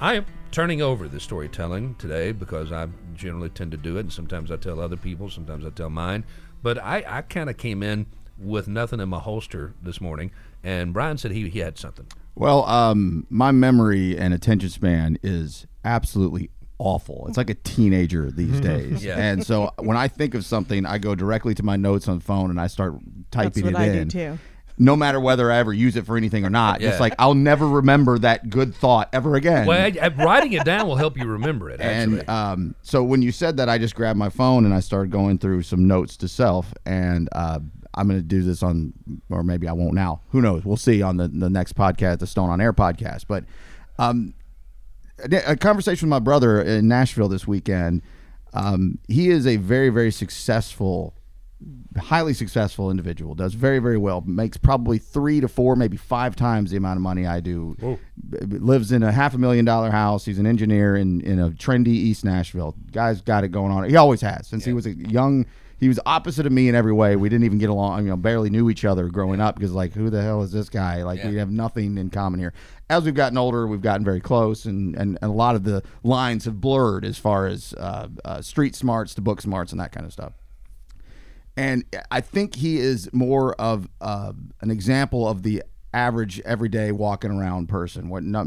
I 0.00 0.14
am 0.14 0.26
turning 0.52 0.80
over 0.80 1.08
the 1.08 1.18
storytelling 1.18 1.96
today 1.96 2.30
because 2.30 2.70
I 2.70 2.86
generally 3.16 3.50
tend 3.50 3.72
to 3.72 3.76
do 3.76 3.96
it, 3.96 4.02
and 4.02 4.12
sometimes 4.12 4.52
I 4.52 4.56
tell 4.58 4.78
other 4.78 4.96
people, 4.96 5.28
sometimes 5.28 5.66
I 5.66 5.70
tell 5.70 5.90
mine. 5.90 6.24
But 6.62 6.78
I, 6.78 7.02
I 7.04 7.22
kind 7.22 7.50
of 7.50 7.56
came 7.56 7.82
in 7.82 8.06
with 8.40 8.66
nothing 8.68 9.00
in 9.00 9.08
my 9.08 9.18
holster 9.18 9.74
this 9.82 10.00
morning, 10.00 10.30
and 10.64 10.92
Brian 10.92 11.18
said 11.18 11.32
he, 11.32 11.48
he 11.48 11.58
had 11.60 11.78
something. 11.78 12.06
Well, 12.34 12.64
um, 12.64 13.26
my 13.28 13.50
memory 13.52 14.16
and 14.16 14.32
attention 14.32 14.70
span 14.70 15.18
is 15.22 15.66
absolutely 15.84 16.50
awful. 16.78 17.26
It's 17.28 17.36
like 17.36 17.50
a 17.50 17.54
teenager 17.54 18.30
these 18.30 18.60
days. 18.62 19.04
Yeah. 19.04 19.18
And 19.18 19.44
so 19.44 19.70
when 19.78 19.96
I 19.96 20.08
think 20.08 20.34
of 20.34 20.44
something, 20.44 20.86
I 20.86 20.98
go 20.98 21.14
directly 21.14 21.54
to 21.56 21.62
my 21.62 21.76
notes 21.76 22.08
on 22.08 22.20
phone 22.20 22.48
and 22.50 22.58
I 22.60 22.68
start 22.68 22.94
typing 23.30 23.64
That's 23.64 23.74
what 23.74 23.82
it 23.82 23.90
I 23.90 24.04
do 24.04 24.10
too. 24.10 24.38
No 24.78 24.96
matter 24.96 25.20
whether 25.20 25.52
I 25.52 25.58
ever 25.58 25.74
use 25.74 25.96
it 25.96 26.06
for 26.06 26.16
anything 26.16 26.42
or 26.46 26.48
not. 26.48 26.80
Yeah. 26.80 26.88
It's 26.90 27.00
like 27.00 27.12
I'll 27.18 27.34
never 27.34 27.68
remember 27.68 28.18
that 28.20 28.48
good 28.48 28.74
thought 28.74 29.10
ever 29.12 29.34
again. 29.34 29.66
Well, 29.66 29.78
I, 29.78 29.92
I- 30.00 30.08
writing 30.08 30.54
it 30.54 30.64
down 30.64 30.86
will 30.88 30.96
help 30.96 31.18
you 31.18 31.26
remember 31.26 31.68
it, 31.68 31.82
actually. 31.82 32.20
and 32.20 32.28
um, 32.30 32.74
so 32.80 33.04
when 33.04 33.20
you 33.20 33.30
said 33.32 33.58
that, 33.58 33.68
I 33.68 33.76
just 33.76 33.94
grabbed 33.94 34.18
my 34.18 34.30
phone 34.30 34.64
and 34.64 34.72
I 34.72 34.80
started 34.80 35.10
going 35.10 35.36
through 35.36 35.62
some 35.64 35.86
notes 35.86 36.16
to 36.18 36.28
self. 36.28 36.72
And 36.86 37.28
uh, 37.32 37.58
I'm 37.94 38.08
going 38.08 38.20
to 38.20 38.26
do 38.26 38.42
this 38.42 38.62
on, 38.62 38.92
or 39.30 39.42
maybe 39.42 39.66
I 39.66 39.72
won't 39.72 39.94
now. 39.94 40.20
Who 40.30 40.40
knows? 40.40 40.64
We'll 40.64 40.76
see 40.76 41.02
on 41.02 41.16
the, 41.16 41.28
the 41.28 41.50
next 41.50 41.74
podcast, 41.74 42.20
the 42.20 42.26
Stone 42.26 42.50
on 42.50 42.60
Air 42.60 42.72
podcast. 42.72 43.24
But 43.26 43.44
um, 43.98 44.34
a 45.18 45.52
a 45.52 45.56
conversation 45.56 46.06
with 46.08 46.10
my 46.10 46.18
brother 46.20 46.62
in 46.62 46.88
Nashville 46.88 47.28
this 47.28 47.46
weekend. 47.46 48.02
Um, 48.52 48.98
he 49.06 49.30
is 49.30 49.46
a 49.46 49.56
very, 49.56 49.90
very 49.90 50.10
successful 50.10 51.14
highly 51.98 52.32
successful 52.32 52.90
individual, 52.90 53.34
does 53.34 53.54
very 53.54 53.78
very 53.78 53.98
well, 53.98 54.22
makes 54.26 54.56
probably 54.56 54.98
three 54.98 55.40
to 55.40 55.48
four, 55.48 55.76
maybe 55.76 55.96
five 55.96 56.34
times 56.34 56.70
the 56.70 56.76
amount 56.76 56.96
of 56.96 57.02
money 57.02 57.26
I 57.26 57.40
do. 57.40 57.76
B- 58.28 58.58
lives 58.58 58.92
in 58.92 59.02
a 59.02 59.12
half 59.12 59.34
a 59.34 59.38
million 59.38 59.64
dollar 59.64 59.90
house. 59.90 60.24
He's 60.24 60.38
an 60.38 60.46
engineer 60.46 60.96
in 60.96 61.20
in 61.20 61.38
a 61.38 61.50
trendy 61.50 61.88
East 61.88 62.24
Nashville. 62.24 62.76
Guy's 62.92 63.20
got 63.20 63.44
it 63.44 63.48
going 63.48 63.72
on. 63.72 63.88
He 63.88 63.96
always 63.96 64.20
has 64.22 64.46
since 64.46 64.64
he 64.64 64.72
was 64.72 64.86
a 64.86 64.94
young. 64.94 65.46
He 65.80 65.88
was 65.88 65.98
opposite 66.06 66.46
of 66.46 66.52
me 66.52 66.68
in 66.68 66.74
every 66.74 66.92
way. 66.92 67.16
We 67.16 67.28
didn't 67.28 67.44
even 67.44 67.58
get 67.58 67.70
along. 67.70 68.04
You 68.04 68.10
know, 68.10 68.16
barely 68.16 68.50
knew 68.50 68.70
each 68.70 68.84
other 68.84 69.08
growing 69.08 69.40
up 69.40 69.56
because 69.56 69.72
like, 69.72 69.92
who 69.92 70.10
the 70.10 70.22
hell 70.22 70.42
is 70.42 70.52
this 70.52 70.68
guy? 70.68 71.02
Like, 71.02 71.24
we 71.24 71.36
have 71.36 71.50
nothing 71.50 71.96
in 71.96 72.10
common 72.10 72.38
here. 72.38 72.52
As 72.88 73.04
we've 73.04 73.14
gotten 73.14 73.38
older, 73.38 73.66
we've 73.66 73.80
gotten 73.80 74.04
very 74.04 74.20
close, 74.20 74.66
and 74.66 74.94
and, 74.94 75.18
and 75.22 75.30
a 75.30 75.34
lot 75.34 75.56
of 75.56 75.64
the 75.64 75.82
lines 76.02 76.44
have 76.44 76.60
blurred 76.60 77.04
as 77.04 77.18
far 77.18 77.46
as 77.46 77.72
uh, 77.74 78.08
uh, 78.24 78.42
street 78.42 78.76
smarts 78.76 79.14
to 79.14 79.20
book 79.20 79.40
smarts 79.40 79.72
and 79.72 79.80
that 79.80 79.92
kind 79.92 80.06
of 80.06 80.12
stuff 80.12 80.34
and 81.60 81.84
I 82.10 82.22
think 82.22 82.54
he 82.54 82.78
is 82.78 83.12
more 83.12 83.54
of 83.54 83.88
uh, 84.00 84.32
an 84.62 84.70
example 84.70 85.28
of 85.28 85.42
the 85.42 85.62
average 85.92 86.40
everyday 86.40 86.92
walking 86.92 87.30
around 87.30 87.68
person. 87.68 88.08
What 88.08 88.22
not, 88.22 88.46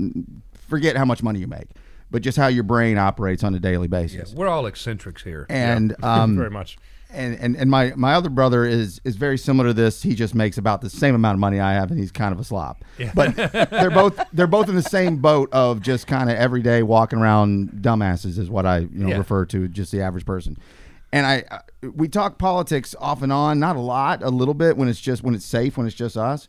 forget 0.53 0.95
how 0.95 1.05
much 1.05 1.21
money 1.21 1.39
you 1.39 1.47
make, 1.47 1.67
but 2.09 2.21
just 2.21 2.37
how 2.37 2.47
your 2.47 2.63
brain 2.63 2.97
operates 2.97 3.43
on 3.43 3.53
a 3.53 3.59
daily 3.59 3.87
basis. 3.87 4.33
We're 4.33 4.47
all 4.47 4.65
eccentrics 4.65 5.23
here. 5.23 5.45
And 5.49 5.95
um, 6.03 6.37
Very 6.37 6.49
much. 6.49 6.77
And, 7.13 7.37
and 7.39 7.55
and 7.55 7.69
my 7.71 7.93
my 7.95 8.13
other 8.15 8.29
brother 8.29 8.65
is 8.65 8.99
is 9.03 9.15
very 9.15 9.37
similar 9.37 9.69
to 9.69 9.73
this. 9.73 10.01
He 10.03 10.15
just 10.15 10.33
makes 10.35 10.57
about 10.57 10.81
the 10.81 10.89
same 10.89 11.15
amount 11.15 11.35
of 11.35 11.39
money 11.39 11.59
I 11.59 11.73
have, 11.73 11.91
and 11.91 11.99
he's 11.99 12.11
kind 12.11 12.33
of 12.33 12.39
a 12.39 12.43
slop. 12.43 12.83
But 13.13 13.35
they're 13.71 13.91
both 13.91 14.19
they're 14.33 14.47
both 14.47 14.69
in 14.69 14.75
the 14.75 14.81
same 14.83 15.17
boat 15.17 15.49
of 15.51 15.81
just 15.81 16.07
kind 16.07 16.29
of 16.29 16.35
everyday 16.37 16.83
walking 16.83 17.19
around 17.19 17.69
dumbasses 17.81 18.37
is 18.39 18.49
what 18.49 18.65
I 18.65 18.79
you 18.79 18.89
know 18.91 19.09
Yeah. 19.09 19.17
refer 19.17 19.45
to 19.45 19.67
just 19.67 19.91
the 19.91 20.01
average 20.01 20.25
person. 20.25 20.57
And 21.11 21.25
I 21.27 21.43
uh, 21.51 21.59
we 21.95 22.07
talk 22.07 22.39
politics 22.39 22.95
off 22.99 23.21
and 23.21 23.31
on, 23.31 23.59
not 23.59 23.75
a 23.75 23.79
lot, 23.81 24.23
a 24.23 24.29
little 24.29 24.55
bit 24.55 24.77
when 24.77 24.87
it's 24.87 24.99
just 24.99 25.23
when 25.23 25.35
it's 25.35 25.45
safe, 25.45 25.77
when 25.77 25.85
it's 25.85 25.95
just 25.95 26.17
us. 26.17 26.47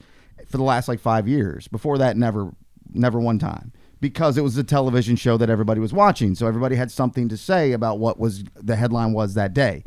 For 0.49 0.57
the 0.59 0.65
last 0.65 0.89
like 0.89 1.01
five 1.01 1.29
years. 1.29 1.69
Before 1.69 1.99
that, 1.99 2.17
never 2.17 2.53
never 2.93 3.19
one 3.21 3.39
time 3.39 3.73
because 4.01 4.37
it 4.37 4.43
was 4.43 4.57
a 4.59 4.62
television 4.65 5.17
show 5.17 5.37
that 5.39 5.49
everybody 5.49 5.81
was 5.81 5.93
watching. 5.93 6.35
So 6.35 6.47
everybody 6.47 6.77
had 6.77 6.91
something 6.91 7.29
to 7.31 7.37
say 7.37 7.73
about 7.73 7.99
what 7.99 8.19
was 8.19 8.45
the 8.55 8.77
headline 8.77 9.12
was 9.15 9.35
that 9.35 9.55
day. 9.55 9.85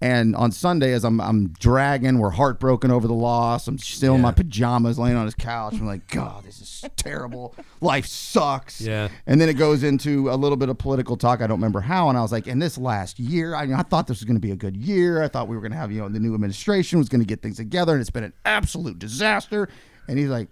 And 0.00 0.36
on 0.36 0.52
Sunday, 0.52 0.92
as 0.92 1.04
I'm, 1.04 1.20
I'm 1.20 1.48
dragging, 1.58 2.20
we're 2.20 2.30
heartbroken 2.30 2.92
over 2.92 3.08
the 3.08 3.14
loss. 3.14 3.66
I'm 3.66 3.78
still 3.78 4.14
in 4.14 4.20
my 4.20 4.30
pajamas, 4.30 4.96
laying 4.96 5.16
on 5.16 5.24
his 5.24 5.34
couch. 5.34 5.74
I'm 5.74 5.86
like, 5.86 6.06
God, 6.06 6.44
this 6.44 6.60
is 6.60 6.84
terrible. 6.96 7.56
Life 7.80 8.06
sucks. 8.06 8.80
Yeah. 8.80 9.08
And 9.26 9.40
then 9.40 9.48
it 9.48 9.54
goes 9.54 9.82
into 9.82 10.30
a 10.30 10.36
little 10.36 10.56
bit 10.56 10.68
of 10.68 10.78
political 10.78 11.16
talk. 11.16 11.40
I 11.40 11.48
don't 11.48 11.58
remember 11.58 11.80
how. 11.80 12.08
And 12.08 12.16
I 12.16 12.22
was 12.22 12.30
like, 12.30 12.46
in 12.46 12.60
this 12.60 12.78
last 12.78 13.18
year, 13.18 13.56
I, 13.56 13.64
I 13.74 13.82
thought 13.82 14.06
this 14.06 14.20
was 14.20 14.24
going 14.24 14.36
to 14.36 14.40
be 14.40 14.52
a 14.52 14.56
good 14.56 14.76
year. 14.76 15.20
I 15.20 15.26
thought 15.26 15.48
we 15.48 15.56
were 15.56 15.62
going 15.62 15.72
to 15.72 15.78
have, 15.78 15.90
you 15.90 16.00
know, 16.00 16.08
the 16.08 16.20
new 16.20 16.32
administration 16.32 17.00
was 17.00 17.08
going 17.08 17.20
to 17.20 17.26
get 17.26 17.42
things 17.42 17.56
together, 17.56 17.92
and 17.92 18.00
it's 18.00 18.10
been 18.10 18.24
an 18.24 18.34
absolute 18.44 19.00
disaster. 19.00 19.68
And 20.06 20.16
he's 20.16 20.28
like, 20.28 20.48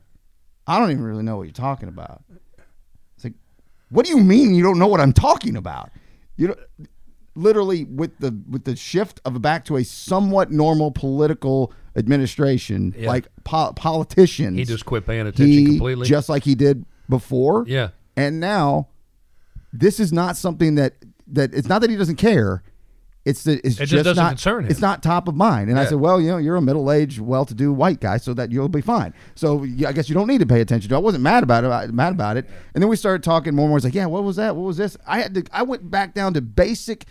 I 0.66 0.80
don't 0.80 0.90
even 0.90 1.04
really 1.04 1.22
know 1.22 1.36
what 1.36 1.44
you're 1.44 1.52
talking 1.52 1.88
about. 1.88 2.24
It's 3.14 3.24
like, 3.24 3.34
what 3.90 4.04
do 4.06 4.10
you 4.10 4.18
mean 4.18 4.56
you 4.56 4.64
don't 4.64 4.80
know 4.80 4.88
what 4.88 5.00
I'm 5.00 5.12
talking 5.12 5.56
about? 5.56 5.90
You 6.36 6.48
know, 6.48 6.56
literally 7.36 7.84
with 7.84 8.18
the 8.18 8.36
with 8.50 8.64
the 8.64 8.74
shift 8.74 9.20
of 9.24 9.40
back 9.42 9.64
to 9.66 9.76
a 9.76 9.84
somewhat 9.84 10.50
normal 10.50 10.90
political 10.90 11.72
administration, 11.96 12.94
Yeah. 12.98 13.08
like 13.08 13.28
po- 13.44 13.72
politicians. 13.74 14.56
He 14.58 14.64
just 14.64 14.84
quit 14.86 15.06
paying 15.06 15.26
attention 15.26 15.46
he- 15.46 15.64
completely. 15.66 16.06
just 16.08 16.28
like 16.28 16.44
he 16.44 16.54
did 16.54 16.84
before. 17.08 17.64
Yeah. 17.68 17.88
and 18.16 18.40
now 18.40 18.88
this 19.72 20.00
is 20.00 20.12
not 20.12 20.36
something 20.36 20.76
that 20.76 20.94
that 21.26 21.52
it's 21.54 21.68
not 21.68 21.80
that 21.82 21.90
he 21.90 21.96
doesn't 21.96 22.16
care. 22.16 22.62
It's 23.24 23.42
that 23.42 23.58
it's 23.66 23.74
It 23.76 23.80
just 23.80 23.90
just, 23.92 24.04
doesn't 24.04 24.22
not 24.22 24.28
concern 24.30 24.64
him. 24.64 24.70
It's 24.70 24.80
not 24.80 25.02
top 25.02 25.26
of 25.26 25.34
mind. 25.34 25.68
And 25.68 25.80
I 25.80 25.84
said, 25.86 25.98
well, 25.98 26.20
you 26.20 26.28
know, 26.30 26.36
you're 26.36 26.54
a 26.54 26.62
middle-aged, 26.62 27.18
well-to-do 27.20 27.72
white 27.72 27.98
guy, 28.00 28.18
so 28.18 28.32
that 28.34 28.52
you'll 28.52 28.68
be 28.68 28.80
fine. 28.80 29.12
So 29.34 29.64
yeah, 29.64 29.88
I 29.88 29.92
guess 29.92 30.08
you 30.08 30.14
don't 30.14 30.28
need 30.28 30.38
to 30.38 30.46
pay 30.46 30.60
attention 30.60 30.88
to. 30.90 30.94
it. 30.94 30.98
I 30.98 31.00
wasn't 31.00 31.24
mad 31.24 31.42
about 31.42 31.64
it. 31.64 31.68
I- 31.68 31.88
Mad 31.88 32.12
about 32.12 32.36
it. 32.36 32.48
And 32.74 32.80
then 32.82 32.88
we 32.88 32.94
started 32.94 33.24
talking 33.24 33.52
more 33.56 33.64
and 33.64 33.70
more. 33.70 33.78
It's 33.78 33.84
like, 33.84 33.96
yeah, 33.96 34.06
what 34.06 34.22
was 34.22 34.36
that? 34.36 34.54
What 34.54 34.62
was 34.64 34.76
this? 34.76 34.96
I 35.08 35.20
had 35.22 35.34
to. 35.34 35.42
I 35.52 35.64
went 35.64 35.90
back 35.90 36.14
down 36.14 36.34
to 36.34 36.40
basic, 36.40 37.06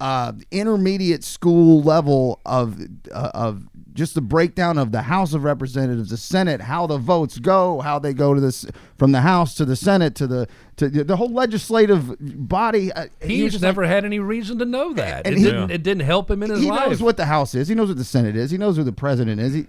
uh, 0.00 0.32
intermediate 0.50 1.22
school 1.24 1.82
level 1.82 2.40
of 2.46 2.80
uh, 3.12 3.30
of 3.34 3.62
just 3.92 4.14
the 4.14 4.20
breakdown 4.20 4.78
of 4.78 4.92
the 4.92 5.02
House 5.02 5.34
of 5.34 5.44
Representatives, 5.44 6.10
the 6.10 6.16
Senate, 6.16 6.60
how 6.60 6.86
the 6.86 6.96
votes 6.96 7.38
go, 7.38 7.80
how 7.80 7.98
they 7.98 8.14
go 8.14 8.32
to 8.34 8.40
this 8.40 8.64
from 8.96 9.12
the 9.12 9.20
House 9.20 9.54
to 9.56 9.64
the 9.64 9.76
Senate 9.76 10.14
to 10.14 10.26
the 10.26 10.46
to 10.76 10.88
the 10.88 11.16
whole 11.16 11.32
legislative 11.32 12.16
body. 12.20 12.92
Uh, 12.92 13.06
He's 13.20 13.52
just 13.52 13.62
never 13.62 13.82
like- 13.82 13.90
had 13.90 14.04
any 14.04 14.18
reason 14.18 14.58
to 14.60 14.64
know 14.64 14.92
that. 14.94 15.26
And 15.26 15.34
it, 15.36 15.38
he- 15.38 15.44
didn't, 15.44 15.70
it 15.70 15.82
didn't 15.82 16.04
help 16.04 16.30
him 16.30 16.42
in 16.42 16.50
his 16.50 16.60
he 16.60 16.70
life. 16.70 16.84
He 16.84 16.88
knows 16.90 17.02
what 17.02 17.16
the 17.16 17.26
House 17.26 17.54
is. 17.54 17.68
He 17.68 17.74
knows 17.74 17.88
what 17.88 17.98
the 17.98 18.04
Senate 18.04 18.36
is. 18.36 18.50
He 18.50 18.58
knows 18.58 18.76
who 18.76 18.84
the 18.84 18.92
president 18.92 19.40
is. 19.40 19.52
He 19.54 19.66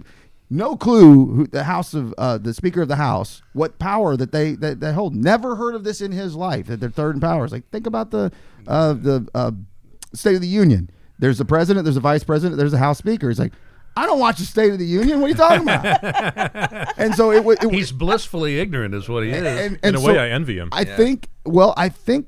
no 0.48 0.76
clue 0.76 1.26
who 1.34 1.46
the 1.46 1.64
House 1.64 1.94
of 1.94 2.14
uh, 2.18 2.36
the 2.38 2.52
Speaker 2.54 2.82
of 2.82 2.88
the 2.88 2.96
House, 2.96 3.42
what 3.54 3.78
power 3.78 4.16
that 4.18 4.32
they 4.32 4.52
that 4.56 4.80
they 4.80 4.92
hold. 4.92 5.14
Never 5.14 5.56
heard 5.56 5.74
of 5.74 5.82
this 5.82 6.00
in 6.00 6.12
his 6.12 6.34
life. 6.36 6.66
That 6.66 6.78
they're 6.78 6.90
third 6.90 7.14
in 7.16 7.20
power. 7.20 7.44
It's 7.44 7.52
like 7.52 7.68
think 7.70 7.86
about 7.86 8.10
the 8.10 8.30
uh, 8.66 8.92
the 8.92 9.26
uh, 9.34 9.52
State 10.14 10.34
of 10.34 10.40
the 10.40 10.48
Union. 10.48 10.90
There's 11.18 11.40
a 11.40 11.44
president. 11.44 11.84
There's 11.84 11.96
a 11.96 12.00
vice 12.00 12.24
president. 12.24 12.58
There's 12.58 12.72
a 12.72 12.78
House 12.78 12.98
Speaker. 12.98 13.28
He's 13.28 13.38
like. 13.38 13.52
I 13.94 14.06
don't 14.06 14.18
watch 14.18 14.38
the 14.38 14.46
State 14.46 14.72
of 14.72 14.78
the 14.78 14.86
Union. 14.86 15.20
What 15.20 15.26
are 15.26 15.28
you 15.28 15.34
talking 15.34 15.62
about? 15.68 16.94
and 16.98 17.14
so 17.14 17.30
it, 17.30 17.44
wa- 17.44 17.56
it, 17.60 17.70
He's 17.70 17.92
blissfully 17.92 18.58
ignorant, 18.58 18.94
is 18.94 19.06
what 19.06 19.22
he 19.22 19.28
is. 19.28 19.44
and, 19.44 19.78
In 19.82 19.96
a 19.96 19.98
so 19.98 20.06
way, 20.06 20.18
I 20.18 20.30
envy 20.30 20.56
him. 20.56 20.70
I 20.72 20.84
think. 20.84 21.28
Well, 21.44 21.74
I 21.76 21.90
think, 21.90 22.26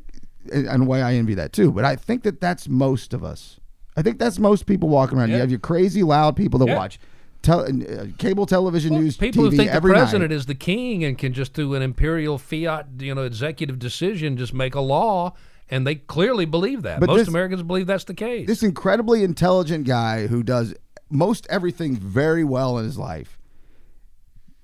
in 0.52 0.68
in 0.68 0.80
a 0.82 0.84
way, 0.84 1.00
I 1.00 1.14
envy 1.14 1.32
that 1.36 1.54
too. 1.54 1.72
But 1.72 1.86
I 1.86 1.96
think 1.96 2.22
that 2.24 2.38
that's 2.38 2.68
most 2.68 3.14
of 3.14 3.24
us. 3.24 3.60
I 3.96 4.02
think 4.02 4.18
that's 4.18 4.38
most 4.38 4.66
people 4.66 4.90
walking 4.90 5.16
around. 5.18 5.30
You 5.30 5.36
have 5.36 5.48
your 5.48 5.58
crazy 5.58 6.02
loud 6.02 6.36
people 6.36 6.58
that 6.58 6.68
Yeah. 6.68 6.76
watch 6.76 6.98
tel- 7.40 7.60
uh, 7.64 8.06
cable 8.18 8.44
television 8.44 8.92
Well, 8.92 9.00
news, 9.00 9.16
people 9.16 9.44
TV 9.44 9.50
who 9.52 9.56
think 9.56 9.70
the 9.70 9.74
every 9.76 9.92
president 9.92 10.32
night. 10.32 10.36
is 10.36 10.44
the 10.44 10.54
king 10.54 11.02
and 11.02 11.16
can 11.16 11.32
just 11.32 11.54
do 11.54 11.72
an 11.72 11.80
imperial 11.80 12.36
fiat, 12.36 12.88
you 12.98 13.14
know, 13.14 13.22
executive 13.22 13.78
decision, 13.78 14.36
just 14.36 14.52
make 14.52 14.74
a 14.74 14.80
law, 14.82 15.32
and 15.70 15.86
they 15.86 15.94
clearly 15.96 16.44
believe 16.44 16.82
that. 16.82 17.00
But 17.00 17.08
Most 17.08 17.18
this- 17.18 17.28
Americans 17.28 17.62
believe 17.62 17.86
that's 17.86 18.04
the 18.04 18.14
case. 18.14 18.46
this 18.46 18.62
incredibly 18.62 19.24
intelligent 19.24 19.86
guy 19.86 20.26
who 20.26 20.42
does 20.42 20.74
most 21.10 21.46
everything 21.50 21.96
very 21.96 22.44
well 22.44 22.78
in 22.78 22.84
his 22.84 22.98
life 22.98 23.38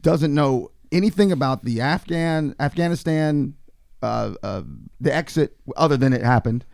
doesn't 0.03 0.35
know 0.35 0.71
anything 0.93 1.31
about 1.33 1.65
the 1.65 1.81
Afghan 1.81 2.55
Afghanistan 2.59 3.55
uh, 4.03 4.35
uh, 4.43 4.63
the 5.01 5.15
exit 5.15 5.57
other 5.77 5.97
than 5.97 6.13
it 6.13 6.23
happened. 6.23 6.65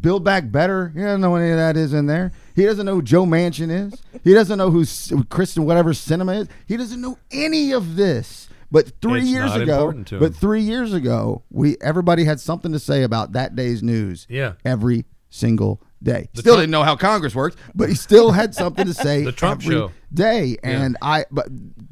Build 0.00 0.24
back 0.24 0.50
better. 0.50 0.88
He 0.88 1.00
doesn't 1.00 1.20
know 1.20 1.34
any 1.36 1.50
of 1.50 1.56
that 1.56 1.76
is 1.76 1.94
in 1.94 2.06
there. 2.06 2.32
He 2.56 2.64
doesn't 2.64 2.84
know 2.84 2.94
who 2.96 3.02
Joe 3.02 3.24
Manchin 3.24 3.70
is. 3.70 4.02
He 4.22 4.34
doesn't 4.34 4.58
know 4.58 4.70
who 4.70 4.84
Kristen 5.30 5.64
whatever 5.66 5.92
Sinema 5.92 6.42
is. 6.42 6.48
He 6.66 6.76
doesn't 6.76 7.00
know 7.00 7.18
any 7.30 7.72
of 7.72 7.96
this. 7.96 8.48
But 8.74 8.90
three 9.00 9.20
It's 9.20 9.28
years 9.28 9.54
ago, 9.54 9.92
but 10.18 10.34
three 10.34 10.62
years 10.62 10.92
ago, 10.92 11.44
we 11.48 11.76
everybody 11.80 12.24
had 12.24 12.40
something 12.40 12.72
to 12.72 12.80
say 12.80 13.04
about 13.04 13.30
that 13.34 13.54
day's 13.54 13.84
news. 13.84 14.26
Yeah. 14.28 14.54
every 14.64 15.04
single 15.30 15.80
day. 16.02 16.28
The 16.34 16.40
still 16.40 16.54
Trump- 16.54 16.62
didn't 16.62 16.70
know 16.72 16.82
how 16.82 16.96
Congress 16.96 17.36
worked, 17.36 17.56
but 17.72 17.88
he 17.88 17.94
still 17.94 18.32
had 18.32 18.52
something 18.52 18.84
to 18.84 18.92
say. 18.92 19.22
The 19.24 19.30
Trump 19.30 19.62
every 19.62 19.76
show. 19.76 19.92
day, 20.12 20.56
and 20.64 20.96
I. 21.00 21.24
But 21.30 21.46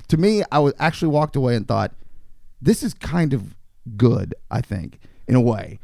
to 0.08 0.16
me, 0.16 0.42
I 0.50 0.58
was 0.58 0.74
actually 0.80 1.12
walked 1.12 1.36
away 1.36 1.54
and 1.54 1.68
thought, 1.68 1.94
this 2.60 2.82
is 2.82 2.94
kind 2.94 3.32
of 3.32 3.54
good. 3.96 4.34
I 4.50 4.60
think 4.60 4.98
in 5.28 5.36
a 5.36 5.40
way, 5.40 5.78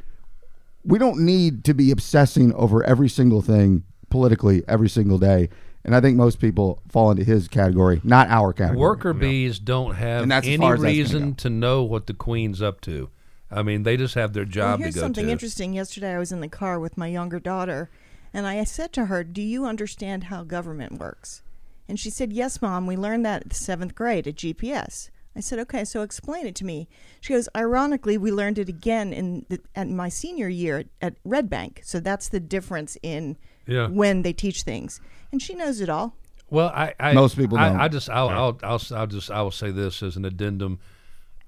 we 0.82 0.98
don't 0.98 1.20
need 1.20 1.62
to 1.66 1.74
be 1.74 1.92
obsessing 1.92 2.52
over 2.54 2.82
every 2.82 3.08
single 3.08 3.40
thing 3.40 3.84
politically 4.10 4.64
every 4.66 4.88
single 4.88 5.18
day. 5.18 5.48
And 5.88 5.96
I 5.96 6.02
think 6.02 6.18
most 6.18 6.38
people 6.38 6.82
fall 6.90 7.10
into 7.10 7.24
his 7.24 7.48
category, 7.48 8.02
not 8.04 8.28
our 8.28 8.52
category. 8.52 8.78
Worker 8.78 9.14
bees 9.14 9.58
don't 9.58 9.94
have 9.94 10.22
And 10.22 10.30
that's 10.30 10.46
as 10.46 10.52
any 10.52 10.58
far 10.58 10.74
as 10.74 10.80
that's 10.82 10.92
gonna 10.92 10.98
reason 10.98 11.30
go. 11.30 11.34
to 11.36 11.48
know 11.48 11.82
what 11.82 12.06
the 12.06 12.12
queen's 12.12 12.60
up 12.60 12.82
to. 12.82 13.08
I 13.50 13.62
mean, 13.62 13.84
they 13.84 13.96
just 13.96 14.14
have 14.14 14.34
their 14.34 14.44
Well, 14.44 14.50
job 14.50 14.80
here's 14.80 14.92
to 14.92 15.00
go 15.00 15.04
something 15.06 15.24
to. 15.24 15.32
interesting. 15.32 15.72
Yesterday, 15.72 16.14
I 16.14 16.18
was 16.18 16.30
in 16.30 16.42
the 16.42 16.48
car 16.48 16.78
with 16.78 16.98
my 16.98 17.06
younger 17.06 17.40
daughter, 17.40 17.88
and 18.34 18.46
I 18.46 18.62
said 18.64 18.92
to 18.92 19.06
her, 19.06 19.24
"Do 19.24 19.40
you 19.40 19.64
understand 19.64 20.24
how 20.24 20.44
government 20.44 20.98
works?" 21.00 21.40
And 21.88 21.98
she 21.98 22.10
said, 22.10 22.34
"Yes, 22.34 22.60
mom. 22.60 22.86
We 22.86 22.94
learned 22.94 23.24
that 23.24 23.44
at 23.44 23.48
the 23.48 23.54
seventh 23.54 23.94
grade 23.94 24.28
at 24.28 24.34
GPS." 24.36 25.08
I 25.34 25.40
said, 25.40 25.58
"Okay, 25.60 25.86
so 25.86 26.02
explain 26.02 26.46
it 26.46 26.54
to 26.56 26.66
me." 26.66 26.86
She 27.22 27.32
goes, 27.32 27.48
"Ironically, 27.56 28.18
we 28.18 28.30
learned 28.30 28.58
it 28.58 28.68
again 28.68 29.14
in 29.14 29.46
the, 29.48 29.58
at 29.74 29.88
my 29.88 30.10
senior 30.10 30.50
year 30.50 30.84
at 31.00 31.14
Red 31.24 31.48
Bank. 31.48 31.80
So 31.82 31.98
that's 31.98 32.28
the 32.28 32.40
difference 32.40 32.98
in 33.02 33.38
Yeah. 33.68 33.86
when 33.88 34.22
they 34.22 34.32
teach 34.32 34.62
things." 34.64 35.00
And 35.30 35.40
she 35.40 35.54
knows 35.54 35.80
it 35.80 35.88
all. 35.88 36.16
Well, 36.50 36.68
I, 36.68 36.94
I 36.98 37.12
Most 37.12 37.36
people 37.36 37.58
I, 37.58 37.68
don't. 37.68 37.80
I 37.80 37.88
just 37.88 38.08
I'll, 38.08 38.28
I'll 38.30 38.58
I'll 38.62 38.82
I'll 38.96 39.06
just 39.06 39.30
I 39.30 39.42
will 39.42 39.50
say 39.50 39.70
this 39.70 40.02
as 40.02 40.16
an 40.16 40.24
addendum. 40.24 40.78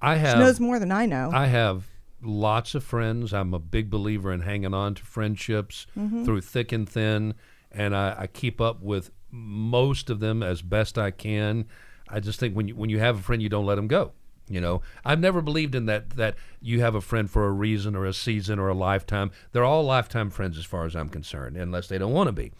I 0.01 0.15
have 0.15 0.33
She 0.33 0.39
knows 0.39 0.59
more 0.59 0.77
than 0.79 0.91
I 0.91 1.05
know. 1.07 1.31
I 1.33 1.47
have 1.47 1.87
lots 2.21 2.75
of 2.75 2.83
friends. 2.83 3.33
I'm 3.33 3.53
a 3.53 3.59
big 3.59 3.89
believer 3.89 4.31
in 4.31 4.41
hanging 4.41 4.73
on 4.75 4.93
to 4.95 5.03
friendships 5.03 5.87
Mm-hmm. 5.97 6.23
through 6.25 6.41
thick 6.41 6.71
and 6.71 6.87
thin, 6.87 7.33
and 7.71 7.95
I, 7.95 8.15
I 8.19 8.27
keep 8.27 8.61
up 8.61 8.81
with 8.81 9.09
most 9.31 10.09
of 10.11 10.19
them 10.19 10.43
as 10.43 10.61
best 10.61 10.97
I 10.99 11.09
can. 11.11 11.65
I 12.07 12.19
just 12.19 12.39
think 12.39 12.55
when 12.55 12.67
you 12.67 12.75
when 12.75 12.89
you 12.91 12.99
have 12.99 13.17
a 13.19 13.21
friend, 13.23 13.41
you 13.41 13.49
don't 13.49 13.65
let 13.65 13.75
them 13.75 13.87
go. 13.87 14.11
You 14.47 14.59
know, 14.59 14.81
I've 15.05 15.19
never 15.19 15.41
believed 15.41 15.75
in 15.75 15.85
that 15.85 16.11
that 16.11 16.35
you 16.61 16.81
have 16.81 16.93
a 16.95 17.01
friend 17.01 17.29
for 17.29 17.45
a 17.47 17.51
reason 17.51 17.95
or 17.95 18.05
a 18.05 18.13
season 18.13 18.59
or 18.59 18.67
a 18.67 18.73
lifetime. 18.73 19.31
They're 19.53 19.63
all 19.63 19.83
lifetime 19.85 20.29
friends 20.29 20.57
as 20.57 20.65
far 20.65 20.85
as 20.85 20.95
I'm 20.95 21.07
concerned, 21.09 21.55
unless 21.57 21.87
they 21.87 21.97
don't 21.97 22.11
want 22.13 22.27
to 22.27 22.33
be. 22.33 22.51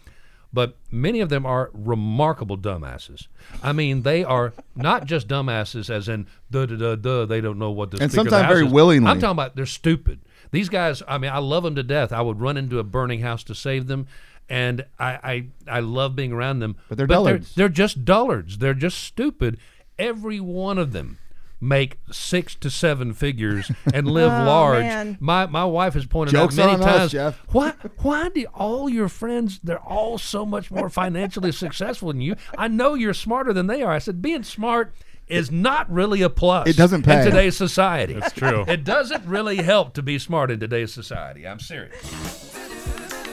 but 0.54 0.76
many 0.90 1.20
of 1.20 1.28
them 1.30 1.46
are 1.46 1.70
remarkable 1.72 2.56
dumbasses. 2.58 3.26
I 3.62 3.72
mean, 3.72 4.02
they 4.02 4.22
are 4.24 4.52
not 4.76 5.06
just 5.06 5.26
dumbasses, 5.28 5.88
as 5.90 6.08
in 6.08 6.26
duh 6.50 6.66
duh 6.66 6.76
duh 6.76 6.96
duh. 6.96 7.26
They 7.26 7.40
don't 7.40 7.58
know 7.58 7.70
what 7.70 7.90
the 7.90 8.02
And 8.02 8.12
sometimes 8.12 8.48
very 8.48 8.66
is. 8.66 8.72
willingly. 8.72 9.10
I'm 9.10 9.18
talking 9.20 9.32
about 9.32 9.56
they're 9.56 9.66
stupid. 9.66 10.20
These 10.50 10.68
guys. 10.70 11.02
I 11.08 11.18
mean, 11.18 11.30
I 11.30 11.38
love 11.38 11.62
them 11.64 11.74
to 11.76 11.82
death. 11.82 12.12
I 12.12 12.20
would 12.22 12.40
run 12.40 12.56
into 12.56 12.78
a 12.78 12.84
burning 12.84 13.20
house 13.20 13.42
to 13.44 13.54
save 13.54 13.86
them. 13.86 14.06
And 14.48 14.84
I, 14.98 15.46
I, 15.68 15.76
I 15.78 15.80
love 15.80 16.14
being 16.16 16.32
around 16.32 16.58
them. 16.58 16.76
But 16.88 16.98
they're 16.98 17.06
dullards. 17.06 17.54
They're, 17.54 17.70
just 17.70 18.04
dullards. 18.04 18.58
They're 18.58 18.74
just 18.74 18.98
stupid. 18.98 19.56
Every 19.98 20.40
one 20.40 20.76
of 20.78 20.92
them 20.92 21.18
make 21.62 21.96
six 22.10 22.56
to 22.56 22.68
seven 22.68 23.12
figures 23.14 23.70
and 23.94 24.06
live 24.08 24.32
Oh, 24.32 24.44
large. 24.44 24.82
man. 24.82 25.16
My 25.20 25.46
my 25.46 25.64
wife 25.64 25.94
has 25.94 26.04
pointed 26.06 26.32
Joke's 26.32 26.58
out 26.58 26.66
many 26.66 26.82
on 26.82 26.88
us, 26.88 26.96
times. 26.98 27.12
Jeff. 27.12 27.42
Why 27.52 27.72
why 28.02 28.28
do 28.30 28.44
all 28.52 28.88
your 28.90 29.08
friends 29.08 29.60
they're 29.62 29.78
all 29.78 30.18
so 30.18 30.44
much 30.44 30.70
more 30.72 30.90
financially 30.90 31.52
successful 31.64 32.08
than 32.08 32.20
you? 32.20 32.34
I 32.58 32.66
know 32.68 32.94
you're 32.94 33.14
smarter 33.14 33.52
than 33.52 33.68
they 33.68 33.80
are. 33.82 33.92
I 33.92 33.98
said 33.98 34.20
being 34.20 34.42
smart 34.42 34.92
is 35.28 35.50
not 35.52 35.88
really 35.90 36.20
a 36.20 36.28
plus. 36.28 36.68
It 36.68 36.76
doesn't 36.76 37.04
pay. 37.04 37.20
in 37.20 37.24
today's 37.26 37.56
society. 37.56 38.14
That's 38.14 38.32
true. 38.34 38.64
It 38.68 38.82
doesn't 38.84 39.24
really 39.24 39.58
help 39.58 39.94
to 39.94 40.02
be 40.02 40.18
smart 40.18 40.50
in 40.50 40.58
today's 40.58 40.92
society. 40.92 41.46
I'm 41.46 41.60
serious. 41.60 41.94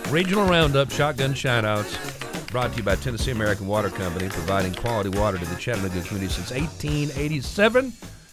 Regional 0.09 0.47
Roundup 0.47 0.91
Shotgun 0.91 1.33
Shoutouts 1.33 2.47
brought 2.51 2.71
to 2.71 2.77
you 2.77 2.83
by 2.83 2.95
Tennessee 2.95 3.31
American 3.31 3.67
Water 3.67 3.89
Company, 3.89 4.29
providing 4.29 4.73
quality 4.73 5.09
water 5.09 5.37
to 5.37 5.45
the 5.45 5.55
Chattanooga 5.55 6.01
community 6.03 6.31
since 6.33 6.51
1887. 6.51 7.91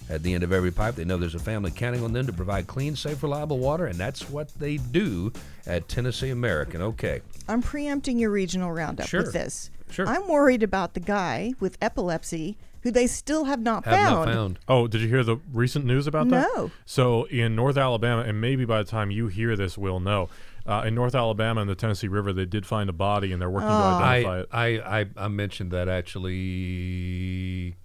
At 0.09 0.23
the 0.23 0.35
end 0.35 0.45
of 0.45 0.53
every 0.53 0.71
pipe, 0.71 0.95
they 0.95 1.05
know 1.05 1.17
there's 1.17 1.35
a 1.35 1.39
family 1.41 1.71
counting 1.73 2.05
on 2.05 2.13
them 2.13 2.27
to 2.27 2.33
provide 2.33 2.67
clean, 2.69 2.95
safe, 2.95 3.23
reliable 3.23 3.59
water, 3.59 3.87
and 3.87 3.99
that's 3.99 4.31
what 4.31 4.49
they 4.59 4.77
do 4.77 5.33
at 5.67 5.89
Tennessee 5.89 6.31
American. 6.31 6.81
Okay. 6.81 7.23
I'm 7.49 7.61
preempting 7.61 8.19
your 8.19 8.31
regional 8.31 8.71
roundup 8.73 9.09
Sure. 9.09 9.23
with 9.23 9.33
this. 9.33 9.71
Sure. 9.91 10.07
I'm 10.07 10.29
worried 10.29 10.63
about 10.63 10.95
the 10.95 11.01
guy 11.01 11.55
with 11.61 11.77
epilepsy 11.81 12.57
who 12.83 12.91
they 12.93 13.07
still 13.09 13.45
have 13.45 13.61
not 13.61 13.85
Have 13.85 13.95
found. 13.95 14.27
not 14.27 14.35
found. 14.35 14.59
Oh, 14.69 14.87
did 14.87 15.01
you 15.01 15.09
hear 15.09 15.25
the 15.25 15.39
recent 15.53 15.85
news 15.85 16.07
about 16.07 16.29
that? 16.29 16.49
No. 16.57 16.71
So 16.85 17.25
in 17.25 17.57
North 17.57 17.77
Alabama, 17.77 18.23
and 18.23 18.41
maybe 18.41 18.65
by 18.65 18.79
the 18.79 18.89
time 18.89 19.11
you 19.11 19.27
hear 19.27 19.57
this, 19.57 19.77
we'll 19.77 19.99
know. 20.01 20.29
Uh, 20.65 20.83
in 20.87 20.95
North 20.95 21.15
Alabama 21.17 21.61
and 21.61 21.71
the 21.71 21.75
Tennessee 21.77 22.09
River, 22.09 22.33
they 22.33 22.45
did 22.45 22.65
find 22.67 22.89
a 22.91 22.93
body, 22.93 23.33
and 23.33 23.41
they're 23.43 23.51
working 23.51 23.69
to 23.69 23.75
identify 23.75 24.37
I, 24.37 24.39
it. 24.39 24.49
I, 24.53 25.01
I, 25.01 25.07
I 25.17 25.29
mentioned 25.29 25.71
that 25.73 25.89
actually 25.89 27.77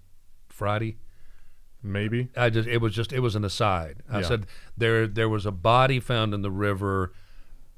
Friday. 0.48 0.96
Maybe. 1.82 2.28
I 2.36 2.50
just 2.50 2.68
it 2.68 2.78
was 2.78 2.94
just 2.94 3.12
it 3.12 3.20
was 3.20 3.34
an 3.34 3.44
aside. 3.44 4.02
I 4.10 4.20
Yeah. 4.20 4.26
said 4.28 4.46
there 4.76 5.06
there 5.06 5.28
was 5.28 5.46
a 5.46 5.50
body 5.52 6.00
found 6.00 6.32
in 6.34 6.42
the 6.42 6.50
river. 6.50 7.12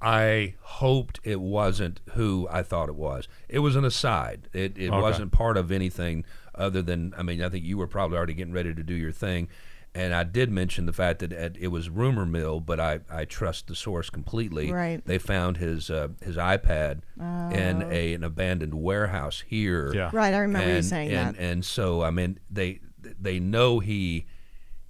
I 0.01 0.55
hoped 0.61 1.21
it 1.25 1.41
wasn't 1.41 2.01
who 2.13 2.47
I 2.51 2.63
thought 2.63 2.89
it 2.91 2.95
was. 2.97 3.27
It 3.49 3.61
was 3.61 3.77
an 3.77 3.85
aside. 3.85 4.49
It 4.53 4.77
it 4.77 4.91
Okay. 4.91 5.01
wasn't 5.01 5.33
part 5.33 5.57
of 5.57 5.73
anything 5.73 6.25
other 6.55 6.83
than 6.83 7.15
I 7.17 7.23
mean 7.23 7.43
I 7.43 7.49
think 7.49 7.65
you 7.65 7.79
were 7.79 7.87
probably 7.87 8.17
already 8.19 8.35
getting 8.35 8.53
ready 8.53 8.75
to 8.75 8.83
do 8.83 8.95
your 8.95 9.13
thing. 9.13 9.49
And 9.97 10.13
I 10.13 10.25
did 10.25 10.51
mention 10.51 10.87
the 10.87 10.93
fact 10.93 11.21
that 11.21 11.33
it, 11.33 11.57
it 11.57 11.69
was 11.69 11.89
rumor 11.89 12.27
mill, 12.27 12.59
but 12.59 12.81
I, 12.81 12.99
I 13.09 13.25
trust 13.27 13.69
the 13.69 13.77
source 13.77 14.11
completely. 14.11 14.73
Right. 14.73 15.01
They 15.07 15.19
found 15.19 15.59
his 15.59 15.89
uh, 15.89 16.09
his 16.21 16.37
iPad 16.37 17.03
in 17.17 17.83
a, 17.91 18.13
an 18.15 18.25
abandoned 18.25 18.75
warehouse 18.75 19.45
here. 19.47 19.93
Yeah. 19.95 20.11
Right, 20.13 20.35
I 20.35 20.39
remember 20.39 20.75
you 20.75 20.83
saying 20.83 21.13
and, 21.13 21.37
that. 21.37 21.41
And 21.41 21.65
so 21.65 22.03
I 22.03 22.11
mean 22.11 22.41
they 22.51 22.81
they 23.21 23.39
know 23.39 23.81
he 23.81 24.27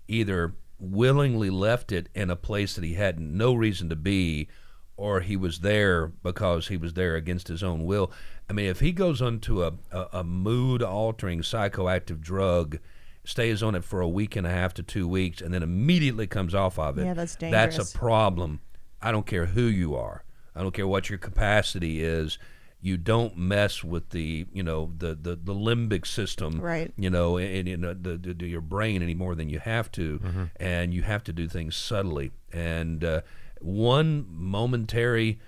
either 0.08 0.54
willingly 0.78 1.50
left 1.50 1.92
it 1.92 2.08
in 2.14 2.30
a 2.30 2.36
place 2.36 2.74
that 2.74 2.84
he 2.84 2.94
had 2.94 3.18
no 3.20 3.54
reason 3.54 3.88
to 3.88 3.96
be, 3.96 4.48
or 4.96 5.20
he 5.20 5.36
was 5.36 5.60
there 5.60 6.06
because 6.06 6.68
he 6.68 6.76
was 6.76 6.94
there 6.94 7.16
against 7.16 7.48
his 7.48 7.62
own 7.62 7.84
will. 7.84 8.12
I 8.48 8.52
mean, 8.52 8.66
if 8.66 8.80
he 8.80 8.92
goes 8.92 9.22
onto 9.22 9.62
a, 9.62 9.72
a, 9.90 10.06
a 10.12 10.24
mood 10.24 10.82
altering 10.82 11.40
psychoactive 11.40 12.20
drug, 12.20 12.78
stays 13.24 13.62
on 13.62 13.74
it 13.74 13.84
for 13.84 14.00
a 14.00 14.08
week 14.08 14.36
and 14.36 14.46
a 14.46 14.50
half 14.50 14.74
to 14.74 14.82
two 14.82 15.08
weeks, 15.08 15.40
and 15.40 15.52
then 15.52 15.62
immediately 15.62 16.26
comes 16.26 16.54
off 16.54 16.78
of 16.78 16.98
it, 16.98 17.06
Yeah, 17.06 17.14
that's 17.14 17.36
That's 17.36 17.94
a 17.94 17.98
problem. 17.98 18.60
I 19.00 19.12
don't 19.12 19.26
care 19.26 19.46
who 19.46 19.62
you 19.62 19.96
are. 19.96 20.24
I 20.54 20.62
don't 20.62 20.74
care 20.74 20.86
what 20.86 21.08
your 21.08 21.18
capacity 21.18 22.02
is. 22.02 22.38
You 22.84 22.98
don't 22.98 23.34
mess 23.38 23.82
with 23.82 24.10
the, 24.10 24.44
you 24.52 24.62
know, 24.62 24.92
the, 24.98 25.14
the, 25.14 25.36
the 25.36 25.54
limbic 25.54 26.06
system, 26.06 26.60
Right. 26.60 26.92
You 26.98 27.08
know, 27.08 27.38
and, 27.38 27.66
and 27.66 27.82
uh, 27.82 27.94
the, 27.98 28.18
the, 28.18 28.34
the, 28.34 28.46
your 28.46 28.60
brain 28.60 29.02
any 29.02 29.14
more 29.14 29.34
than 29.34 29.48
you 29.48 29.58
have 29.58 29.90
to, 29.92 30.50
and 30.56 30.92
you 30.92 31.00
have 31.00 31.24
to 31.24 31.32
do 31.32 31.48
things 31.48 31.76
subtly. 31.76 32.30
And 32.52 33.02
uh, 33.02 33.22
one 33.62 34.26
momentary, 34.28 35.40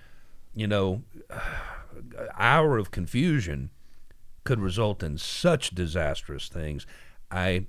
you 0.55 0.65
know, 0.65 1.03
hour 2.39 2.79
of 2.79 2.89
confusion 2.89 3.69
could 4.43 4.59
result 4.59 5.03
in 5.03 5.19
such 5.19 5.75
disastrous 5.75 6.47
things. 6.47 6.87
I, 7.29 7.67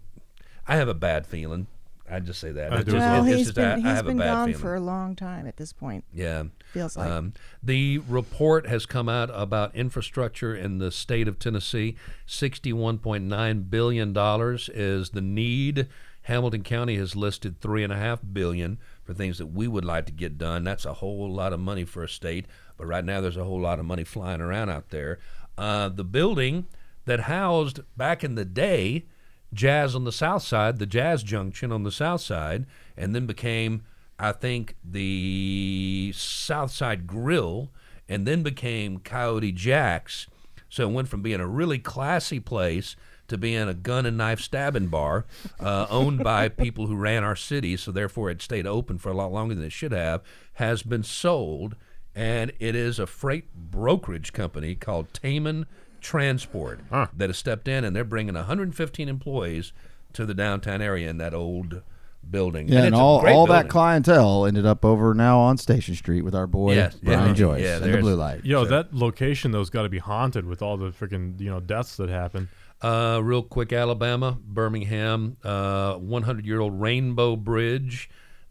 I 0.66 0.76
have 0.76 0.88
a 0.88 0.94
bad 0.94 1.26
feeling. 1.26 1.66
I 2.10 2.20
just 2.20 2.40
say 2.40 2.52
that. 2.52 2.72
I 2.72 2.76
It's 2.80 2.90
do 2.90 2.96
well, 2.96 3.24
it's 3.26 3.36
he's 3.36 3.46
just 3.48 3.56
been 3.56 3.64
I- 3.66 3.72
I 3.72 3.76
he's 3.76 3.84
have 3.84 4.04
a 4.06 4.08
been 4.08 4.18
bad 4.18 4.32
gone 4.32 4.46
feeling. 4.48 4.60
for 4.62 4.74
a 4.74 4.80
long 4.80 5.14
time 5.16 5.46
at 5.46 5.56
this 5.56 5.72
point. 5.72 6.04
Yeah. 6.12 6.44
Feels 6.72 6.96
like. 6.96 7.10
Um, 7.10 7.32
the 7.62 7.98
report 7.98 8.66
has 8.66 8.86
come 8.86 9.08
out 9.08 9.30
about 9.32 9.74
infrastructure 9.74 10.54
in 10.54 10.78
the 10.78 10.90
state 10.90 11.28
of 11.28 11.38
Tennessee. 11.38 11.96
$61.9 12.26 13.70
billion 13.70 14.14
is 14.74 15.10
the 15.10 15.20
need. 15.20 15.88
Hamilton 16.22 16.62
County 16.62 16.96
has 16.96 17.16
listed 17.16 17.60
3.5 17.60 18.18
billion 18.32 18.78
for 19.02 19.14
things 19.14 19.38
that 19.38 19.46
we 19.46 19.66
would 19.66 19.84
like 19.84 20.06
to 20.06 20.12
get 20.12 20.36
done. 20.36 20.64
That's 20.64 20.84
a 20.84 20.94
whole 20.94 21.30
lot 21.32 21.52
of 21.52 21.60
money 21.60 21.84
for 21.84 22.02
a 22.02 22.08
state, 22.08 22.46
but 22.76 22.86
right 22.86 23.04
now 23.04 23.20
there's 23.20 23.36
a 23.38 23.44
whole 23.44 23.60
lot 23.60 23.78
of 23.78 23.86
money 23.86 24.04
flying 24.04 24.40
around 24.40 24.68
out 24.68 24.90
there. 24.90 25.18
Uh, 25.56 25.88
the 25.88 26.04
building 26.04 26.66
that 27.06 27.20
housed 27.20 27.80
back 27.96 28.22
in 28.22 28.34
the 28.34 28.44
day 28.44 29.06
Jazz 29.52 29.94
on 29.94 30.04
the 30.04 30.12
south 30.12 30.42
side, 30.42 30.78
the 30.78 30.86
Jazz 30.86 31.22
Junction 31.22 31.72
on 31.72 31.82
the 31.82 31.92
south 31.92 32.20
side, 32.20 32.66
and 32.96 33.14
then 33.14 33.26
became, 33.26 33.82
I 34.18 34.32
think, 34.32 34.76
the 34.84 36.12
South 36.14 36.70
Side 36.70 37.06
Grill, 37.06 37.70
and 38.08 38.26
then 38.26 38.42
became 38.42 38.98
Coyote 38.98 39.52
Jack's. 39.52 40.26
So 40.68 40.88
it 40.88 40.92
went 40.92 41.08
from 41.08 41.22
being 41.22 41.40
a 41.40 41.46
really 41.46 41.78
classy 41.78 42.40
place 42.40 42.94
to 43.28 43.38
being 43.38 43.68
a 43.68 43.74
gun 43.74 44.06
and 44.06 44.16
knife 44.16 44.40
stabbing 44.40 44.88
bar 44.88 45.26
uh, 45.60 45.86
owned 45.90 46.24
by 46.24 46.48
people 46.48 46.86
who 46.86 46.96
ran 46.96 47.24
our 47.24 47.36
city, 47.36 47.76
so 47.76 47.92
therefore 47.92 48.30
it 48.30 48.42
stayed 48.42 48.66
open 48.66 48.98
for 48.98 49.10
a 49.10 49.14
lot 49.14 49.32
longer 49.32 49.54
than 49.54 49.64
it 49.64 49.72
should 49.72 49.92
have, 49.92 50.22
has 50.54 50.82
been 50.82 51.02
sold, 51.02 51.76
and 52.14 52.52
it 52.58 52.74
is 52.74 52.98
a 52.98 53.06
freight 53.06 53.54
brokerage 53.54 54.32
company 54.32 54.74
called 54.74 55.12
Taman 55.12 55.66
Transport 56.00 56.80
that 56.90 57.28
has 57.28 57.38
stepped 57.38 57.68
in, 57.68 57.84
and 57.84 57.94
they're 57.94 58.04
bringing 58.04 58.34
115 58.34 59.08
employees 59.08 59.72
to 60.12 60.24
the 60.24 60.34
downtown 60.34 60.80
area 60.82 61.08
in 61.08 61.18
that 61.18 61.34
old 61.34 61.82
building. 62.30 62.68
Yeah, 62.68 62.78
and, 62.78 62.88
it's 62.88 62.96
a 62.96 63.00
all, 63.00 63.20
great 63.20 63.34
all 63.34 63.46
that 63.46 63.68
clientele 63.68 64.46
ended 64.46 64.66
up 64.66 64.84
over 64.84 65.14
now 65.14 65.38
on 65.38 65.56
Station 65.56 65.94
Street 65.94 66.22
with 66.22 66.34
our 66.34 66.46
boy 66.46 66.74
Yes, 66.74 66.94
Brian 66.96 67.28
yeah, 67.28 67.34
Joyce 67.34 67.62
yeah, 67.62 67.76
and 67.76 67.94
the 67.94 67.98
blue 67.98 68.16
light. 68.16 68.44
Yo, 68.44 68.64
So- 68.64 68.70
that 68.70 68.94
location 68.94 69.52
though's 69.52 69.70
got 69.70 69.82
to 69.82 69.88
be 69.88 69.98
haunted 69.98 70.46
with 70.46 70.62
all 70.62 70.76
the 70.76 70.90
freaking 70.90 71.40
you 71.40 71.50
know 71.50 71.60
deaths 71.60 71.96
that 71.96 72.08
happen. 72.08 72.48
Uh, 72.80 73.20
real 73.22 73.42
quick, 73.42 73.72
Alabama, 73.72 74.38
Birmingham, 74.40 75.36
uh, 75.42 75.94
100 75.94 76.46
year 76.46 76.60
old 76.60 76.80
Rainbow 76.80 77.34
Bridge 77.34 78.08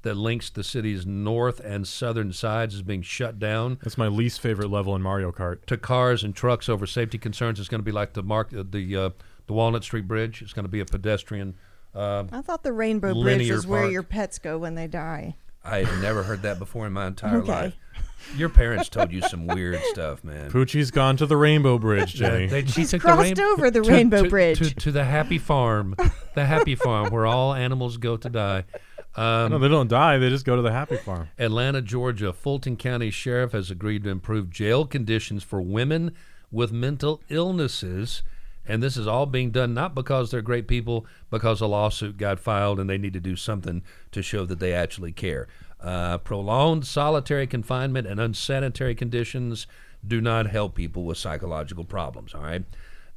that 0.08 0.16
links 0.16 0.50
the 0.50 0.64
city's 0.64 1.06
north 1.06 1.60
and 1.60 1.88
southern 1.88 2.32
sides 2.34 2.74
is 2.76 2.82
being 2.82 3.02
shut 3.02 3.38
down 3.40 3.78
That's 3.84 3.98
my 3.98 4.08
least 4.08 4.40
favorite 4.42 4.70
level 4.70 4.96
in 4.96 5.02
Mario 5.02 5.32
Kart. 5.32 5.66
to 5.66 5.78
cars 5.78 6.24
and 6.24 6.34
trucks 6.36 6.70
over 6.70 6.86
safety 6.88 7.18
concerns. 7.18 7.60
It's 7.60 7.70
going 7.70 7.80
to 7.82 7.86
be 7.86 7.92
like 7.92 8.14
the 8.14 8.24
mark 8.24 8.54
uh, 8.56 8.64
the 8.70 8.96
uh, 8.96 9.10
the 9.48 9.54
Walnut 9.54 9.84
Street 9.84 10.08
Bridge. 10.08 10.42
It's 10.42 10.54
going 10.54 10.66
to 10.66 10.70
be 10.72 10.80
a 10.80 10.86
pedestrian. 10.86 11.56
Uh, 11.96 12.26
I 12.32 12.42
thought 12.42 12.64
the 12.64 12.74
Rainbow 12.74 13.14
Bridge 13.22 13.42
is 13.50 13.50
was 13.58 13.68
where 13.68 13.82
park. 13.84 13.92
your 13.94 14.04
pets 14.04 14.40
go 14.40 14.58
when 14.58 14.76
they 14.76 14.88
die. 14.88 15.36
I 15.64 15.84
have 15.84 16.02
never 16.02 16.24
heard 16.24 16.44
that 16.44 16.60
before 16.60 16.86
in 16.88 16.94
my 16.94 17.08
entire 17.08 17.40
Okay. 17.40 17.52
life. 17.52 17.76
Your 18.36 18.50
parents 18.50 18.88
told 18.90 19.12
you 19.12 19.22
some 19.22 19.48
weird 19.48 19.80
stuff, 19.86 20.24
man. 20.24 20.50
Poochie's 20.52 20.92
gone 20.92 21.18
to 21.18 21.26
the 21.26 21.36
Rainbow 21.38 21.78
Bridge, 21.78 22.14
Jenny. 22.14 22.48
They, 22.48 22.66
she 22.66 22.82
He's 22.82 22.92
took 22.92 23.02
crossed 23.02 23.36
the 23.36 23.42
rain- 23.42 23.52
over 23.54 23.70
the 23.72 23.82
to- 23.82 23.90
Rainbow 23.90 24.24
to- 24.24 24.30
Bridge. 24.30 24.60
to, 24.60 24.76
to 24.76 24.92
the 24.92 25.04
happy 25.06 25.38
farm, 25.38 25.96
the 26.36 26.46
happy 26.46 26.76
farm 26.76 27.10
where 27.12 27.26
all 27.26 27.54
animals 27.54 27.98
go 27.98 28.16
to 28.18 28.30
die. 28.30 28.64
Um, 29.18 29.52
no, 29.52 29.58
they 29.58 29.68
don't 29.68 29.88
die. 29.88 30.20
They 30.20 30.30
just 30.30 30.46
go 30.46 30.56
to 30.56 30.62
the 30.62 30.72
happy 30.72 30.98
farm. 30.98 31.30
Atlanta, 31.40 31.82
Georgia, 31.82 32.32
Fulton 32.32 32.78
County 32.78 33.10
Sheriff 33.10 33.52
has 33.52 33.72
agreed 33.72 34.04
to 34.04 34.10
improve 34.10 34.52
jail 34.52 34.86
conditions 34.86 35.44
for 35.44 35.60
women 35.60 36.14
with 36.52 36.72
mental 36.72 37.22
illnesses. 37.28 38.22
And 38.68 38.84
this 38.84 38.96
is 38.96 39.08
all 39.08 39.26
being 39.26 39.50
done 39.50 39.74
not 39.74 39.96
because 39.96 40.30
they're 40.30 40.42
great 40.42 40.68
people, 40.68 41.06
because 41.32 41.62
a 41.62 41.68
lawsuit 41.68 42.18
got 42.18 42.40
filed 42.40 42.80
and 42.80 42.90
they 42.90 42.98
need 42.98 43.14
to 43.14 43.20
do 43.20 43.36
something 43.36 43.82
to 44.12 44.22
show 44.22 44.46
that 44.46 44.60
they 44.60 44.74
actually 44.74 45.14
care. 45.14 45.48
Uh, 45.82 46.18
prolonged 46.20 46.86
solitary 46.86 47.48
confinement 47.48 48.08
and 48.08 48.20
unsanitary 48.20 48.94
conditions 48.94 49.68
do 50.06 50.22
not 50.22 50.48
help 50.48 50.76
people 50.76 51.04
with 51.06 51.18
psychological 51.18 51.84
problems, 51.84 52.36
all 52.36 52.42
right? 52.42 52.64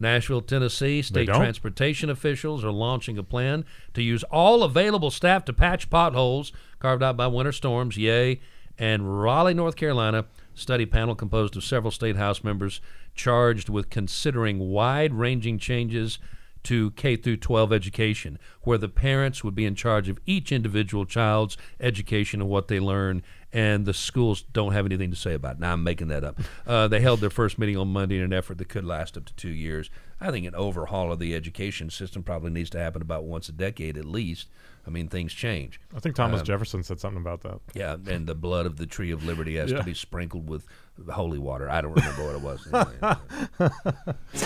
Nashville, 0.00 0.40
Tennessee, 0.40 1.02
state 1.02 1.28
transportation 1.28 2.08
officials 2.08 2.64
are 2.64 2.72
launching 2.72 3.18
a 3.18 3.22
plan 3.22 3.66
to 3.94 4.02
use 4.02 4.24
all 4.24 4.62
available 4.62 5.10
staff 5.10 5.44
to 5.44 5.52
patch 5.52 5.90
potholes 5.90 6.52
carved 6.78 7.02
out 7.02 7.16
by 7.16 7.26
winter 7.26 7.52
storms. 7.52 7.96
Yay. 7.98 8.40
And 8.78 9.22
Raleigh, 9.22 9.52
North 9.52 9.76
Carolina, 9.76 10.24
study 10.54 10.86
panel 10.86 11.14
composed 11.14 11.54
of 11.54 11.62
several 11.62 11.90
state 11.90 12.16
House 12.16 12.42
members 12.42 12.80
charged 13.14 13.68
with 13.68 13.90
considering 13.90 14.58
wide 14.58 15.12
ranging 15.12 15.58
changes 15.58 16.18
to 16.62 16.90
K 16.92 17.16
through 17.16 17.38
12 17.38 17.72
education, 17.72 18.38
where 18.62 18.78
the 18.78 18.88
parents 18.88 19.42
would 19.44 19.54
be 19.54 19.64
in 19.64 19.74
charge 19.74 20.08
of 20.08 20.18
each 20.26 20.52
individual 20.52 21.04
child's 21.04 21.56
education 21.78 22.40
and 22.40 22.50
what 22.50 22.68
they 22.68 22.80
learn, 22.80 23.22
and 23.52 23.84
the 23.86 23.94
schools 23.94 24.42
don't 24.42 24.72
have 24.72 24.86
anything 24.86 25.10
to 25.10 25.16
say 25.16 25.34
about 25.34 25.56
it. 25.56 25.60
Now, 25.60 25.72
I'm 25.72 25.82
making 25.82 26.08
that 26.08 26.22
up. 26.24 26.38
Uh, 26.66 26.86
they 26.88 27.00
held 27.00 27.20
their 27.20 27.30
first 27.30 27.58
meeting 27.58 27.76
on 27.76 27.88
Monday 27.88 28.16
in 28.18 28.22
an 28.22 28.32
effort 28.32 28.58
that 28.58 28.68
could 28.68 28.84
last 28.84 29.16
up 29.16 29.24
to 29.26 29.34
two 29.34 29.50
years. 29.50 29.90
I 30.20 30.30
think 30.30 30.46
an 30.46 30.54
overhaul 30.54 31.10
of 31.12 31.18
the 31.18 31.34
education 31.34 31.90
system 31.90 32.22
probably 32.22 32.50
needs 32.50 32.70
to 32.70 32.78
happen 32.78 33.02
about 33.02 33.24
once 33.24 33.48
a 33.48 33.52
decade 33.52 33.96
at 33.96 34.04
least. 34.04 34.48
I 34.86 34.90
mean, 34.90 35.08
things 35.08 35.32
change. 35.34 35.78
I 35.94 36.00
think 36.00 36.14
Thomas 36.16 36.40
Um, 36.40 36.46
Jefferson 36.46 36.82
said 36.82 37.00
something 37.00 37.20
about 37.20 37.42
that. 37.42 37.60
Yeah, 37.74 37.96
and 38.06 38.26
the 38.26 38.34
blood 38.34 38.64
of 38.66 38.76
the 38.76 38.86
tree 38.86 39.10
of 39.10 39.24
liberty 39.24 39.56
has 39.56 39.70
Yeah. 39.70 39.78
to 39.78 39.84
be 39.84 39.94
sprinkled 39.94 40.48
with 40.48 40.66
holy 41.10 41.38
water. 41.38 41.68
I 41.70 41.80
don't 41.80 41.92
remember 41.92 42.24
what 42.24 42.34
it 42.34 42.40
was. 42.40 42.66
Anyway. 42.72 43.16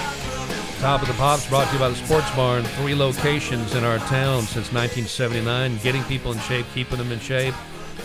Top 0.81 1.01
of 1.03 1.09
the 1.09 1.15
Pops 1.15 1.49
brought 1.49 1.67
to 1.69 1.73
you 1.75 1.79
by 1.79 1.89
the 1.89 1.95
Sports 1.95 2.31
Barn. 2.35 2.65
Three 2.65 2.95
locations 2.95 3.75
in 3.75 3.85
our 3.85 3.99
town 3.99 4.43
since 4.43 4.71
1979, 4.73 5.79
getting 5.79 6.03
people 6.05 6.33
in 6.33 6.39
shape, 6.41 6.67
keeping 6.75 6.99
them 6.99 7.11
in 7.13 7.21
shape. 7.21 7.55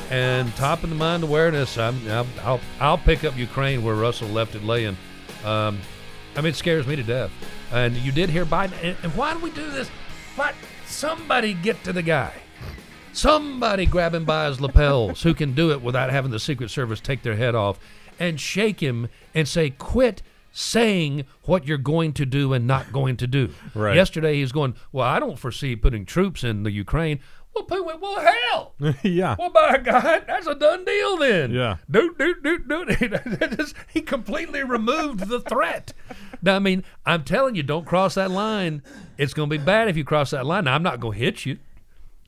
And 0.09 0.55
top 0.55 0.83
of 0.83 0.89
the 0.89 0.95
mind 0.95 1.23
awareness, 1.23 1.77
I'm, 1.77 1.99
I'll, 2.09 2.27
I'll, 2.43 2.61
I'll 2.79 2.97
pick 2.97 3.23
up 3.23 3.37
Ukraine 3.37 3.83
where 3.83 3.95
Russell 3.95 4.27
left 4.29 4.55
it 4.55 4.63
laying. 4.63 4.97
Um, 5.43 5.79
I 6.35 6.41
mean, 6.41 6.51
it 6.51 6.55
scares 6.55 6.87
me 6.87 6.95
to 6.95 7.03
death. 7.03 7.31
And 7.71 7.95
you 7.97 8.11
did 8.11 8.29
hear 8.29 8.45
Biden. 8.45 8.73
And, 8.83 8.97
and 9.03 9.15
why 9.15 9.33
do 9.33 9.39
we 9.39 9.51
do 9.51 9.69
this? 9.71 9.89
Why, 10.35 10.53
somebody 10.85 11.53
get 11.53 11.83
to 11.83 11.93
the 11.93 12.01
guy. 12.01 12.33
Somebody 13.13 13.85
grab 13.85 14.13
him 14.13 14.25
by 14.25 14.47
his 14.47 14.61
lapels 14.61 15.23
who 15.23 15.33
can 15.33 15.53
do 15.53 15.71
it 15.71 15.81
without 15.81 16.11
having 16.11 16.31
the 16.31 16.39
Secret 16.39 16.69
Service 16.69 16.99
take 16.99 17.23
their 17.23 17.35
head 17.35 17.55
off 17.55 17.79
and 18.19 18.39
shake 18.39 18.79
him 18.79 19.09
and 19.33 19.47
say, 19.47 19.71
quit 19.71 20.21
saying 20.51 21.25
what 21.43 21.65
you're 21.65 21.77
going 21.77 22.13
to 22.13 22.25
do 22.25 22.53
and 22.53 22.65
not 22.65 22.91
going 22.91 23.17
to 23.17 23.27
do. 23.27 23.53
Right. 23.75 23.95
Yesterday 23.95 24.35
he's 24.35 24.51
going, 24.51 24.75
well, 24.91 25.05
I 25.07 25.19
don't 25.19 25.37
foresee 25.37 25.75
putting 25.75 26.05
troops 26.05 26.43
in 26.43 26.63
the 26.63 26.71
Ukraine. 26.71 27.19
Well, 27.55 27.63
put, 27.65 28.01
well, 28.01 28.19
hell. 28.19 28.73
yeah. 29.03 29.35
Well, 29.37 29.49
by 29.49 29.77
God, 29.77 30.23
that's 30.27 30.47
a 30.47 30.55
done 30.55 30.85
deal 30.85 31.17
then. 31.17 31.51
Yeah. 31.51 31.77
Do, 31.89 32.15
do, 32.17 32.35
do, 32.41 32.59
do. 32.59 33.65
he 33.93 34.01
completely 34.01 34.63
removed 34.63 35.27
the 35.27 35.41
threat. 35.41 35.93
Now, 36.41 36.55
I 36.55 36.59
mean, 36.59 36.83
I'm 37.05 37.23
telling 37.23 37.55
you, 37.55 37.63
don't 37.63 37.85
cross 37.85 38.15
that 38.15 38.31
line. 38.31 38.81
It's 39.17 39.33
going 39.33 39.49
to 39.49 39.57
be 39.57 39.63
bad 39.63 39.89
if 39.89 39.97
you 39.97 40.03
cross 40.03 40.31
that 40.31 40.45
line. 40.45 40.65
Now, 40.65 40.75
I'm 40.75 40.83
not 40.83 40.99
going 40.99 41.17
to 41.17 41.25
hit 41.25 41.45
you. 41.45 41.57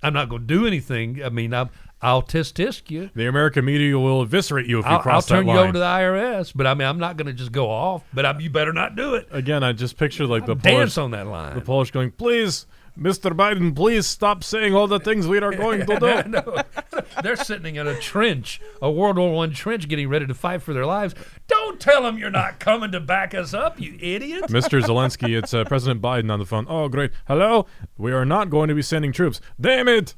I'm 0.04 0.14
not 0.14 0.30
going 0.30 0.42
to 0.42 0.48
do 0.48 0.66
anything. 0.66 1.24
I 1.24 1.30
mean, 1.30 1.54
I'm, 1.54 1.70
I'll 2.02 2.24
tisk 2.24 2.54
tisk 2.54 2.90
you. 2.90 3.12
The 3.14 3.28
American 3.28 3.64
media 3.64 3.98
will 4.00 4.24
eviscerate 4.24 4.66
you 4.66 4.80
if 4.80 4.86
you 4.86 4.90
I'll, 4.90 4.98
I'll 4.98 5.04
cross 5.04 5.28
turn 5.28 5.48
you 5.48 5.54
over 5.54 5.72
to 5.72 5.80
the 5.80 5.86
IRS. 5.86 6.52
But 6.56 6.66
I 6.66 6.74
mean, 6.74 6.88
I'm 6.88 6.98
not 6.98 7.18
going 7.18 7.28
to 7.28 7.34
just 7.34 7.52
go 7.52 7.70
off. 7.70 8.04
But 8.14 8.26
I, 8.26 8.38
you 8.40 8.50
better 8.50 8.74
not 8.74 8.96
do 8.96 9.14
it. 9.14 9.28
Again, 9.32 9.64
I 9.64 9.74
just 9.74 9.98
picture 9.98 10.26
like 10.26 10.48
the 10.48 10.56
Dance 10.56 10.96
Polish, 10.96 10.98
on 10.98 11.12
that 11.12 11.28
line. 11.28 11.56
the 11.56 11.62
Polish 11.62 11.92
going, 11.92 12.12
please, 12.12 12.66
Mr. 13.02 13.32
Biden, 13.32 13.76
please 13.76 14.06
stop 14.06 14.44
saying 14.44 14.76
all 14.76 14.86
the 14.86 15.00
things 15.00 15.26
we 15.26 15.40
are 15.40 15.52
going 15.52 15.86
to 15.88 16.00
do. 16.24 16.30
no, 16.30 16.58
they're 17.24 17.36
sitting 17.36 17.76
in 17.76 17.88
a 17.88 17.96
trench, 18.00 18.62
a 18.82 18.92
World 18.92 19.18
War 19.18 19.34
One 19.34 19.52
trench, 19.54 19.88
getting 19.88 20.08
ready 20.08 20.28
to 20.28 20.34
fight 20.36 20.62
for 20.62 20.74
their 20.74 20.86
lives. 20.86 21.16
Don't 21.48 21.80
tell 21.80 22.04
them 22.04 22.20
you're 22.20 22.30
not 22.30 22.60
coming 22.60 22.92
to 22.92 23.00
back 23.00 23.34
us 23.34 23.54
up, 23.56 23.82
you 23.82 23.98
idiot. 24.00 24.44
Mr. 24.50 24.82
Zelensky, 24.82 25.36
it's 25.36 25.54
uh, 25.54 25.64
President 25.66 26.02
Biden 26.02 26.32
on 26.32 26.38
the 26.38 26.46
phone. 26.46 26.68
Oh, 26.70 26.88
great. 26.90 27.12
Hello? 27.28 27.66
We 27.98 28.12
are 28.12 28.26
not 28.26 28.50
going 28.52 28.68
to 28.68 28.76
be 28.76 28.84
sending 28.84 29.12
troops. 29.12 29.42
Damn 29.60 29.88
it! 29.88 30.14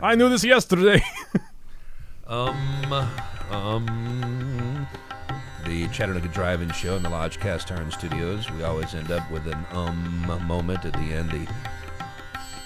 I 0.00 0.14
knew 0.14 0.28
this 0.30 0.44
yesterday. 0.44 1.02
Um, 2.26 2.56
um, 3.50 4.86
the 5.66 5.88
Chattanooga 5.88 6.28
Drive-In 6.28 6.70
Show 6.72 6.96
in 6.96 7.02
the 7.02 7.10
Lodge 7.10 7.38
Cast 7.38 7.70
Iron 7.70 7.90
Studios. 7.90 8.50
We 8.50 8.62
always 8.62 8.94
end 8.94 9.10
up 9.10 9.30
with 9.30 9.46
an 9.46 9.64
um 9.72 10.24
moment 10.46 10.86
at 10.86 10.94
the 10.94 11.00
end. 11.00 11.30
The 11.30 11.46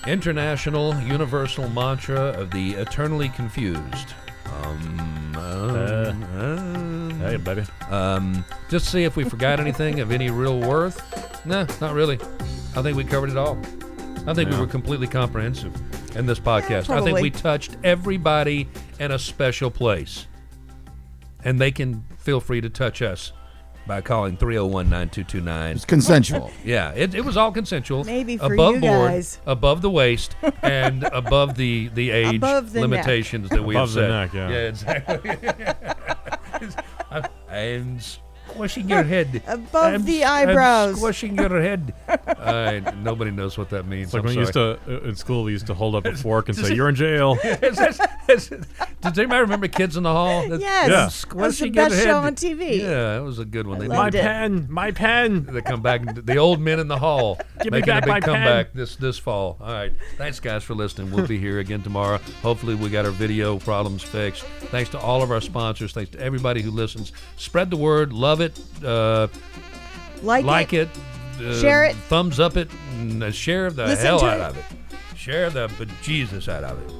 international 0.07 0.99
universal 1.01 1.69
mantra 1.69 2.21
of 2.21 2.51
the 2.51 2.73
eternally 2.73 3.29
confused. 3.31 4.15
Um, 4.63 5.37
um, 5.37 6.23
um, 6.39 7.21
hey, 7.21 7.37
baby. 7.37 7.65
um, 7.91 8.45
just 8.69 8.91
see 8.91 9.05
if 9.05 9.17
we 9.17 9.25
forgot 9.25 9.61
anything 9.61 10.01
of 10.01 10.11
any 10.11 10.31
real 10.31 10.61
worth. 10.61 11.45
No, 11.45 11.67
not 11.81 11.95
really. 11.95 12.19
I 12.77 12.83
think 12.83 12.97
we 12.97 13.05
covered 13.05 13.31
it 13.31 13.37
all. 13.37 13.59
I 14.27 14.35
think 14.35 14.51
we 14.51 14.59
were 14.59 14.67
completely 14.67 15.07
comprehensive 15.07 15.75
in 16.17 16.27
this 16.27 16.39
podcast. 16.39 16.91
I 16.91 17.03
think 17.03 17.21
we 17.21 17.31
touched 17.31 17.77
everybody 17.85 18.69
in 18.99 19.11
a 19.11 19.19
special 19.19 19.71
place. 19.71 20.27
And 21.45 21.61
they 21.61 21.71
can 21.71 22.05
feel 22.19 22.41
free 22.41 22.61
to 22.61 22.69
touch 22.69 23.01
us 23.01 23.33
by 23.89 24.01
calling 24.03 24.37
301 24.37 24.89
9229. 24.91 25.75
It's 25.77 25.85
consensual. 25.85 26.53
Yeah, 26.65 26.93
it, 26.95 27.15
it 27.15 27.25
was 27.25 27.37
all 27.37 27.51
consensual. 27.51 28.05
Maybe 28.05 28.37
for 28.37 28.53
above 28.53 28.75
you 28.77 28.81
board, 28.83 29.11
guys. 29.11 29.41
above 29.47 29.83
the 29.83 29.91
waist, 29.91 30.37
and 30.63 31.03
above 31.13 31.57
the 31.57 31.89
the 31.89 32.11
age 32.11 32.37
Above 32.37 32.73
the 32.73 32.81
neck. 32.83 32.91
limitations 32.91 33.49
that 33.49 33.65
we 33.65 33.75
Above 33.75 33.95
have 33.95 34.03
the 34.03 34.09
neck, 34.09 34.33
yeah. 34.35 34.49
exactly. 34.69 35.37
I'm, 37.11 37.25
I'm 37.51 37.99
squishing 38.51 38.89
your 38.89 39.03
head. 39.15 39.43
Above 39.47 39.95
I'm 39.95 40.05
the 40.05 40.23
s- 40.23 40.31
I'm 40.31 40.49
eyebrows. 40.49 40.97
squishing 40.97 41.37
your 41.37 41.61
head. 41.63 41.95
I, 42.09 42.81
nobody 43.03 43.31
knows 43.31 43.57
what 43.59 43.71
that 43.71 43.87
means. 43.87 44.09
It's 44.09 44.15
like 44.15 44.21
I'm 44.21 44.27
when 44.27 44.35
you 44.35 44.41
used 44.41 44.53
to, 44.55 44.79
uh, 44.89 45.01
in 45.09 45.17
school, 45.17 45.45
we 45.45 45.53
used 45.53 45.67
to 45.69 45.75
hold 45.75 45.95
up 45.95 46.05
a 46.07 46.15
fork 46.17 46.49
and 46.49 46.57
say, 46.57 46.75
You're 46.75 46.89
in 46.89 46.95
jail. 46.95 47.39
Is 47.43 47.77
this- 47.77 48.01
is 48.29 48.53
it- 48.53 48.65
Does 49.01 49.19
anybody 49.19 49.41
remember 49.41 49.69
Kids 49.69 49.97
in 49.97 50.03
the 50.03 50.13
Hall? 50.13 50.43
That's- 50.43 50.61
Yes. 50.61 50.89
Yeah. 50.89 50.89
That 50.89 51.05
was 51.05 51.13
the 51.15 51.19
Squishing 51.21 51.75
your 51.75 51.85
best 51.89 51.95
head. 51.97 52.05
show 52.05 52.19
on 52.19 52.35
TV. 52.35 52.81
Yeah, 52.81 53.15
that 53.17 53.23
was 53.23 53.39
a 53.39 53.45
good 53.45 53.67
one. 53.67 53.79
They 53.79 53.89
My 53.89 54.09
it. 54.09 54.13
pen, 54.15 54.67
my 54.71 54.91
pen. 54.91 55.45
They 55.51 55.63
come 55.63 55.83
back. 55.83 56.03
The 56.27 56.37
old 56.37 56.61
men 56.61 56.79
in 56.81 56.89
the 56.89 56.99
hall 56.99 57.39
Give 57.63 57.73
me 57.73 57.79
making 57.79 57.87
back 57.95 58.03
a 58.03 58.07
big 58.07 58.11
my 58.13 58.21
pen. 58.21 58.35
comeback 58.35 58.73
this 58.73 58.97
this 58.97 59.19
fall. 59.19 59.57
All 59.61 59.73
right, 59.73 59.93
thanks 60.17 60.41
guys 60.41 60.63
for 60.65 60.75
listening. 60.75 61.11
We'll 61.13 61.27
be 61.27 61.39
here 61.39 61.59
again 61.61 61.83
tomorrow. 61.83 62.19
Hopefully, 62.43 62.75
we 62.75 62.91
got 62.91 63.05
our 63.05 63.11
video 63.11 63.59
problems 63.59 64.03
fixed. 64.03 64.43
Thanks 64.71 64.91
to 64.91 64.99
all 64.99 65.23
of 65.23 65.31
our 65.31 65.41
sponsors. 65.41 65.93
Thanks 65.93 66.11
to 66.11 66.21
everybody 66.21 66.61
who 66.63 66.71
listens. 66.71 67.13
Spread 67.37 67.71
the 67.71 67.77
word. 67.77 68.13
Love 68.13 68.38
love 68.39 68.53
it. 68.81 68.85
Uh, 68.85 69.29
like, 70.23 70.45
like 70.45 70.73
it. 70.73 70.89
it 71.39 71.47
uh, 71.47 71.61
share 71.61 71.85
it. 71.85 71.97
Thumbs 72.09 72.41
up 72.41 72.57
it. 72.57 72.71
And 72.99 73.23
uh, 73.23 73.31
share 73.31 73.71
the 73.71 73.87
Listen 73.87 74.07
hell 74.07 74.25
out 74.25 74.39
it. 74.39 74.43
of 74.43 74.57
it. 74.57 74.65
Share 75.17 75.51
the 75.51 75.69
bejesus 75.69 76.49
out 76.49 76.65
of 76.65 76.81
it. 76.81 76.93